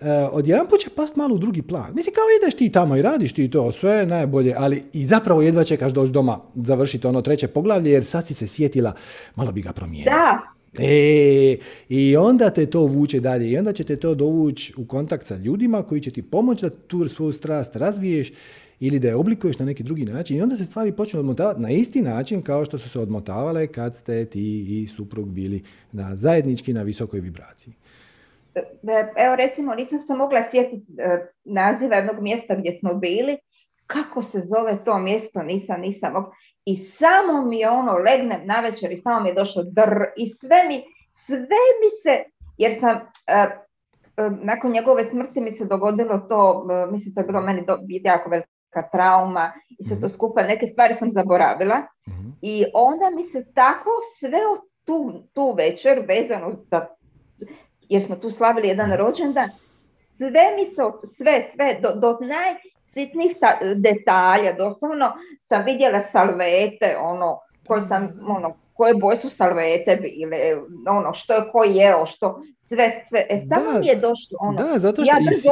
Uh, 0.00 0.06
odjedan 0.32 0.66
put 0.68 0.80
će 0.80 0.90
past 0.90 1.16
malo 1.16 1.34
u 1.34 1.38
drugi 1.38 1.62
plan. 1.62 1.92
Mislim, 1.94 2.14
kao 2.14 2.24
ideš 2.42 2.54
ti 2.54 2.72
tamo 2.72 2.96
i 2.96 3.02
radiš 3.02 3.32
ti 3.32 3.50
to, 3.50 3.72
sve 3.72 4.06
najbolje, 4.06 4.54
ali 4.56 4.82
i 4.92 5.06
zapravo 5.06 5.42
jedva 5.42 5.64
čekaš 5.64 5.92
doći 5.92 6.12
doma, 6.12 6.40
završiti 6.54 7.06
ono 7.06 7.22
treće 7.22 7.48
poglavlje, 7.48 7.90
jer 7.90 8.04
sad 8.04 8.26
si 8.26 8.34
se 8.34 8.46
sjetila, 8.46 8.92
malo 9.36 9.52
bi 9.52 9.60
ga 9.60 9.72
promijeniti. 9.72 10.10
Da. 10.10 10.38
E, 10.78 11.56
I 11.88 12.16
onda 12.16 12.50
te 12.50 12.66
to 12.66 12.80
vuče 12.80 13.20
dalje 13.20 13.50
i 13.50 13.58
onda 13.58 13.72
će 13.72 13.84
te 13.84 13.96
to 13.96 14.14
dovući 14.14 14.74
u 14.76 14.86
kontakt 14.86 15.26
sa 15.26 15.36
ljudima 15.36 15.82
koji 15.82 16.00
će 16.00 16.10
ti 16.10 16.22
pomoći 16.22 16.64
da 16.64 16.70
tu 16.70 17.08
svoju 17.08 17.32
strast 17.32 17.76
razviješ 17.76 18.32
ili 18.80 18.98
da 18.98 19.08
je 19.08 19.16
oblikuješ 19.16 19.58
na 19.58 19.64
neki 19.64 19.82
drugi 19.82 20.04
način 20.04 20.36
i 20.36 20.42
onda 20.42 20.56
se 20.56 20.64
stvari 20.64 20.92
počnu 20.92 21.20
odmotavati 21.20 21.60
na 21.60 21.70
isti 21.70 22.02
način 22.02 22.42
kao 22.42 22.64
što 22.64 22.78
su 22.78 22.90
se 22.90 23.00
odmotavale 23.00 23.66
kad 23.66 23.96
ste 23.96 24.24
ti 24.24 24.66
i 24.68 24.86
suprug 24.86 25.28
bili 25.28 25.64
na 25.92 26.16
zajednički 26.16 26.72
na 26.72 26.82
visokoj 26.82 27.20
vibraciji. 27.20 27.74
Evo 29.16 29.36
recimo 29.36 29.74
nisam 29.74 29.98
se 29.98 30.14
mogla 30.14 30.42
sjetiti 30.50 30.86
e, 30.98 31.18
naziva 31.44 31.96
jednog 31.96 32.22
mjesta 32.22 32.54
gdje 32.54 32.78
smo 32.80 32.94
bili, 32.94 33.36
kako 33.86 34.22
se 34.22 34.40
zove 34.40 34.84
to 34.84 34.98
mjesto, 34.98 35.42
nisam, 35.42 35.80
nisam 35.80 36.12
mogla. 36.12 36.30
I 36.64 36.76
samo 36.76 37.44
mi 37.44 37.58
je 37.58 37.70
ono, 37.70 37.92
legnem 37.92 38.40
na 38.44 38.60
večer 38.60 38.92
i 38.92 38.96
samo 38.96 39.20
mi 39.20 39.28
je 39.28 39.34
došlo 39.34 39.62
dr 39.62 40.04
i 40.16 40.26
sve 40.26 40.64
mi, 40.68 40.84
sve 41.10 41.38
mi 41.80 41.90
se, 42.02 42.24
jer 42.58 42.72
sam, 42.80 42.96
e, 43.26 43.32
e, 43.32 44.30
nakon 44.42 44.72
njegove 44.72 45.04
smrti 45.04 45.40
mi 45.40 45.52
se 45.52 45.64
dogodilo 45.64 46.18
to, 46.18 46.66
mislim 46.90 47.14
to 47.14 47.20
je 47.20 47.26
bilo 47.26 47.40
meni 47.40 47.64
jako 48.04 48.30
velika 48.78 48.88
trauma 48.90 49.52
i 49.68 49.84
sve 49.84 50.00
to 50.00 50.06
mhm. 50.06 50.14
skupa, 50.14 50.42
neke 50.42 50.66
stvari 50.66 50.94
sam 50.94 51.10
zaboravila 51.10 51.76
mhm. 52.08 52.30
i 52.42 52.64
onda 52.74 53.10
mi 53.16 53.24
se 53.24 53.52
tako 53.54 53.90
sve 54.20 54.40
tu, 54.84 55.22
tu 55.32 55.54
večer 55.56 56.04
vezano 56.08 56.52
za 56.70 56.86
jer 57.88 58.02
smo 58.02 58.16
tu 58.16 58.30
slavili 58.30 58.68
jedan 58.68 58.92
rođendan, 58.92 59.50
sve 59.94 60.54
mi 60.56 60.64
se, 60.64 60.82
sve, 61.16 61.50
sve, 61.54 61.78
do, 61.82 61.94
do 61.94 62.18
najsitnijih 62.20 63.36
detalja, 63.76 64.52
doslovno 64.52 65.12
sam 65.40 65.64
vidjela 65.64 66.00
salvete, 66.00 66.96
ono, 67.00 67.38
koje 67.66 67.80
sam, 67.80 68.20
ono, 68.28 68.54
koje 68.78 68.94
boje 68.94 69.16
su 69.16 69.30
salvete 69.30 69.96
bile, 69.96 70.38
ono, 70.88 71.12
što 71.12 71.34
je 71.34 71.40
ko 71.52 71.64
jeo, 71.64 72.06
što, 72.06 72.42
sve, 72.60 72.90
sve. 73.08 73.26
E, 73.30 73.38
samo 73.48 73.80
mi 73.80 73.86
je 73.86 73.96
došlo 73.96 74.38
ono, 74.40 74.58
da, 74.58 74.78
zato 74.78 75.04
što 75.04 75.14
ja 75.14 75.30
is... 75.30 75.44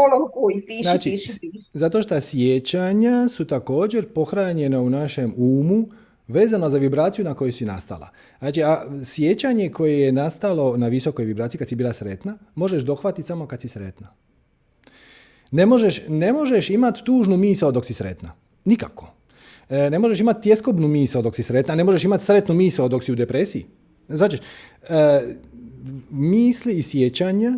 i 0.54 0.66
piši, 0.66 0.82
znači, 0.82 1.10
piši, 1.10 1.38
piši. 1.40 1.66
Zato 1.72 2.02
što 2.02 2.20
sjećanja 2.20 3.28
su 3.28 3.46
također 3.46 4.12
pohranjena 4.12 4.80
u 4.80 4.90
našem 4.90 5.34
umu, 5.36 5.88
vezano 6.28 6.70
za 6.70 6.78
vibraciju 6.78 7.24
na 7.24 7.34
kojoj 7.34 7.52
si 7.52 7.64
nastala. 7.64 8.08
Znači, 8.38 8.62
a 8.62 8.82
sjećanje 9.04 9.70
koje 9.70 10.00
je 10.00 10.12
nastalo 10.12 10.76
na 10.76 10.88
visokoj 10.88 11.24
vibraciji 11.24 11.58
kad 11.58 11.68
si 11.68 11.74
bila 11.74 11.92
sretna, 11.92 12.38
možeš 12.54 12.82
dohvatiti 12.82 13.26
samo 13.26 13.46
kad 13.46 13.60
si 13.60 13.68
sretna. 13.68 14.14
Ne 15.50 15.66
možeš, 15.66 16.02
ne 16.08 16.32
možeš 16.32 16.70
imati 16.70 17.04
tužnu 17.04 17.36
misao 17.36 17.72
dok 17.72 17.86
si 17.86 17.94
sretna. 17.94 18.32
Nikako. 18.64 19.15
E, 19.70 19.90
ne 19.90 19.98
možeš 19.98 20.20
imati 20.20 20.42
tjeskobnu 20.42 20.88
misao 20.88 21.22
dok 21.22 21.36
si 21.36 21.42
sretna, 21.42 21.74
ne 21.74 21.84
možeš 21.84 22.04
imati 22.04 22.24
sretnu 22.24 22.54
misao 22.54 22.88
dok 22.88 23.04
si 23.04 23.12
u 23.12 23.14
depresiji. 23.14 23.66
Znači, 24.08 24.38
e, 24.88 25.20
misli 26.10 26.78
i 26.78 26.82
sjećanja 26.82 27.52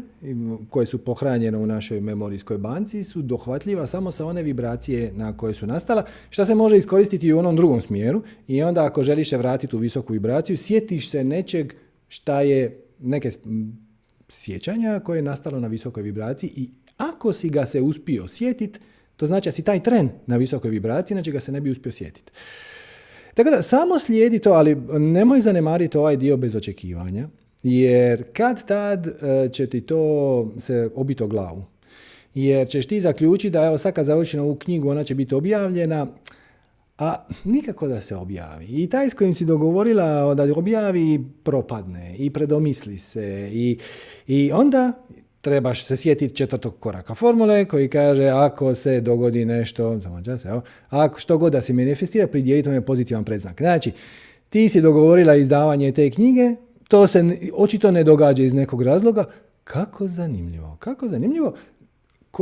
koje 0.70 0.86
su 0.86 0.98
pohranjene 0.98 1.58
u 1.58 1.66
našoj 1.66 2.00
memorijskoj 2.00 2.58
banci 2.58 3.04
su 3.04 3.22
dohvatljiva 3.22 3.86
samo 3.86 4.12
sa 4.12 4.26
one 4.26 4.42
vibracije 4.42 5.12
na 5.12 5.36
koje 5.36 5.54
su 5.54 5.66
nastala, 5.66 6.04
što 6.30 6.46
se 6.46 6.54
može 6.54 6.78
iskoristiti 6.78 7.26
i 7.26 7.32
u 7.32 7.38
onom 7.38 7.56
drugom 7.56 7.80
smjeru 7.80 8.22
i 8.48 8.62
onda 8.62 8.84
ako 8.84 9.02
želiš 9.02 9.30
se 9.30 9.36
vratiti 9.36 9.76
u 9.76 9.78
visoku 9.78 10.12
vibraciju, 10.12 10.56
sjetiš 10.56 11.10
se 11.10 11.24
nečeg 11.24 11.72
šta 12.08 12.40
je 12.40 12.80
neke 13.00 13.30
sjećanja 14.28 15.00
koje 15.00 15.18
je 15.18 15.22
nastalo 15.22 15.60
na 15.60 15.68
visokoj 15.68 16.02
vibraciji 16.02 16.52
i 16.56 16.70
ako 16.96 17.32
si 17.32 17.50
ga 17.50 17.66
se 17.66 17.80
uspio 17.80 18.28
sjetiti, 18.28 18.80
to 19.18 19.26
znači 19.26 19.48
da 19.48 19.52
si 19.52 19.62
taj 19.62 19.82
tren 19.82 20.08
na 20.26 20.36
visokoj 20.36 20.70
vibraciji, 20.70 21.14
znači 21.14 21.32
ga 21.32 21.40
se 21.40 21.52
ne 21.52 21.60
bi 21.60 21.70
uspio 21.70 21.92
sjetiti. 21.92 22.32
Tako 23.34 23.50
da, 23.50 23.62
samo 23.62 23.98
slijedi 23.98 24.38
to, 24.38 24.52
ali 24.52 24.74
nemoj 24.98 25.40
zanemariti 25.40 25.98
ovaj 25.98 26.16
dio 26.16 26.36
bez 26.36 26.56
očekivanja. 26.56 27.28
Jer 27.62 28.24
kad 28.32 28.66
tad 28.66 29.06
e, 29.06 29.48
će 29.52 29.66
ti 29.66 29.80
to 29.80 30.52
se 30.58 30.90
obiti 30.94 31.22
o 31.22 31.26
glavu. 31.26 31.64
Jer 32.34 32.68
ćeš 32.68 32.86
ti 32.86 33.00
zaključiti 33.00 33.50
da 33.50 33.64
evo 33.64 33.78
sad 33.78 33.94
kad 33.94 34.06
završim 34.06 34.40
ovu 34.40 34.54
knjigu 34.54 34.88
ona 34.88 35.04
će 35.04 35.14
biti 35.14 35.34
objavljena, 35.34 36.06
a 36.98 37.26
nikako 37.44 37.88
da 37.88 38.00
se 38.00 38.16
objavi. 38.16 38.66
I 38.66 38.88
taj 38.88 39.10
s 39.10 39.14
kojim 39.14 39.34
si 39.34 39.44
dogovorila 39.44 40.34
da 40.34 40.42
objavi 40.56 41.24
propadne 41.42 42.14
i 42.18 42.30
predomisli 42.30 42.98
se 42.98 43.50
i, 43.52 43.78
i 44.26 44.50
onda 44.52 44.92
trebaš 45.40 45.84
se 45.84 45.96
sjetiti 45.96 46.36
četvrtog 46.36 46.80
koraka 46.80 47.14
formule 47.14 47.64
koji 47.64 47.88
kaže 47.88 48.24
ako 48.24 48.74
se 48.74 49.00
dogodi 49.00 49.44
nešto, 49.44 50.00
ako 50.88 51.20
što 51.20 51.38
god 51.38 51.52
da 51.52 51.62
se 51.62 51.72
manifestira, 51.72 52.26
pridjeliti 52.26 52.68
je 52.68 52.80
pozitivan 52.80 53.24
predznak. 53.24 53.60
Znači, 53.60 53.92
ti 54.50 54.68
si 54.68 54.80
dogovorila 54.80 55.34
izdavanje 55.34 55.92
te 55.92 56.10
knjige, 56.10 56.54
to 56.88 57.06
se 57.06 57.24
očito 57.54 57.90
ne 57.90 58.04
događa 58.04 58.42
iz 58.42 58.54
nekog 58.54 58.82
razloga. 58.82 59.24
Kako 59.64 60.08
zanimljivo, 60.08 60.76
kako 60.80 61.08
zanimljivo. 61.08 61.54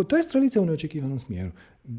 To 0.09 0.17
je 0.17 0.23
strelica 0.23 0.61
u 0.61 0.67
neočekivanom 0.67 1.19
smjeru. 1.21 1.51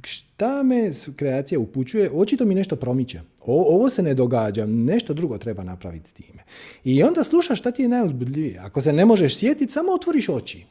Šta 0.03 0.63
me 0.63 0.91
kreacija 1.15 1.59
upućuje? 1.59 2.11
Očito 2.13 2.45
mi 2.45 2.55
nešto 2.55 2.75
promiče. 2.75 3.21
ovo 3.45 3.89
se 3.89 4.03
ne 4.03 4.13
događa, 4.13 4.65
nešto 4.65 5.13
drugo 5.13 5.37
treba 5.37 5.63
napraviti 5.63 6.09
s 6.09 6.13
time. 6.13 6.43
I 6.83 7.03
onda 7.03 7.23
slušaš 7.23 7.59
šta 7.59 7.71
ti 7.71 7.81
je 7.81 7.87
najuzbudljivije. 7.87 8.59
Ako 8.59 8.81
se 8.81 8.93
ne 8.93 9.05
možeš 9.05 9.37
sjetiti, 9.37 9.73
samo 9.73 9.91
otvoriš 9.91 10.29
oči. 10.29 10.65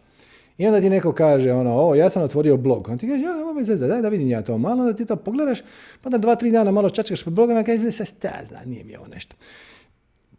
I 0.58 0.66
onda 0.66 0.80
ti 0.80 0.90
neko 0.90 1.12
kaže, 1.12 1.52
ono, 1.52 1.74
o, 1.74 1.94
ja 1.94 2.10
sam 2.10 2.22
otvorio 2.22 2.56
blog. 2.56 2.88
On 2.88 2.98
ti 2.98 3.08
kaže, 3.08 3.22
ja, 3.22 3.34
nemoj 3.34 3.64
zezati, 3.64 3.88
daj 3.88 4.02
da 4.02 4.08
vidim 4.08 4.28
ja 4.28 4.42
to 4.42 4.58
malo, 4.58 4.84
da 4.84 4.92
ti 4.92 5.06
to 5.06 5.16
pogledaš, 5.16 5.62
pa 6.02 6.10
da 6.10 6.18
dva, 6.18 6.34
tri 6.34 6.50
dana 6.50 6.70
malo 6.70 6.90
čačkaš 6.90 7.24
po 7.24 7.30
blogu, 7.30 7.52
i 7.52 7.64
kažeš, 7.64 7.96
se 7.96 8.04
zna, 8.44 8.58
nije 8.66 8.84
mi 8.84 8.96
ovo 8.96 9.06
nešto. 9.06 9.36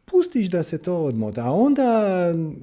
Pustiš 0.06 0.49
da 0.49 0.64
se 0.64 0.77
to 0.77 0.98
odmota, 0.98 1.45
a 1.45 1.52
onda 1.52 2.07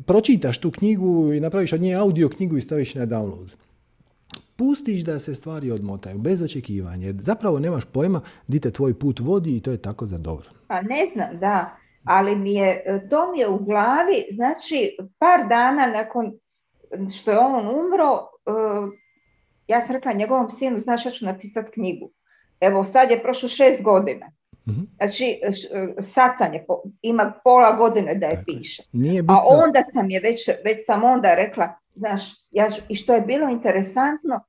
pročitaš 0.06 0.58
tu 0.58 0.70
knjigu 0.70 1.32
i 1.32 1.40
napraviš 1.40 1.72
od 1.72 1.80
nje 1.80 1.94
audio 1.94 2.28
knjigu 2.28 2.56
i 2.56 2.62
staviš 2.62 2.94
na 2.94 3.06
download. 3.06 3.48
Pustiš 4.56 5.04
da 5.04 5.18
se 5.18 5.34
stvari 5.34 5.70
odmotaju, 5.70 6.18
bez 6.18 6.42
očekivanja. 6.42 7.06
Jer 7.06 7.16
zapravo 7.18 7.58
nemaš 7.58 7.84
pojma 7.84 8.20
di 8.46 8.60
te 8.60 8.70
tvoj 8.70 8.98
put 8.98 9.20
vodi 9.20 9.56
i 9.56 9.60
to 9.60 9.70
je 9.70 9.76
tako 9.76 10.06
za 10.06 10.18
dobro. 10.18 10.46
Pa 10.66 10.82
ne 10.82 11.06
znam, 11.14 11.38
da. 11.40 11.76
Ali 12.04 12.36
mi 12.36 12.54
je, 12.54 12.84
to 13.10 13.32
mi 13.32 13.38
je 13.38 13.48
u 13.48 13.58
glavi, 13.58 14.24
znači 14.30 14.96
par 15.18 15.48
dana 15.48 15.86
nakon 15.86 16.32
što 17.14 17.30
je 17.30 17.38
on 17.38 17.68
umro, 17.68 18.12
uh, 18.12 18.92
ja 19.66 19.86
sam 19.86 19.94
rekla 19.94 20.12
njegovom 20.12 20.50
sinu, 20.50 20.80
znaš, 20.80 21.06
ja 21.06 21.10
ću 21.10 21.24
napisati 21.24 21.72
knjigu. 21.72 22.10
Evo, 22.60 22.84
sad 22.84 23.10
je 23.10 23.22
prošlo 23.22 23.48
šest 23.48 23.82
godina. 23.82 24.26
mm 24.66 24.84
Znači, 24.96 25.40
sacanje, 26.02 26.64
ima 27.02 27.32
pola 27.44 27.72
godine 27.72 28.14
da 28.14 28.26
je 28.26 28.42
piše. 28.46 28.82
Nije 28.92 29.24
A 29.28 29.40
onda 29.46 29.82
sam 29.82 30.10
je 30.10 30.20
već, 30.20 30.48
već 30.64 30.86
sam 30.86 31.04
onda 31.04 31.34
rekla, 31.34 31.78
znaš, 31.94 32.22
ja, 32.50 32.68
i 32.88 32.96
što 32.96 33.14
je 33.14 33.20
bilo 33.20 33.48
interesantno, 33.48 34.40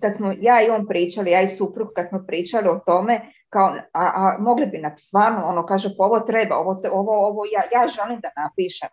kad 0.00 0.16
smo 0.16 0.34
ja 0.40 0.66
i 0.66 0.70
on 0.70 0.86
pričali, 0.86 1.30
ja 1.30 1.42
i 1.42 1.56
suprug, 1.56 1.88
kad 1.96 2.08
smo 2.08 2.24
pričali 2.26 2.68
o 2.68 2.80
tome, 2.86 3.20
kao, 3.48 3.68
a, 3.92 4.04
a 4.14 4.36
mogli 4.40 4.66
bi 4.66 4.78
nam 4.78 4.96
stvarno, 4.96 5.46
ono 5.46 5.66
kaže, 5.66 5.88
pa 5.98 6.04
ovo 6.04 6.20
treba, 6.20 6.56
ovo, 6.56 6.80
ovo, 6.92 7.26
ovo 7.26 7.42
ja, 7.44 7.80
ja 7.80 7.88
želim 7.88 8.20
da 8.20 8.42
napišem. 8.42 8.88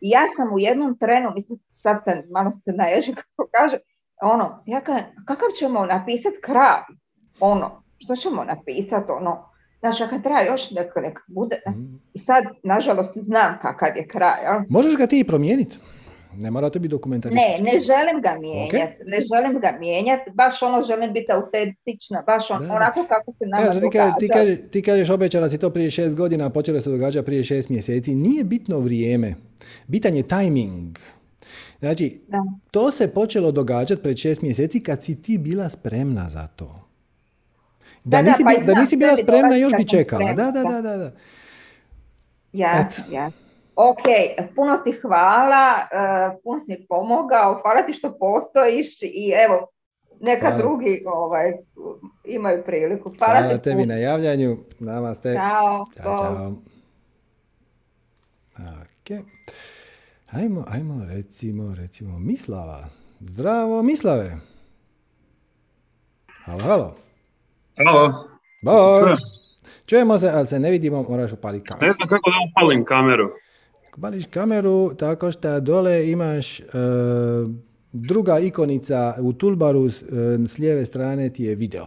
I 0.00 0.08
ja 0.08 0.22
sam 0.36 0.54
u 0.54 0.58
jednom 0.58 0.98
trenu, 0.98 1.30
mislim, 1.34 1.58
sad 1.84 2.04
se 2.04 2.12
malo 2.30 2.50
se 2.64 2.72
naježi 2.72 3.14
kako 3.14 3.48
kaže, 3.56 3.76
ono, 4.22 4.62
ja 4.66 4.80
kažem, 4.80 5.04
kakav 5.26 5.48
ćemo 5.58 5.86
napisati 5.86 6.42
kraj? 6.42 6.82
Ono, 7.40 7.82
što 7.98 8.16
ćemo 8.16 8.44
napisati, 8.44 9.10
ono, 9.10 9.54
Znaš, 9.84 9.98
kad 10.10 10.22
treba 10.22 10.40
još 10.40 10.70
neka, 10.70 11.00
neka 11.00 11.22
bude. 11.28 11.56
Mhm. 11.68 11.94
I 12.14 12.18
sad, 12.18 12.44
nažalost, 12.62 13.12
znam 13.14 13.58
kakav 13.62 13.96
je 13.96 14.08
kraj. 14.08 14.38
Možeš 14.68 14.96
ga 14.96 15.06
ti 15.06 15.18
i 15.20 15.24
promijeniti. 15.24 15.78
Ne 16.36 16.50
mora 16.50 16.70
to 16.70 16.78
biti 16.78 16.90
dokumentaristički. 16.90 17.62
Ne, 17.62 17.72
ne 17.72 17.78
želim 17.78 18.22
ga 18.22 18.36
mijenjati. 18.40 18.96
Ne 19.04 19.18
želim 19.20 19.60
ga 19.60 19.76
mijenjati. 19.80 20.30
Baš 20.34 20.62
ono 20.62 20.82
želim 20.82 21.12
biti 21.12 21.32
autentična. 21.32 22.22
Baš 22.26 22.50
on, 22.50 22.70
onako 22.70 23.04
kako 23.08 23.32
se 23.32 23.46
nama 23.46 23.66
Kaži, 23.66 23.80
događa. 23.80 24.14
Ti, 24.20 24.28
kažeš, 24.28 24.58
ti 24.70 24.82
kažeš 24.82 25.10
obećala 25.10 25.48
si 25.48 25.58
to 25.58 25.70
prije 25.70 25.90
šest 25.90 26.16
godina, 26.16 26.50
počelo 26.50 26.80
se 26.80 26.90
događa 26.90 27.22
prije 27.22 27.44
šest 27.44 27.68
mjeseci. 27.68 28.14
Nije 28.14 28.44
bitno 28.44 28.78
vrijeme. 28.78 29.34
Bitan 29.86 30.14
je 30.14 30.28
timing. 30.28 30.98
Znači, 31.84 32.20
to 32.70 32.90
se 32.90 33.14
počelo 33.14 33.52
događati 33.52 34.02
pred 34.02 34.16
šest 34.16 34.42
mjeseci 34.42 34.82
kad 34.82 35.02
si 35.02 35.22
ti 35.22 35.38
bila 35.38 35.68
spremna 35.68 36.28
za 36.28 36.46
to. 36.46 36.88
Da, 38.04 38.22
nisi, 38.22 38.44
pa 38.44 38.72
da 38.72 38.80
nisi 38.80 38.96
bila 38.96 39.16
spremna, 39.16 39.56
još 39.56 39.72
bi 39.76 39.88
čekala. 39.88 40.32
Da, 40.32 40.50
da, 40.50 40.62
da, 40.62 40.80
da. 40.80 40.96
da. 40.96 41.12
Jasno, 42.52 43.04
jasno. 43.10 43.40
Ok, 43.76 44.02
puno 44.54 44.76
ti 44.76 44.92
hvala, 44.92 45.72
uh, 45.74 46.40
puno 46.44 46.60
si 46.60 46.72
mi 46.72 46.86
pomogao, 46.86 47.60
hvala 47.62 47.82
ti 47.86 47.92
što 47.92 48.18
postojiš 48.18 49.02
i 49.02 49.32
evo, 49.46 49.66
neka 50.20 50.56
drugi 50.56 51.02
ovaj, 51.06 51.52
imaju 52.24 52.62
priliku. 52.64 53.12
Hvala, 53.18 53.40
hvala 53.40 53.58
tebi 53.58 53.86
na 53.86 53.94
javljanju, 53.94 54.56
namaste. 54.78 55.32
Ćao. 55.34 55.86
Ćao, 55.96 56.18
čao. 56.18 56.54
Ok. 58.58 59.24
Ajmo, 60.36 60.64
ajmo, 60.68 61.04
recimo, 61.04 61.74
recimo, 61.74 62.18
Mislava. 62.18 62.88
Zdravo, 63.20 63.82
Mislave. 63.82 64.36
Halo, 66.44 66.60
halo. 66.60 66.94
Halo. 67.86 68.28
Boj. 68.62 69.16
Čujemo 69.86 70.18
se, 70.18 70.28
ali 70.28 70.46
se 70.46 70.58
ne 70.58 70.70
vidimo, 70.70 71.02
moraš 71.08 71.32
upaliti 71.32 71.66
kameru. 71.66 71.86
Ne 71.86 71.92
znam 71.92 72.08
kako 72.08 72.30
da 72.30 72.36
upalim 72.50 72.84
kameru. 72.84 73.30
Upališ 73.98 74.26
kameru 74.26 74.94
tako 74.94 75.32
što 75.32 75.60
dole 75.60 76.10
imaš 76.10 76.60
uh, 76.60 76.66
druga 77.92 78.38
ikonica 78.38 79.14
u 79.18 79.32
toolbaru 79.32 79.80
uh, 79.80 79.92
s 80.46 80.58
lijeve 80.58 80.86
strane 80.86 81.30
ti 81.30 81.44
je 81.44 81.54
video. 81.54 81.86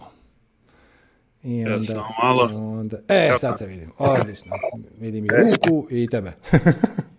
I 1.44 1.66
onda, 1.66 2.08
malo. 2.24 2.50
Onda, 2.80 2.98
e, 3.08 3.32
sad 3.38 3.58
se 3.58 3.66
vidim. 3.66 3.92
Odlično. 3.98 4.52
Vidim 5.00 5.26
i 5.26 5.28
ruku 5.28 5.88
i 5.90 6.08
tebe. 6.08 6.34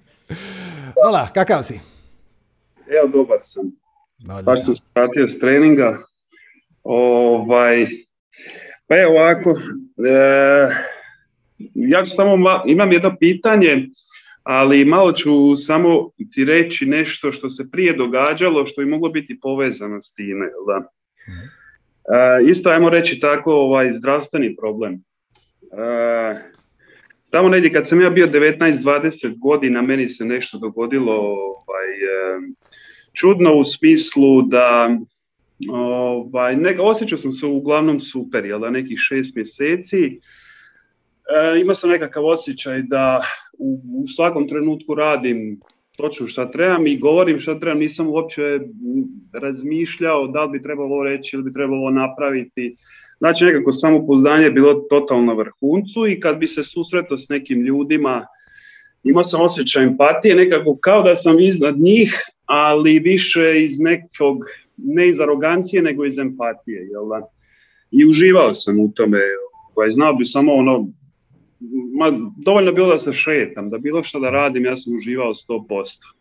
Hola, 1.04 1.28
kakav 1.34 1.62
si? 1.62 1.80
Evo, 2.98 3.08
dobar 3.12 3.38
sam. 3.42 3.72
Baš 4.44 4.64
sam 4.64 4.74
skratio 4.76 5.28
s 5.28 5.38
treninga. 5.38 5.98
Ovaj, 6.82 7.86
pa 8.86 8.94
je 8.94 9.08
ovako, 9.08 9.50
e, 10.06 10.68
ja 11.74 12.04
ću 12.06 12.14
samo, 12.14 12.62
imam 12.66 12.92
jedno 12.92 13.16
pitanje, 13.20 13.88
ali 14.42 14.84
malo 14.84 15.12
ću 15.12 15.56
samo 15.56 16.10
ti 16.32 16.44
reći 16.44 16.86
nešto 16.86 17.32
što 17.32 17.50
se 17.50 17.70
prije 17.70 17.92
događalo, 17.92 18.66
što 18.66 18.80
bi 18.80 18.86
moglo 18.86 19.08
biti 19.08 19.40
povezano 19.40 20.02
s 20.02 20.14
time. 20.14 20.46
Da? 20.66 20.78
Mhm. 21.28 21.46
E, 22.46 22.50
isto 22.50 22.70
ajmo 22.70 22.90
reći 22.90 23.20
tako 23.20 23.52
ovaj 23.52 23.92
zdravstveni 23.94 24.56
problem. 24.56 24.94
E, 25.72 26.57
tamo 27.30 27.48
negdje 27.48 27.72
kad 27.72 27.88
sam 27.88 28.00
ja 28.00 28.10
bio 28.10 28.26
19-20 28.26 29.38
godina, 29.38 29.82
meni 29.82 30.08
se 30.08 30.24
nešto 30.24 30.58
dogodilo 30.58 31.12
ovaj, 31.12 31.88
čudno 33.12 33.54
u 33.54 33.64
smislu 33.64 34.42
da 34.42 34.98
Ovaj, 35.68 36.56
neka, 36.56 36.82
osjećao 36.82 37.18
sam 37.18 37.32
se 37.32 37.46
uglavnom 37.46 38.00
super, 38.00 38.44
jel 38.44 38.60
da, 38.60 38.70
nekih 38.70 38.98
šest 38.98 39.36
mjeseci. 39.36 40.04
E, 40.04 41.60
imao 41.60 41.74
sam 41.74 41.90
nekakav 41.90 42.26
osjećaj 42.26 42.82
da 42.82 43.20
u, 43.58 43.80
u 44.02 44.08
svakom 44.08 44.48
trenutku 44.48 44.94
radim 44.94 45.60
točno 45.96 46.26
šta 46.26 46.50
trebam 46.50 46.86
i 46.86 46.98
govorim 46.98 47.40
šta 47.40 47.60
trebam, 47.60 47.78
nisam 47.78 48.08
uopće 48.08 48.60
razmišljao 49.32 50.26
da 50.26 50.44
li 50.44 50.50
bi 50.50 50.62
trebalo 50.62 51.02
reći 51.04 51.36
ili 51.36 51.42
bi 51.42 51.52
trebalo 51.52 51.90
napraviti. 51.90 52.76
Znači 53.18 53.44
nekako 53.44 53.72
samopouzdanje 53.72 54.44
je 54.44 54.50
bilo 54.50 54.74
totalno 54.74 55.34
vrhuncu 55.34 56.06
i 56.06 56.20
kad 56.20 56.38
bi 56.38 56.46
se 56.46 56.64
susretao 56.64 57.18
s 57.18 57.28
nekim 57.28 57.62
ljudima, 57.62 58.26
imao 59.04 59.24
sam 59.24 59.40
osjećaj 59.40 59.84
empatije, 59.84 60.34
nekako 60.34 60.76
kao 60.76 61.02
da 61.02 61.16
sam 61.16 61.40
iznad 61.40 61.78
njih, 61.78 62.14
ali 62.46 62.98
više 62.98 63.64
iz 63.64 63.80
nekog 63.80 64.38
ne 64.76 65.08
iz 65.08 65.20
arogancije, 65.20 65.82
nego 65.82 66.04
iz 66.04 66.18
empatije. 66.18 66.88
Jel 66.90 67.08
da? 67.08 67.28
I 67.90 68.06
uživao 68.06 68.54
sam 68.54 68.80
u 68.80 68.92
tome. 68.94 69.18
Ovaj, 69.74 69.90
znao 69.90 70.14
bi 70.14 70.24
samo 70.24 70.54
ono, 70.54 70.88
dovoljno 72.36 72.72
bilo 72.72 72.88
da 72.88 72.98
se 72.98 73.12
šetam, 73.12 73.70
da 73.70 73.78
bilo 73.78 74.02
što 74.02 74.20
da 74.20 74.30
radim, 74.30 74.64
ja 74.64 74.76
sam 74.76 74.96
uživao 74.96 75.34
100%. 75.34 76.17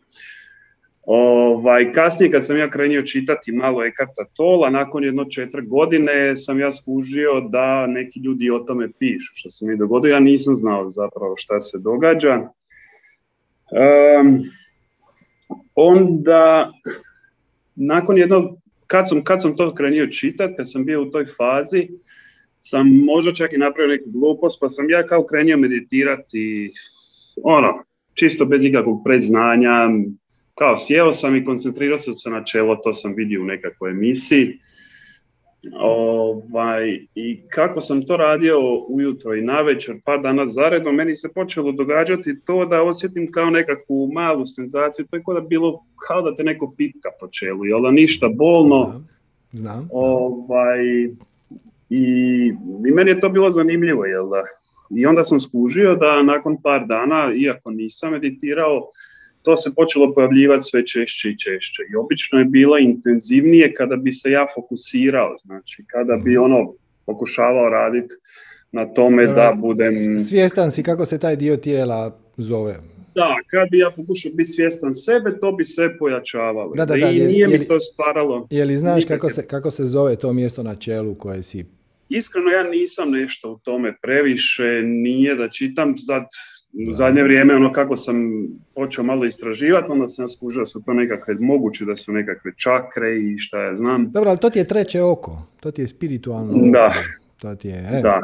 Ovaj, 1.10 1.92
kasnije 1.92 2.30
kad 2.30 2.46
sam 2.46 2.58
ja 2.58 2.70
krenio 2.70 3.02
čitati 3.02 3.52
malo 3.52 3.84
Ekarta 3.84 4.24
Tola, 4.32 4.70
nakon 4.70 5.04
jedno 5.04 5.24
četiri 5.24 5.66
godine 5.66 6.36
sam 6.36 6.60
ja 6.60 6.72
skužio 6.72 7.40
da 7.40 7.86
neki 7.86 8.20
ljudi 8.20 8.50
o 8.50 8.58
tome 8.58 8.88
pišu, 8.98 9.32
što 9.34 9.50
se 9.50 9.66
mi 9.66 9.76
dogodilo. 9.76 10.14
Ja 10.14 10.20
nisam 10.20 10.54
znao 10.54 10.90
zapravo 10.90 11.34
šta 11.36 11.60
se 11.60 11.78
događa. 11.78 12.34
Um, 12.34 12.50
onda 15.74 16.72
nakon 17.74 18.18
jednog, 18.18 18.44
kad 18.86 19.08
sam, 19.08 19.24
kad 19.24 19.42
sam 19.42 19.56
to 19.56 19.74
krenio 19.74 20.06
čitati, 20.06 20.54
kad 20.56 20.70
sam 20.70 20.84
bio 20.84 21.02
u 21.02 21.10
toj 21.10 21.26
fazi, 21.26 21.88
sam 22.60 22.88
možda 22.88 23.32
čak 23.32 23.52
i 23.52 23.58
napravio 23.58 23.96
neku 23.96 24.10
glupost, 24.10 24.58
pa 24.60 24.68
sam 24.68 24.90
ja 24.90 25.06
kao 25.06 25.26
krenio 25.26 25.56
meditirati, 25.56 26.72
ono, 27.42 27.84
čisto 28.14 28.44
bez 28.44 28.64
ikakvog 28.64 29.02
predznanja, 29.04 29.88
kao 30.58 30.76
sjeo 30.76 31.12
sam 31.12 31.36
i 31.36 31.44
koncentrirao 31.44 31.98
sam 31.98 32.14
se 32.14 32.30
na 32.30 32.44
čelo, 32.44 32.76
to 32.76 32.94
sam 32.94 33.14
vidio 33.16 33.42
u 33.42 33.44
nekakvoj 33.44 33.90
emisiji. 33.90 34.58
Ovaj, 35.80 37.06
I 37.14 37.40
kako 37.48 37.80
sam 37.80 38.06
to 38.06 38.16
radio 38.16 38.58
ujutro 38.88 39.34
i 39.34 39.42
navečer, 39.42 39.96
par 40.04 40.22
dana 40.22 40.46
zaredom, 40.46 40.94
meni 40.94 41.16
se 41.16 41.28
počelo 41.34 41.72
događati 41.72 42.40
to 42.44 42.64
da 42.64 42.82
osjetim 42.82 43.32
kao 43.32 43.50
nekakvu 43.50 44.10
malu 44.12 44.46
senzaciju, 44.46 45.06
to 45.10 45.16
je 45.16 45.22
kao 45.22 45.34
da 45.34 45.40
bilo 45.40 45.84
kao 46.08 46.22
da 46.22 46.36
te 46.36 46.44
neko 46.44 46.74
pipka 46.76 47.08
po 47.20 47.28
čelu, 47.28 47.64
jel 47.64 47.82
da 47.82 47.90
ništa 47.90 48.28
bolno. 48.28 49.04
Znam. 49.52 49.88
Ovaj, 49.92 50.84
i, 51.90 52.52
I 52.86 52.92
meni 52.94 53.10
je 53.10 53.20
to 53.20 53.28
bilo 53.28 53.50
zanimljivo, 53.50 54.04
jel 54.04 54.30
da? 54.30 54.42
I 54.90 55.06
onda 55.06 55.22
sam 55.22 55.40
skužio 55.40 55.94
da 55.94 56.22
nakon 56.22 56.62
par 56.62 56.86
dana, 56.86 57.32
iako 57.34 57.70
nisam 57.70 58.12
meditirao, 58.12 58.88
to 59.42 59.56
se 59.56 59.74
počelo 59.74 60.14
pojavljivati 60.14 60.64
sve 60.64 60.86
češće 60.86 61.28
i 61.28 61.38
češće. 61.38 61.82
I 61.92 61.96
obično 61.96 62.38
je 62.38 62.44
bilo 62.44 62.78
intenzivnije 62.78 63.74
kada 63.74 63.96
bi 63.96 64.12
se 64.12 64.30
ja 64.30 64.46
fokusirao, 64.54 65.36
znači 65.44 65.84
kada 65.86 66.16
bi 66.16 66.30
mhm. 66.30 66.42
ono 66.42 66.72
pokušavao 67.06 67.68
raditi 67.68 68.14
na 68.72 68.94
tome 68.94 69.26
da 69.26 69.52
budem... 69.60 70.18
Svjestan 70.18 70.72
si 70.72 70.82
kako 70.82 71.04
se 71.04 71.18
taj 71.18 71.36
dio 71.36 71.56
tijela 71.56 72.18
zove? 72.36 72.76
Da, 73.14 73.36
kad 73.46 73.70
bi 73.70 73.78
ja 73.78 73.90
pokušao 73.90 74.32
biti 74.34 74.50
svjestan 74.50 74.94
sebe, 74.94 75.38
to 75.40 75.52
bi 75.52 75.64
sve 75.64 75.98
pojačavalo. 75.98 76.74
Da, 76.74 76.86
da, 76.86 76.96
da, 76.96 77.10
I 77.10 77.26
nije 77.26 77.48
mi 77.48 77.66
to 77.66 77.80
stvaralo... 77.80 78.46
Je 78.50 78.64
li 78.64 78.76
znaš 78.76 79.04
kako 79.04 79.30
se, 79.30 79.46
kako 79.46 79.70
se 79.70 79.84
zove 79.84 80.16
to 80.16 80.32
mjesto 80.32 80.62
na 80.62 80.74
čelu 80.74 81.14
koje 81.14 81.42
si... 81.42 81.64
Iskreno, 82.08 82.50
ja 82.50 82.62
nisam 82.62 83.10
nešto 83.10 83.52
u 83.52 83.58
tome 83.58 83.96
previše, 84.02 84.82
nije 84.84 85.34
da 85.34 85.48
čitam 85.48 85.98
sad 85.98 86.22
u 86.72 86.92
zadnje 86.92 87.22
vrijeme, 87.22 87.54
ono 87.54 87.72
kako 87.72 87.96
sam 87.96 88.16
počeo 88.74 89.04
malo 89.04 89.24
istraživati, 89.24 89.86
onda 89.88 90.08
sam 90.08 90.28
skužio 90.28 90.60
da 90.60 90.66
su 90.66 90.82
to 90.86 90.92
nekakve, 90.92 91.34
moguće 91.34 91.84
da 91.84 91.96
su 91.96 92.12
nekakve 92.12 92.52
čakre 92.56 93.18
i 93.20 93.38
šta 93.38 93.62
ja 93.62 93.76
znam. 93.76 94.10
Dobro, 94.10 94.30
ali 94.30 94.38
to 94.38 94.50
ti 94.50 94.58
je 94.58 94.68
treće 94.68 95.02
oko, 95.02 95.42
to 95.60 95.70
ti 95.70 95.82
je 95.82 95.88
spiritualno 95.88 96.70
da. 96.72 96.86
oko. 96.86 96.98
To 97.40 97.54
ti 97.54 97.68
je, 97.68 97.88
e. 97.92 98.00
Da. 98.02 98.20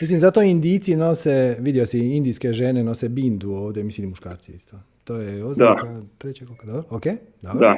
Mislim, 0.00 0.18
zato 0.18 0.42
Indijci 0.42 0.96
nose, 0.96 1.56
vidio 1.60 1.86
si, 1.86 1.98
indijske 1.98 2.52
žene 2.52 2.84
nose 2.84 3.08
bindu 3.08 3.50
ovdje, 3.50 3.82
mislim 3.84 4.06
i 4.06 4.10
muškarci 4.10 4.52
isto. 4.52 4.76
To 5.04 5.16
je 5.16 5.44
oznaka 5.44 5.86
da. 5.86 6.00
trećeg 6.18 6.50
oka, 6.50 6.66
dobro? 6.66 6.82
Ok, 6.90 7.02
dobro. 7.42 7.60
Da. 7.60 7.76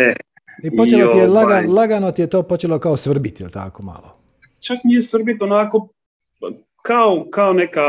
E, 0.00 0.14
I 0.62 0.76
počelo 0.76 1.06
ti 1.06 1.18
je, 1.18 1.30
ovaj- 1.30 1.66
lagano 1.66 2.12
ti 2.12 2.22
je 2.22 2.30
to 2.30 2.42
počelo 2.42 2.78
kao 2.78 2.96
svrbiti, 2.96 3.42
ili 3.42 3.52
tako 3.52 3.82
malo? 3.82 4.16
Čak 4.60 4.78
nije 4.84 5.02
svrbiti 5.02 5.44
onako, 5.44 5.88
kao, 6.82 7.26
kao 7.30 7.52
neka 7.52 7.80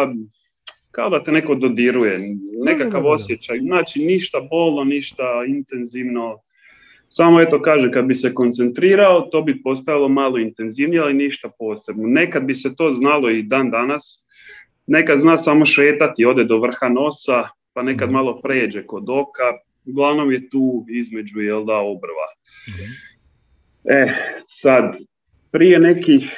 kao 0.94 1.10
da 1.10 1.24
te 1.24 1.32
neko 1.32 1.56
dodiruje, 1.56 2.20
nekakav 2.66 3.06
osjećaj, 3.06 3.60
znači 3.60 4.06
ništa 4.06 4.42
bolno, 4.50 4.84
ništa 4.84 5.24
intenzivno, 5.48 6.38
samo 7.08 7.42
eto 7.42 7.62
kaže, 7.62 7.92
kad 7.92 8.06
bi 8.06 8.14
se 8.14 8.34
koncentrirao, 8.34 9.22
to 9.22 9.42
bi 9.42 9.62
postajalo 9.64 10.10
malo 10.10 10.38
intenzivnije, 10.38 11.02
ali 11.02 11.14
ništa 11.14 11.50
posebno. 11.60 12.08
Nekad 12.08 12.44
bi 12.44 12.56
se 12.56 12.76
to 12.76 12.92
znalo 12.92 13.30
i 13.30 13.42
dan 13.42 13.72
danas, 13.72 14.28
nekad 14.88 15.18
zna 15.18 15.38
samo 15.38 15.66
šetati, 15.66 16.26
ode 16.26 16.44
do 16.44 16.58
vrha 16.60 16.90
nosa, 16.90 17.44
pa 17.74 17.84
nekad 17.84 18.08
mhm. 18.08 18.14
malo 18.14 18.42
pređe 18.42 18.86
kod 18.86 19.10
oka, 19.10 19.58
uglavnom 19.86 20.32
je 20.32 20.50
tu 20.50 20.86
između, 20.90 21.42
jel 21.42 21.66
da, 21.66 21.78
obrva. 21.78 22.28
E, 23.86 24.08
sad, 24.48 24.98
prije 25.52 25.80
nekih 25.80 26.32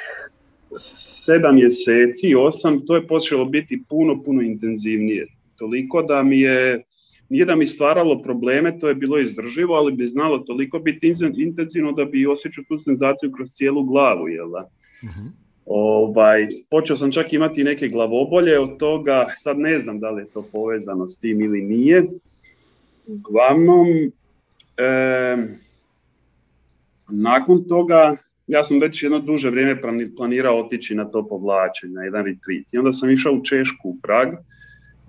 sedam 0.78 1.54
mjeseci, 1.54 2.34
osam, 2.34 2.86
to 2.86 2.96
je 2.96 3.06
počelo 3.06 3.44
biti 3.44 3.82
puno, 3.88 4.22
puno 4.22 4.42
intenzivnije. 4.42 5.26
Toliko 5.56 6.02
da 6.02 6.22
mi 6.22 6.40
je, 6.40 6.84
nije 7.28 7.44
da 7.44 7.56
mi 7.56 7.66
stvaralo 7.66 8.22
probleme, 8.22 8.78
to 8.78 8.88
je 8.88 8.94
bilo 8.94 9.18
izdrživo, 9.18 9.74
ali 9.74 9.92
bi 9.92 10.06
znalo 10.06 10.38
toliko 10.38 10.78
biti 10.78 11.14
intenzivno 11.36 11.92
da 11.92 12.04
bi 12.04 12.26
osjećao 12.26 12.64
tu 12.68 12.78
senzaciju 12.78 13.32
kroz 13.32 13.48
cijelu 13.48 13.84
glavu, 13.84 14.28
jel 14.28 14.50
da? 14.50 14.68
uh 15.02 15.46
Ovaj, 15.66 16.48
počeo 16.70 16.96
sam 16.96 17.12
čak 17.12 17.32
imati 17.32 17.64
neke 17.64 17.88
glavobolje 17.88 18.60
od 18.60 18.78
toga, 18.78 19.26
sad 19.36 19.58
ne 19.58 19.78
znam 19.78 20.00
da 20.00 20.10
li 20.10 20.22
je 20.22 20.26
to 20.26 20.42
povezano 20.52 21.08
s 21.08 21.20
tim 21.20 21.40
ili 21.40 21.62
nije. 21.62 22.04
Uglavnom, 23.06 23.86
nakon 27.08 27.64
toga 27.68 28.16
ja 28.46 28.64
sam 28.64 28.80
već 28.80 29.02
jedno 29.02 29.18
duže 29.18 29.50
vrijeme 29.50 29.80
planirao 30.16 30.60
otići 30.60 30.94
na 30.94 31.04
to 31.04 31.26
povlačenje, 31.28 31.92
na 31.94 32.04
jedan 32.04 32.24
retreat. 32.24 32.72
I 32.72 32.78
onda 32.78 32.92
sam 32.92 33.10
išao 33.10 33.32
u 33.32 33.42
Češku, 33.42 33.88
u 33.88 33.96
Prag. 34.02 34.28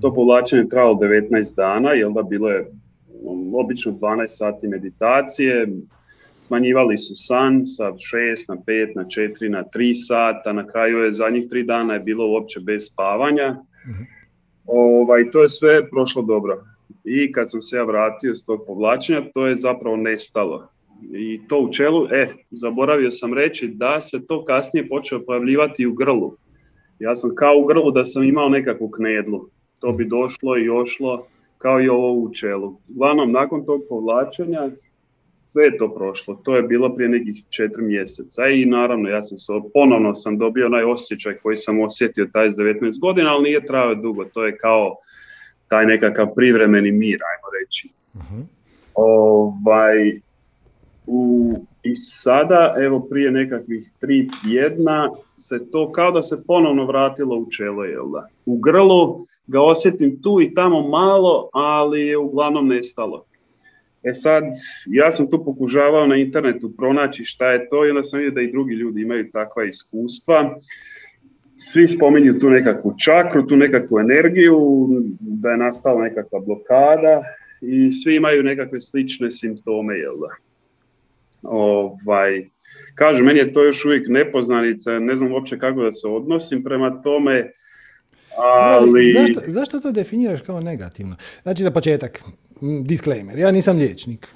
To 0.01 0.13
povlačenje 0.13 0.69
trajalo 0.69 0.93
19 0.93 1.55
dana, 1.55 1.95
i 1.95 2.03
onda 2.03 2.21
bilo 2.23 2.49
je 2.49 2.71
um, 3.23 3.55
obično 3.55 3.91
12 3.91 4.27
sati 4.27 4.67
meditacije, 4.67 5.67
smanjivali 6.35 6.97
su 6.97 7.15
san 7.15 7.65
sa 7.65 7.91
6 7.91 7.99
na 8.47 8.55
5 8.55 8.95
na 8.95 9.03
4 9.03 9.49
na 9.49 9.63
3 9.75 10.07
sata, 10.07 10.53
na 10.53 10.67
kraju 10.67 10.97
je 10.97 11.11
zadnjih 11.11 11.45
3 11.47 11.65
dana 11.65 11.93
je 11.93 11.99
bilo 11.99 12.27
uopće 12.27 12.59
bez 12.59 12.85
spavanja. 12.91 13.55
Ovaj, 14.65 15.31
to 15.31 15.41
je 15.41 15.49
sve 15.49 15.89
prošlo 15.89 16.21
dobro. 16.21 16.63
I 17.03 17.31
kad 17.31 17.51
sam 17.51 17.61
se 17.61 17.77
ja 17.77 17.83
vratio 17.83 18.35
s 18.35 18.45
tog 18.45 18.63
povlačenja, 18.67 19.21
to 19.33 19.47
je 19.47 19.55
zapravo 19.55 19.95
nestalo 19.95 20.76
i 21.13 21.41
to 21.47 21.59
u 21.59 21.73
čelu, 21.73 22.07
e, 22.11 22.27
zaboravio 22.51 23.11
sam 23.11 23.33
reći 23.33 23.67
da 23.67 24.01
se 24.01 24.27
to 24.27 24.45
kasnije 24.45 24.89
počeo 24.89 25.25
pojavljivati 25.25 25.85
u 25.85 25.93
grlu. 25.93 26.33
Ja 26.99 27.15
sam 27.15 27.31
kao 27.35 27.57
u 27.57 27.65
grlu 27.65 27.91
da 27.91 28.05
sam 28.05 28.23
imao 28.23 28.49
nekakvu 28.49 28.89
knedlu. 28.89 29.49
To 29.79 29.91
bi 29.91 30.05
došlo 30.05 30.57
i 30.57 30.69
ošlo 30.69 31.27
kao 31.57 31.81
i 31.81 31.89
ovo 31.89 32.13
u 32.13 32.33
čelu. 32.33 32.77
Uglavnom, 32.89 33.31
nakon 33.31 33.65
tog 33.65 33.81
povlačenja 33.89 34.69
sve 35.41 35.65
je 35.65 35.77
to 35.77 35.95
prošlo. 35.95 36.41
To 36.43 36.55
je 36.55 36.63
bilo 36.63 36.95
prije 36.95 37.09
nekih 37.09 37.43
četiri 37.49 37.83
mjeseca 37.83 38.47
i 38.47 38.65
naravno 38.65 39.09
ja 39.09 39.23
sam 39.23 39.37
se, 39.37 39.53
ponovno 39.73 40.15
sam 40.15 40.37
dobio 40.37 40.65
onaj 40.65 40.83
osjećaj 40.83 41.37
koji 41.43 41.55
sam 41.55 41.81
osjetio 41.81 42.29
taj 42.33 42.49
s 42.49 42.55
19 42.55 42.99
godina, 43.01 43.33
ali 43.33 43.43
nije 43.43 43.65
trajao 43.65 43.95
dugo. 43.95 44.25
To 44.25 44.45
je 44.45 44.57
kao 44.57 44.95
taj 45.67 45.85
nekakav 45.85 46.27
privremeni 46.35 46.91
mir, 46.91 47.19
ajmo 47.31 47.47
reći. 47.61 47.89
uh 48.13 48.45
Ovaj, 48.93 50.21
u, 51.07 51.53
I 51.83 51.95
sada, 51.95 52.75
evo 52.79 52.99
prije 52.99 53.31
nekakvih 53.31 53.91
tri 53.99 54.29
tjedna, 54.41 55.09
se 55.35 55.71
to 55.71 55.91
kao 55.91 56.11
da 56.11 56.21
se 56.21 56.43
ponovno 56.47 56.85
vratilo 56.85 57.35
u 57.37 57.51
čelo, 57.51 57.83
jel 57.83 58.11
da? 58.11 58.27
U 58.45 58.57
grlu 58.57 59.17
ga 59.47 59.61
osjetim 59.61 60.21
tu 60.21 60.41
i 60.41 60.53
tamo 60.53 60.87
malo, 60.87 61.49
ali 61.53 62.01
je 62.01 62.17
uglavnom 62.17 62.67
nestalo. 62.67 63.23
E 64.03 64.13
sad, 64.13 64.43
ja 64.85 65.11
sam 65.11 65.29
tu 65.29 65.43
pokušavao 65.45 66.07
na 66.07 66.15
internetu 66.15 66.71
pronaći 66.77 67.25
šta 67.25 67.51
je 67.51 67.69
to 67.69 67.85
i 67.85 67.89
onda 67.89 68.03
sam 68.03 68.19
vidio 68.19 68.35
da 68.35 68.41
i 68.41 68.51
drugi 68.51 68.73
ljudi 68.73 69.01
imaju 69.01 69.31
takva 69.31 69.65
iskustva. 69.65 70.57
Svi 71.55 71.87
spominju 71.87 72.39
tu 72.39 72.49
nekakvu 72.49 72.93
čakru, 72.97 73.47
tu 73.47 73.57
nekakvu 73.57 73.99
energiju, 73.99 74.87
da 75.19 75.49
je 75.49 75.57
nastala 75.57 76.03
nekakva 76.03 76.39
blokada 76.39 77.23
i 77.61 77.91
svi 77.91 78.15
imaju 78.15 78.43
nekakve 78.43 78.79
slične 78.79 79.31
simptome, 79.31 79.97
jel 79.97 80.13
da? 80.19 80.46
Ovaj, 81.47 82.45
kažu, 82.95 83.23
meni 83.23 83.39
je 83.39 83.53
to 83.53 83.63
još 83.63 83.85
uvijek 83.85 84.07
nepoznanica, 84.07 84.99
ne 84.99 85.17
znam 85.17 85.31
uopće 85.31 85.59
kako 85.59 85.81
da 85.81 85.91
se 85.91 86.07
odnosim 86.07 86.63
prema 86.63 87.01
tome, 87.01 87.51
ali... 88.37 89.11
Zašto, 89.11 89.39
zašto 89.47 89.79
to 89.79 89.91
definiraš 89.91 90.41
kao 90.41 90.61
negativno? 90.61 91.15
Znači, 91.43 91.63
za 91.63 91.71
početak, 91.71 92.23
disclaimer, 92.83 93.39
ja 93.39 93.51
nisam 93.51 93.77
liječnik. 93.77 94.27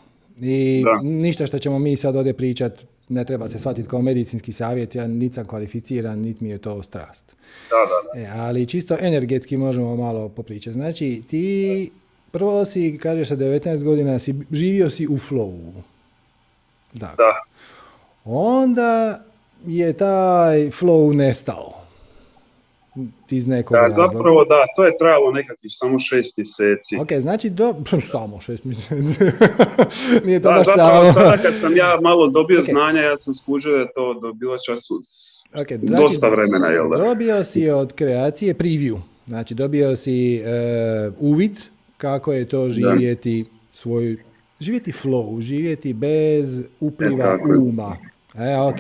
I 0.41 0.83
ništa 1.03 1.47
što 1.47 1.59
ćemo 1.59 1.79
mi 1.79 1.97
sad 1.97 2.15
ovdje 2.15 2.33
pričat 2.33 2.83
ne 3.09 3.25
treba 3.25 3.49
se 3.49 3.59
shvatiti 3.59 3.88
kao 3.88 4.01
medicinski 4.01 4.51
savjet, 4.51 4.95
ja 4.95 5.07
niti 5.07 5.35
sam 5.35 5.45
kvalificiran, 5.45 6.19
niti 6.19 6.43
mi 6.43 6.49
je 6.49 6.57
to 6.57 6.83
strast. 6.83 7.35
Da, 7.69 7.75
da, 7.75 8.21
E, 8.21 8.27
ali 8.35 8.65
čisto 8.65 8.97
energetski 8.99 9.57
možemo 9.57 9.95
malo 9.95 10.29
popričati. 10.29 10.73
Znači, 10.73 11.21
ti 11.29 11.89
prvo 12.31 12.65
si, 12.65 12.97
kažeš 12.97 13.27
sa 13.27 13.35
19 13.35 13.83
godina, 13.83 14.19
si, 14.19 14.35
živio 14.51 14.89
si 14.89 15.07
u 15.07 15.17
flowu. 15.17 15.71
Da. 16.93 17.13
da. 17.18 17.41
Onda 18.26 19.22
je 19.65 19.93
taj 19.93 20.57
flow 20.57 21.15
nestao. 21.15 21.73
Iz 23.30 23.47
nekog 23.47 23.77
da, 23.77 23.91
zapravo 23.91 24.45
da, 24.45 24.65
to 24.76 24.85
je 24.85 24.97
trajalo 24.97 25.31
nekakvih 25.31 25.72
samo 25.76 25.99
šest 25.99 26.38
mjeseci. 26.38 26.97
Ok, 26.97 27.07
znači 27.19 27.49
do, 27.49 27.76
samo 28.11 28.41
šest 28.41 28.63
mjeseci. 28.63 29.23
Nije 30.26 30.41
to 30.41 30.49
da, 30.49 30.55
baš 30.55 30.68
zapravo 30.68 31.05
samo. 31.05 31.13
sada 31.13 31.38
kad 31.38 31.59
sam 31.59 31.77
ja 31.77 31.99
malo 32.01 32.27
dobio 32.27 32.59
okay. 32.59 32.72
znanja, 32.72 33.01
ja 33.01 33.18
sam 33.18 33.34
skužio 33.34 33.77
da 33.77 33.88
to 33.88 34.31
bilo 34.34 34.57
čas 34.57 34.89
okay, 35.53 35.88
znači, 35.88 36.03
dosta 36.03 36.30
vremena, 36.30 36.68
jel 36.68 36.89
da? 36.89 36.95
Dobio 36.95 37.43
si 37.43 37.69
od 37.69 37.93
kreacije 37.93 38.53
preview, 38.53 38.99
znači 39.27 39.53
dobio 39.53 39.95
si 39.95 40.41
uh, 41.07 41.13
uvid 41.19 41.59
kako 41.97 42.34
je 42.34 42.49
to 42.49 42.69
živjeti 42.69 43.43
da. 43.43 43.49
svoj 43.72 44.18
živjeti 44.61 44.91
flow, 44.91 45.41
živjeti 45.41 45.93
bez 45.93 46.63
upliva 46.79 47.39
e, 47.53 47.57
uma. 47.57 47.97
E, 48.39 48.57
ok. 48.57 48.77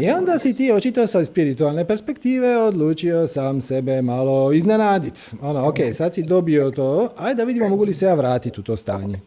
I 0.00 0.10
onda 0.10 0.38
si 0.38 0.54
ti 0.54 0.72
očito 0.72 1.06
sa 1.06 1.24
spiritualne 1.24 1.84
perspektive 1.84 2.56
odlučio 2.58 3.26
sam 3.26 3.60
sebe 3.60 4.02
malo 4.02 4.52
iznenaditi. 4.52 5.20
Ono, 5.40 5.68
ok, 5.68 5.76
sad 5.92 6.14
si 6.14 6.22
dobio 6.22 6.70
to, 6.70 7.08
ajde 7.16 7.34
da 7.34 7.44
vidimo 7.44 7.68
mogu 7.68 7.84
li 7.84 7.94
se 7.94 8.06
ja 8.06 8.14
vratiti 8.14 8.60
u 8.60 8.62
to 8.62 8.76
stanje. 8.76 9.18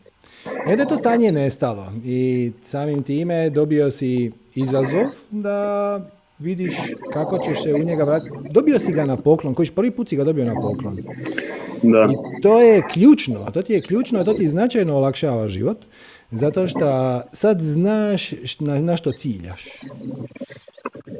I 0.46 0.72
onda 0.72 0.84
je 0.84 0.88
to 0.88 0.98
stanje 0.98 1.32
nestalo 1.32 1.92
i 2.06 2.52
samim 2.66 3.04
time 3.04 3.50
dobio 3.50 3.92
si 3.92 4.32
izazov 4.56 5.06
da 5.32 6.00
vidiš 6.40 6.76
kako 7.14 7.38
ćeš 7.38 7.64
se 7.64 7.74
u 7.74 7.84
njega 7.84 8.04
vratiti. 8.04 8.36
Dobio 8.52 8.80
si 8.80 8.92
ga 8.92 9.06
na 9.06 9.18
poklon, 9.18 9.54
koji 9.54 9.68
prvi 9.76 9.92
put 9.92 10.10
si 10.10 10.16
ga 10.16 10.24
dobio 10.24 10.46
na 10.46 10.56
poklon. 10.56 10.98
Da. 11.84 12.10
I 12.12 12.42
to 12.42 12.62
je 12.62 12.82
ključno, 12.94 13.52
to 13.54 13.62
ti 13.62 13.74
je 13.74 13.82
ključno, 13.82 14.24
to 14.24 14.34
ti 14.34 14.48
značajno 14.48 14.96
olakšava 14.96 15.48
život, 15.48 15.78
zato 16.32 16.68
što 16.68 17.22
sad 17.34 17.62
znaš 17.62 18.32
na, 18.60 18.82
na 18.82 18.98
što 18.98 19.12
ciljaš. 19.12 19.66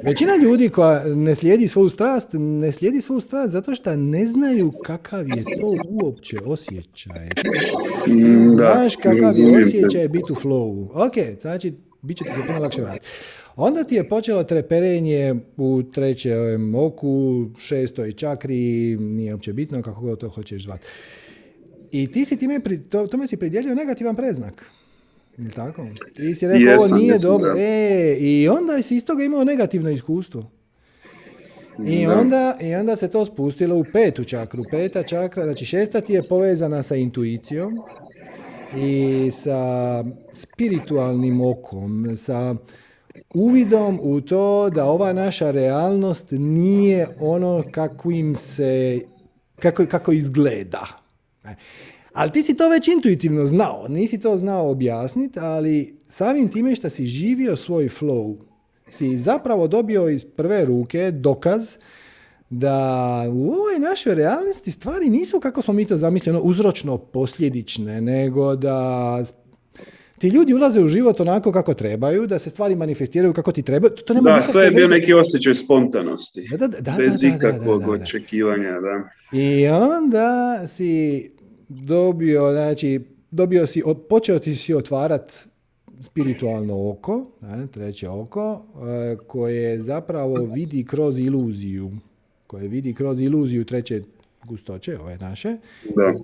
Većina 0.02 0.36
ljudi 0.36 0.68
koja 0.68 1.04
ne 1.04 1.34
slijedi 1.34 1.68
svoju 1.68 1.88
strast, 1.88 2.30
ne 2.32 2.72
slijedi 2.72 3.00
svoju 3.00 3.20
strast 3.20 3.52
zato 3.52 3.74
što 3.74 3.96
ne 3.96 4.26
znaju 4.26 4.72
kakav 4.84 5.28
je 5.28 5.44
to 5.60 5.76
uopće 5.88 6.38
osjećaj. 6.44 7.28
Mm, 8.06 8.46
znaš 8.46 8.96
kakav 8.96 9.32
je 9.36 9.58
osjećaj 9.58 10.08
biti 10.08 10.32
u 10.32 10.34
flowu. 10.34 10.88
Ok, 11.06 11.40
znači, 11.40 11.74
bit 12.02 12.16
će 12.16 12.24
ti 12.24 12.30
se 12.30 12.40
puno 12.46 12.58
lakše 12.58 12.82
vratiti. 12.82 13.06
Onda 13.56 13.84
ti 13.84 13.94
je 13.94 14.08
počelo 14.08 14.44
treperenje 14.44 15.34
u 15.56 15.82
trećem 15.82 16.74
oku, 16.74 17.46
šestoj 17.58 18.12
čakri, 18.12 18.96
nije 18.96 19.34
uopće 19.34 19.52
bitno 19.52 19.82
kako 19.82 20.00
god 20.00 20.20
to 20.20 20.28
hoćeš 20.28 20.62
zvati. 20.62 20.86
I 21.92 22.12
ti 22.12 22.24
si 22.24 22.36
time, 22.36 22.60
to, 22.90 23.06
tome 23.06 23.26
si 23.26 23.36
pridjelio 23.36 23.74
negativan 23.74 24.16
preznak. 24.16 24.70
Je 25.38 25.50
tako? 25.50 25.86
Ti 26.14 26.34
si 26.34 26.46
rekao, 26.48 26.74
ovo 26.74 26.96
nije 26.96 27.18
dobro. 27.18 27.54
E, 27.58 28.16
I 28.20 28.48
onda 28.48 28.82
si 28.82 28.96
iz 28.96 29.04
toga 29.04 29.24
imao 29.24 29.44
negativno 29.44 29.90
iskustvo. 29.90 30.50
I 31.86 32.06
onda, 32.06 32.56
I 32.60 32.74
onda 32.74 32.96
se 32.96 33.08
to 33.08 33.24
spustilo 33.24 33.76
u 33.76 33.84
petu 33.92 34.24
čakru. 34.24 34.64
Peta 34.70 35.02
čakra, 35.02 35.44
znači 35.44 35.64
šesta 35.64 36.00
ti 36.00 36.12
je 36.12 36.22
povezana 36.22 36.82
sa 36.82 36.96
intuicijom 36.96 37.78
i 38.76 39.30
sa 39.32 40.04
spiritualnim 40.34 41.40
okom, 41.40 42.16
sa 42.16 42.56
uvidom 43.36 44.00
u 44.02 44.20
to 44.20 44.70
da 44.70 44.84
ova 44.84 45.12
naša 45.12 45.50
realnost 45.50 46.26
nije 46.30 47.08
ono 47.20 47.64
kakvim 47.70 48.34
se, 48.34 49.00
kako, 49.60 49.86
kako 49.86 50.12
izgleda. 50.12 50.86
Ali 52.12 52.32
ti 52.32 52.42
si 52.42 52.56
to 52.56 52.68
već 52.68 52.88
intuitivno 52.88 53.46
znao, 53.46 53.88
nisi 53.88 54.20
to 54.20 54.36
znao 54.36 54.70
objasniti, 54.70 55.38
ali 55.40 55.98
samim 56.08 56.48
time 56.48 56.76
što 56.76 56.90
si 56.90 57.06
živio 57.06 57.56
svoj 57.56 57.88
flow, 57.88 58.36
si 58.88 59.18
zapravo 59.18 59.68
dobio 59.68 60.08
iz 60.08 60.24
prve 60.24 60.64
ruke 60.64 61.10
dokaz 61.10 61.76
da 62.50 63.24
u 63.32 63.50
ovoj 63.50 63.78
našoj 63.78 64.14
realnosti 64.14 64.70
stvari 64.70 65.10
nisu 65.10 65.40
kako 65.40 65.62
smo 65.62 65.74
mi 65.74 65.84
to 65.84 65.96
zamišljeno 65.96 66.40
uzročno 66.40 66.98
posljedične, 66.98 68.00
nego 68.00 68.56
da 68.56 69.24
ti 70.18 70.28
ljudi 70.28 70.54
ulaze 70.54 70.80
u 70.80 70.88
život 70.88 71.20
onako 71.20 71.52
kako 71.52 71.74
trebaju, 71.74 72.26
da 72.26 72.38
se 72.38 72.50
stvari 72.50 72.76
manifestiraju 72.76 73.32
kako 73.32 73.52
ti 73.52 73.62
trebaju. 73.62 73.90
To 73.90 74.14
nema 74.14 74.30
da, 74.30 74.42
sve 74.42 74.64
je 74.64 74.70
bio 74.70 74.88
neki 74.88 75.12
osjećaj 75.12 75.54
spontanosti. 75.54 76.48
Da, 76.50 76.56
da, 76.56 76.80
da, 76.80 76.94
bez 76.98 77.22
ikakvog 77.22 77.88
očekivanja, 77.88 78.80
da. 78.80 79.08
I 79.38 79.68
onda 79.68 80.62
si 80.66 81.30
dobio, 81.68 82.52
znači, 82.52 83.00
dobio 83.30 83.66
si, 83.66 83.82
počeo 84.08 84.38
ti 84.38 84.56
si 84.56 84.74
otvarat 84.74 85.48
spiritualno 86.00 86.90
oko, 86.90 87.26
treće 87.70 88.08
oko, 88.08 88.62
e, 89.12 89.16
koje 89.26 89.80
zapravo 89.80 90.34
vidi 90.54 90.84
kroz 90.84 91.18
iluziju, 91.18 91.90
koje 92.46 92.68
vidi 92.68 92.94
kroz 92.94 93.20
iluziju 93.20 93.64
treće 93.64 94.02
gustoće, 94.44 94.98
ove 94.98 95.18
naše. 95.18 95.56
Da. 95.96 96.14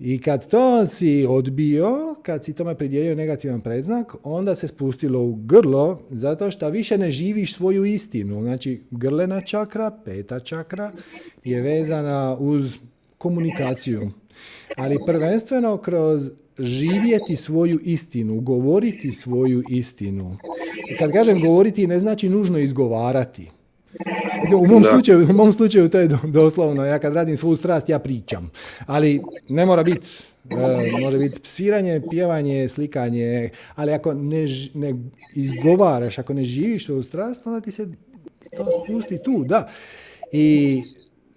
I 0.00 0.20
kad 0.20 0.48
to 0.48 0.86
si 0.86 1.26
odbio, 1.28 2.14
kad 2.22 2.44
si 2.44 2.54
tome 2.54 2.74
pridjelio 2.74 3.14
negativan 3.14 3.60
predznak, 3.60 4.14
onda 4.22 4.54
se 4.54 4.68
spustilo 4.68 5.20
u 5.20 5.34
grlo, 5.34 6.00
zato 6.10 6.50
što 6.50 6.70
više 6.70 6.98
ne 6.98 7.10
živiš 7.10 7.54
svoju 7.54 7.84
istinu. 7.84 8.42
Znači, 8.42 8.82
grlena 8.90 9.40
čakra, 9.40 9.90
peta 10.04 10.40
čakra, 10.40 10.92
je 11.44 11.60
vezana 11.60 12.36
uz 12.40 12.78
komunikaciju. 13.18 14.10
Ali 14.76 14.98
prvenstveno 15.06 15.76
kroz 15.76 16.30
živjeti 16.58 17.36
svoju 17.36 17.78
istinu, 17.84 18.40
govoriti 18.40 19.12
svoju 19.12 19.62
istinu. 19.70 20.36
Kad 20.98 21.12
kažem 21.12 21.40
govoriti, 21.40 21.86
ne 21.86 21.98
znači 21.98 22.28
nužno 22.28 22.58
izgovarati. 22.58 23.50
U 24.56 24.66
mom, 24.66 24.84
slučaju, 24.84 25.26
u 25.30 25.32
mom 25.32 25.52
slučaju 25.52 25.88
to 25.88 25.98
je 25.98 26.08
doslovno, 26.24 26.84
ja 26.84 26.98
kad 26.98 27.14
radim 27.14 27.36
svoju 27.36 27.56
strast, 27.56 27.88
ja 27.88 27.98
pričam. 27.98 28.50
Ali 28.86 29.22
ne 29.48 29.66
mora 29.66 29.82
biti, 29.82 30.06
e, 30.50 30.90
može 31.00 31.18
biti 31.18 31.40
sviranje, 31.42 32.02
pjevanje, 32.10 32.68
slikanje, 32.68 33.50
ali 33.74 33.92
ako 33.92 34.14
ne, 34.14 34.46
ne 34.74 34.92
izgovaraš, 35.34 36.18
ako 36.18 36.34
ne 36.34 36.44
živiš 36.44 36.84
svoju 36.84 37.02
strast, 37.02 37.46
onda 37.46 37.60
ti 37.60 37.70
se 37.70 37.88
to 38.56 38.66
spusti 38.84 39.18
tu, 39.24 39.44
da. 39.44 39.68
I 40.32 40.82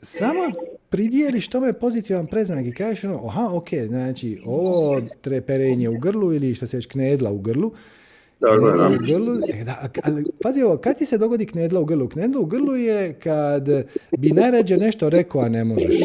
samo 0.01 0.41
pridijeliš 0.89 1.47
tome 1.47 1.73
pozitivan 1.73 2.27
preznak 2.27 2.65
i 2.65 2.73
kažeš 2.73 3.03
ono, 3.03 3.27
aha, 3.27 3.49
ok, 3.51 3.69
znači 3.87 4.41
ovo 4.45 5.01
treperenje 5.21 5.89
u 5.89 5.97
grlu 5.97 6.33
ili 6.33 6.55
što 6.55 6.67
se 6.67 6.77
već 6.77 6.85
knedla 6.85 7.31
u 7.31 7.37
grlu, 7.37 7.71
da, 8.41 8.87
U 8.87 9.05
grlu, 9.05 9.35
e, 9.47 9.63
da, 9.63 9.89
ali, 10.03 10.25
pazi 10.41 10.61
ovo, 10.61 10.77
kad 10.77 10.97
ti 10.97 11.05
se 11.05 11.17
dogodi 11.17 11.45
knedla 11.45 11.79
u 11.79 11.85
grlu? 11.85 12.07
Knedla 12.07 12.41
u 12.41 12.45
grlu 12.45 12.75
je 12.75 13.13
kad 13.13 13.67
bi 14.17 14.31
najrađe 14.31 14.77
nešto 14.77 15.09
rekao, 15.09 15.41
a 15.41 15.49
ne 15.49 15.63
možeš. 15.63 15.95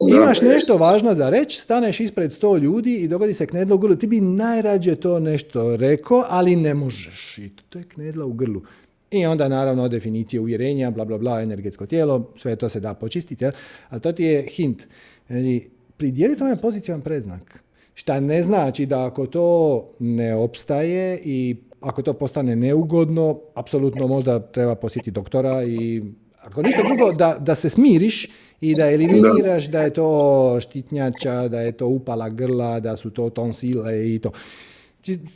Znači, 0.00 0.16
imaš 0.16 0.40
nešto 0.40 0.76
važno 0.76 1.14
za 1.14 1.30
reći, 1.30 1.60
staneš 1.60 2.00
ispred 2.00 2.32
sto 2.32 2.56
ljudi 2.56 2.96
i 2.96 3.08
dogodi 3.08 3.34
se 3.34 3.46
knedla 3.46 3.74
u 3.74 3.78
grlu. 3.78 3.96
Ti 3.96 4.06
bi 4.06 4.20
najrađe 4.20 4.96
to 4.96 5.20
nešto 5.20 5.76
rekao, 5.76 6.24
ali 6.28 6.56
ne 6.56 6.74
možeš. 6.74 7.38
I 7.38 7.50
to 7.68 7.78
je 7.78 7.84
knedla 7.84 8.24
u 8.24 8.32
grlu. 8.32 8.62
I 9.10 9.26
onda 9.26 9.48
naravno 9.48 9.88
definicije 9.88 10.40
uvjerenja, 10.40 10.90
bla 10.90 11.04
bla 11.04 11.18
bla, 11.18 11.42
energetsko 11.42 11.86
tijelo, 11.86 12.32
sve 12.36 12.56
to 12.56 12.68
se 12.68 12.80
da 12.80 12.94
počistiti, 12.94 13.46
ali 13.88 14.00
to 14.00 14.12
ti 14.12 14.24
je 14.24 14.42
hint. 14.42 14.86
Znači, 15.26 15.68
pridjeli 15.96 16.36
tome 16.36 16.60
pozitivan 16.60 17.00
predznak. 17.00 17.65
Šta 17.96 18.20
ne 18.20 18.42
znači 18.42 18.86
da 18.86 19.06
ako 19.06 19.26
to 19.26 19.88
ne 19.98 20.34
opstaje 20.34 21.20
i 21.24 21.56
ako 21.80 22.02
to 22.02 22.12
postane 22.12 22.56
neugodno, 22.56 23.40
apsolutno 23.54 24.06
možda 24.06 24.38
treba 24.38 24.74
posjetiti 24.74 25.10
doktora 25.10 25.64
i 25.64 26.02
ako 26.42 26.62
ništa 26.62 26.82
drugo, 26.82 27.12
da, 27.12 27.36
da 27.40 27.54
se 27.54 27.70
smiriš 27.70 28.28
i 28.60 28.74
da 28.74 28.90
eliminiraš 28.90 29.66
da 29.66 29.82
je 29.82 29.90
to 29.90 30.58
štitnjača, 30.60 31.48
da 31.48 31.60
je 31.60 31.72
to 31.72 31.86
upala 31.86 32.28
grla, 32.28 32.80
da 32.80 32.96
su 32.96 33.10
to 33.10 33.30
tonsile 33.30 34.14
i 34.14 34.18
to. 34.18 34.30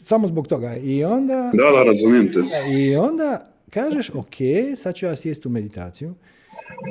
Samo 0.03 0.29
zbog 0.29 0.49
toga. 0.49 0.77
I 0.77 1.05
onda... 1.05 1.51
Da, 1.55 1.71
da, 1.77 1.83
razumijem 1.93 2.33
te. 2.33 2.39
I 2.73 2.97
onda 2.97 3.51
kažeš, 3.71 4.11
ok, 4.11 4.37
sad 4.77 4.95
ću 4.95 5.07
ja 5.07 5.17
sjesti 5.17 5.49
u 5.49 5.51
meditaciju 5.51 6.15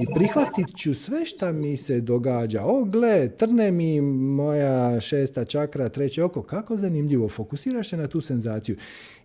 i 0.02 0.06
prihvatit 0.16 0.78
ću 0.78 0.94
sve 0.94 1.26
šta 1.26 1.52
mi 1.52 1.78
se 1.78 2.02
događa. 2.02 2.64
O, 2.64 2.84
gle, 2.84 3.30
trne 3.30 3.72
mi 3.72 4.02
moja 4.02 5.02
šesta 5.02 5.46
čakra, 5.46 5.90
treće 5.90 6.24
oko, 6.24 6.42
kako 6.42 6.78
zanimljivo, 6.78 7.30
fokusiraš 7.30 7.90
se 7.90 7.98
na 7.98 8.08
tu 8.08 8.22
senzaciju 8.22 8.76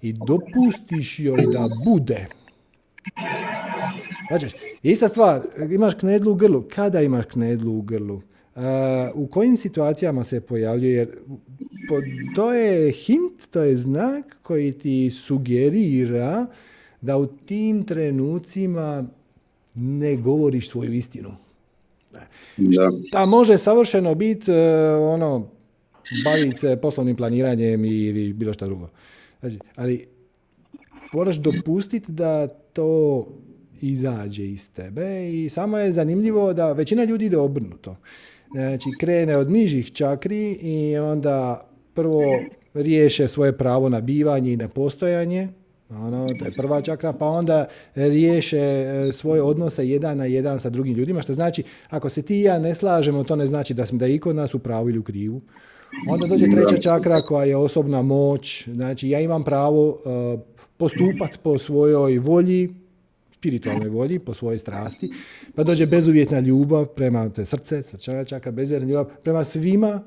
i 0.03 0.13
dopustiš 0.13 1.19
joj 1.19 1.47
da 1.53 1.69
bude. 1.85 2.27
Znači, 4.29 4.57
ista 4.83 5.09
stvar, 5.09 5.43
imaš 5.71 5.95
knedlu 5.95 6.33
u 6.33 6.35
grlu. 6.35 6.65
Kada 6.75 7.03
imaš 7.03 7.25
knedlu 7.25 7.79
u 7.79 7.83
grlu? 7.83 8.23
u 9.15 9.27
kojim 9.27 9.57
situacijama 9.57 10.25
se 10.25 10.41
pojavljuje? 10.41 10.95
Jer 10.95 11.09
to 12.35 12.53
je 12.53 12.93
hint, 12.93 13.47
to 13.51 13.63
je 13.63 13.77
znak 13.77 14.37
koji 14.43 14.73
ti 14.73 15.11
sugerira 15.11 16.47
da 17.01 17.17
u 17.17 17.27
tim 17.27 17.83
trenucima 17.83 19.05
ne 19.75 20.17
govoriš 20.17 20.71
svoju 20.71 20.93
istinu. 20.93 21.31
Da. 22.57 22.91
Šta 23.09 23.27
može 23.27 23.59
savršeno 23.59 24.15
biti 24.15 24.53
e, 24.53 24.95
ono, 24.95 25.49
baviti 26.25 26.59
se 26.59 26.77
poslovnim 26.83 27.17
planiranjem 27.17 27.85
ili 27.85 28.33
bilo 28.33 28.53
što 28.53 28.65
drugo. 28.65 28.89
Znači, 29.41 29.59
ali 29.77 30.07
moraš 31.13 31.37
dopustiti 31.37 32.13
da 32.13 32.47
to 32.47 33.27
izađe 33.81 34.47
iz 34.47 34.71
tebe 34.71 35.31
i 35.33 35.49
samo 35.49 35.79
je 35.79 35.93
zanimljivo 35.93 36.53
da 36.53 36.73
većina 36.73 37.05
ljudi 37.05 37.27
ide 37.27 37.37
obrnuto. 37.37 37.97
Znači, 38.53 38.89
krene 39.01 39.37
od 39.37 39.51
nižih 39.51 39.93
čakri 39.93 40.53
i 40.53 40.97
onda 40.97 41.69
prvo 41.95 42.23
riješe 42.75 43.29
svoje 43.29 43.59
pravo 43.59 43.89
na 43.89 44.01
bivanje 44.01 44.53
i 44.53 44.57
na 44.57 44.69
postojanje, 44.69 45.49
ono, 45.91 46.27
to 46.39 46.45
je 46.45 46.51
prva 46.57 46.81
čakra, 46.81 47.13
pa 47.13 47.27
onda 47.27 47.67
riješe 47.95 48.59
e, 48.59 49.13
svoje 49.13 49.43
odnose 49.43 49.89
jedan 49.89 50.19
na 50.19 50.25
jedan 50.25 50.61
sa 50.61 50.71
drugim 50.71 50.95
ljudima, 50.95 51.23
što 51.23 51.33
znači, 51.33 51.63
ako 51.91 52.09
se 52.09 52.23
ti 52.23 52.37
i 52.37 52.43
ja 52.43 52.59
ne 52.59 52.75
slažemo, 52.75 53.25
to 53.25 53.37
ne 53.37 53.47
znači 53.47 53.75
da, 53.75 53.87
smo, 53.87 53.99
da 53.99 54.07
je 54.07 54.15
i 54.15 54.19
kod 54.19 54.37
nas 54.37 54.55
u 54.55 54.59
pravu 54.59 54.89
ili 54.89 54.99
u 54.99 55.03
krivu. 55.03 55.41
Onda 56.11 56.27
dođe 56.27 56.47
treća 56.51 56.77
čakra 56.77 57.21
koja 57.21 57.45
je 57.45 57.57
osobna 57.57 58.03
moć, 58.03 58.69
znači 58.69 59.09
ja 59.09 59.21
imam 59.21 59.45
pravo 59.45 59.89
uh, 59.89 60.41
postupati 60.77 61.39
po 61.43 61.59
svojoj 61.59 62.19
volji, 62.19 62.75
spiritualnoj 63.35 63.89
volji, 63.89 64.19
po 64.19 64.35
svojoj 64.35 64.59
strasti, 64.59 65.11
pa 65.55 65.65
dođe 65.65 65.87
bezuvjetna 65.87 66.41
ljubav 66.41 66.87
prema 66.87 67.29
te 67.29 67.45
srce, 67.45 67.83
srčana 67.83 68.25
čakra, 68.25 68.53
bezuvjetna 68.53 68.89
ljubav 68.89 69.07
prema 69.23 69.45
svima 69.45 70.01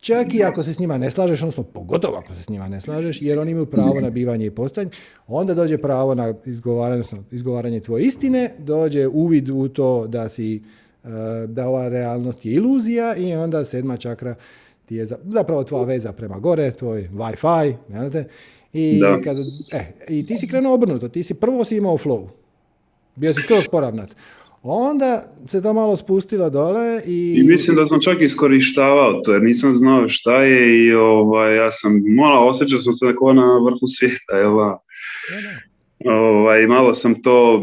Čak 0.00 0.34
i 0.34 0.42
ako 0.44 0.62
se 0.62 0.74
s 0.74 0.78
njima 0.78 0.98
ne 0.98 1.10
slažeš, 1.10 1.42
odnosno 1.42 1.62
pogotovo 1.62 2.16
ako 2.16 2.34
se 2.34 2.42
s 2.42 2.48
njima 2.48 2.68
ne 2.68 2.80
slažeš, 2.80 3.22
jer 3.22 3.38
oni 3.38 3.50
imaju 3.50 3.66
pravo 3.66 4.00
na 4.00 4.10
bivanje 4.10 4.46
i 4.46 4.50
postojanje, 4.50 4.90
onda 5.26 5.54
dođe 5.54 5.78
pravo 5.78 6.14
na 6.14 6.34
izgovaranje, 6.46 7.02
izgovaranje 7.30 7.80
tvoje 7.80 8.04
istine, 8.04 8.50
dođe 8.58 9.06
uvid 9.06 9.48
u 9.48 9.68
to 9.68 10.06
da 10.06 10.28
si 10.28 10.62
eh, 11.04 11.08
da 11.46 11.68
ova 11.68 11.88
realnost 11.88 12.46
je 12.46 12.52
iluzija 12.52 13.16
i 13.16 13.34
onda 13.34 13.64
sedma 13.64 13.96
čakra 13.96 14.34
ti 14.84 14.94
je 14.96 15.06
zapravo 15.06 15.64
tvoja 15.64 15.84
veza 15.84 16.12
prema 16.12 16.38
gore, 16.38 16.70
tvoj 16.70 17.08
Wi-Fi, 17.12 17.74
I, 18.72 19.00
kad, 19.24 19.36
eh, 19.72 19.86
I 20.08 20.26
ti 20.26 20.38
si 20.38 20.48
krenuo 20.48 20.74
obrnuto, 20.74 21.08
ti 21.08 21.22
si 21.22 21.34
prvo 21.34 21.64
si 21.64 21.76
imao 21.76 21.98
flow, 21.98 22.28
bio 23.16 23.34
si 23.34 23.42
skroz 23.42 23.68
poravnat. 23.70 24.16
Onda 24.62 25.36
se 25.48 25.62
to 25.62 25.72
malo 25.72 25.96
spustilo 25.96 26.50
dole 26.50 27.02
i... 27.06 27.34
I 27.38 27.42
mislim 27.42 27.76
da 27.76 27.86
sam 27.86 28.00
čak 28.00 28.20
iskorištavao 28.20 29.20
to, 29.24 29.32
jer 29.32 29.42
nisam 29.42 29.74
znao 29.74 30.08
šta 30.08 30.42
je 30.42 30.86
i 30.86 30.92
ovaj, 30.92 31.56
ja 31.56 31.72
sam, 31.72 32.02
mola, 32.06 32.48
osjećao 32.48 32.78
sam 32.78 32.92
se 32.92 33.06
neko 33.06 33.32
na 33.32 33.58
vrhu 33.64 33.86
svijeta, 33.98 34.36
jel 34.36 34.58
Ovaj, 36.04 36.66
malo 36.66 36.94
sam 36.94 37.22
to, 37.22 37.62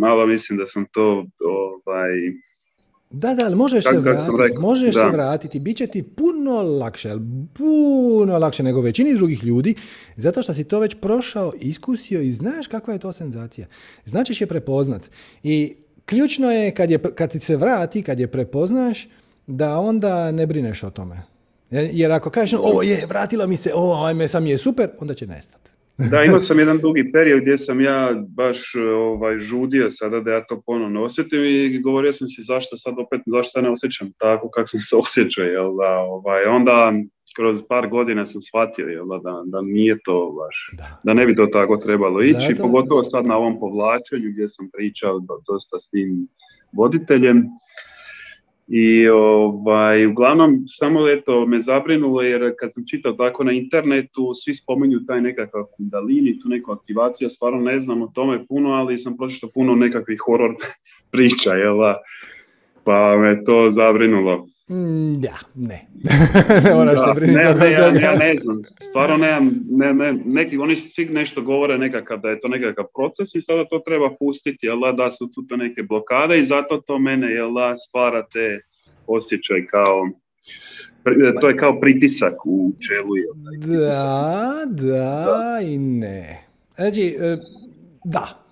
malo 0.00 0.26
mislim 0.26 0.58
da 0.58 0.66
sam 0.66 0.84
to 0.92 1.26
ovaj, 1.40 2.10
da, 3.10 3.34
da, 3.34 3.44
ali 3.44 3.56
možeš 3.56 3.84
se 3.84 3.98
vratiti, 3.98 4.58
možeš 4.58 4.94
se 4.94 5.06
vratiti, 5.12 5.60
bit 5.60 5.76
će 5.76 5.86
ti 5.86 6.02
puno 6.02 6.62
lakše, 6.62 7.12
puno 7.54 8.38
lakše 8.38 8.62
nego 8.62 8.80
većini 8.80 9.14
drugih 9.14 9.44
ljudi, 9.44 9.74
zato 10.16 10.42
što 10.42 10.54
si 10.54 10.64
to 10.64 10.80
već 10.80 10.96
prošao, 11.00 11.52
iskusio 11.60 12.20
i 12.20 12.32
znaš 12.32 12.66
kakva 12.66 12.92
je 12.92 12.98
to 12.98 13.12
senzacija. 13.12 13.66
Značiš 14.04 14.40
je 14.40 14.46
prepoznat. 14.46 15.10
I 15.42 15.74
ključno 16.06 16.52
je 16.52 16.74
kad, 16.74 16.90
je 16.90 16.98
kad 17.14 17.32
ti 17.32 17.40
se 17.40 17.56
vrati, 17.56 18.02
kad 18.02 18.20
je 18.20 18.26
prepoznaš, 18.26 19.08
da 19.46 19.78
onda 19.78 20.32
ne 20.32 20.46
brineš 20.46 20.82
o 20.82 20.90
tome. 20.90 21.22
Jer 21.70 22.12
ako 22.12 22.30
kažeš, 22.30 22.60
o 22.62 22.82
je, 22.82 23.06
vratila 23.06 23.46
mi 23.46 23.56
se, 23.56 23.72
o, 23.74 24.04
ajme, 24.04 24.28
sam 24.28 24.46
je 24.46 24.58
super, 24.58 24.90
onda 25.00 25.14
će 25.14 25.26
nestati. 25.26 25.70
Da, 26.10 26.24
imao 26.24 26.40
sam 26.40 26.58
jedan 26.58 26.78
dugi 26.78 27.12
period 27.12 27.40
gdje 27.40 27.58
sam 27.58 27.80
ja 27.80 28.24
baš 28.28 28.74
ovaj, 28.96 29.38
žudio 29.38 29.90
sada 29.90 30.20
da 30.20 30.30
ja 30.30 30.46
to 30.46 30.62
ponovno 30.66 31.02
osjetim 31.02 31.44
i 31.44 31.80
govorio 31.80 32.12
sam 32.12 32.28
si 32.28 32.42
zašto 32.42 32.76
sad 32.76 32.94
opet, 32.98 33.20
zašto 33.26 33.50
se 33.50 33.62
ne 33.62 33.70
osjećam 33.70 34.12
tako 34.18 34.50
kako 34.50 34.68
sam 34.68 34.80
se 34.80 34.96
osjećao, 34.96 35.44
jel 35.44 35.76
da, 35.76 35.98
ovaj, 35.98 36.44
onda 36.44 36.92
kroz 37.36 37.58
par 37.68 37.88
godina 37.88 38.26
sam 38.26 38.42
shvatio 38.42 38.86
jel 38.86 39.06
da, 39.06 39.42
da 39.44 39.62
nije 39.62 39.98
to 40.04 40.34
baš, 40.38 40.70
da. 40.72 41.00
da 41.04 41.14
ne 41.14 41.26
bi 41.26 41.36
to 41.36 41.46
tako 41.46 41.76
trebalo 41.76 42.22
ići, 42.22 42.48
Zato... 42.50 42.62
pogotovo 42.62 43.04
sad 43.04 43.26
na 43.26 43.36
ovom 43.36 43.60
povlačenju 43.60 44.30
gdje 44.32 44.48
sam 44.48 44.70
pričao 44.72 45.20
dosta 45.48 45.78
s 45.78 45.90
tim 45.90 46.28
voditeljem. 46.72 47.44
I 48.68 49.08
ovaj, 49.08 50.06
uglavnom 50.06 50.64
samo 50.66 51.08
eto 51.08 51.46
me 51.46 51.60
zabrinulo 51.60 52.22
jer 52.22 52.54
kad 52.58 52.72
sam 52.72 52.84
čitao 52.86 53.12
tako 53.12 53.44
na 53.44 53.52
internetu 53.52 54.34
svi 54.34 54.54
spominju 54.54 54.98
taj 55.06 55.20
nekakav 55.20 55.64
kundalini, 55.76 56.38
tu 56.40 56.48
neku 56.48 56.72
aktivaciju, 56.72 57.30
stvarno 57.30 57.60
ne 57.60 57.80
znam 57.80 58.02
o 58.02 58.10
tome 58.14 58.46
puno, 58.46 58.70
ali 58.70 58.98
sam 58.98 59.16
pročitao 59.16 59.50
puno 59.54 59.74
nekakvih 59.74 60.18
horor 60.26 60.54
priča, 61.12 61.50
jel 61.50 61.78
Pa 62.84 63.16
me 63.16 63.44
to 63.44 63.70
zabrinulo. 63.70 64.46
Mm, 64.68 65.24
ja, 65.24 65.36
ne. 65.54 65.86
ne 66.64 66.74
moraš 66.74 67.00
se 67.00 67.10
brinuti 67.14 67.38
ne, 67.38 67.54
ne, 67.54 67.70
ja, 67.70 67.86
ja, 67.86 68.16
ne 68.16 68.36
znam, 68.36 68.62
stvarno 68.80 69.16
nemam, 69.16 69.50
ne, 69.70 69.94
ne, 69.94 70.12
neki, 70.24 70.58
oni 70.58 70.76
svi 70.76 71.04
nešto 71.04 71.42
govore 71.42 71.78
nekakav 71.78 72.20
da 72.20 72.28
je 72.28 72.40
to 72.40 72.48
nekakav 72.48 72.84
proces 72.94 73.34
i 73.34 73.40
sada 73.40 73.64
to 73.64 73.78
treba 73.78 74.10
pustiti, 74.18 74.66
jel 74.66 74.96
da, 74.96 75.10
su 75.10 75.32
tu 75.32 75.56
neke 75.56 75.82
blokade 75.82 76.38
i 76.38 76.44
zato 76.44 76.80
to 76.86 76.98
mene, 76.98 77.32
jel 77.32 77.54
da, 77.54 77.78
stvara 77.78 78.26
te 78.32 78.60
osjećaj 79.06 79.66
kao, 79.66 80.08
to 81.40 81.48
je 81.48 81.56
kao 81.56 81.80
pritisak 81.80 82.46
u 82.46 82.72
čelu. 82.88 83.16
Jel 83.16 83.32
da, 83.86 84.62
da 84.66 85.60
i 85.62 85.78
ne. 85.78 86.46
Znači, 86.74 87.16
e, 87.20 87.36
da, 88.04 88.46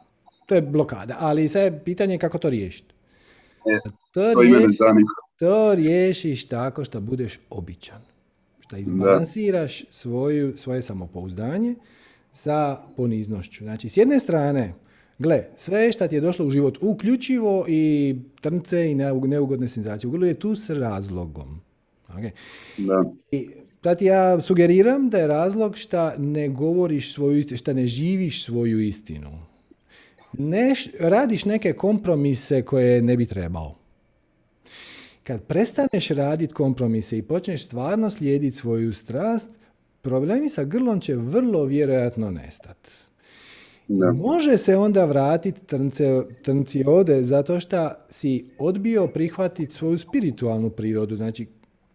to 0.46 0.54
je 0.54 0.62
blokada, 0.62 1.16
ali 1.18 1.48
sad 1.48 1.62
je 1.62 1.80
pitanje 1.84 2.18
kako 2.18 2.38
to 2.38 2.50
riješiti. 2.50 2.94
E, 3.66 3.78
to, 4.12 4.34
to 4.34 4.40
riješiti, 4.40 4.78
to 5.38 5.74
riješiš 5.74 6.46
tako 6.46 6.84
što 6.84 7.00
budeš 7.00 7.40
običan. 7.50 8.00
Što 8.60 8.76
izbalansiraš 8.76 9.84
svoju, 9.90 10.58
svoje 10.58 10.82
samopouzdanje 10.82 11.74
sa 12.32 12.82
poniznošću. 12.96 13.64
Znači, 13.64 13.88
s 13.88 13.96
jedne 13.96 14.20
strane, 14.20 14.74
gle, 15.18 15.44
sve 15.56 15.92
što 15.92 16.08
ti 16.08 16.14
je 16.14 16.20
došlo 16.20 16.46
u 16.46 16.50
život, 16.50 16.78
uključivo 16.80 17.64
i 17.68 18.16
trnce 18.40 18.90
i 18.90 18.94
neugodne 18.94 19.68
senzacije, 19.68 20.08
uglavnom 20.08 20.28
je 20.28 20.34
tu 20.34 20.56
s 20.56 20.70
razlogom. 20.70 21.60
Okay. 22.08 22.30
Da. 22.78 23.04
I 23.30 23.48
ti 23.94 24.04
ja 24.04 24.40
sugeriram 24.40 25.10
da 25.10 25.18
je 25.18 25.26
razlog 25.26 25.76
što 25.76 26.12
ne 26.18 26.48
govoriš 26.48 27.14
svoju 27.14 27.38
istinu, 27.38 27.58
što 27.58 27.72
ne 27.72 27.86
živiš 27.86 28.44
svoju 28.44 28.80
istinu. 28.80 29.38
Ne, 30.32 30.74
radiš 31.00 31.44
neke 31.44 31.72
kompromise 31.72 32.62
koje 32.62 33.02
ne 33.02 33.16
bi 33.16 33.26
trebao. 33.26 33.83
Kad 35.24 35.42
prestaneš 35.42 36.08
raditi 36.08 36.54
kompromise 36.54 37.18
i 37.18 37.22
počneš 37.22 37.64
stvarno 37.64 38.10
slijediti 38.10 38.56
svoju 38.56 38.92
strast, 38.92 39.50
problemi 40.02 40.48
sa 40.48 40.64
grlom 40.64 41.00
će 41.00 41.14
vrlo 41.14 41.64
vjerojatno 41.64 42.30
nestati. 42.30 42.90
Može 44.14 44.58
se 44.58 44.76
onda 44.76 45.04
vratiti 45.04 45.66
trnce, 45.66 46.22
trnci 46.42 46.84
ode 46.86 47.22
zato 47.22 47.60
što 47.60 47.90
si 48.08 48.44
odbio 48.58 49.06
prihvatiti 49.06 49.74
svoju 49.74 49.98
spiritualnu 49.98 50.70
prirodu. 50.70 51.16
Znači, 51.16 51.46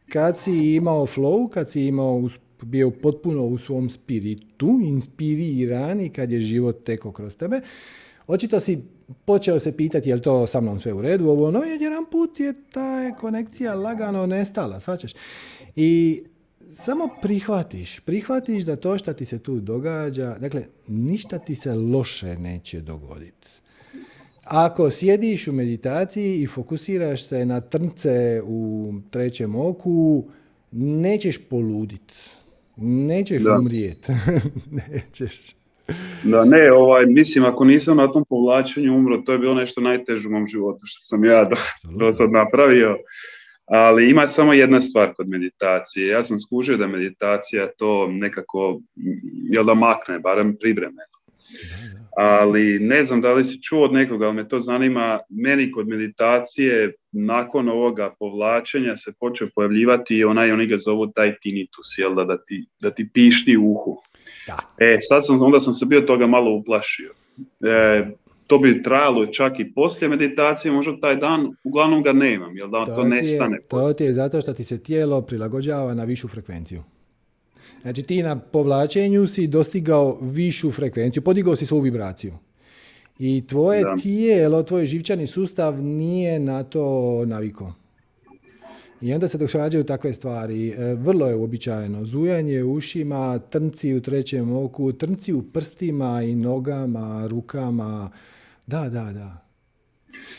kad 0.10 0.38
si 0.38 0.76
imao 0.76 1.08
flow, 1.08 1.50
kad 1.50 1.70
si 1.70 1.86
imao 1.86 2.30
bio 2.62 2.92
potpuno 2.92 3.46
u 3.46 3.58
svom 3.58 3.90
spiritu, 3.90 4.80
inspiriran 4.84 6.02
i 6.02 6.10
kad 6.10 6.32
je 6.32 6.42
život 6.42 6.84
teko 6.84 7.12
kroz 7.12 7.38
tebe, 7.38 7.62
očito 8.28 8.60
si 8.60 8.80
počeo 9.26 9.60
se 9.60 9.78
pitati 9.78 10.10
je 10.10 10.16
li 10.16 10.22
to 10.22 10.48
sa 10.48 10.62
mnom 10.62 10.80
sve 10.80 10.94
u 10.94 11.02
redu, 11.02 11.30
ovo 11.30 11.48
ono, 11.48 11.64
jedan 11.64 12.06
put 12.12 12.40
je 12.40 12.54
ta 12.72 13.16
konekcija 13.16 13.76
lagano 13.76 14.26
nestala, 14.26 14.80
svačaš. 14.80 15.12
I 15.76 16.22
samo 16.72 17.10
prihvatiš, 17.22 18.00
prihvatiš 18.00 18.64
da 18.64 18.76
to 18.76 18.98
što 18.98 19.14
ti 19.14 19.26
se 19.26 19.40
tu 19.40 19.60
događa, 19.60 20.36
dakle, 20.40 20.66
ništa 20.88 21.40
ti 21.40 21.56
se 21.56 21.74
loše 21.74 22.38
neće 22.38 22.82
dogoditi. 22.82 23.48
Ako 24.44 24.90
sjediš 24.90 25.48
u 25.48 25.54
meditaciji 25.54 26.42
i 26.42 26.48
fokusiraš 26.48 27.24
se 27.24 27.46
na 27.46 27.62
trnce 27.62 28.42
u 28.46 28.94
trećem 29.10 29.56
oku, 29.56 30.24
nećeš 30.72 31.38
poludit. 31.50 32.14
Nećeš 32.78 33.44
umrijeti. 33.60 34.12
nećeš. 34.92 35.59
Da, 36.24 36.46
ne, 36.46 36.72
ovaj, 36.72 37.06
mislim, 37.06 37.46
ako 37.46 37.66
nisam 37.66 37.98
na 37.98 38.12
tom 38.12 38.26
povlačenju 38.30 38.96
umro, 38.96 39.18
to 39.18 39.32
je 39.32 39.40
bilo 39.40 39.54
nešto 39.54 39.82
najteže 39.82 40.28
u 40.28 40.32
mom 40.32 40.48
životu 40.48 40.80
što 40.84 41.02
sam 41.02 41.26
ja 41.26 41.46
do, 41.46 41.56
do 42.00 42.14
sad 42.14 42.32
napravio. 42.32 42.98
Ali 43.66 44.10
ima 44.10 44.28
samo 44.28 44.54
jedna 44.54 44.82
stvar 44.82 45.14
kod 45.14 45.30
meditacije. 45.30 46.08
Ja 46.08 46.24
sam 46.24 46.40
skužio 46.40 46.78
da 46.78 46.88
meditacija 46.88 47.68
to 47.78 48.08
nekako, 48.08 48.82
jel 49.52 49.64
da 49.64 49.74
makne, 49.74 50.20
barem 50.20 50.56
privremeno. 50.60 51.20
Ali 52.18 52.80
ne 52.80 53.04
znam 53.04 53.22
da 53.22 53.34
li 53.34 53.46
si 53.46 53.62
čuo 53.62 53.86
od 53.86 53.94
nekoga, 53.94 54.26
ali 54.26 54.36
me 54.36 54.48
to 54.48 54.60
zanima. 54.60 55.20
Meni 55.30 55.72
kod 55.72 55.88
meditacije 55.88 56.94
nakon 57.12 57.70
ovoga 57.70 58.16
povlačenja 58.20 58.98
se 58.98 59.14
počeo 59.20 59.48
pojavljivati 59.56 60.24
onaj, 60.24 60.52
oni 60.52 60.68
ga 60.68 60.78
zovu 60.78 61.08
taj 61.08 61.36
tinnitus, 61.42 61.98
jel 61.98 62.16
da, 62.16 62.24
da, 62.24 62.38
ti, 62.44 62.66
da 62.82 62.92
ti 62.92 63.10
pišti 63.14 63.58
uhu. 63.58 64.02
Da. 64.50 64.86
E, 64.86 64.98
sad 65.02 65.26
sam, 65.26 65.42
onda 65.42 65.60
sam 65.60 65.74
se 65.74 65.86
bio 65.86 66.02
toga 66.02 66.28
malo 66.28 66.52
uplašio. 66.52 67.14
E, 67.62 68.06
to 68.48 68.58
bi 68.58 68.84
trajalo 68.84 69.26
čak 69.26 69.60
i 69.60 69.74
poslije 69.74 70.10
meditacije, 70.10 70.72
možda 70.72 71.00
taj 71.00 71.16
dan, 71.16 71.56
uglavnom 71.64 72.04
ga 72.04 72.14
nemam, 72.14 72.58
jel 72.58 72.70
da 72.70 72.86
to, 72.86 72.96
to 72.96 73.04
nestane. 73.04 73.58
Je, 73.58 73.62
to 73.68 73.94
ti 73.94 74.04
je 74.04 74.14
zato 74.14 74.42
što 74.42 74.54
ti 74.54 74.64
se 74.64 74.84
tijelo 74.84 75.22
prilagođava 75.22 75.94
na 75.94 76.04
višu 76.04 76.28
frekvenciju. 76.28 76.84
Znači 77.82 78.04
ti 78.04 78.24
na 78.24 78.40
povlačenju 78.40 79.28
si 79.28 79.48
dostigao 79.48 80.18
višu 80.22 80.72
frekvenciju, 80.72 81.24
podigao 81.24 81.56
si 81.56 81.66
svoju 81.66 81.82
vibraciju. 81.82 82.34
I 83.20 83.48
tvoje 83.48 83.84
tijelo, 84.04 84.64
tvoj 84.64 84.86
živčani 84.86 85.28
sustav 85.28 85.82
nije 85.82 86.40
na 86.40 86.64
to 86.64 87.24
naviko. 87.26 87.74
I 89.02 89.14
onda 89.14 89.28
se 89.28 89.38
događaju 89.38 89.84
takve 89.84 90.14
stvari. 90.14 90.70
E, 90.70 90.96
vrlo 90.96 91.28
je 91.28 91.36
uobičajeno. 91.36 92.06
Zujanje 92.06 92.64
u 92.64 92.74
ušima, 92.74 93.40
trnci 93.40 93.94
u 93.94 94.02
trećem 94.02 94.58
oku, 94.58 94.94
trnci 94.94 95.34
u 95.34 95.42
prstima 95.42 96.22
i 96.24 96.36
nogama, 96.36 97.28
rukama. 97.28 98.12
Da, 98.68 98.82
da, 98.82 99.12
da. 99.14 99.50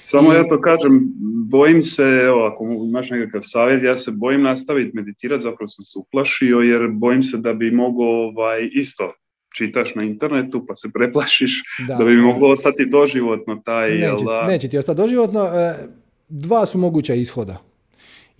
Samo 0.05 0.33
ja 0.33 0.49
to 0.49 0.61
kažem, 0.61 1.13
bojim 1.51 1.83
se, 1.83 2.03
evo, 2.03 2.45
ako 2.45 2.65
imaš 2.89 3.11
nekakav 3.11 3.41
savjet, 3.45 3.83
ja 3.83 3.97
se 3.97 4.11
bojim 4.11 4.43
nastaviti 4.43 4.97
meditirati, 4.97 5.43
zapravo 5.43 5.69
sam 5.69 5.85
se 5.85 5.99
uplašio, 5.99 6.59
jer 6.59 6.89
bojim 6.93 7.23
se 7.23 7.37
da 7.37 7.53
bi 7.53 7.71
mogao 7.71 8.29
ovaj, 8.29 8.69
isto 8.73 9.13
čitaš 9.57 9.95
na 9.95 10.03
internetu 10.03 10.67
pa 10.69 10.77
se 10.77 10.89
preplašiš, 10.95 11.63
da, 11.89 11.95
da 11.95 12.05
bi 12.05 12.17
moglo 12.17 12.49
ostati 12.49 12.87
doživotno 12.87 13.63
taj... 13.65 13.91
Neće, 13.91 14.25
neće 14.47 14.69
ti 14.69 14.79
ostati 14.79 14.97
doživotno. 14.97 15.45
E, 15.45 15.75
dva 16.29 16.67
su 16.67 16.79
moguća 16.79 17.15
ishoda. 17.15 17.70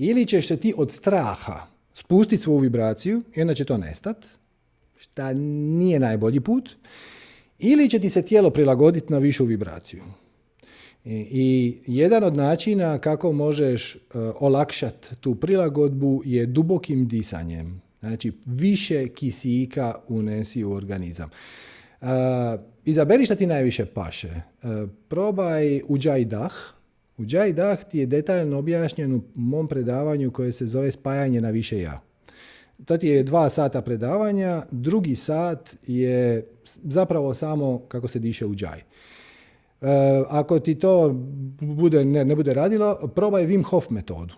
Ili 0.03 0.27
ćeš 0.27 0.49
se 0.49 0.57
ti 0.57 0.75
od 0.77 0.93
straha 0.93 1.67
spustiti 1.95 2.43
svoju 2.43 2.59
vibraciju 2.59 3.23
i 3.37 3.41
onda 3.41 3.55
će 3.55 3.65
to 3.65 3.77
nestat, 3.77 4.27
šta 4.99 5.33
nije 5.33 6.01
najbolji 6.01 6.41
put, 6.41 6.71
ili 7.59 7.91
će 7.91 7.99
ti 7.99 8.11
se 8.11 8.23
tijelo 8.23 8.51
prilagoditi 8.51 9.13
na 9.13 9.19
višu 9.19 9.45
vibraciju. 9.45 10.03
I, 11.05 11.27
i 11.31 11.81
jedan 11.87 12.25
od 12.25 12.37
načina 12.37 12.99
kako 12.99 13.33
možeš 13.33 13.95
uh, 13.95 14.01
olakšati 14.41 15.17
tu 15.17 15.35
prilagodbu 15.35 16.23
je 16.25 16.47
dubokim 16.47 17.09
disanjem. 17.09 17.83
Znači, 18.01 18.33
više 18.47 19.09
kisika 19.09 19.95
unesi 20.09 20.65
u 20.65 20.73
organizam. 20.73 21.31
Uh, 22.01 22.09
izaberi 22.85 23.25
šta 23.25 23.35
ti 23.35 23.47
najviše 23.47 23.87
paše. 23.87 24.29
Uh, 24.63 24.91
probaj 25.09 25.81
uđaj 25.89 26.25
dah, 26.25 26.53
u 27.21 27.25
Džaj 27.25 27.53
Dah 27.53 27.85
ti 27.85 27.99
je 27.99 28.07
detaljno 28.07 28.59
objašnjen 28.59 29.15
u 29.15 29.21
mom 29.35 29.69
predavanju 29.69 30.31
koje 30.31 30.53
se 30.53 30.67
zove 30.67 30.91
spajanje 30.91 31.41
na 31.41 31.51
više 31.51 31.81
ja. 31.81 32.01
to 32.85 32.97
ti 32.97 33.09
je 33.09 33.23
dva 33.23 33.51
sata 33.51 33.83
predavanja, 33.83 34.63
drugi 34.71 35.17
sat 35.17 35.77
je 35.87 36.47
zapravo 36.83 37.35
samo 37.35 37.79
kako 37.89 38.09
se 38.09 38.19
diše 38.19 38.47
u 38.47 38.55
džaj. 38.55 38.79
E, 38.79 38.85
ako 40.29 40.61
ti 40.61 40.75
to 40.75 41.11
bude, 41.61 42.05
ne, 42.05 42.25
ne 42.25 42.37
bude 42.37 42.55
radilo, 42.55 43.13
probaj 43.15 43.47
Wim 43.47 43.65
Hof 43.65 43.91
metodu. 43.91 44.35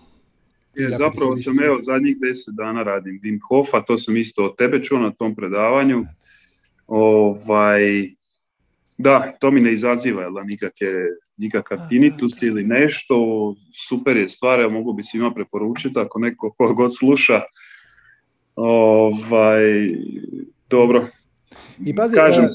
Je, 0.74 0.90
zapravo 0.90 1.36
sam 1.36 1.62
evo 1.62 1.78
zadnjih 1.80 2.16
deset 2.20 2.54
dana 2.54 2.82
radim 2.82 3.20
Wim 3.22 3.38
Hofa, 3.48 3.82
to 3.82 3.98
sam 3.98 4.16
isto 4.16 4.44
od 4.44 4.56
tebe 4.56 4.82
čuo 4.82 4.98
na 4.98 5.10
tom 5.10 5.34
predavanju. 5.34 6.04
Ovaj, 6.86 7.82
da, 8.98 9.32
to 9.40 9.50
mi 9.50 9.60
ne 9.60 9.72
izaziva 9.72 10.22
jel, 10.22 10.32
nikakve, 10.44 10.92
nikakav 11.42 11.78
tinitus 11.88 12.42
ili 12.42 12.62
nešto. 12.62 13.14
Super 13.88 14.16
je 14.16 14.28
stvar, 14.28 14.60
evo 14.60 14.70
mogu 14.70 14.92
bi 14.92 15.04
svima 15.04 15.34
preporučiti 15.34 15.98
ako 15.98 16.18
neko 16.18 16.54
god 16.76 16.96
sluša. 16.96 17.40
Ovaj, 18.56 19.90
dobro, 20.70 21.06
i 21.86 21.94
pazi, 21.94 22.16
Kažem, 22.16 22.44
e, 22.44 22.48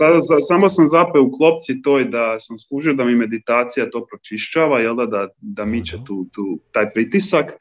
samo 0.48 0.70
sam 0.70 0.88
zapeo 0.88 1.24
u 1.24 1.32
klopci 1.32 1.82
toj 1.82 2.06
da 2.06 2.40
sam 2.40 2.58
skužio 2.58 2.94
da 2.94 3.04
mi 3.04 3.16
meditacija 3.16 3.90
to 3.90 4.06
pročišćava, 4.06 4.80
jel 4.80 4.96
da, 4.96 5.06
da, 5.06 5.28
da 5.42 5.66
miče 5.66 5.98
tu, 6.06 6.26
tu, 6.32 6.60
taj 6.72 6.94
pritisak, 6.94 7.54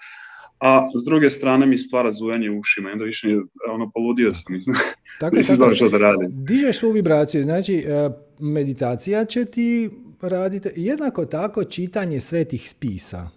a 0.59 0.89
s 1.03 1.05
druge 1.05 1.31
strane 1.31 1.67
mi 1.67 1.79
stvara 1.79 2.13
zujanje 2.13 2.51
u 2.51 2.59
ušima, 2.59 2.91
onda 2.93 3.05
više 3.05 3.29
ono, 3.73 3.91
poludio 3.95 4.35
sam, 4.35 4.55
tako, 5.21 5.37
tako, 5.59 5.75
što 5.75 5.89
da 5.89 5.99
radim. 5.99 6.29
Dižeš 6.31 6.79
svu 6.79 6.91
vibraciju, 6.91 7.43
znači 7.43 7.75
e, 7.75 8.11
meditacija 8.39 9.25
će 9.25 9.45
ti 9.45 9.91
raditi, 10.21 10.69
jednako 10.77 11.25
tako 11.25 11.65
čitanje 11.65 12.21
svetih 12.21 12.71
spisa. 12.71 13.29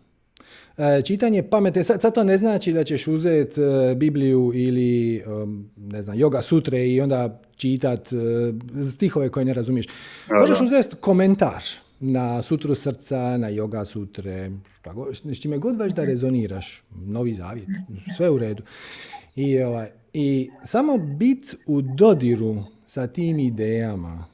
E, 0.78 1.02
čitanje 1.02 1.44
pamete, 1.44 1.84
sad, 1.84 2.02
sad 2.02 2.14
to 2.14 2.24
ne 2.24 2.38
znači 2.38 2.74
da 2.74 2.84
ćeš 2.84 3.08
uzeti 3.08 3.62
Bibliju 3.96 4.52
ili 4.56 5.24
ne 5.78 6.02
znam, 6.02 6.18
yoga 6.18 6.42
sutre 6.42 6.88
i 6.88 7.02
onda 7.02 7.42
čitat 7.56 8.10
stihove 8.94 9.30
koje 9.30 9.46
ne 9.46 9.54
razumiješ. 9.54 9.86
Možeš 10.40 10.62
uzeti 10.62 10.96
komentar 11.02 11.64
na 12.00 12.44
sutru 12.44 12.76
srca, 12.76 13.38
na 13.38 13.52
yoga 13.52 13.86
sutre, 13.86 14.52
s 15.24 15.42
čime 15.42 15.58
god 15.58 15.78
već 15.78 15.94
da 15.94 16.04
rezoniraš, 16.04 16.84
novi 17.06 17.34
zavjet, 17.34 17.68
sve 18.18 18.30
u 18.30 18.38
redu. 18.38 18.64
I, 19.36 19.62
ovaj, 19.62 19.88
I 20.14 20.50
samo 20.64 20.98
bit 20.98 21.56
u 21.68 21.82
dodiru 21.82 22.64
sa 22.86 23.08
tim 23.08 23.40
idejama, 23.40 24.26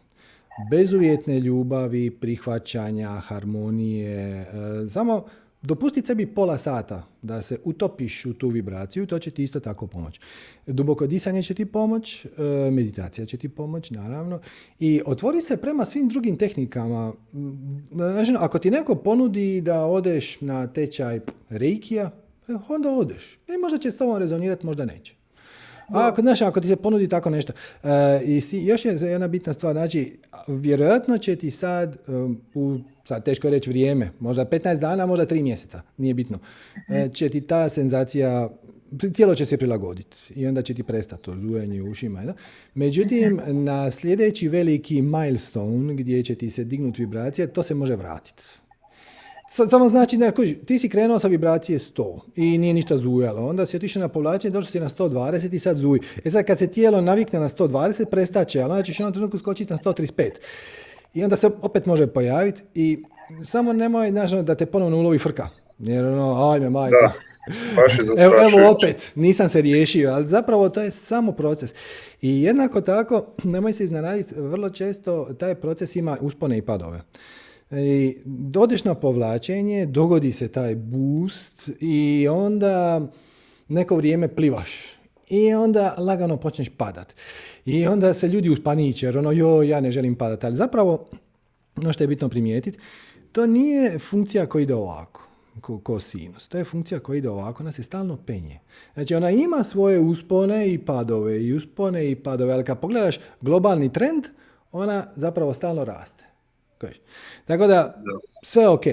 bezuvjetne 0.70 1.40
ljubavi, 1.40 2.12
prihvaćanja, 2.12 3.10
harmonije, 3.10 4.42
e, 4.42 4.48
samo 4.90 5.26
Dopustiti 5.66 6.08
sebi 6.08 6.26
pola 6.26 6.58
sata 6.58 7.04
da 7.22 7.42
se 7.42 7.58
utopiš 7.64 8.26
u 8.26 8.34
tu 8.34 8.50
vibraciju, 8.50 9.06
to 9.08 9.20
će 9.20 9.32
ti 9.32 9.44
isto 9.44 9.60
tako 9.60 9.88
pomoći. 9.88 10.20
Duboko 10.68 11.08
disanje 11.08 11.44
će 11.44 11.54
ti 11.54 11.66
pomoć, 11.66 12.26
e, 12.26 12.30
meditacija 12.72 13.26
će 13.26 13.38
ti 13.38 13.50
pomoć, 13.50 13.92
naravno. 13.92 14.40
I 14.80 15.02
otvori 15.06 15.42
se 15.42 15.58
prema 15.58 15.86
svim 15.86 16.10
drugim 16.10 16.38
tehnikama. 16.38 17.14
Znači, 17.92 18.34
ako 18.40 18.60
ti 18.60 18.72
neko 18.72 18.96
ponudi 18.96 19.62
da 19.62 19.86
odeš 19.86 20.42
na 20.42 20.68
tečaj 20.68 21.20
reikija, 21.50 22.12
onda 22.70 22.90
odeš. 22.92 23.40
I 23.48 23.58
možda 23.62 23.78
će 23.78 23.92
s 23.92 23.98
tobom 23.98 24.18
rezonirati, 24.18 24.66
možda 24.66 24.86
neće. 24.86 25.16
A 25.88 26.08
ako, 26.08 26.22
znaš, 26.22 26.42
ako 26.42 26.62
ti 26.62 26.68
se 26.68 26.76
ponudi 26.76 27.08
tako 27.08 27.30
nešto. 27.30 27.54
Uh, 27.84 27.90
I 28.26 28.42
još 28.66 28.86
je 28.86 28.94
jedna 28.94 29.28
bitna 29.28 29.54
stvar, 29.54 29.74
znači, 29.74 30.18
vjerojatno 30.48 31.18
će 31.18 31.36
ti 31.36 31.52
sad, 31.52 31.98
um, 32.08 32.42
u, 32.54 32.78
sad 33.06 33.26
teško 33.26 33.48
je 33.48 33.52
reći 33.52 33.70
vrijeme, 33.70 34.12
možda 34.20 34.46
15 34.46 34.80
dana, 34.80 35.06
možda 35.06 35.26
3 35.26 35.44
mjeseca, 35.44 35.82
nije 35.98 36.14
bitno, 36.14 36.40
uh, 36.76 37.14
će 37.14 37.30
ti 37.30 37.42
ta 37.42 37.70
senzacija 37.70 38.50
tijelo 39.14 39.36
će 39.36 39.46
se 39.46 39.58
prilagoditi 39.58 40.18
i 40.36 40.48
onda 40.48 40.62
će 40.62 40.74
ti 40.74 40.84
prestati 40.84 41.24
to 41.24 41.36
zujanje 41.40 41.82
u 41.82 41.92
ušima. 41.92 42.26
Da? 42.26 42.34
Međutim, 42.74 43.42
na 43.48 43.92
sljedeći 43.92 44.48
veliki 44.48 45.02
milestone 45.02 45.94
gdje 45.94 46.24
će 46.24 46.36
ti 46.36 46.50
se 46.50 46.64
dignuti 46.64 47.02
vibracija, 47.02 47.48
to 47.48 47.64
se 47.64 47.74
može 47.74 47.96
vratiti. 47.96 48.44
Samo 49.50 49.90
znači, 49.90 50.18
ne, 50.18 50.32
ti 50.66 50.80
si 50.80 50.90
krenuo 50.90 51.20
sa 51.20 51.28
vibracije 51.28 51.80
100 51.80 52.20
i 52.36 52.58
nije 52.58 52.74
ništa 52.74 52.98
zujalo. 52.98 53.48
Onda 53.48 53.66
si 53.66 53.78
otišao 53.78 54.00
na 54.00 54.08
povlačenje, 54.08 54.52
došao 54.52 54.72
si 54.72 54.80
na 54.80 54.90
120 54.90 55.56
i 55.56 55.60
sad 55.60 55.78
zuj. 55.78 56.00
E 56.26 56.32
sad 56.32 56.46
kad 56.46 56.60
se 56.60 56.68
tijelo 56.68 57.02
navikne 57.02 57.40
na 57.40 57.50
120, 57.50 58.06
prestaće, 58.06 58.62
ali 58.62 58.72
onda 58.72 58.84
ćeš 58.84 59.00
jednom 59.00 59.14
trenutku 59.14 59.38
skočiti 59.38 59.74
na 59.74 59.78
135. 59.78 60.30
I 61.14 61.24
onda 61.24 61.36
se 61.36 61.50
opet 61.62 61.86
može 61.86 62.08
pojaviti 62.08 62.62
i 62.74 63.04
samo 63.44 63.74
nemoj 63.74 64.10
znaš, 64.10 64.32
da 64.32 64.56
te 64.56 64.66
ponovno 64.66 64.98
ulovi 64.98 65.18
frka. 65.18 65.48
Jer 65.80 66.06
ono, 66.06 66.52
ajme 66.52 66.70
majko. 66.70 66.98
Da. 67.02 67.14
Evo, 68.24 68.34
evo 68.48 68.72
opet, 68.72 69.12
nisam 69.16 69.50
se 69.50 69.62
riješio, 69.62 70.12
ali 70.12 70.28
zapravo 70.28 70.70
to 70.70 70.82
je 70.82 70.92
samo 70.92 71.32
proces. 71.32 71.74
I 72.22 72.44
jednako 72.44 72.82
tako, 72.82 73.26
nemoj 73.44 73.74
se 73.74 73.84
iznenaditi, 73.84 74.36
vrlo 74.38 74.70
često 74.70 75.34
taj 75.40 75.56
proces 75.56 75.96
ima 75.96 76.18
uspone 76.22 76.58
i 76.58 76.62
padove. 76.62 77.02
I 77.72 78.18
dodeš 78.26 78.84
na 78.84 78.96
povlačenje, 78.96 79.86
dogodi 79.86 80.32
se 80.32 80.48
taj 80.48 80.76
boost 80.76 81.70
i 81.80 82.28
onda 82.28 83.02
neko 83.68 83.96
vrijeme 83.96 84.28
plivaš. 84.28 84.96
I 85.30 85.54
onda 85.54 85.96
lagano 85.98 86.38
počneš 86.38 86.70
padat. 86.70 87.16
I 87.66 87.88
onda 87.88 88.14
se 88.14 88.28
ljudi 88.28 88.50
uspaniće, 88.50 89.06
jer 89.06 89.18
ono, 89.18 89.32
jo, 89.32 89.64
ja 89.64 89.80
ne 89.80 89.92
želim 89.92 90.16
padat. 90.16 90.44
Ali 90.44 90.56
zapravo, 90.56 91.06
ono 91.78 91.94
što 91.94 92.04
je 92.04 92.08
bitno 92.08 92.30
primijetiti, 92.30 92.80
to 93.32 93.46
nije 93.46 94.00
funkcija 94.00 94.46
koja 94.46 94.64
ide 94.64 94.76
ovako, 94.76 95.28
ko, 95.62 95.80
ko 95.80 96.00
sinus. 96.00 96.48
To 96.48 96.58
je 96.58 96.64
funkcija 96.64 97.00
koja 97.00 97.18
ide 97.18 97.30
ovako, 97.30 97.64
ona 97.64 97.72
se 97.72 97.84
stalno 97.84 98.18
penje. 98.18 98.60
Znači, 98.94 99.16
ona 99.16 99.32
ima 99.32 99.64
svoje 99.64 100.00
uspone 100.00 100.74
i 100.74 100.78
padove, 100.78 101.44
i 101.44 101.54
uspone 101.54 102.12
i 102.12 102.16
padove, 102.16 102.54
ali 102.54 102.64
kad 102.64 102.80
pogledaš 102.80 103.20
globalni 103.42 103.94
trend, 103.94 104.24
ona 104.72 105.08
zapravo 105.16 105.54
stalno 105.54 105.86
raste. 105.86 106.35
Tako 107.46 107.68
da, 107.68 108.04
sve 108.44 108.68
ok. 108.68 108.84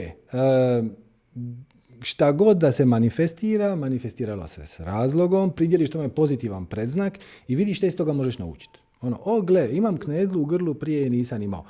Šta 2.02 2.32
god 2.32 2.56
da 2.56 2.72
se 2.72 2.84
manifestira, 2.84 3.76
manifestiralo 3.76 4.48
se 4.48 4.66
s 4.66 4.80
razlogom, 4.80 5.50
pridjeliš 5.50 5.90
tome 5.90 6.08
pozitivan 6.08 6.66
predznak 6.66 7.18
i 7.48 7.54
vidiš 7.54 7.78
što 7.78 7.86
iz 7.86 7.96
toga 7.96 8.12
možeš 8.12 8.38
naučiti. 8.38 8.78
Ono, 9.00 9.18
o 9.24 9.40
gle, 9.40 9.68
imam 9.72 9.96
knedlu 9.96 10.42
u 10.42 10.44
grlu, 10.44 10.74
prije 10.74 11.10
nisam 11.10 11.42
imao. 11.42 11.64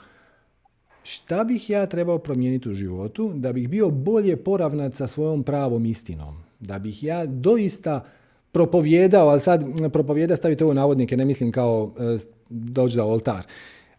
Šta 1.02 1.44
bih 1.44 1.70
ja 1.70 1.86
trebao 1.86 2.18
promijeniti 2.18 2.68
u 2.68 2.74
životu 2.74 3.32
da 3.34 3.52
bih 3.52 3.68
bio 3.68 3.90
bolje 3.90 4.36
poravnat 4.36 4.94
sa 4.94 5.06
svojom 5.06 5.42
pravom 5.42 5.86
istinom? 5.86 6.42
Da 6.60 6.78
bih 6.78 7.04
ja 7.04 7.26
doista 7.26 8.04
propovjedao, 8.52 9.28
ali 9.28 9.40
sad 9.40 9.64
propovjeda 9.92 10.36
stavite 10.36 10.64
ovo 10.64 10.74
navodnike, 10.74 11.16
ne 11.16 11.24
mislim 11.24 11.52
kao 11.52 11.92
e, 11.98 12.18
doći 12.48 12.94
za 12.94 13.04
oltar. 13.04 13.42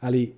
Ali 0.03 0.33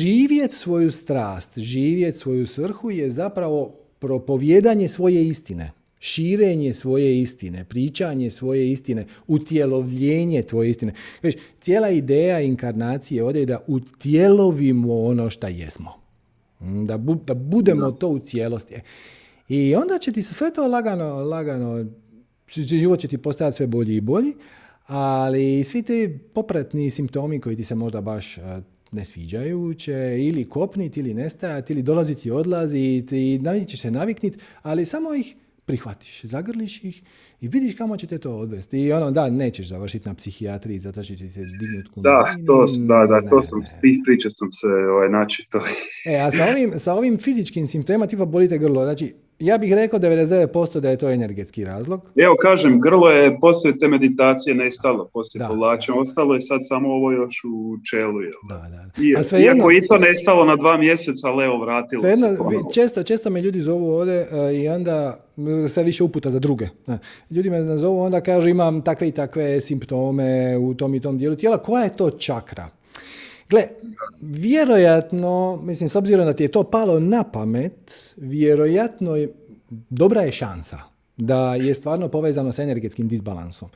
živjet 0.00 0.52
svoju 0.52 0.90
strast, 0.90 1.58
živjet 1.58 2.16
svoju 2.16 2.46
svrhu 2.46 2.90
je 2.90 3.10
zapravo 3.10 3.74
propovjedanje 3.98 4.88
svoje 4.88 5.28
istine, 5.28 5.72
širenje 6.00 6.74
svoje 6.74 7.20
istine, 7.20 7.64
pričanje 7.64 8.30
svoje 8.30 8.72
istine, 8.72 9.06
utjelovljenje 9.26 10.42
tvoje 10.42 10.70
istine. 10.70 10.92
cijela 11.60 11.90
ideja 11.90 12.40
inkarnacije 12.40 13.24
ovdje 13.24 13.40
je 13.40 13.46
da 13.46 13.64
utjelovimo 13.66 15.00
ono 15.00 15.30
što 15.30 15.46
jesmo. 15.46 15.92
Mm, 16.60 16.84
da, 16.84 16.96
da 17.26 17.34
budemo 17.34 17.90
to 17.90 18.08
u 18.08 18.18
cijelosti. 18.18 18.74
I 19.48 19.74
onda 19.74 19.98
će 19.98 20.12
ti 20.12 20.22
se 20.22 20.34
sve 20.34 20.52
to 20.52 20.66
lagano, 20.66 21.14
lagano, 21.14 21.86
život 22.48 23.00
će 23.00 23.08
ti 23.08 23.18
postajati 23.18 23.56
sve 23.56 23.66
bolji 23.66 23.96
i 23.96 24.00
bolji, 24.00 24.32
ali 24.86 25.64
svi 25.64 25.82
ti 25.82 26.18
popratni 26.34 26.90
simptomi 26.90 27.40
koji 27.40 27.56
ti 27.56 27.64
se 27.64 27.74
možda 27.74 28.00
baš 28.00 28.38
ne 28.92 29.04
sviđaju 29.04 29.74
će 29.74 30.16
ili 30.18 30.48
kopniti 30.48 31.00
ili 31.00 31.14
nestajati 31.14 31.72
ili 31.72 31.82
dolaziti 31.82 32.28
i 32.28 32.32
odlaziti 32.32 33.34
i 33.34 33.38
na 33.38 33.64
ćeš 33.64 33.80
se 33.80 33.90
navikniti, 33.90 34.38
ali 34.62 34.86
samo 34.86 35.14
ih 35.14 35.36
prihvatiš, 35.64 36.24
zagrliš 36.24 36.84
ih 36.84 37.02
i 37.40 37.48
vidiš 37.48 37.74
kamo 37.74 37.96
će 37.96 38.06
te 38.06 38.18
to 38.18 38.36
odvesti. 38.36 38.80
I 38.80 38.92
ono, 38.92 39.10
da, 39.10 39.30
nećeš 39.30 39.68
završiti 39.68 40.08
na 40.08 40.14
psihijatriji, 40.14 40.78
zato 40.78 41.02
će 41.02 41.16
ti 41.16 41.30
se 41.30 41.40
dignuti 41.40 41.90
Da, 41.96 42.34
to, 42.46 42.66
da, 42.78 43.06
da, 43.06 43.30
to 43.30 43.42
sam, 43.42 43.66
s 43.66 43.80
tih 43.80 43.98
priča 44.04 44.28
sam 44.30 44.52
se 44.52 44.66
ovaj, 44.66 45.08
naći 45.08 45.46
to. 45.50 45.60
E, 46.06 46.16
a 46.16 46.30
sa 46.30 46.44
ovim, 46.44 46.72
sa 46.76 46.94
ovim 46.94 47.18
fizičkim 47.18 47.66
simptomima 47.66 48.06
tipa 48.06 48.24
bolite 48.24 48.58
grlo, 48.58 48.84
znači 48.84 49.14
ja 49.38 49.58
bih 49.58 49.74
rekao 49.74 49.98
99% 49.98 50.80
da 50.80 50.90
je 50.90 50.96
to 50.96 51.10
energetski 51.10 51.64
razlog. 51.64 52.10
Evo 52.16 52.36
kažem, 52.42 52.80
grlo 52.80 53.10
je 53.10 53.40
poslije 53.40 53.78
te 53.78 53.88
meditacije 53.88 54.54
nestalo, 54.54 55.10
poslije 55.12 55.46
povlačenja, 55.48 55.98
ostalo 55.98 56.34
je 56.34 56.40
sad 56.40 56.60
samo 56.62 56.88
ovo 56.88 57.12
još 57.12 57.44
u 57.44 57.76
čelu. 57.90 58.20
Jel? 58.20 58.32
Da, 58.48 58.54
da. 58.54 59.02
I, 59.02 59.42
iako 59.42 59.70
i 59.70 59.86
to 59.86 59.98
nestalo 59.98 60.44
na 60.44 60.56
dva 60.56 60.76
mjeseca, 60.76 61.28
ali 61.28 61.44
evo 61.44 61.58
vratilo 61.58 62.02
se. 62.02 62.14
Često, 62.74 63.02
često 63.02 63.30
me 63.30 63.42
ljudi 63.42 63.60
zovu 63.60 63.90
ovdje 63.90 64.20
uh, 64.20 64.54
i 64.54 64.68
onda 64.68 65.16
sve 65.68 65.84
više 65.84 66.04
uputa 66.04 66.30
za 66.30 66.38
druge. 66.38 66.68
Ljudi 67.30 67.50
me 67.50 67.60
nazovu, 67.60 68.00
onda 68.00 68.20
kažu 68.20 68.48
imam 68.48 68.82
takve 68.82 69.08
i 69.08 69.12
takve 69.12 69.60
simptome 69.60 70.56
u 70.56 70.74
tom 70.74 70.94
i 70.94 71.00
tom 71.00 71.18
dijelu 71.18 71.36
tijela. 71.36 71.58
Koja 71.58 71.84
je 71.84 71.96
to 71.96 72.10
čakra? 72.10 72.77
Gle, 73.48 73.62
vjerojatno, 74.20 75.60
mislim, 75.62 75.88
s 75.88 75.96
obzirom 75.96 76.26
da 76.26 76.32
ti 76.32 76.42
je 76.42 76.48
to 76.48 76.64
palo 76.64 77.00
na 77.00 77.24
pamet, 77.24 78.12
vjerojatno 78.16 79.16
dobra 79.70 80.20
je 80.20 80.32
šansa 80.32 80.78
da 81.16 81.54
je 81.54 81.74
stvarno 81.74 82.08
povezano 82.08 82.52
sa 82.52 82.62
energetskim 82.62 83.08
disbalansom. 83.08 83.68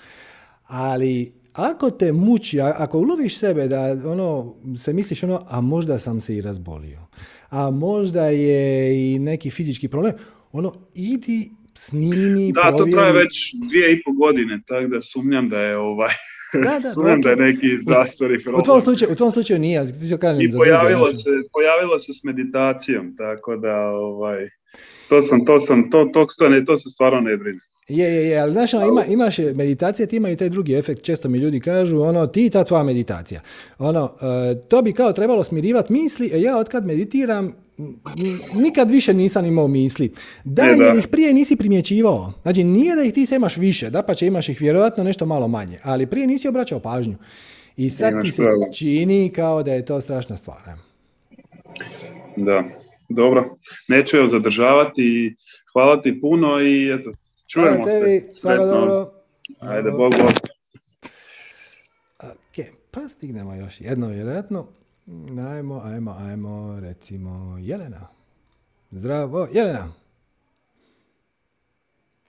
Ali 0.67 1.33
ako 1.53 1.91
te 1.91 2.13
muči, 2.13 2.61
ako 2.61 2.99
uloviš 2.99 3.39
sebe 3.39 3.69
da 3.69 3.97
ono, 4.05 4.55
se 4.77 4.93
misliš 4.93 5.23
ono, 5.23 5.47
a 5.49 5.61
možda 5.61 5.99
sam 5.99 6.21
se 6.21 6.37
i 6.37 6.41
razbolio, 6.41 7.01
a 7.49 7.71
možda 7.71 8.27
je 8.27 9.15
i 9.15 9.19
neki 9.19 9.51
fizički 9.51 9.89
problem, 9.89 10.13
ono, 10.53 10.75
idi 10.95 11.51
snimi, 11.75 12.53
Da, 12.53 12.77
to 12.79 12.85
traje 12.85 13.13
već 13.13 13.55
dvije 13.69 13.93
i 13.93 14.03
pol 14.03 14.15
godine, 14.15 14.61
tako 14.67 14.87
da 14.89 15.03
sumnjam 15.03 15.49
da 15.49 15.61
je 15.61 15.77
ovaj... 15.77 16.15
Da, 16.53 16.79
da, 16.79 16.91
sumnjam 16.95 17.21
da 17.21 17.31
je 17.31 17.37
neki 17.37 17.79
zdravstveni 17.81 18.43
problem. 18.43 18.61
U 18.61 18.65
tvom 18.65 18.81
slučaju, 18.81 19.13
u 19.13 19.15
tvom 19.15 19.31
slučaju 19.31 19.59
nije, 19.61 19.79
ali 19.79 19.93
ti 19.93 20.17
kažem 20.21 20.43
I 20.43 20.49
pojavilo 20.51 21.07
se, 21.07 21.31
pojavilo 21.53 21.99
se 21.99 22.13
s 22.13 22.25
meditacijom, 22.25 23.17
tako 23.17 23.57
da 23.57 23.77
ovaj, 23.91 24.49
to 25.09 25.23
sam, 25.23 25.45
to 25.45 25.61
sam, 25.61 25.91
to, 25.91 26.11
to, 26.13 26.27
to, 26.39 26.65
to 26.67 26.77
se 26.77 26.91
stvarno 26.91 27.21
ne 27.21 27.37
brine. 27.37 27.61
Je, 27.89 28.15
je, 28.15 28.27
je, 28.29 28.41
ali 28.41 28.53
znaš, 28.53 28.75
ono, 28.75 28.87
ima, 28.87 29.05
imaš 29.05 29.39
meditacija, 29.39 30.07
ti 30.07 30.17
ima 30.17 30.31
i 30.31 30.37
taj 30.37 30.49
drugi 30.49 30.75
efekt, 30.75 31.03
često 31.03 31.29
mi 31.29 31.39
ljudi 31.39 31.61
kažu, 31.61 32.01
ono, 32.01 32.27
ti 32.27 32.51
ta 32.51 32.65
tvoja 32.65 32.83
meditacija. 32.83 33.41
Ono, 33.79 34.15
e, 34.23 34.61
to 34.69 34.83
bi 34.83 34.93
kao 34.93 35.13
trebalo 35.13 35.45
smirivati 35.45 35.93
misli, 35.93 36.31
a 36.35 36.37
ja 36.37 36.59
otkad 36.59 36.87
meditiram, 36.87 37.53
nikad 38.55 38.91
više 38.91 39.15
nisam 39.15 39.47
imao 39.47 39.69
misli. 39.69 40.13
Da, 40.45 40.65
je, 40.65 40.79
jer 40.79 40.97
ih 40.97 41.09
prije 41.09 41.33
nisi 41.33 41.57
primjećivao. 41.57 42.33
Znači, 42.43 42.65
nije 42.65 42.97
da 42.97 43.03
ih 43.03 43.13
ti 43.13 43.27
se 43.27 43.37
imaš 43.37 43.57
više, 43.57 43.91
da 43.91 44.03
pa 44.03 44.15
će 44.15 44.27
imaš 44.27 44.49
ih 44.49 44.61
vjerojatno 44.61 45.05
nešto 45.05 45.27
malo 45.27 45.49
manje, 45.49 45.79
ali 45.83 46.07
prije 46.07 46.27
nisi 46.27 46.49
obraćao 46.49 46.81
pažnju. 46.81 47.15
I 47.77 47.91
sad 47.91 48.23
ti 48.23 48.33
se 48.33 48.45
čini 48.75 49.33
kao 49.35 49.63
da 49.63 49.73
je 49.73 49.85
to 49.85 50.01
strašna 50.01 50.37
stvar. 50.37 50.59
Da, 52.37 52.65
dobro. 53.09 53.57
Neću 53.89 54.17
joj 54.17 54.29
zadržavati 54.29 55.35
hvala 55.73 56.03
ti 56.03 56.21
puno 56.21 56.61
i 56.61 56.95
eto, 56.95 57.13
Čujemo 57.53 57.85
tebi, 57.85 58.29
se. 58.29 58.41
Svaka 58.41 58.65
dobro. 58.65 59.13
Ajde, 59.61 59.91
bog, 59.91 60.13
bog. 60.21 60.33
Ok, 62.23 62.67
pa 62.91 63.09
stignemo 63.09 63.55
još 63.55 63.81
jedno 63.81 64.09
vjerojatno. 64.09 64.67
Ajmo, 65.49 65.81
ajmo, 65.85 66.17
ajmo, 66.19 66.81
recimo 66.81 67.59
Jelena. 67.61 68.09
Zdravo, 68.91 69.49
Jelena. 69.53 69.93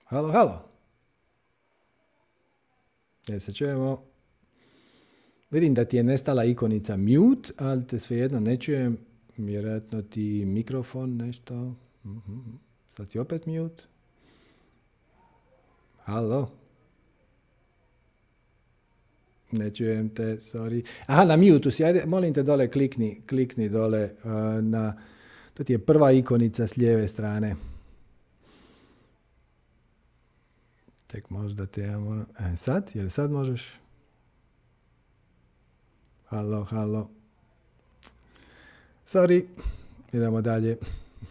Halo, 0.04 0.32
halo. 0.32 0.68
Jel 3.26 3.40
se 3.40 3.52
čujemo? 3.52 4.02
Vidim 5.50 5.74
da 5.74 5.84
ti 5.84 5.96
je 5.96 6.02
nestala 6.02 6.44
ikonica 6.44 6.96
mute, 6.96 7.52
ali 7.58 7.86
te 7.86 7.98
svejedno 7.98 8.40
ne 8.40 8.56
čujem. 8.56 8.98
Vjerojatno 9.36 10.02
ti 10.02 10.44
mikrofon 10.44 11.16
nešto. 11.16 11.54
Mhm. 12.04 12.40
Sad 12.96 13.10
si 13.10 13.18
opet 13.18 13.46
mute. 13.46 13.93
Halo? 16.04 16.50
Ne 19.50 19.70
čujem 19.70 20.08
te, 20.08 20.36
sorry. 20.40 20.82
Aha, 21.06 21.24
na 21.24 21.36
mute 21.36 21.70
si, 21.70 21.84
ajde, 21.84 22.02
molim 22.06 22.34
te 22.34 22.42
dole, 22.42 22.66
klikni, 22.68 23.22
klikni 23.26 23.68
dole 23.68 24.02
uh, 24.24 24.58
na, 24.64 24.88
to 25.54 25.64
ti 25.64 25.72
je 25.72 25.78
prva 25.78 26.10
ikonica 26.12 26.66
s 26.66 26.76
lijeve 26.76 27.08
strane. 27.08 27.54
Tek 31.06 31.30
možda 31.30 31.66
te 31.66 31.82
ja 31.82 31.98
moram, 31.98 32.26
e, 32.38 32.56
sad, 32.56 32.90
jel 32.94 33.08
sad 33.10 33.30
možeš? 33.30 33.62
Halo, 36.28 36.64
halo. 36.64 37.08
Sorry, 39.06 39.44
idemo 40.12 40.40
dalje. 40.40 40.76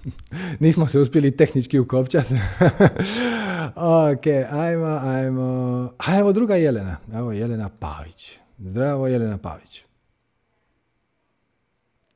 Nismo 0.59 0.87
se 0.87 0.99
uspjeli 0.99 1.37
tehnički 1.37 1.79
ukopčati. 1.79 2.33
ok, 3.75 4.25
ajmo, 4.51 4.99
ajmo. 5.03 5.93
A 5.97 6.19
evo 6.19 6.33
druga 6.33 6.55
Jelena. 6.55 6.97
Evo 7.15 7.31
Jelena 7.31 7.69
Pavić. 7.79 8.39
Zdravo 8.57 9.07
Jelena 9.07 9.37
Pavić. 9.37 9.85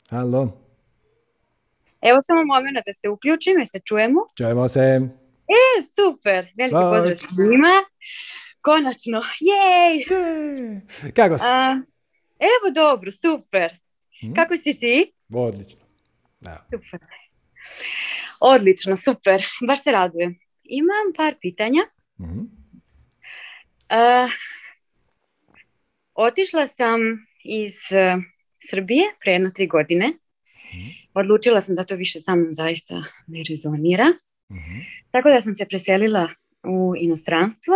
Halo. 0.09 0.67
Evo 2.01 2.21
samo 2.21 2.43
moment 2.45 2.77
da 2.85 2.93
se 2.93 3.09
uključim, 3.09 3.65
se 3.65 3.79
čujemo. 3.79 4.19
Čujemo 4.37 4.69
se. 4.69 5.01
E, 5.47 5.83
super. 5.95 6.47
Veliki 6.57 6.73
pozdrav 6.73 7.15
svima. 7.15 7.75
Konačno. 8.61 9.21
Jej! 9.39 10.05
Kako 11.13 11.37
si? 11.37 11.45
evo 12.39 12.73
dobro, 12.75 13.11
super. 13.11 13.71
Hm? 14.21 14.33
Kako 14.33 14.55
si 14.57 14.73
ti? 14.73 15.13
Odlično. 15.33 15.81
Da. 16.39 16.65
Super. 16.71 16.99
Odlično, 18.39 18.97
super. 18.97 19.41
Baš 19.67 19.83
se 19.83 19.91
radujem. 19.91 20.39
Imam 20.68 21.14
par 21.18 21.35
pitanja. 21.41 21.81
mm 22.19 22.57
Uh, 23.89 24.31
otišla 26.14 26.68
sam 26.68 26.99
iz 27.44 27.73
uh, 27.73 28.23
Srbije 28.69 29.03
pre 29.22 29.31
jedno 29.31 29.49
tri 29.49 29.68
godine. 29.68 30.07
mm 30.07 31.07
Odlučila 31.14 31.61
sam 31.61 31.76
da 31.76 31.84
to 31.84 31.95
više 31.95 32.22
sa 32.22 32.35
mnom 32.35 32.53
zaista 32.53 33.03
ne 33.27 33.44
rezonira. 33.49 34.06
mm 34.52 34.56
Tako 35.11 35.30
da 35.30 35.41
sam 35.41 35.53
se 35.56 35.65
preselila 35.65 36.30
u 36.64 36.94
inostranstvo. 36.98 37.73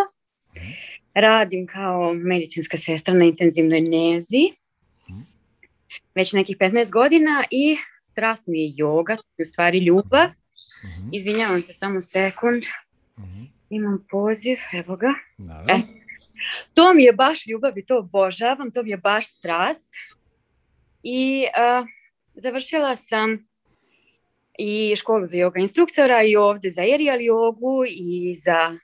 mm 0.56 0.60
Radim 1.14 1.68
kao 1.68 2.14
medicinska 2.14 2.78
sestra 2.78 3.14
na 3.14 3.26
intenzivnoj 3.26 3.80
nezi. 3.80 4.52
mm 5.10 5.22
Već 6.16 6.34
nekih 6.34 6.58
15 6.58 6.92
godina 6.92 7.44
i 7.52 7.78
strast 8.02 8.48
mi 8.48 8.60
je 8.62 8.74
je 9.38 9.44
u 9.44 9.46
stvari 9.46 9.78
ljubav. 9.80 10.30
Uh 10.84 11.10
Izvinjavam 11.12 11.62
se 11.62 11.74
samo 11.74 12.02
sekund. 12.02 12.64
uh 13.18 13.24
Imam 13.70 14.06
poziv, 14.10 14.58
evo 14.74 14.96
ga. 14.96 15.14
E, 15.68 15.80
to 16.74 16.94
mi 16.94 17.04
je 17.04 17.14
baš 17.14 17.48
ljubav 17.48 17.78
i 17.78 17.86
to 17.86 17.98
obožavam, 17.98 18.72
to 18.72 18.84
mi 18.84 18.90
je 18.90 18.98
baš 18.98 19.28
strast. 19.28 19.90
I 21.04 21.46
uh, 21.46 21.88
završila 22.34 22.96
sam 22.96 23.48
i 24.58 24.96
školu 24.96 25.26
za 25.26 25.36
yoga 25.36 25.60
instruktora 25.60 26.24
i 26.24 26.36
ovdje 26.36 26.72
za 26.72 26.82
aerial 26.82 27.22
jogu 27.22 27.84
i 27.88 28.36
za 28.36 28.78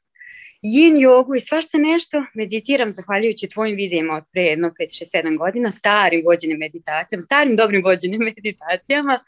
yin 0.61 1.01
jogu 1.01 1.35
i 1.35 1.39
svašta 1.39 1.77
nešto. 1.77 2.23
Meditiram 2.33 2.91
zahvaljujući 2.91 3.49
tvojim 3.49 3.75
videima 3.75 4.15
od 4.15 4.23
pre 4.31 4.41
jedno 4.41 4.67
5, 4.67 4.73
6, 5.13 5.23
7 5.23 5.37
godina, 5.37 5.71
starim 5.71 6.21
vođenim 6.25 6.57
meditacijama, 6.57 7.21
starim 7.21 7.55
dobrim 7.55 7.83
vođenim 7.83 8.21
meditacijama. 8.35 9.19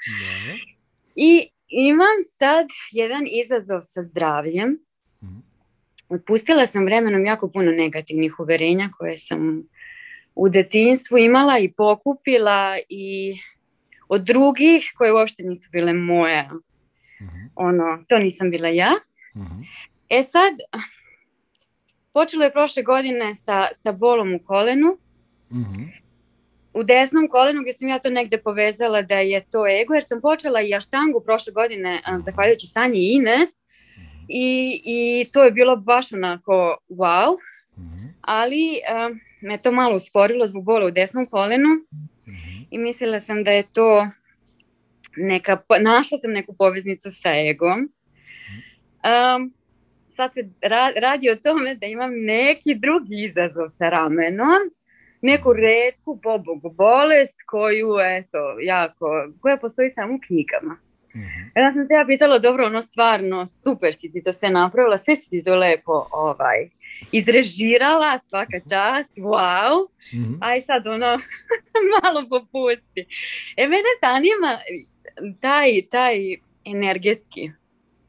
I 1.16 1.50
imam 1.70 2.18
sad 2.40 2.68
jedan 2.91 3.24
izazov 3.28 3.82
sa 3.82 4.04
zdravljem. 4.04 4.80
Mhm. 5.24 5.38
Otpustila 6.10 6.68
sam 6.68 6.86
vremenom 6.86 7.26
jako 7.26 7.50
puno 7.50 7.72
negativnih 7.72 8.40
uverenja 8.40 8.90
koje 8.98 9.18
sam 9.18 9.64
u 10.36 10.50
detinstvu 10.50 11.18
imala 11.18 11.60
i 11.60 11.72
pokupila 11.72 12.78
i 12.90 13.36
od 14.08 14.22
drugih 14.22 14.91
koje 14.98 15.14
uopšte 15.14 15.44
nisu 15.44 15.70
bile 15.72 15.94
moje. 15.94 16.50
Mhm. 17.22 17.38
Ono, 17.56 18.04
to 18.08 18.20
nisam 18.20 18.52
bila 18.52 18.68
ja. 18.68 18.91
Mhm. 19.36 19.62
E 20.10 20.24
sad, 20.24 20.54
Počelo 22.14 22.44
je 22.44 22.52
prošle 22.52 22.84
godine 22.84 23.36
sa, 23.36 23.68
sa 23.84 23.91
bolom 23.91 24.34
u 24.34 24.40
kolenu. 24.46 24.98
mm 25.52 26.09
U 26.80 26.84
desnom 26.84 27.28
kolenu 27.28 27.62
gdje 27.62 27.74
sam 27.74 27.88
ja 27.88 28.00
to 28.00 28.10
negdje 28.10 28.42
povezala 28.42 29.02
da 29.02 29.16
je 29.16 29.46
to 29.52 29.68
ego, 29.68 29.94
jer 29.94 30.04
sam 30.04 30.22
počela 30.22 30.62
i 30.62 30.76
aštangu 30.76 31.22
prošle 31.26 31.54
godine, 31.54 32.02
uh 32.08 32.26
zahvaljujući 32.26 32.68
Sanji 32.68 33.00
i 33.00 33.14
Ines. 33.14 33.50
I, 34.28 34.82
I 34.86 35.26
to 35.32 35.44
je 35.44 35.52
bilo 35.52 35.76
baš 35.76 36.14
onako 36.14 36.78
wow. 36.90 37.38
Ali 38.22 38.82
me 39.42 39.58
to 39.58 39.72
malo 39.72 39.96
usporilo 39.96 40.48
zbog 40.48 40.64
bola 40.64 40.86
u 40.86 40.92
desnom 40.92 41.26
kolenu. 41.26 41.70
I 42.72 42.78
mislila 42.78 43.20
sam 43.20 43.44
da 43.44 43.52
je 43.52 43.64
to 43.74 44.08
neka, 45.18 45.58
našla 45.82 46.18
sam 46.18 46.32
neku 46.32 46.56
poveznicu 46.58 47.12
sa 47.12 47.30
egom. 47.50 47.80
Um, 47.80 49.54
sad 50.16 50.34
se 50.34 50.50
radi 51.02 51.30
o 51.30 51.36
tome 51.36 51.76
da 51.76 51.86
imam 51.86 52.12
neki 52.14 52.76
drugi 52.76 53.24
izazov 53.24 53.70
sa 53.70 53.90
ramenom, 53.90 54.60
neku 55.22 55.54
redku 55.54 56.20
pobogu 56.24 56.70
bolest 56.70 57.38
koju, 57.46 57.90
eto, 58.00 58.38
jako, 58.62 59.28
koja 59.41 59.58
postoji 59.58 59.90
samo 59.90 60.16
u 60.16 60.20
knjigama. 60.28 60.78
mm 61.16 61.60
Ja 61.60 61.74
sam 61.74 61.86
se 61.86 61.94
ja 61.94 62.06
pitala, 62.08 62.40
dobro, 62.40 62.66
ono 62.66 62.82
stvarno, 62.82 63.46
super 63.46 63.94
si 63.94 64.12
ti 64.12 64.24
to 64.24 64.34
sve 64.34 64.50
napravila, 64.50 64.98
sve 64.98 65.16
si 65.16 65.30
ti 65.30 65.44
to 65.44 65.56
lepo 65.56 66.08
ovaj, 66.12 66.70
izrežirala, 67.12 68.20
svaka 68.20 68.60
čast, 68.60 69.16
wow, 69.18 69.88
mm 70.14 70.38
aj 70.41 70.62
sad 70.62 70.88
ono, 70.88 71.20
malo 72.04 72.26
popusti. 72.30 73.06
E, 73.58 73.68
mene 73.68 73.91
zanima 74.02 74.60
taj, 75.41 75.82
taj 75.91 76.18
energetski. 76.66 77.48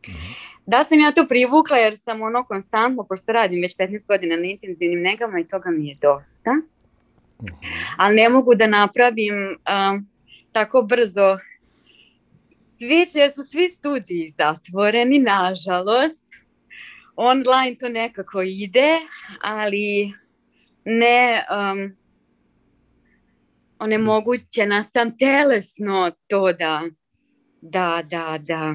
mm 0.09 0.51
da 0.71 0.85
sam 0.85 1.01
ja 1.01 1.13
to 1.13 1.27
privukla 1.29 1.77
jer 1.77 1.97
sam 1.99 2.23
ono 2.23 2.45
konstantno, 2.45 3.05
pošto 3.05 3.33
radim 3.33 3.61
već 3.63 3.77
15 3.77 4.07
godina 4.07 4.37
na 4.37 4.45
intenzivnim 4.45 5.03
negama 5.03 5.41
i 5.41 5.49
toga 5.49 5.71
mi 5.71 5.89
je 5.89 5.95
dosta. 5.95 6.51
Mhm. 7.43 7.57
Ali 7.97 8.17
ne 8.17 8.29
mogu 8.29 8.55
da 8.55 8.67
napravim 8.67 9.59
tako 10.53 10.83
brzo 10.83 11.39
jer 13.15 13.33
su 13.35 13.43
svi 13.51 13.69
studiji 13.69 14.31
zatvoreni, 14.39 15.19
nažalost. 15.19 16.25
Online 17.17 17.77
to 17.81 17.89
nekako 17.89 18.43
ide, 18.43 18.99
ali 19.43 20.13
ne 20.85 21.45
um, 21.51 21.97
onemogućena 23.79 24.85
sam 24.93 25.19
telesno 25.19 26.11
to 26.27 26.53
da 26.53 26.83
da, 27.61 28.03
da, 28.11 28.39
da 28.41 28.75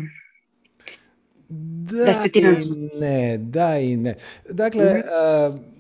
da, 1.50 2.06
da 2.06 2.40
i 2.40 3.00
ne, 3.00 3.38
da 3.38 3.78
i 3.78 3.98
ne. 3.98 4.16
Dakle, 4.50 4.94
mm 4.94 5.75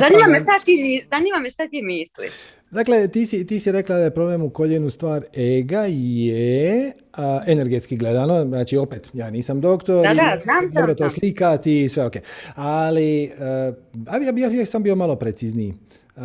zanima, 0.00 0.26
me 0.26 0.40
šta 0.40 0.52
ti, 0.64 1.04
zanima 1.10 1.38
me 1.38 1.50
šta 1.50 1.68
ti 1.68 1.82
misliš. 1.82 2.32
Dakle, 2.70 3.08
ti 3.08 3.26
si, 3.26 3.46
ti 3.46 3.60
si 3.60 3.72
rekla 3.72 3.96
da 3.96 4.02
je 4.02 4.14
problem 4.14 4.42
u 4.42 4.50
koljenu 4.50 4.90
stvar 4.90 5.24
ega 5.34 5.84
je 5.88 6.92
a, 7.12 7.40
energetski 7.46 7.96
gledano, 7.96 8.44
znači 8.44 8.76
opet, 8.76 9.10
ja 9.12 9.30
nisam 9.30 9.60
doktor, 9.60 10.02
da, 10.02 10.14
da, 10.14 10.40
znam, 10.42 10.70
dobro 10.72 10.94
to 10.94 11.10
slikati 11.10 11.84
i 11.84 11.88
sve 11.88 12.04
ok. 12.04 12.14
Ali, 12.54 13.30
uh, 13.34 13.74
ja, 14.22 14.48
ja, 14.48 14.50
ja 14.50 14.66
sam 14.66 14.82
bio 14.82 14.96
malo 14.96 15.16
precizniji. 15.16 15.74
Uh, 16.16 16.22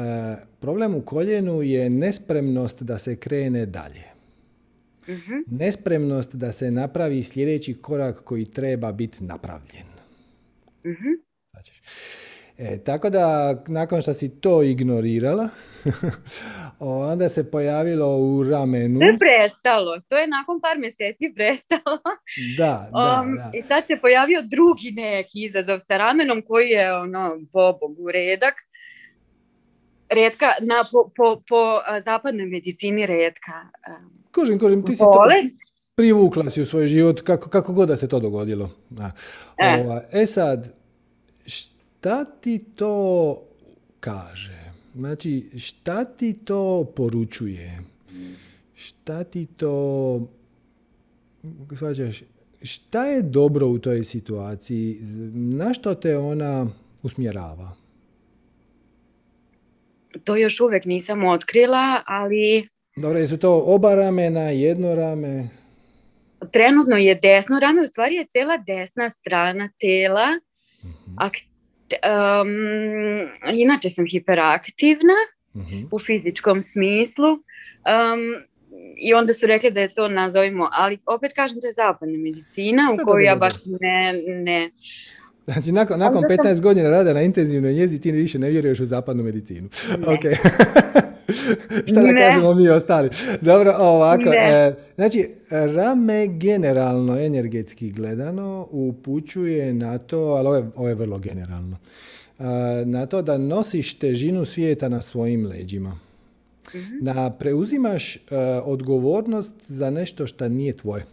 problem 0.59 0.95
u 0.95 1.01
koljenu 1.01 1.61
je 1.61 1.89
nespremnost 1.89 2.83
da 2.83 2.99
se 2.99 3.15
krene 3.15 3.65
dalje. 3.65 4.03
uh 5.07 5.15
Nespremnost 5.47 6.35
da 6.35 6.51
se 6.51 6.71
napravi 6.71 7.23
sljedeći 7.23 7.73
korak 7.73 8.23
koji 8.23 8.45
treba 8.45 8.91
biti 8.91 9.23
napravljen. 9.23 9.87
uh 10.83 11.25
Znači, 11.51 11.81
E, 12.57 12.83
tako 12.83 13.09
da, 13.09 13.55
nakon 13.67 14.01
što 14.01 14.13
si 14.13 14.41
to 14.41 14.63
ignorirala, 14.63 15.49
onda 16.79 17.29
se 17.29 17.51
pojavilo 17.51 18.17
u 18.17 18.43
ramenu. 18.43 18.99
To 18.99 19.05
je 19.05 19.17
prestalo, 19.19 19.99
to 20.07 20.17
je 20.17 20.27
nakon 20.27 20.61
par 20.61 20.77
mjeseci 20.77 21.33
prestalo. 21.35 21.99
Da, 22.57 22.89
da, 22.93 23.23
um, 23.25 23.37
I 23.53 23.63
sad 23.67 23.83
se 23.87 23.97
pojavio 24.01 24.41
drugi 24.41 24.91
neki 24.91 25.43
izazov 25.43 25.79
sa 25.79 25.97
ramenom 25.97 26.41
koji 26.47 26.69
je, 26.69 26.93
ono, 26.93 27.37
bogu 27.53 28.11
redak. 28.13 28.53
Redka, 30.09 30.45
na, 30.61 30.85
po, 30.91 31.11
po, 31.15 31.41
po 31.49 31.79
zapadnoj 32.05 32.45
medicini 32.45 33.05
redka. 33.05 33.53
Kožim, 34.31 34.59
kožim, 34.59 34.85
ti 34.85 34.95
si 34.95 34.99
to 34.99 35.27
privukla 35.95 36.49
si 36.49 36.61
u 36.61 36.65
svoj 36.65 36.87
život, 36.87 37.21
kako, 37.21 37.49
kako 37.49 37.73
god 37.73 37.87
da 37.87 37.95
se 37.95 38.07
to 38.09 38.19
dogodilo. 38.19 38.69
E, 39.57 39.81
Ova, 39.81 40.01
e 40.11 40.25
sad, 40.25 40.75
šta 42.05 42.25
ti 42.25 42.65
to 42.75 43.37
kaže? 43.99 44.59
Znači, 44.95 45.49
šta 45.57 46.05
ti 46.05 46.33
to 46.33 46.91
poručuje? 46.95 47.79
Šta 48.75 49.23
ti 49.23 49.45
to... 49.45 50.27
Svađaš, 51.75 52.23
šta 52.61 53.05
je 53.05 53.21
dobro 53.21 53.67
u 53.67 53.79
toj 53.79 54.03
situaciji? 54.03 54.97
Na 55.33 55.73
što 55.73 55.95
te 55.95 56.17
ona 56.17 56.67
usmjerava? 57.03 57.71
To 60.23 60.35
još 60.35 60.59
uvijek 60.59 60.85
nisam 60.85 61.23
otkrila, 61.23 62.03
ali... 62.05 62.67
Dobro, 62.95 63.19
jesu 63.19 63.37
to 63.37 63.63
oba 63.65 63.95
ramena, 63.95 64.49
jedno 64.49 64.95
rame? 64.95 65.47
Trenutno 66.51 66.95
je 66.97 67.15
desno 67.15 67.59
rame, 67.59 67.81
u 67.81 67.87
stvari 67.87 68.15
je 68.15 68.25
cijela 68.25 68.57
desna 68.57 69.09
strana 69.09 69.69
tela 69.79 70.27
uh 71.17 71.54
um, 71.91 73.29
inače 73.53 73.89
sam 73.89 74.05
hiperaktivna 74.11 75.13
uh 75.53 75.61
u 75.91 75.99
fizičkom 75.99 76.63
smislu. 76.63 77.31
Um, 77.31 78.45
i 78.97 79.13
onda 79.13 79.33
su 79.33 79.47
rekli 79.47 79.71
da 79.71 79.81
je 79.81 79.93
to 79.93 80.07
nazovimo, 80.07 80.69
ali 80.71 80.97
opet 81.05 81.33
kažem 81.33 81.61
to 81.61 81.67
je 81.67 81.73
zapadna 81.73 82.17
medicina 82.17 82.93
u 82.93 83.05
kojoj 83.05 83.25
ja 83.25 83.35
baš 83.35 83.53
ne, 83.65 84.13
ne 84.27 84.71
Znači, 85.45 85.71
nakon, 85.71 85.99
nakon 85.99 86.23
15 86.23 86.61
godina 86.61 86.89
rada 86.89 87.13
na 87.13 87.21
intenzivnoj 87.21 87.73
njezi 87.73 87.99
ti 87.99 88.11
više 88.11 88.39
ne 88.39 88.49
vjeruješ 88.49 88.79
u 88.79 88.85
zapadnu 88.85 89.23
medicinu. 89.23 89.69
Ne. 89.89 90.13
Ok. 90.13 90.21
Šta 91.87 92.01
da 92.01 92.13
kažemo 92.13 92.53
mi 92.53 92.69
ostali? 92.69 93.09
Dobro, 93.41 93.75
ovako. 93.79 94.29
E, 94.33 94.75
znači, 94.95 95.29
rame 95.49 96.27
generalno, 96.27 97.19
energetski 97.19 97.91
gledano, 97.91 98.67
upućuje 98.71 99.73
na 99.73 99.97
to, 99.97 100.19
ali 100.19 100.47
ovo 100.47 100.55
je, 100.55 100.65
ovo 100.75 100.89
je 100.89 100.95
vrlo 100.95 101.19
generalno, 101.19 101.77
e, 102.39 102.43
na 102.85 103.05
to 103.05 103.21
da 103.21 103.37
nosiš 103.37 103.93
težinu 103.93 104.45
svijeta 104.45 104.89
na 104.89 105.01
svojim 105.01 105.45
leđima. 105.45 105.99
Mhm. 106.75 106.97
Da 107.01 107.35
preuzimaš 107.39 108.15
e, 108.15 108.19
odgovornost 108.63 109.55
za 109.67 109.89
nešto 109.89 110.27
što 110.27 110.49
nije 110.49 110.73
tvoje 110.73 111.05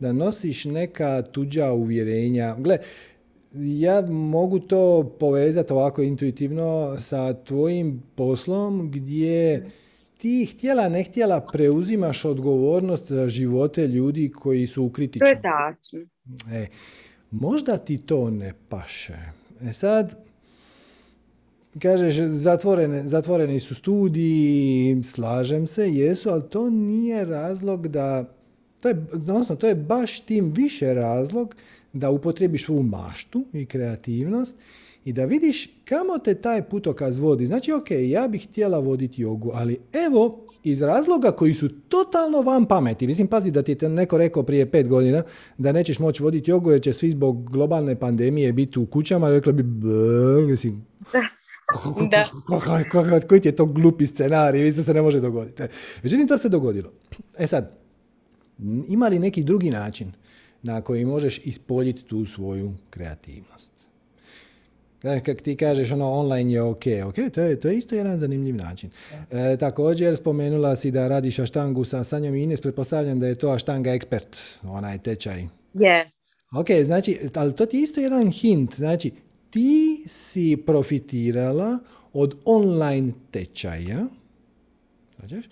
da 0.00 0.12
nosiš 0.12 0.64
neka 0.64 1.22
tuđa 1.22 1.72
uvjerenja. 1.72 2.56
Gle, 2.58 2.78
ja 3.54 4.00
mogu 4.10 4.58
to 4.58 5.14
povezati 5.20 5.72
ovako 5.72 6.02
intuitivno 6.02 6.96
sa 7.00 7.34
tvojim 7.34 8.02
poslom 8.14 8.90
gdje 8.90 9.70
ti 10.18 10.46
htjela 10.46 10.88
ne 10.88 11.02
htjela 11.02 11.40
preuzimaš 11.52 12.24
odgovornost 12.24 13.08
za 13.08 13.28
živote 13.28 13.88
ljudi 13.88 14.32
koji 14.32 14.66
su 14.66 14.84
u 14.84 14.90
kritičnom. 14.90 15.30
To 15.30 15.36
je 15.36 15.42
tačno. 15.42 16.00
E, 16.52 16.66
možda 17.30 17.76
ti 17.76 17.98
to 17.98 18.30
ne 18.30 18.52
paše. 18.68 19.18
E 19.62 19.72
sad, 19.72 20.26
kažeš, 21.82 22.16
zatvorene, 22.16 23.08
zatvoreni 23.08 23.60
su 23.60 23.74
studiji, 23.74 25.02
slažem 25.04 25.66
se, 25.66 25.92
jesu, 25.92 26.30
ali 26.30 26.48
to 26.50 26.70
nije 26.70 27.24
razlog 27.24 27.88
da 27.88 28.35
to 28.86 28.90
je, 28.90 29.06
odnosno, 29.12 29.56
to 29.56 29.66
je 29.66 29.74
baš 29.74 30.20
tim 30.20 30.52
više 30.56 30.94
razlog 30.94 31.54
da 31.92 32.10
upotrebiš 32.10 32.64
svu 32.64 32.82
maštu 32.82 33.44
i 33.52 33.66
kreativnost 33.66 34.56
i 35.04 35.12
da 35.12 35.24
vidiš 35.24 35.70
kamo 35.84 36.18
te 36.18 36.34
taj 36.34 36.62
putokaz 36.62 37.18
vodi. 37.18 37.46
Znači, 37.46 37.72
ok, 37.72 37.86
ja 37.90 38.28
bih 38.28 38.48
htjela 38.48 38.78
voditi 38.78 39.22
jogu, 39.22 39.50
ali 39.54 39.78
evo, 39.92 40.46
iz 40.64 40.82
razloga 40.82 41.32
koji 41.32 41.54
su 41.54 41.68
totalno 41.68 42.40
vam 42.42 42.64
pameti. 42.66 43.06
Mislim, 43.06 43.26
pazi 43.26 43.50
da 43.50 43.62
ti 43.62 43.76
je 43.80 43.88
neko 43.88 44.18
rekao 44.18 44.42
prije 44.42 44.70
pet 44.70 44.88
godina 44.88 45.22
da 45.58 45.72
nećeš 45.72 45.98
moći 45.98 46.22
voditi 46.22 46.50
jogu 46.50 46.70
jer 46.70 46.82
će 46.82 46.92
svi 46.92 47.10
zbog 47.10 47.50
globalne 47.50 47.96
pandemije 47.96 48.52
biti 48.52 48.78
u 48.78 48.86
kućama, 48.86 49.30
rekla 49.30 49.52
bi, 49.52 49.62
mislim, 50.46 50.86
da. 52.10 52.28
Koji 53.28 53.40
ti 53.40 53.48
je 53.48 53.56
to 53.56 53.66
glupi 53.66 54.06
scenarij, 54.06 54.62
mislim 54.62 54.84
se 54.84 54.94
ne 54.94 55.02
može 55.02 55.20
dogoditi. 55.20 55.62
Međutim, 56.02 56.28
to 56.28 56.38
se 56.38 56.48
dogodilo. 56.48 56.92
E 57.38 57.46
sad, 57.46 57.85
ima 58.88 59.08
li 59.08 59.18
neki 59.18 59.44
drugi 59.44 59.70
način 59.70 60.12
na 60.62 60.80
koji 60.80 61.04
možeš 61.04 61.40
ispoljiti 61.44 62.04
tu 62.04 62.26
svoju 62.26 62.72
kreativnost? 62.90 63.76
Kako 65.02 65.34
ti 65.34 65.56
kažeš, 65.56 65.92
ono, 65.92 66.12
online 66.12 66.52
je 66.52 66.62
ok. 66.62 66.84
Ok, 67.06 67.14
to 67.34 67.40
je, 67.40 67.60
to 67.60 67.68
je 67.68 67.78
isto 67.78 67.94
jedan 67.94 68.18
zanimljiv 68.18 68.56
način. 68.56 68.90
E, 69.30 69.56
također, 69.56 70.16
spomenula 70.16 70.76
si 70.76 70.90
da 70.90 71.08
radiš 71.08 71.38
aštangu 71.38 71.84
sa 71.84 72.04
Sanjom 72.04 72.34
Ines, 72.34 72.60
pretpostavljam 72.60 73.20
da 73.20 73.26
je 73.26 73.34
to 73.34 73.50
aštanga 73.50 73.90
ekspert, 73.92 74.36
onaj 74.62 74.98
tečaj. 74.98 75.46
Yes. 75.74 76.08
Ok, 76.52 76.66
znači, 76.84 77.18
ali 77.34 77.56
to 77.56 77.66
ti 77.66 77.76
je 77.76 77.82
isto 77.82 78.00
jedan 78.00 78.30
hint. 78.30 78.74
Znači, 78.74 79.12
ti 79.50 80.04
si 80.06 80.56
profitirala 80.66 81.78
od 82.12 82.34
online 82.44 83.12
tečaja, 83.30 84.06
znači, 85.18 85.48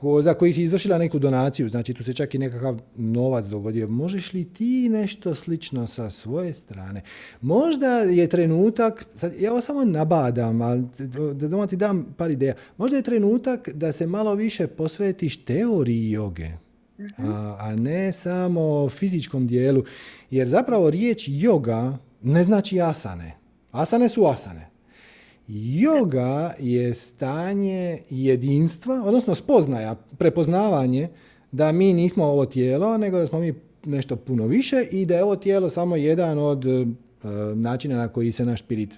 ko, 0.00 0.22
za 0.22 0.34
koji 0.34 0.52
si 0.52 0.62
izvršila 0.62 0.98
neku 0.98 1.18
donaciju, 1.18 1.68
znači 1.68 1.94
tu 1.94 2.04
se 2.04 2.12
čak 2.12 2.34
i 2.34 2.38
nekakav 2.38 2.80
novac 2.96 3.46
dogodio. 3.46 3.88
Možeš 3.88 4.32
li 4.32 4.44
ti 4.44 4.88
nešto 4.88 5.34
slično 5.34 5.86
sa 5.86 6.10
svoje 6.10 6.54
strane? 6.54 7.02
Možda 7.40 7.88
je 7.98 8.26
trenutak, 8.26 9.06
sad 9.14 9.32
ja 9.40 9.52
ovo 9.52 9.60
samo 9.60 9.84
nabadam, 9.84 10.62
ali 10.62 10.84
da 11.34 11.48
doma 11.48 11.66
ti 11.66 11.76
dam 11.76 12.14
par 12.16 12.30
ideja. 12.30 12.54
Možda 12.76 12.96
je 12.96 13.02
trenutak 13.02 13.68
da 13.68 13.92
se 13.92 14.06
malo 14.06 14.34
više 14.34 14.66
posvetiš 14.66 15.44
teoriji 15.44 16.10
joge. 16.10 16.48
Mhm. 16.98 17.30
A, 17.30 17.56
a 17.60 17.76
ne 17.76 18.12
samo 18.12 18.88
fizičkom 18.88 19.46
dijelu. 19.46 19.84
Jer 20.30 20.48
zapravo 20.48 20.90
riječ 20.90 21.28
yoga 21.28 21.96
ne 22.22 22.44
znači 22.44 22.80
asane. 22.80 23.36
Asane 23.72 24.08
su 24.08 24.26
asane. 24.26 24.69
Yoga 25.52 26.52
je 26.58 26.94
stanje 26.94 27.98
jedinstva, 28.10 29.02
odnosno 29.04 29.34
spoznaja, 29.34 29.96
prepoznavanje 30.18 31.08
da 31.52 31.72
mi 31.72 31.92
nismo 31.92 32.24
ovo 32.24 32.46
tijelo, 32.46 32.98
nego 32.98 33.18
da 33.18 33.26
smo 33.26 33.38
mi 33.40 33.54
nešto 33.84 34.16
puno 34.16 34.46
više 34.46 34.76
i 34.92 35.06
da 35.06 35.16
je 35.16 35.24
ovo 35.24 35.36
tijelo 35.36 35.68
samo 35.68 35.96
jedan 35.96 36.38
od 36.38 36.64
uh, 36.64 36.86
načina 37.54 37.96
na 37.96 38.08
koji 38.08 38.32
se 38.32 38.44
naš 38.44 38.60
spirit 38.60 38.94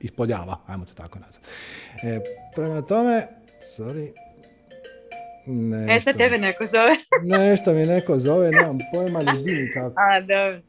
ispoljava, 0.00 0.56
ajmo 0.66 0.84
to 0.84 0.94
tako 0.94 1.18
nazvati. 1.18 1.48
E, 2.02 2.20
prema 2.54 2.82
tome, 2.82 3.26
sorry, 3.78 4.08
nešto, 5.86 6.10
e, 6.10 6.12
tebe 6.12 6.38
neko 6.38 6.64
zove. 6.66 6.96
nešto 7.48 7.72
mi 7.72 7.86
neko 7.86 8.18
zove, 8.18 8.50
nemam 8.50 8.78
pojma 8.92 9.32
ni 9.32 9.70
kako. 9.74 9.94
A, 9.96 10.20
dobro. 10.20 10.60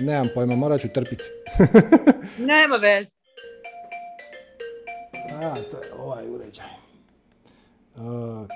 Nemam 0.00 0.28
pojma, 0.34 0.56
morat 0.56 0.80
ću 0.80 0.88
trpiti. 0.88 1.24
Nema 2.38 2.76
već. 2.76 3.21
A, 5.40 5.54
to 5.70 5.76
je 5.76 5.92
ovaj 5.98 6.28
uređaj. 6.28 6.66
Ok. 8.42 8.50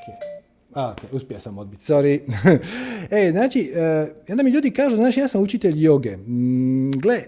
A, 0.74 0.92
ok, 0.92 1.12
uspio 1.12 1.40
sam 1.40 1.58
odbiti, 1.58 1.82
sorry. 1.82 2.20
e, 3.26 3.30
znači, 3.30 3.72
uh, 3.72 4.08
onda 4.28 4.42
mi 4.42 4.50
ljudi 4.50 4.70
kažu, 4.70 4.96
znaš, 4.96 5.16
ja 5.16 5.28
sam 5.28 5.42
učitelj 5.42 5.84
joge. 5.84 6.16
Mm, 6.16 6.90
gle, 6.90 7.20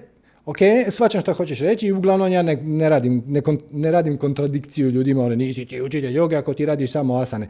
Ok, 0.48 0.58
svačam 0.90 1.20
što 1.20 1.32
hoćeš 1.32 1.60
reći 1.60 1.86
i 1.86 1.92
uglavnom 1.92 2.32
ja 2.32 2.42
ne, 2.42 2.88
radim, 2.88 3.22
ne, 3.26 3.42
ne, 3.70 3.90
radim 3.90 4.16
kontradikciju 4.16 4.90
ljudima, 4.90 5.22
oni 5.22 5.36
nisi 5.36 5.66
ti 5.66 5.82
učitelj 5.82 6.16
joge 6.16 6.36
ako 6.36 6.54
ti 6.54 6.66
radiš 6.66 6.92
samo 6.92 7.16
asane. 7.16 7.48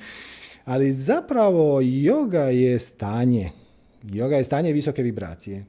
Ali 0.65 0.93
zapravo 0.93 1.81
yoga 1.81 2.47
je 2.47 2.79
stanje. 2.79 3.51
Yoga 4.03 4.33
je 4.33 4.45
stanje 4.45 4.73
visoke 4.73 5.03
vibracije 5.03 5.65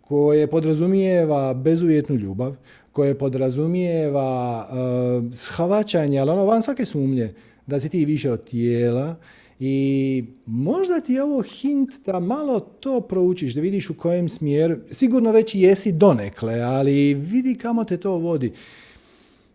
koje 0.00 0.46
podrazumijeva 0.46 1.54
bezuvjetnu 1.54 2.16
ljubav, 2.16 2.56
koje 2.92 3.18
podrazumijeva 3.18 4.68
uh, 4.68 5.34
shvaćanje, 5.34 6.18
ali 6.18 6.30
ono 6.30 6.44
van 6.44 6.62
svake 6.62 6.84
sumnje, 6.84 7.34
da 7.66 7.80
si 7.80 7.88
ti 7.88 8.04
više 8.04 8.30
od 8.30 8.44
tijela, 8.44 9.16
i 9.64 10.24
možda 10.46 11.00
ti 11.00 11.12
je 11.12 11.22
ovo 11.22 11.42
hint 11.42 11.90
da 12.06 12.20
malo 12.20 12.60
to 12.60 13.00
proučiš, 13.00 13.54
da 13.54 13.60
vidiš 13.60 13.90
u 13.90 13.94
kojem 13.94 14.28
smjeru, 14.28 14.76
sigurno 14.90 15.32
već 15.32 15.54
jesi 15.54 15.92
donekle, 15.92 16.60
ali 16.60 17.14
vidi 17.14 17.54
kamo 17.54 17.84
te 17.84 17.96
to 17.96 18.16
vodi. 18.16 18.52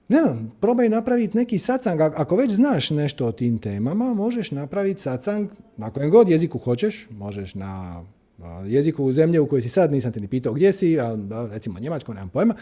Ne 0.07 0.21
znam, 0.21 0.51
probaj 0.59 0.89
napraviti 0.89 1.37
neki 1.37 1.59
sacang, 1.59 2.01
ako 2.01 2.35
već 2.35 2.51
znaš 2.51 2.89
nešto 2.89 3.25
o 3.25 3.31
tim 3.31 3.59
temama, 3.59 4.13
možeš 4.13 4.51
napraviti 4.51 5.01
sacang 5.01 5.49
na 5.77 5.91
kojem 5.91 6.11
god 6.11 6.29
jeziku 6.29 6.57
hoćeš, 6.57 7.07
možeš 7.11 7.55
na 7.55 8.03
jeziku 8.65 9.03
u 9.03 9.13
zemlje 9.13 9.39
u 9.39 9.47
kojoj 9.47 9.61
si 9.61 9.69
sad, 9.69 9.91
nisam 9.91 10.11
te 10.11 10.19
ni 10.19 10.27
pitao 10.27 10.53
gdje 10.53 10.73
si, 10.73 10.99
a, 10.99 11.17
recimo 11.51 11.79
njemačkom, 11.79 12.15
nemam 12.15 12.29
pojma, 12.29 12.55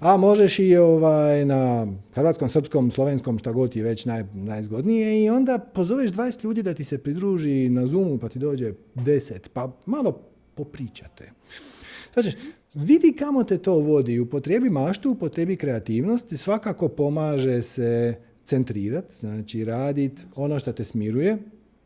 a 0.00 0.16
možeš 0.16 0.58
i 0.58 0.76
ovaj, 0.76 1.44
na 1.44 1.86
hrvatskom, 2.14 2.48
srpskom, 2.48 2.90
slovenskom, 2.90 3.38
šta 3.38 3.52
god 3.52 3.72
ti 3.72 3.82
već 3.82 4.04
naj, 4.04 4.24
najzgodnije 4.34 5.24
i 5.24 5.30
onda 5.30 5.58
pozoveš 5.58 6.10
20 6.10 6.44
ljudi 6.44 6.62
da 6.62 6.74
ti 6.74 6.84
se 6.84 6.98
pridruži 6.98 7.68
na 7.68 7.86
Zoomu 7.86 8.18
pa 8.18 8.28
ti 8.28 8.38
dođe 8.38 8.72
10, 8.94 9.48
pa 9.52 9.72
malo 9.86 10.20
popričate. 10.54 11.32
Znači, 12.12 12.36
vidi 12.74 13.12
kamo 13.18 13.44
te 13.44 13.58
to 13.58 13.74
vodi, 13.74 14.20
upotrebi 14.20 14.70
maštu, 14.70 15.10
upotrebi 15.10 15.56
kreativnost, 15.56 16.36
svakako 16.36 16.88
pomaže 16.88 17.62
se 17.62 18.14
centrirati, 18.44 19.16
znači 19.16 19.64
raditi 19.64 20.22
ono 20.36 20.58
što 20.58 20.72
te 20.72 20.84
smiruje, 20.84 21.38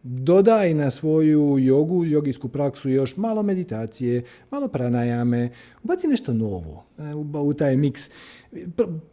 Dodaj 0.03 0.75
na 0.75 0.91
svoju 0.91 1.59
jogu, 1.59 2.05
jogijsku 2.05 2.49
praksu 2.49 2.91
još 2.91 3.17
malo 3.17 3.43
meditacije, 3.43 4.23
malo 4.51 4.69
pranajame, 4.69 5.51
ubaci 5.83 6.07
nešto 6.07 6.33
novo 6.33 6.85
e, 6.99 7.15
u 7.39 7.55
taj 7.55 7.77
miks. 7.77 8.11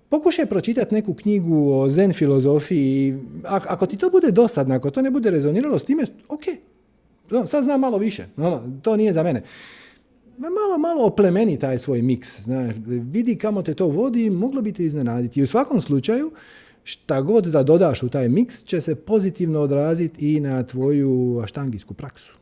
Pokušaj 0.09 0.45
pročitati 0.45 0.95
neku 0.95 1.13
knjigu 1.13 1.71
o 1.71 1.89
zen 1.89 2.13
filozofiji. 2.13 3.17
Ako 3.45 3.85
ti 3.85 3.97
to 3.97 4.09
bude 4.09 4.31
dosadno, 4.31 4.75
ako 4.75 4.89
to 4.89 5.01
ne 5.01 5.11
bude 5.11 5.31
rezoniralo 5.31 5.79
s 5.79 5.83
time, 5.83 6.05
ok, 6.29 6.43
sad 7.47 7.63
znam 7.63 7.79
malo 7.79 7.97
više, 7.97 8.27
to 8.81 8.95
nije 8.95 9.13
za 9.13 9.23
mene. 9.23 9.43
Malo, 10.37 10.77
malo 10.77 11.05
oplemeni 11.05 11.59
taj 11.59 11.79
svoj 11.79 12.01
miks. 12.01 12.41
Znaš, 12.41 12.75
vidi 12.85 13.35
kamo 13.35 13.61
te 13.61 13.73
to 13.73 13.87
vodi, 13.87 14.29
moglo 14.29 14.61
bi 14.61 14.73
te 14.73 14.85
iznenaditi. 14.85 15.39
I 15.39 15.43
u 15.43 15.47
svakom 15.47 15.81
slučaju, 15.81 16.31
šta 16.89 17.21
god 17.21 17.45
da 17.45 17.63
dodaš 17.63 18.03
u 18.03 18.09
taj 18.09 18.29
miks 18.29 18.63
će 18.63 18.81
se 18.81 18.95
pozitivno 18.95 19.59
odraziti 19.59 20.35
i 20.35 20.39
na 20.39 20.63
tvoju 20.63 21.39
aštangijsku 21.43 21.93
praksu. 21.93 22.37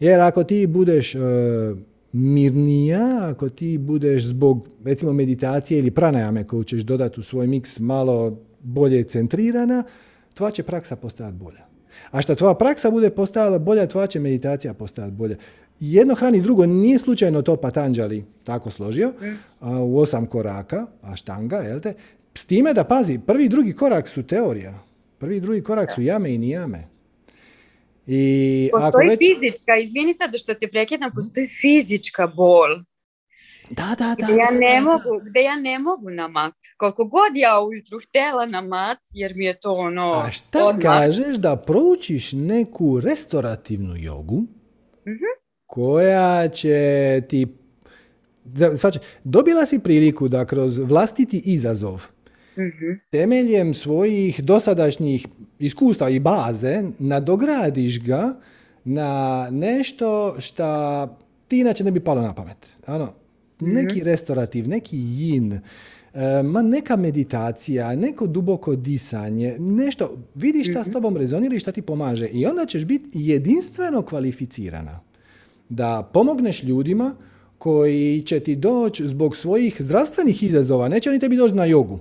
Jer 0.00 0.20
ako 0.20 0.44
ti 0.44 0.66
budeš 0.66 1.14
e, 1.14 1.18
mirnija, 2.12 3.28
ako 3.30 3.48
ti 3.48 3.78
budeš 3.78 4.26
zbog 4.26 4.68
recimo 4.84 5.12
meditacije 5.12 5.78
ili 5.78 5.90
pranajame 5.90 6.44
koju 6.44 6.64
ćeš 6.64 6.82
dodati 6.82 7.20
u 7.20 7.22
svoj 7.22 7.46
miks 7.46 7.78
malo 7.78 8.38
bolje 8.60 9.04
centrirana, 9.04 9.82
tvoja 10.34 10.50
će 10.50 10.62
praksa 10.62 10.96
postajati 10.96 11.36
bolja. 11.36 11.66
A 12.10 12.22
što 12.22 12.34
tvoja 12.34 12.54
praksa 12.54 12.90
bude 12.90 13.10
postajala 13.10 13.58
bolja, 13.58 13.86
tvoja 13.86 14.06
će 14.06 14.20
meditacija 14.20 14.74
postajati 14.74 15.14
bolja. 15.14 15.36
Jedno 15.80 16.14
hrani 16.14 16.42
drugo, 16.42 16.66
nije 16.66 16.98
slučajno 16.98 17.42
to 17.42 17.56
Patanđali 17.56 18.24
tako 18.44 18.70
složio, 18.70 19.12
u 19.60 19.98
osam 19.98 20.26
koraka, 20.26 20.86
aštanga, 21.02 21.56
jel 21.56 21.80
te? 21.80 21.94
S 22.34 22.44
time 22.44 22.74
da 22.74 22.84
pazi, 22.84 23.20
prvi 23.26 23.44
i 23.44 23.48
drugi 23.48 23.72
korak 23.72 24.08
su 24.08 24.22
teorija. 24.22 24.74
Prvi 25.18 25.36
i 25.36 25.40
drugi 25.40 25.62
korak 25.62 25.92
su 25.92 26.02
jame 26.02 26.34
i 26.34 26.38
nijame. 26.38 26.88
I 28.06 28.68
postoji 28.72 28.88
ako 28.88 28.98
već... 28.98 29.18
fizička, 29.18 29.76
izvini 29.76 30.14
sad 30.14 30.30
što 30.36 30.54
te 30.54 30.68
prekidam, 30.68 31.10
postoji 31.14 31.48
fizička 31.48 32.26
bol. 32.26 32.68
Da, 33.70 33.94
da, 33.98 34.16
da. 34.18 34.26
Gdje 34.26 34.36
ja, 34.36 34.50
ne 34.50 34.80
mogu, 34.80 35.24
gdje 35.30 35.40
ja 35.40 35.56
ne 35.56 35.78
mogu 35.78 36.10
na 36.10 36.28
mat. 36.28 36.54
Koliko 36.76 37.04
god 37.04 37.32
ja 37.34 37.60
ujutru 37.60 38.00
htjela 38.08 38.46
na 38.46 38.60
mat, 38.60 38.98
jer 39.10 39.34
mi 39.34 39.44
je 39.44 39.60
to 39.60 39.72
ono... 39.72 40.10
A 40.10 40.30
šta 40.30 40.78
kažeš 40.82 41.36
da 41.36 41.56
proučiš 41.56 42.32
neku 42.32 43.00
restorativnu 43.00 43.94
jogu 43.96 44.40
mm 45.06 45.38
koja 45.68 46.48
će 46.48 47.22
ti... 47.28 47.46
Svače, 48.76 48.98
dobila 49.24 49.66
si 49.66 49.78
priliku 49.78 50.28
da 50.28 50.44
kroz 50.44 50.78
vlastiti 50.78 51.42
izazov 51.44 52.06
Mhm. 52.58 52.92
temeljem 53.10 53.74
svojih 53.74 54.44
dosadašnjih 54.44 55.26
iskustva 55.58 56.08
i 56.08 56.20
baze 56.20 56.82
nadogradiš 56.98 58.04
ga 58.04 58.34
na 58.84 59.48
nešto 59.50 60.34
što 60.38 60.66
ti 61.48 61.58
inače 61.58 61.84
ne 61.84 61.90
bi 61.90 62.00
palo 62.00 62.22
na 62.22 62.34
pamet. 62.34 62.74
Ano, 62.86 63.12
neki 63.60 63.96
mhm. 63.96 64.04
restorativ, 64.04 64.68
neki 64.68 64.98
jin, 64.98 65.52
e, 65.52 65.60
ma 66.42 66.62
neka 66.62 66.96
meditacija, 66.96 67.94
neko 67.94 68.26
duboko 68.26 68.76
disanje, 68.76 69.56
nešto, 69.58 70.18
vidiš 70.34 70.70
šta 70.70 70.84
s 70.84 70.86
mhm. 70.86 70.92
tobom 70.92 71.16
rezonira 71.16 71.54
i 71.54 71.60
šta 71.60 71.72
ti 71.72 71.82
pomaže. 71.82 72.28
I 72.28 72.46
onda 72.46 72.66
ćeš 72.66 72.84
biti 72.84 73.08
jedinstveno 73.12 74.02
kvalificirana 74.02 75.00
da 75.68 76.10
pomogneš 76.12 76.62
ljudima 76.62 77.14
koji 77.58 78.22
će 78.22 78.40
ti 78.40 78.56
doći 78.56 79.08
zbog 79.08 79.36
svojih 79.36 79.76
zdravstvenih 79.82 80.42
izazova, 80.42 80.88
neće 80.88 81.10
oni 81.10 81.18
tebi 81.18 81.36
doći 81.36 81.54
na 81.54 81.64
jogu. 81.64 81.98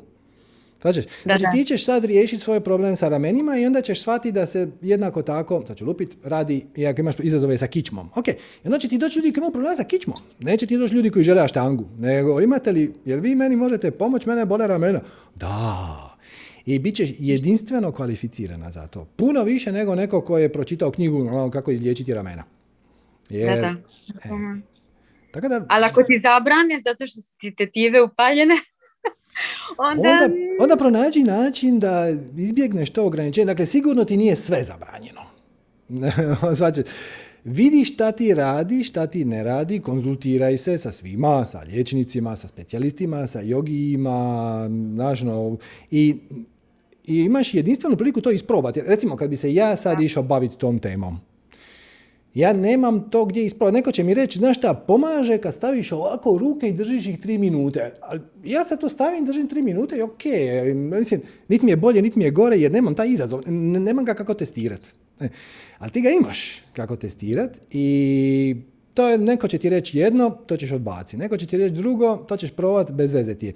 Znači, 0.81 1.03
znači 1.23 1.45
ti 1.53 1.65
ćeš 1.65 1.85
sad 1.85 2.05
riješiti 2.05 2.43
svoj 2.43 2.59
problem 2.59 2.95
sa 2.95 3.07
ramenima 3.09 3.57
i 3.57 3.65
onda 3.65 3.81
ćeš 3.81 4.01
shvatiti 4.01 4.31
da 4.31 4.45
se 4.45 4.67
jednako 4.81 5.21
tako, 5.21 5.63
znači 5.65 5.83
lupit, 5.83 6.17
radi, 6.23 6.65
i 6.75 6.87
ako 6.87 7.01
imaš 7.01 7.15
izazove 7.19 7.57
sa 7.57 7.67
kičmom. 7.67 8.09
Ok, 8.15 8.27
i 8.27 8.33
onda 8.65 8.79
će 8.79 8.87
ti 8.87 8.97
doći 8.97 9.19
ljudi 9.19 9.31
koji 9.33 9.41
imaju 9.41 9.51
problem 9.51 9.75
sa 9.75 9.83
kičmom. 9.83 10.17
Neće 10.39 10.65
ti 10.67 10.77
doći 10.77 10.95
ljudi 10.95 11.09
koji 11.09 11.23
žele 11.23 11.47
štangu. 11.47 11.85
Nego 11.97 12.41
imate 12.41 12.71
li, 12.71 12.93
jel 13.05 13.19
vi 13.19 13.35
meni 13.35 13.55
možete 13.55 13.91
pomoći, 13.91 14.29
mene 14.29 14.45
bole 14.45 14.67
ramena? 14.67 14.99
Da. 15.35 16.17
I 16.65 16.79
bit 16.79 16.95
ćeš 16.95 17.09
jedinstveno 17.19 17.91
kvalificirana 17.91 18.71
za 18.71 18.87
to. 18.87 19.05
Puno 19.15 19.43
više 19.43 19.71
nego 19.71 19.95
neko 19.95 20.21
ko 20.21 20.37
je 20.37 20.53
pročitao 20.53 20.91
knjigu 20.91 21.17
ono, 21.17 21.51
kako 21.51 21.71
izliječiti 21.71 22.13
ramena. 22.13 22.43
Jer, 23.29 23.55
da, 23.55 23.61
da. 23.61 23.75
E, 24.23 24.61
tako 25.31 25.47
da... 25.47 25.65
Ali 25.69 25.85
ako 25.85 26.03
ti 26.03 26.19
zabrane 26.23 26.81
zato 26.83 27.07
što 27.07 27.21
su 27.21 27.33
ti 27.39 27.55
tetive 27.55 28.01
upaljene, 28.01 28.55
onda... 29.77 30.09
onda... 30.09 30.29
Onda 30.59 30.75
pronađi 30.75 31.23
način 31.23 31.79
da 31.79 32.07
izbjegneš 32.37 32.89
to 32.89 33.05
ograničenje. 33.05 33.45
Dakle, 33.45 33.65
sigurno 33.65 34.05
ti 34.05 34.17
nije 34.17 34.35
sve 34.35 34.63
zabranjeno. 34.63 35.21
Znači, 36.55 36.83
vidi 37.43 37.85
šta 37.85 38.11
ti 38.11 38.33
radi, 38.33 38.83
šta 38.83 39.07
ti 39.07 39.25
ne 39.25 39.43
radi, 39.43 39.79
konzultiraj 39.79 40.57
se 40.57 40.77
sa 40.77 40.91
svima, 40.91 41.45
sa 41.45 41.59
liječnicima, 41.59 42.35
sa 42.35 42.47
specijalistima, 42.47 43.27
sa 43.27 43.41
jogijima, 43.41 44.67
nažno, 44.95 45.57
i, 45.91 46.15
i 47.03 47.15
imaš 47.17 47.53
jedinstvenu 47.53 47.97
priliku 47.97 48.21
to 48.21 48.31
isprobati. 48.31 48.81
Recimo, 48.81 49.15
kad 49.15 49.29
bi 49.29 49.37
se 49.37 49.53
ja 49.53 49.75
sad 49.75 50.01
išao 50.01 50.23
baviti 50.23 50.57
tom 50.57 50.79
temom, 50.79 51.19
ja 52.33 52.53
nemam 52.53 53.09
to 53.09 53.25
gdje 53.25 53.45
ispraviti. 53.45 53.73
Neko 53.73 53.91
će 53.91 54.03
mi 54.03 54.13
reći, 54.13 54.37
znaš 54.37 54.57
šta, 54.57 54.73
pomaže 54.73 55.37
kad 55.37 55.53
staviš 55.53 55.91
ovako 55.91 56.37
ruke 56.37 56.69
i 56.69 56.73
držiš 56.73 57.07
ih 57.07 57.19
tri 57.19 57.37
minute. 57.37 57.91
Ali 58.01 58.21
ja 58.43 58.65
sad 58.65 58.79
to 58.79 58.89
stavim, 58.89 59.25
držim 59.25 59.47
tri 59.47 59.61
minute 59.61 59.97
i 59.97 60.01
ok. 60.01 60.23
Mislim, 60.73 61.21
niti 61.47 61.65
mi 61.65 61.71
je 61.71 61.77
bolje, 61.77 62.01
niti 62.01 62.19
mi 62.19 62.25
je 62.25 62.31
gore 62.31 62.57
jer 62.57 62.71
nemam 62.71 62.95
taj 62.95 63.09
izazov. 63.09 63.41
Nemam 63.47 64.05
ga 64.05 64.13
kako 64.13 64.33
testirati. 64.33 64.89
E, 65.19 65.29
ali 65.77 65.91
ti 65.91 66.01
ga 66.01 66.09
imaš 66.09 66.63
kako 66.73 66.95
testirati 66.95 67.59
i 67.71 68.55
to 68.93 69.07
je, 69.07 69.17
neko 69.17 69.47
će 69.47 69.57
ti 69.57 69.69
reći 69.69 69.97
jedno, 69.97 70.29
to 70.29 70.57
ćeš 70.57 70.71
odbaciti. 70.71 71.17
Neko 71.17 71.37
će 71.37 71.47
ti 71.47 71.57
reći 71.57 71.75
drugo, 71.75 72.17
to 72.17 72.37
ćeš 72.37 72.51
probati, 72.51 72.93
bez 72.93 73.11
veze 73.11 73.35
ti 73.35 73.45
je. 73.45 73.53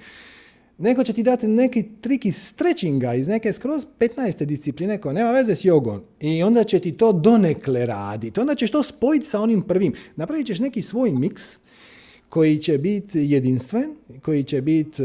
Neko 0.82 1.04
će 1.04 1.14
ti 1.14 1.24
dati 1.24 1.48
neki 1.48 1.84
trik 2.02 2.26
iz 2.26 2.38
stretchinga, 2.38 3.14
iz 3.14 3.28
neke 3.28 3.54
skroz 3.54 3.86
15. 4.00 4.46
discipline 4.46 4.98
koja 4.98 5.14
nema 5.14 5.32
veze 5.32 5.56
s 5.56 5.66
jogom. 5.66 6.02
I 6.20 6.44
onda 6.44 6.64
će 6.64 6.80
ti 6.80 6.92
to 6.92 7.12
donekle 7.14 7.86
raditi. 7.86 8.40
Onda 8.40 8.56
ćeš 8.56 8.72
to 8.72 8.84
spojiti 8.84 9.26
sa 9.26 9.42
onim 9.42 9.62
prvim. 9.62 9.94
Napravit 10.16 10.48
ćeš 10.48 10.60
neki 10.60 10.82
svoj 10.82 11.12
miks 11.12 11.58
koji 12.30 12.58
će 12.58 12.78
biti 12.78 13.20
jedinstven, 13.20 13.96
koji 14.22 14.44
će 14.44 14.62
biti 14.62 15.04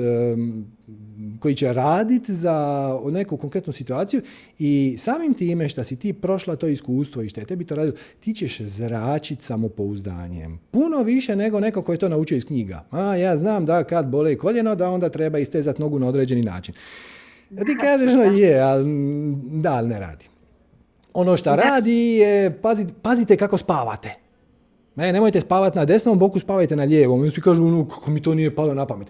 koji 1.41 1.55
će 1.55 1.73
raditi 1.73 2.35
za 2.35 2.99
neku 3.11 3.37
konkretnu 3.37 3.73
situaciju 3.73 4.23
i 4.59 4.97
samim 4.99 5.35
time 5.35 5.69
što 5.69 5.85
si 5.85 5.97
ti 5.97 6.13
prošla 6.13 6.57
to 6.57 6.67
iskustvo 6.67 7.23
i 7.23 7.29
što 7.29 7.41
je 7.41 7.47
tebi 7.47 7.65
to 7.65 7.75
radilo, 7.75 7.97
ti 8.21 8.35
ćeš 8.35 8.61
zračiti 8.61 9.45
samopouzdanjem. 9.45 10.59
Puno 10.71 11.03
više 11.03 11.37
nego 11.37 11.61
neko 11.61 11.83
koji 11.83 11.95
je 11.95 12.01
to 12.01 12.09
naučio 12.09 12.37
iz 12.37 12.45
knjiga. 12.45 12.85
A 12.91 13.17
ja 13.17 13.37
znam 13.37 13.67
da 13.67 13.85
kad 13.85 14.07
bole 14.07 14.39
koljeno, 14.39 14.75
da 14.75 14.91
onda 14.91 15.09
treba 15.09 15.39
istezati 15.39 15.83
nogu 15.83 15.99
na 15.99 16.07
određeni 16.07 16.43
način. 16.43 16.75
A 17.51 17.65
ti 17.65 17.77
kažeš, 17.81 18.13
no 18.13 18.23
je, 18.23 18.61
ali 18.61 18.85
da, 19.45 19.75
ali 19.75 19.89
ne 19.89 20.01
radi. 20.01 20.25
Ono 21.15 21.37
što 21.37 21.57
radi 21.57 21.95
je, 21.95 22.59
pazite, 22.63 22.93
pazite 23.03 23.37
kako 23.37 23.59
spavate. 23.59 24.15
Ne, 24.97 25.13
nemojte 25.13 25.41
spavati 25.41 25.79
na 25.79 25.85
desnom 25.85 26.19
boku, 26.19 26.39
spavajte 26.39 26.77
na 26.77 26.85
lijevom. 26.85 27.25
I 27.25 27.31
svi 27.31 27.43
kažu, 27.43 27.65
ono, 27.65 27.89
kako 27.89 28.11
mi 28.11 28.23
to 28.23 28.35
nije 28.35 28.55
palo 28.55 28.75
na 28.75 28.87
pamet. 28.87 29.09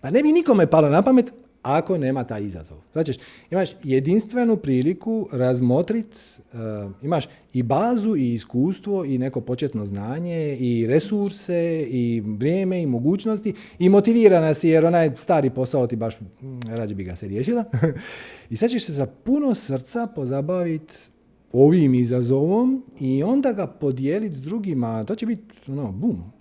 Pa 0.00 0.10
ne 0.10 0.22
bi 0.22 0.32
nikome 0.32 0.66
palo 0.66 0.88
na 0.88 1.02
pamet 1.02 1.32
ako 1.66 1.98
nema 1.98 2.24
taj 2.24 2.44
izazov. 2.44 2.76
Znači, 2.92 3.12
imaš 3.50 3.70
jedinstvenu 3.84 4.56
priliku 4.56 5.28
razmotriti, 5.32 6.18
uh, 6.52 6.92
imaš 7.02 7.28
i 7.52 7.62
bazu 7.62 8.16
i 8.16 8.34
iskustvo 8.34 9.04
i 9.04 9.18
neko 9.18 9.40
početno 9.40 9.86
znanje 9.86 10.56
i 10.60 10.86
resurse 10.86 11.86
i 11.90 12.22
vrijeme 12.26 12.82
i 12.82 12.86
mogućnosti 12.86 13.54
i 13.78 13.88
motivirana 13.88 14.54
si 14.54 14.68
jer 14.68 14.86
onaj 14.86 15.10
stari 15.16 15.50
posao 15.50 15.86
ti 15.86 15.96
baš 15.96 16.20
mm, 16.20 16.58
rađe 16.68 16.94
bi 16.94 17.04
ga 17.04 17.16
se 17.16 17.28
riješila. 17.28 17.64
I 18.50 18.56
sad 18.56 18.70
ćeš 18.70 18.86
se 18.86 18.92
za 18.92 19.06
puno 19.06 19.54
srca 19.54 20.06
pozabaviti 20.06 20.94
ovim 21.52 21.94
izazovom 21.94 22.84
i 23.00 23.22
onda 23.22 23.52
ga 23.52 23.66
podijeliti 23.66 24.36
s 24.36 24.42
drugima. 24.42 25.04
To 25.04 25.14
će 25.14 25.26
biti 25.26 25.42
ono, 25.68 25.92
bum, 25.92 26.35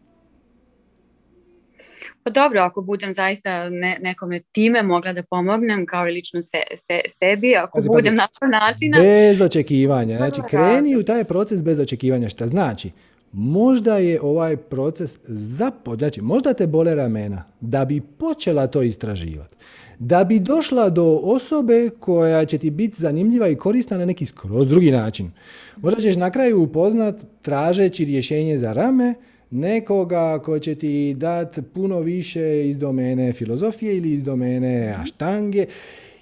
pa 2.25 2.31
dobro, 2.31 2.61
ako 2.61 2.81
budem 2.81 3.13
zaista 3.13 3.69
ne, 3.69 3.97
nekome 4.01 4.41
time 4.51 4.83
mogla 4.83 5.13
da 5.13 5.23
pomognem 5.23 5.85
kao 5.85 6.09
i 6.09 6.11
lično 6.11 6.41
se, 6.41 6.61
se, 6.75 6.99
sebi, 7.19 7.55
ako 7.55 7.77
pazi, 7.77 7.89
budem 7.89 8.03
pazi. 8.03 8.15
na 8.15 8.27
to 8.27 8.47
načina... 8.47 8.97
Bez 9.01 9.41
očekivanja. 9.41 10.17
Znači, 10.17 10.41
kreni 10.49 10.95
u 10.95 11.03
taj 11.03 11.23
proces 11.23 11.63
bez 11.63 11.79
očekivanja. 11.79 12.29
Šta 12.29 12.47
znači? 12.47 12.91
Možda 13.31 13.97
je 13.97 14.21
ovaj 14.21 14.57
proces 14.57 15.17
zapo... 15.27 15.95
Znači, 15.95 16.21
možda 16.21 16.53
te 16.53 16.67
bole 16.67 16.95
ramena 16.95 17.43
da 17.61 17.85
bi 17.85 18.01
počela 18.01 18.67
to 18.67 18.81
istraživati. 18.81 19.55
Da 19.99 20.23
bi 20.23 20.39
došla 20.39 20.89
do 20.89 21.19
osobe 21.23 21.89
koja 21.99 22.45
će 22.45 22.57
ti 22.57 22.69
biti 22.69 23.01
zanimljiva 23.01 23.47
i 23.47 23.55
korisna 23.55 23.97
na 23.97 24.05
neki 24.05 24.25
skroz 24.25 24.67
drugi 24.67 24.91
način. 24.91 25.31
Možda 25.77 26.01
ćeš 26.01 26.15
na 26.15 26.31
kraju 26.31 26.61
upoznat 26.61 27.15
tražeći 27.41 28.05
rješenje 28.05 28.57
za 28.57 28.73
rame, 28.73 29.13
nekoga 29.51 30.39
ko 30.39 30.59
će 30.59 30.75
ti 30.75 31.13
dati 31.13 31.61
puno 31.61 31.99
više 31.99 32.69
iz 32.69 32.79
domene 32.79 33.33
filozofije 33.33 33.97
ili 33.97 34.11
iz 34.11 34.23
domene 34.23 34.91
mhm. 34.91 35.01
aštange 35.01 35.65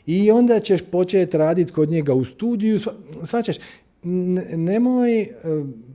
i 0.06 0.32
onda 0.32 0.60
ćeš 0.60 0.82
početi 0.82 1.38
raditi 1.38 1.72
kod 1.72 1.90
njega 1.90 2.14
u 2.14 2.26
studiju. 2.26 2.80
Svačaš, 3.24 3.58
nemoj 4.56 5.22
e, 5.22 5.28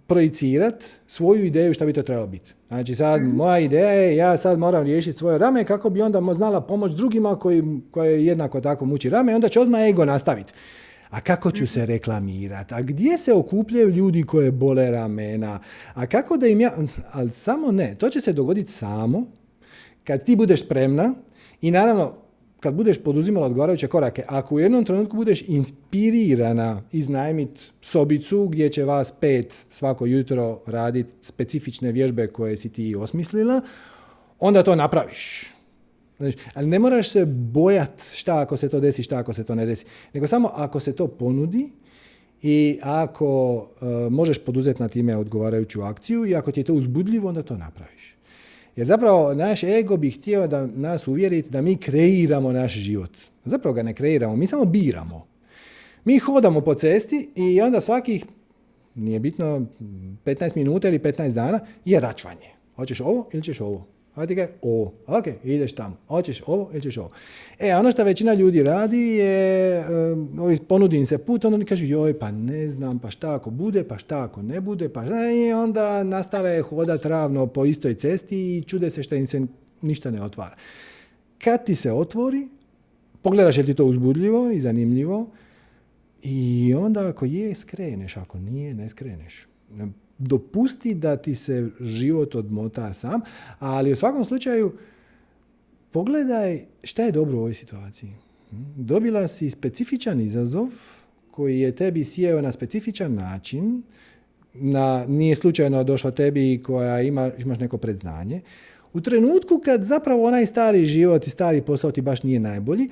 projicirat 0.07 0.85
svoju 1.07 1.45
ideju 1.45 1.75
šta 1.75 1.87
bi 1.87 1.93
to 1.93 2.03
trebalo 2.03 2.27
biti. 2.27 2.55
Znači 2.69 2.95
sad 2.95 3.23
mhm. 3.23 3.37
moja 3.37 3.59
ideja 3.59 3.91
je 3.91 4.17
ja 4.17 4.37
sad 4.37 4.59
moram 4.59 4.85
riješiti 4.85 5.19
svoje 5.19 5.39
rame 5.39 5.65
kako 5.65 5.91
bi 5.91 6.03
onda 6.03 6.35
znala 6.35 6.61
pomoć 6.61 6.93
drugima 6.93 7.39
koji, 7.39 7.63
koje 7.91 8.27
jednako 8.27 8.61
tako 8.61 8.85
muči 8.85 9.11
rame 9.11 9.33
i 9.33 9.35
onda 9.35 9.49
će 9.49 9.61
odmah 9.61 9.81
ego 9.81 10.05
nastaviti. 10.05 10.53
A 11.11 11.21
kako 11.21 11.51
ću 11.51 11.67
se 11.67 11.87
reklamirati? 11.87 12.75
A 12.75 12.83
gdje 12.83 13.19
se 13.19 13.33
okupljaju 13.33 13.91
ljudi 13.91 14.23
koje 14.23 14.53
bole 14.53 14.91
ramena? 14.91 15.61
A 15.95 16.07
kako 16.07 16.37
da 16.37 16.47
im 16.47 16.61
ja... 16.61 16.73
Ali 17.13 17.33
samo 17.33 17.73
ne, 17.73 17.95
to 17.99 18.11
će 18.11 18.21
se 18.21 18.33
dogoditi 18.33 18.73
samo 18.73 19.27
kad 20.05 20.25
ti 20.25 20.37
budeš 20.37 20.65
spremna 20.65 21.15
i 21.61 21.71
naravno 21.71 22.15
kad 22.61 22.75
budeš 22.75 22.99
poduzimala 22.99 23.47
odgovarajuće 23.47 23.87
korake, 23.87 24.23
ako 24.27 24.55
u 24.55 24.61
jednom 24.61 24.85
trenutku 24.85 25.17
budeš 25.17 25.43
inspirirana 25.49 26.83
iznajmiti 26.93 27.61
sobicu 27.81 28.49
gdje 28.49 28.69
će 28.69 28.85
vas 28.85 29.13
pet 29.21 29.67
svako 29.71 30.07
jutro 30.07 30.61
raditi 30.67 31.17
specifične 31.23 31.93
vježbe 31.93 32.27
koje 32.27 32.57
si 32.57 32.69
ti 32.69 32.97
osmislila, 32.97 33.61
onda 34.39 34.63
to 34.63 34.75
napraviš. 34.75 35.47
Znači, 36.19 36.39
ali 36.55 36.67
ne 36.67 36.79
moraš 36.79 37.11
se 37.11 37.27
bojat 37.27 38.03
šta 38.15 38.41
ako 38.41 38.57
se 38.57 38.69
to 38.69 38.81
desi, 38.81 39.03
šta 39.03 39.19
ako 39.19 39.33
se 39.33 39.45
to 39.45 39.55
ne 39.55 39.67
desi. 39.67 39.85
Nego 40.15 40.27
samo 40.27 40.51
ako 40.55 40.81
se 40.81 40.93
to 40.93 41.09
ponudi 41.09 41.69
i 42.43 42.79
ako 42.83 43.57
uh, 43.57 44.13
možeš 44.13 44.39
poduzeti 44.39 44.83
na 44.83 44.89
time 44.89 45.17
odgovarajuću 45.17 45.83
akciju 45.83 46.27
i 46.27 46.35
ako 46.35 46.53
ti 46.53 46.61
je 46.61 46.65
to 46.65 46.75
uzbudljivo, 46.75 47.29
onda 47.29 47.43
to 47.43 47.57
napraviš. 47.57 48.15
Jer 48.77 48.87
zapravo 48.87 49.35
naš 49.35 49.63
ego 49.63 49.97
bi 49.97 50.11
htio 50.11 50.47
da 50.47 50.67
nas 50.67 51.09
uvjeriti 51.09 51.51
da 51.51 51.63
mi 51.63 51.77
kreiramo 51.77 52.53
naš 52.53 52.73
život. 52.73 53.11
Zapravo 53.45 53.75
ga 53.75 53.83
ne 53.83 53.95
kreiramo, 53.95 54.37
mi 54.37 54.47
samo 54.47 54.65
biramo. 54.65 55.27
Mi 56.05 56.19
hodamo 56.19 56.61
po 56.61 56.75
cesti 56.75 57.31
i 57.35 57.61
onda 57.61 57.81
svakih, 57.81 58.25
nije 58.95 59.21
bitno, 59.21 59.67
15 60.25 60.57
minuta 60.57 60.89
ili 60.89 60.99
15 60.99 61.35
dana 61.35 61.61
je 61.85 62.01
račvanje. 62.01 62.49
Hoćeš 62.77 63.01
ovo 63.01 63.29
ili 63.33 63.43
ćeš 63.43 63.61
ovo? 63.61 63.87
A 64.19 64.27
ti 64.27 64.37
kaže, 64.37 64.49
ok, 65.07 65.27
ideš 65.45 65.73
tamo. 65.73 65.97
Hoćeš 66.09 66.43
ovo 66.47 66.71
ili 66.73 66.83
ćeš 66.83 66.99
ovo. 66.99 67.11
E, 67.59 67.75
ono 67.75 67.91
što 67.91 68.05
većina 68.05 68.35
ljudi 68.35 68.63
radi 68.63 68.99
je, 68.99 69.85
um, 70.13 70.59
ponudi 70.69 70.97
im 70.97 71.07
se 71.07 71.19
put, 71.19 71.45
onda 71.45 71.55
oni 71.55 71.65
kažu, 71.65 71.85
joj, 71.85 72.19
pa 72.19 72.31
ne 72.31 72.69
znam, 72.69 72.99
pa 72.99 73.11
šta 73.11 73.35
ako 73.35 73.51
bude, 73.51 73.85
pa 73.85 73.99
šta 73.99 74.23
ako 74.23 74.43
ne 74.43 74.61
bude, 74.61 74.89
pa 74.89 75.05
šta, 75.05 75.31
i 75.31 75.53
onda 75.53 76.03
nastave 76.03 76.63
hodat 76.63 77.05
ravno 77.05 77.47
po 77.47 77.65
istoj 77.65 77.95
cesti 77.95 78.57
i 78.57 78.63
čude 78.63 78.91
se 78.91 79.03
što 79.03 79.15
im 79.15 79.27
se 79.27 79.43
ništa 79.83 80.11
ne 80.11 80.23
otvara. 80.23 80.57
Kad 81.45 81.65
ti 81.65 81.75
se 81.75 81.93
otvori, 81.93 82.49
pogledaš 83.23 83.57
je 83.57 83.67
ti 83.67 83.75
to 83.75 83.85
uzbudljivo 83.85 84.51
i 84.51 84.61
zanimljivo 84.61 85.31
i 86.23 86.75
onda 86.75 87.09
ako 87.09 87.25
je, 87.25 87.55
skreneš, 87.55 88.17
ako 88.17 88.39
nije, 88.39 88.75
ne 88.75 88.89
skreneš 88.89 89.47
dopusti 90.19 90.95
da 90.95 91.17
ti 91.17 91.35
se 91.35 91.71
život 91.81 92.35
odmota 92.35 92.95
sam, 92.95 93.21
ali 93.59 93.93
u 93.93 93.97
svakom 93.97 94.25
slučaju 94.25 94.73
pogledaj 95.91 96.61
šta 96.85 97.03
je 97.03 97.13
dobro 97.13 97.37
u 97.37 97.41
ovoj 97.41 97.55
situaciji. 97.55 98.11
Dobila 98.77 99.29
si 99.29 99.51
specifičan 99.51 100.21
izazov 100.21 100.69
koji 101.31 101.61
je 101.61 101.77
tebi 101.77 102.05
sjeo 102.05 102.43
na 102.43 102.53
specifičan 102.53 103.15
način, 103.15 103.83
na, 104.55 105.05
nije 105.09 105.37
slučajno 105.37 105.85
došao 105.85 106.11
tebi 106.11 106.63
koja 106.63 107.03
ima, 107.03 107.31
imaš 107.39 107.59
neko 107.59 107.79
predznanje, 107.79 108.41
u 108.93 109.01
trenutku 109.01 109.61
kad 109.65 109.83
zapravo 109.83 110.27
onaj 110.27 110.47
stari 110.47 110.85
život 110.85 111.27
i 111.27 111.31
stari 111.31 111.63
posao 111.63 111.91
ti 111.91 112.01
baš 112.01 112.23
nije 112.23 112.41
najbolji, 112.41 112.89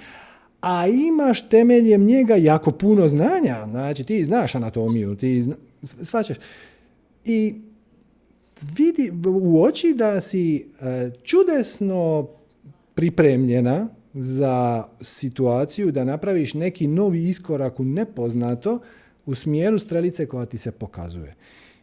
a 0.60 0.86
imaš 0.86 1.48
temeljem 1.48 2.04
njega 2.04 2.34
jako 2.34 2.70
puno 2.70 3.08
znanja. 3.08 3.66
Znači, 3.70 4.04
ti 4.04 4.24
znaš 4.24 4.54
anatomiju, 4.54 5.16
ti 5.16 5.42
zna, 5.42 5.54
svačaš. 5.82 6.36
I 7.26 7.54
vidi 8.76 9.12
u 9.26 9.62
oči 9.62 9.94
da 9.94 10.20
si 10.20 10.56
e, 10.56 11.10
čudesno 11.22 12.28
pripremljena 12.94 13.88
za 14.14 14.84
situaciju 15.00 15.92
da 15.92 16.04
napraviš 16.04 16.54
neki 16.54 16.86
novi 16.86 17.28
iskorak 17.28 17.80
u 17.80 17.84
nepoznato 17.84 18.78
u 19.26 19.34
smjeru 19.34 19.78
strelice 19.78 20.26
koja 20.26 20.46
ti 20.46 20.58
se 20.58 20.70
pokazuje. 20.70 21.34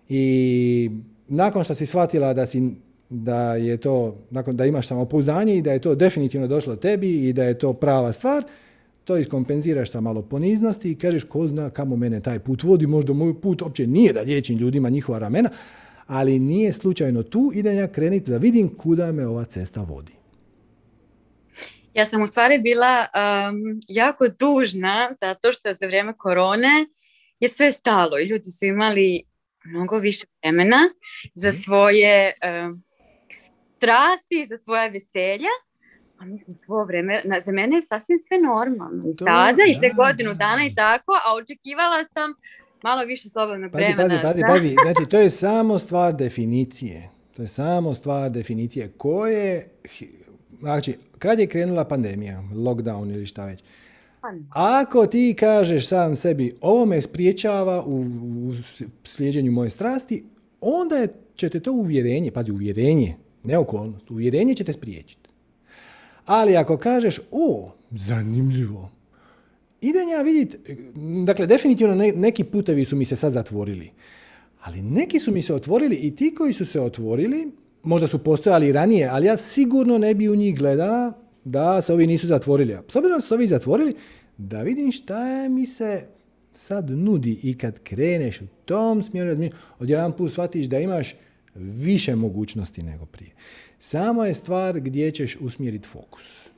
I 0.10 0.92
nakon 1.28 1.64
što 1.64 1.76
si 1.76 1.86
shvatila 1.86 2.34
da 2.34 2.46
si 2.46 2.72
da 3.10 3.56
je 3.56 3.78
to, 3.78 4.18
nakon 4.30 4.58
da 4.58 4.66
imaš 4.66 4.88
samopouzdanje 4.88 5.58
i 5.58 5.62
da 5.62 5.72
je 5.72 5.80
to 5.80 5.96
definitivno 5.96 6.48
došlo 6.48 6.76
tebi 6.76 7.30
i 7.30 7.34
da 7.34 7.44
je 7.44 7.60
to 7.60 7.74
prava 7.74 8.12
stvar, 8.12 8.44
to 9.04 9.18
iskompenziraš 9.18 9.92
sa 9.92 10.02
malo 10.02 10.22
poniznosti 10.22 10.92
i 10.92 10.98
kažeš 10.98 11.24
ko 11.24 11.48
zna 11.48 11.70
kamo 11.70 11.96
mene 11.96 12.22
taj 12.22 12.40
put 12.40 12.64
vodi, 12.64 12.88
možda 12.88 13.14
moj 13.14 13.42
put 13.42 13.62
uopće 13.62 13.88
nije 13.88 14.14
da 14.14 14.22
liječim 14.22 14.58
ljudima 14.58 14.90
njihova 14.90 15.20
ramena, 15.20 15.50
ali 16.08 16.40
nije 16.40 16.74
slučajno 16.74 17.24
tu, 17.24 17.52
idem 17.56 17.76
ja 17.76 17.88
kreniti 17.88 18.32
da 18.32 18.38
vidim 18.38 18.76
kuda 18.78 19.12
me 19.12 19.28
ova 19.28 19.46
cesta 19.46 19.82
vodi. 19.82 20.14
Ja 21.94 22.06
sam 22.06 22.22
u 22.22 22.28
stvari 22.28 22.60
bila 22.60 23.08
um, 23.08 23.82
jako 23.88 24.28
dužna 24.28 25.16
zato 25.22 25.52
što 25.52 25.74
za 25.74 25.86
vrijeme 25.86 26.14
korone 26.18 26.88
je 27.40 27.50
sve 27.50 27.72
stalo 27.72 28.20
i 28.20 28.28
ljudi 28.28 28.52
su 28.52 28.66
imali 28.66 29.24
mnogo 29.66 29.98
više 29.98 30.26
vremena 30.42 30.78
za 31.34 31.50
mhm. 31.50 31.58
svoje 31.58 32.34
um, 32.34 32.84
strasti, 33.78 34.48
za 34.50 34.58
svoje 34.58 34.90
veselja 34.90 35.54
a 36.20 36.26
mislim 36.26 36.56
svo 36.56 36.84
vreme, 36.86 37.22
na, 37.26 37.42
za 37.46 37.52
mene 37.52 37.76
je 37.76 37.82
sasvim 37.82 38.20
sve 38.28 38.38
normalno. 38.38 39.10
I 39.10 39.14
sada 39.14 39.64
i 39.68 39.80
te 39.80 39.92
godinu 39.96 40.34
dana 40.34 40.66
i 40.66 40.76
tako, 40.76 41.12
a 41.26 41.36
očekivala 41.36 42.06
sam 42.14 42.34
malo 42.84 43.06
više 43.06 43.30
slobodnog 43.30 43.74
vremena. 43.74 43.98
Pazi, 43.98 44.16
pazi, 44.24 44.42
pazi, 44.48 44.76
znači 44.86 45.10
to 45.10 45.20
je 45.20 45.30
samo 45.30 45.80
stvar 45.80 46.16
definicije. 46.16 47.10
To 47.36 47.42
je 47.42 47.48
samo 47.48 47.94
stvar 47.94 48.32
definicije. 48.32 48.92
Koje, 48.98 49.70
znači, 50.60 50.98
kad 51.20 51.40
je 51.40 51.48
krenula 51.48 51.86
pandemija, 51.86 52.44
lockdown 52.54 53.14
ili 53.14 53.26
šta 53.26 53.46
već, 53.46 53.64
pa 54.22 54.30
ako 54.84 55.06
ti 55.06 55.36
kažeš 55.40 55.88
sam 55.88 56.16
sebi, 56.16 56.54
ovo 56.62 56.86
me 56.86 57.02
spriječava 57.02 57.84
u, 57.86 58.00
u 58.50 58.54
slijeđenju 59.04 59.52
moje 59.52 59.70
strasti, 59.70 60.24
onda 60.62 60.96
je, 60.96 61.08
će 61.36 61.50
te 61.50 61.60
to 61.60 61.72
uvjerenje, 61.72 62.32
pazi, 62.32 62.52
uvjerenje, 62.52 63.16
ne 63.44 63.58
okolnost, 63.58 64.12
uvjerenje 64.12 64.56
će 64.56 64.64
te 64.64 64.74
spriječiti. 64.74 65.23
Ali 66.26 66.58
ako 66.58 66.78
kažeš, 66.78 67.20
o, 67.32 67.72
zanimljivo, 67.92 68.92
idem 69.82 70.10
ja 70.10 70.22
vidjeti, 70.22 70.58
dakle, 71.26 71.48
definitivno 71.48 71.96
neki 72.16 72.44
putevi 72.44 72.86
su 72.86 72.96
mi 72.96 73.06
se 73.06 73.16
sad 73.16 73.32
zatvorili, 73.32 73.92
ali 74.62 74.82
neki 74.82 75.20
su 75.20 75.32
mi 75.32 75.42
se 75.42 75.54
otvorili 75.54 75.96
i 75.96 76.16
ti 76.16 76.36
koji 76.36 76.54
su 76.54 76.66
se 76.66 76.82
otvorili, 76.82 77.52
možda 77.84 78.08
su 78.08 78.24
postojali 78.24 78.72
ranije, 78.72 79.08
ali 79.12 79.28
ja 79.28 79.38
sigurno 79.38 79.98
ne 79.98 80.14
bi 80.14 80.30
u 80.30 80.36
njih 80.36 80.58
gledala 80.58 81.14
da 81.44 81.82
se 81.82 81.94
ovi 81.94 82.08
nisu 82.08 82.28
zatvorili. 82.28 82.78
S 82.88 82.96
obzirom 82.96 83.18
da 83.18 83.22
su 83.22 83.34
ovi 83.34 83.48
zatvorili, 83.48 83.96
da 84.38 84.62
vidim 84.62 84.92
šta 84.92 85.50
mi 85.50 85.66
se 85.66 86.08
sad 86.54 86.90
nudi 86.90 87.40
i 87.44 87.58
kad 87.58 87.80
kreneš 87.80 88.42
u 88.42 88.48
tom 88.66 89.04
smjeru, 89.04 89.50
odjedan 89.80 90.12
put 90.12 90.32
shvatiš 90.32 90.66
da 90.66 90.80
imaš 90.80 91.16
više 91.56 92.16
mogućnosti 92.16 92.84
nego 92.84 93.06
prije. 93.06 93.32
Samo 93.86 94.26
je 94.26 94.34
stvar 94.34 94.80
gdje 94.80 95.12
ćeš 95.12 95.38
usmjeriti 95.42 95.88
fokus. 95.88 96.50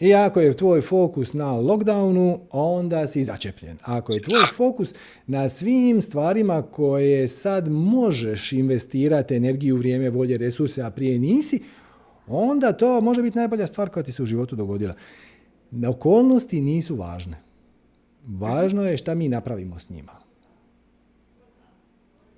I 0.00 0.14
ako 0.14 0.40
je 0.40 0.56
tvoj 0.56 0.80
fokus 0.80 1.32
na 1.32 1.52
lockdownu, 1.52 2.38
onda 2.50 3.06
si 3.06 3.24
začepljen. 3.24 3.78
Ako 3.82 4.12
je 4.12 4.22
tvoj 4.22 4.42
fokus 4.56 4.94
na 5.26 5.48
svim 5.48 6.02
stvarima 6.02 6.62
koje 6.62 7.28
sad 7.28 7.68
možeš 7.68 8.52
investirati 8.52 9.36
energiju, 9.36 9.76
vrijeme, 9.76 10.10
volje, 10.10 10.38
resurse, 10.38 10.82
a 10.82 10.90
prije 10.90 11.18
nisi, 11.18 11.62
onda 12.26 12.72
to 12.72 13.00
može 13.00 13.22
biti 13.22 13.38
najbolja 13.38 13.66
stvar 13.66 13.88
koja 13.88 14.02
ti 14.02 14.12
se 14.12 14.22
u 14.22 14.26
životu 14.26 14.56
dogodila. 14.56 14.94
Na 15.70 15.90
okolnosti 15.90 16.60
nisu 16.60 16.96
važne. 16.96 17.36
Važno 18.26 18.84
je 18.84 18.96
šta 18.96 19.14
mi 19.14 19.28
napravimo 19.28 19.78
s 19.78 19.90
njima. 19.90 20.12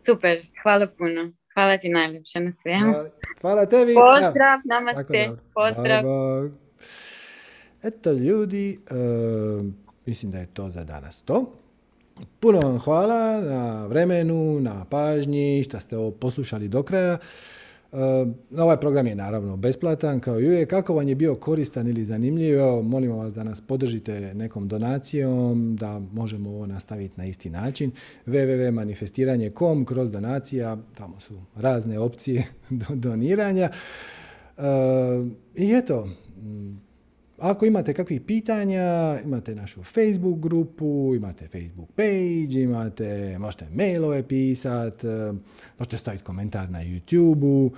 Super, 0.03 0.39
hvala 0.63 0.87
puno. 0.87 1.40
Hvala 1.55 1.79
ti 1.79 1.89
najljepše 1.89 2.41
na 2.41 2.53
svemu. 2.53 2.95
Hvala, 3.41 3.67
tebi. 3.67 3.95
Pozdrav, 3.95 4.61
namaste. 4.65 5.31
Pozdrav. 5.55 6.05
Eto 7.83 8.13
ljudi, 8.13 8.81
e, 8.91 8.95
mislim 10.07 10.33
da 10.33 10.39
je 10.39 10.47
to 10.47 10.71
za 10.71 10.85
danas 10.85 11.23
to. 11.23 11.53
Puno 12.41 12.61
vam 12.61 12.79
hvala 12.79 13.41
na 13.41 13.87
vremenu, 13.87 14.61
na 14.61 14.85
pažnji, 14.85 15.63
što 15.65 15.81
ste 15.81 15.97
ovo 15.97 16.11
poslušali 16.11 16.69
do 16.69 16.83
kraja. 16.83 17.19
E, 17.93 17.97
ovaj 18.59 18.81
program 18.81 19.07
je 19.07 19.15
naravno 19.15 19.57
besplatan 19.57 20.21
kao 20.21 20.41
i 20.41 20.47
uvijek. 20.47 20.71
Kako 20.71 20.95
vam 20.95 21.09
je 21.09 21.15
bio 21.15 21.35
koristan 21.35 21.89
ili 21.89 22.05
zanimljiv, 22.05 22.59
evo, 22.59 22.83
molimo 22.83 23.17
vas 23.17 23.35
da 23.35 23.45
nas 23.45 23.61
podržite 23.61 24.35
nekom 24.35 24.69
donacijom, 24.69 25.77
da 25.77 25.99
možemo 26.13 26.51
ovo 26.51 26.67
nastaviti 26.67 27.15
na 27.17 27.27
isti 27.27 27.51
način. 27.51 27.91
www.manifestiranje.com 28.27 29.85
kroz 29.85 30.11
donacija, 30.11 30.77
tamo 30.95 31.21
su 31.21 31.35
razne 31.57 31.99
opcije 31.99 32.47
do 32.71 32.87
doniranja. 32.95 33.71
E, 34.59 34.63
I 35.55 35.73
eto, 35.73 36.09
ako 37.41 37.67
imate 37.67 37.93
kakvih 37.93 38.21
pitanja, 38.21 39.19
imate 39.25 39.55
našu 39.55 39.83
Facebook 39.83 40.39
grupu, 40.39 41.13
imate 41.17 41.49
Facebook 41.49 41.89
page, 41.97 42.63
imate, 42.63 43.39
možete 43.39 43.67
mailove 43.75 44.23
pisati, 44.23 45.07
e, 45.07 45.33
možete 45.79 45.97
staviti 45.97 46.25
komentar 46.25 46.71
na 46.71 46.79
YouTube-u. 46.79 47.71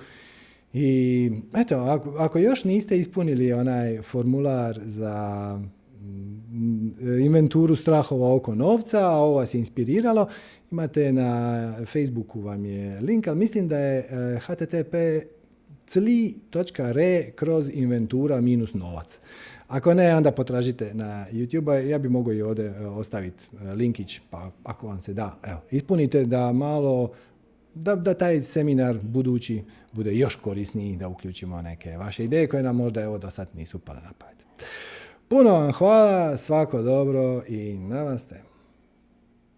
I 0.73 1.31
eto, 1.55 1.75
ako, 1.75 2.15
ako 2.17 2.39
još 2.39 2.63
niste 2.63 2.99
ispunili 2.99 3.53
onaj 3.53 4.01
formular 4.01 4.79
za 4.85 5.59
mm, 6.01 7.19
inventuru 7.21 7.75
strahova 7.75 8.35
oko 8.35 8.55
novca, 8.55 8.99
a 8.99 9.17
ovo 9.17 9.35
vas 9.35 9.53
je 9.53 9.59
inspiriralo, 9.59 10.27
imate 10.71 11.13
na 11.13 11.73
Facebooku 11.85 12.41
vam 12.41 12.65
je 12.65 13.01
link, 13.01 13.27
ali 13.27 13.39
mislim 13.39 13.67
da 13.67 13.77
je 13.77 13.99
e, 13.99 14.39
http 14.39 14.95
cli.re 15.87 17.31
kroz 17.35 17.69
inventura 17.73 18.41
minus 18.41 18.73
novac. 18.73 19.19
Ako 19.73 19.93
ne, 19.93 20.15
onda 20.15 20.31
potražite 20.31 20.93
na 20.93 21.25
YouTube. 21.31 21.89
Ja 21.89 21.97
bi 21.97 22.09
mogao 22.09 22.33
i 22.33 22.41
ovdje 22.41 22.65
e, 22.65 22.85
ostaviti 22.85 23.43
e, 23.61 23.73
linkić, 23.73 24.21
pa 24.29 24.51
ako 24.63 24.87
vam 24.87 25.01
se 25.01 25.13
da, 25.13 25.37
evo, 25.43 25.61
ispunite 25.71 26.25
da 26.25 26.51
malo, 26.51 27.11
da, 27.73 27.95
da 27.95 28.13
taj 28.13 28.41
seminar 28.41 28.97
budući 29.01 29.63
bude 29.91 30.15
još 30.15 30.35
korisniji, 30.35 30.97
da 30.97 31.07
uključimo 31.07 31.61
neke 31.61 31.97
vaše 31.97 32.23
ideje 32.23 32.47
koje 32.47 32.63
nam 32.63 32.75
možda 32.75 33.01
evo 33.01 33.17
do 33.17 33.31
sad 33.31 33.47
nisu 33.55 33.79
pale 33.79 34.01
na 34.01 34.11
pamet. 34.17 34.45
Puno 35.27 35.51
vam 35.51 35.71
hvala, 35.71 36.37
svako 36.37 36.81
dobro 36.81 37.41
i 37.47 37.77
namaste. 37.77 38.52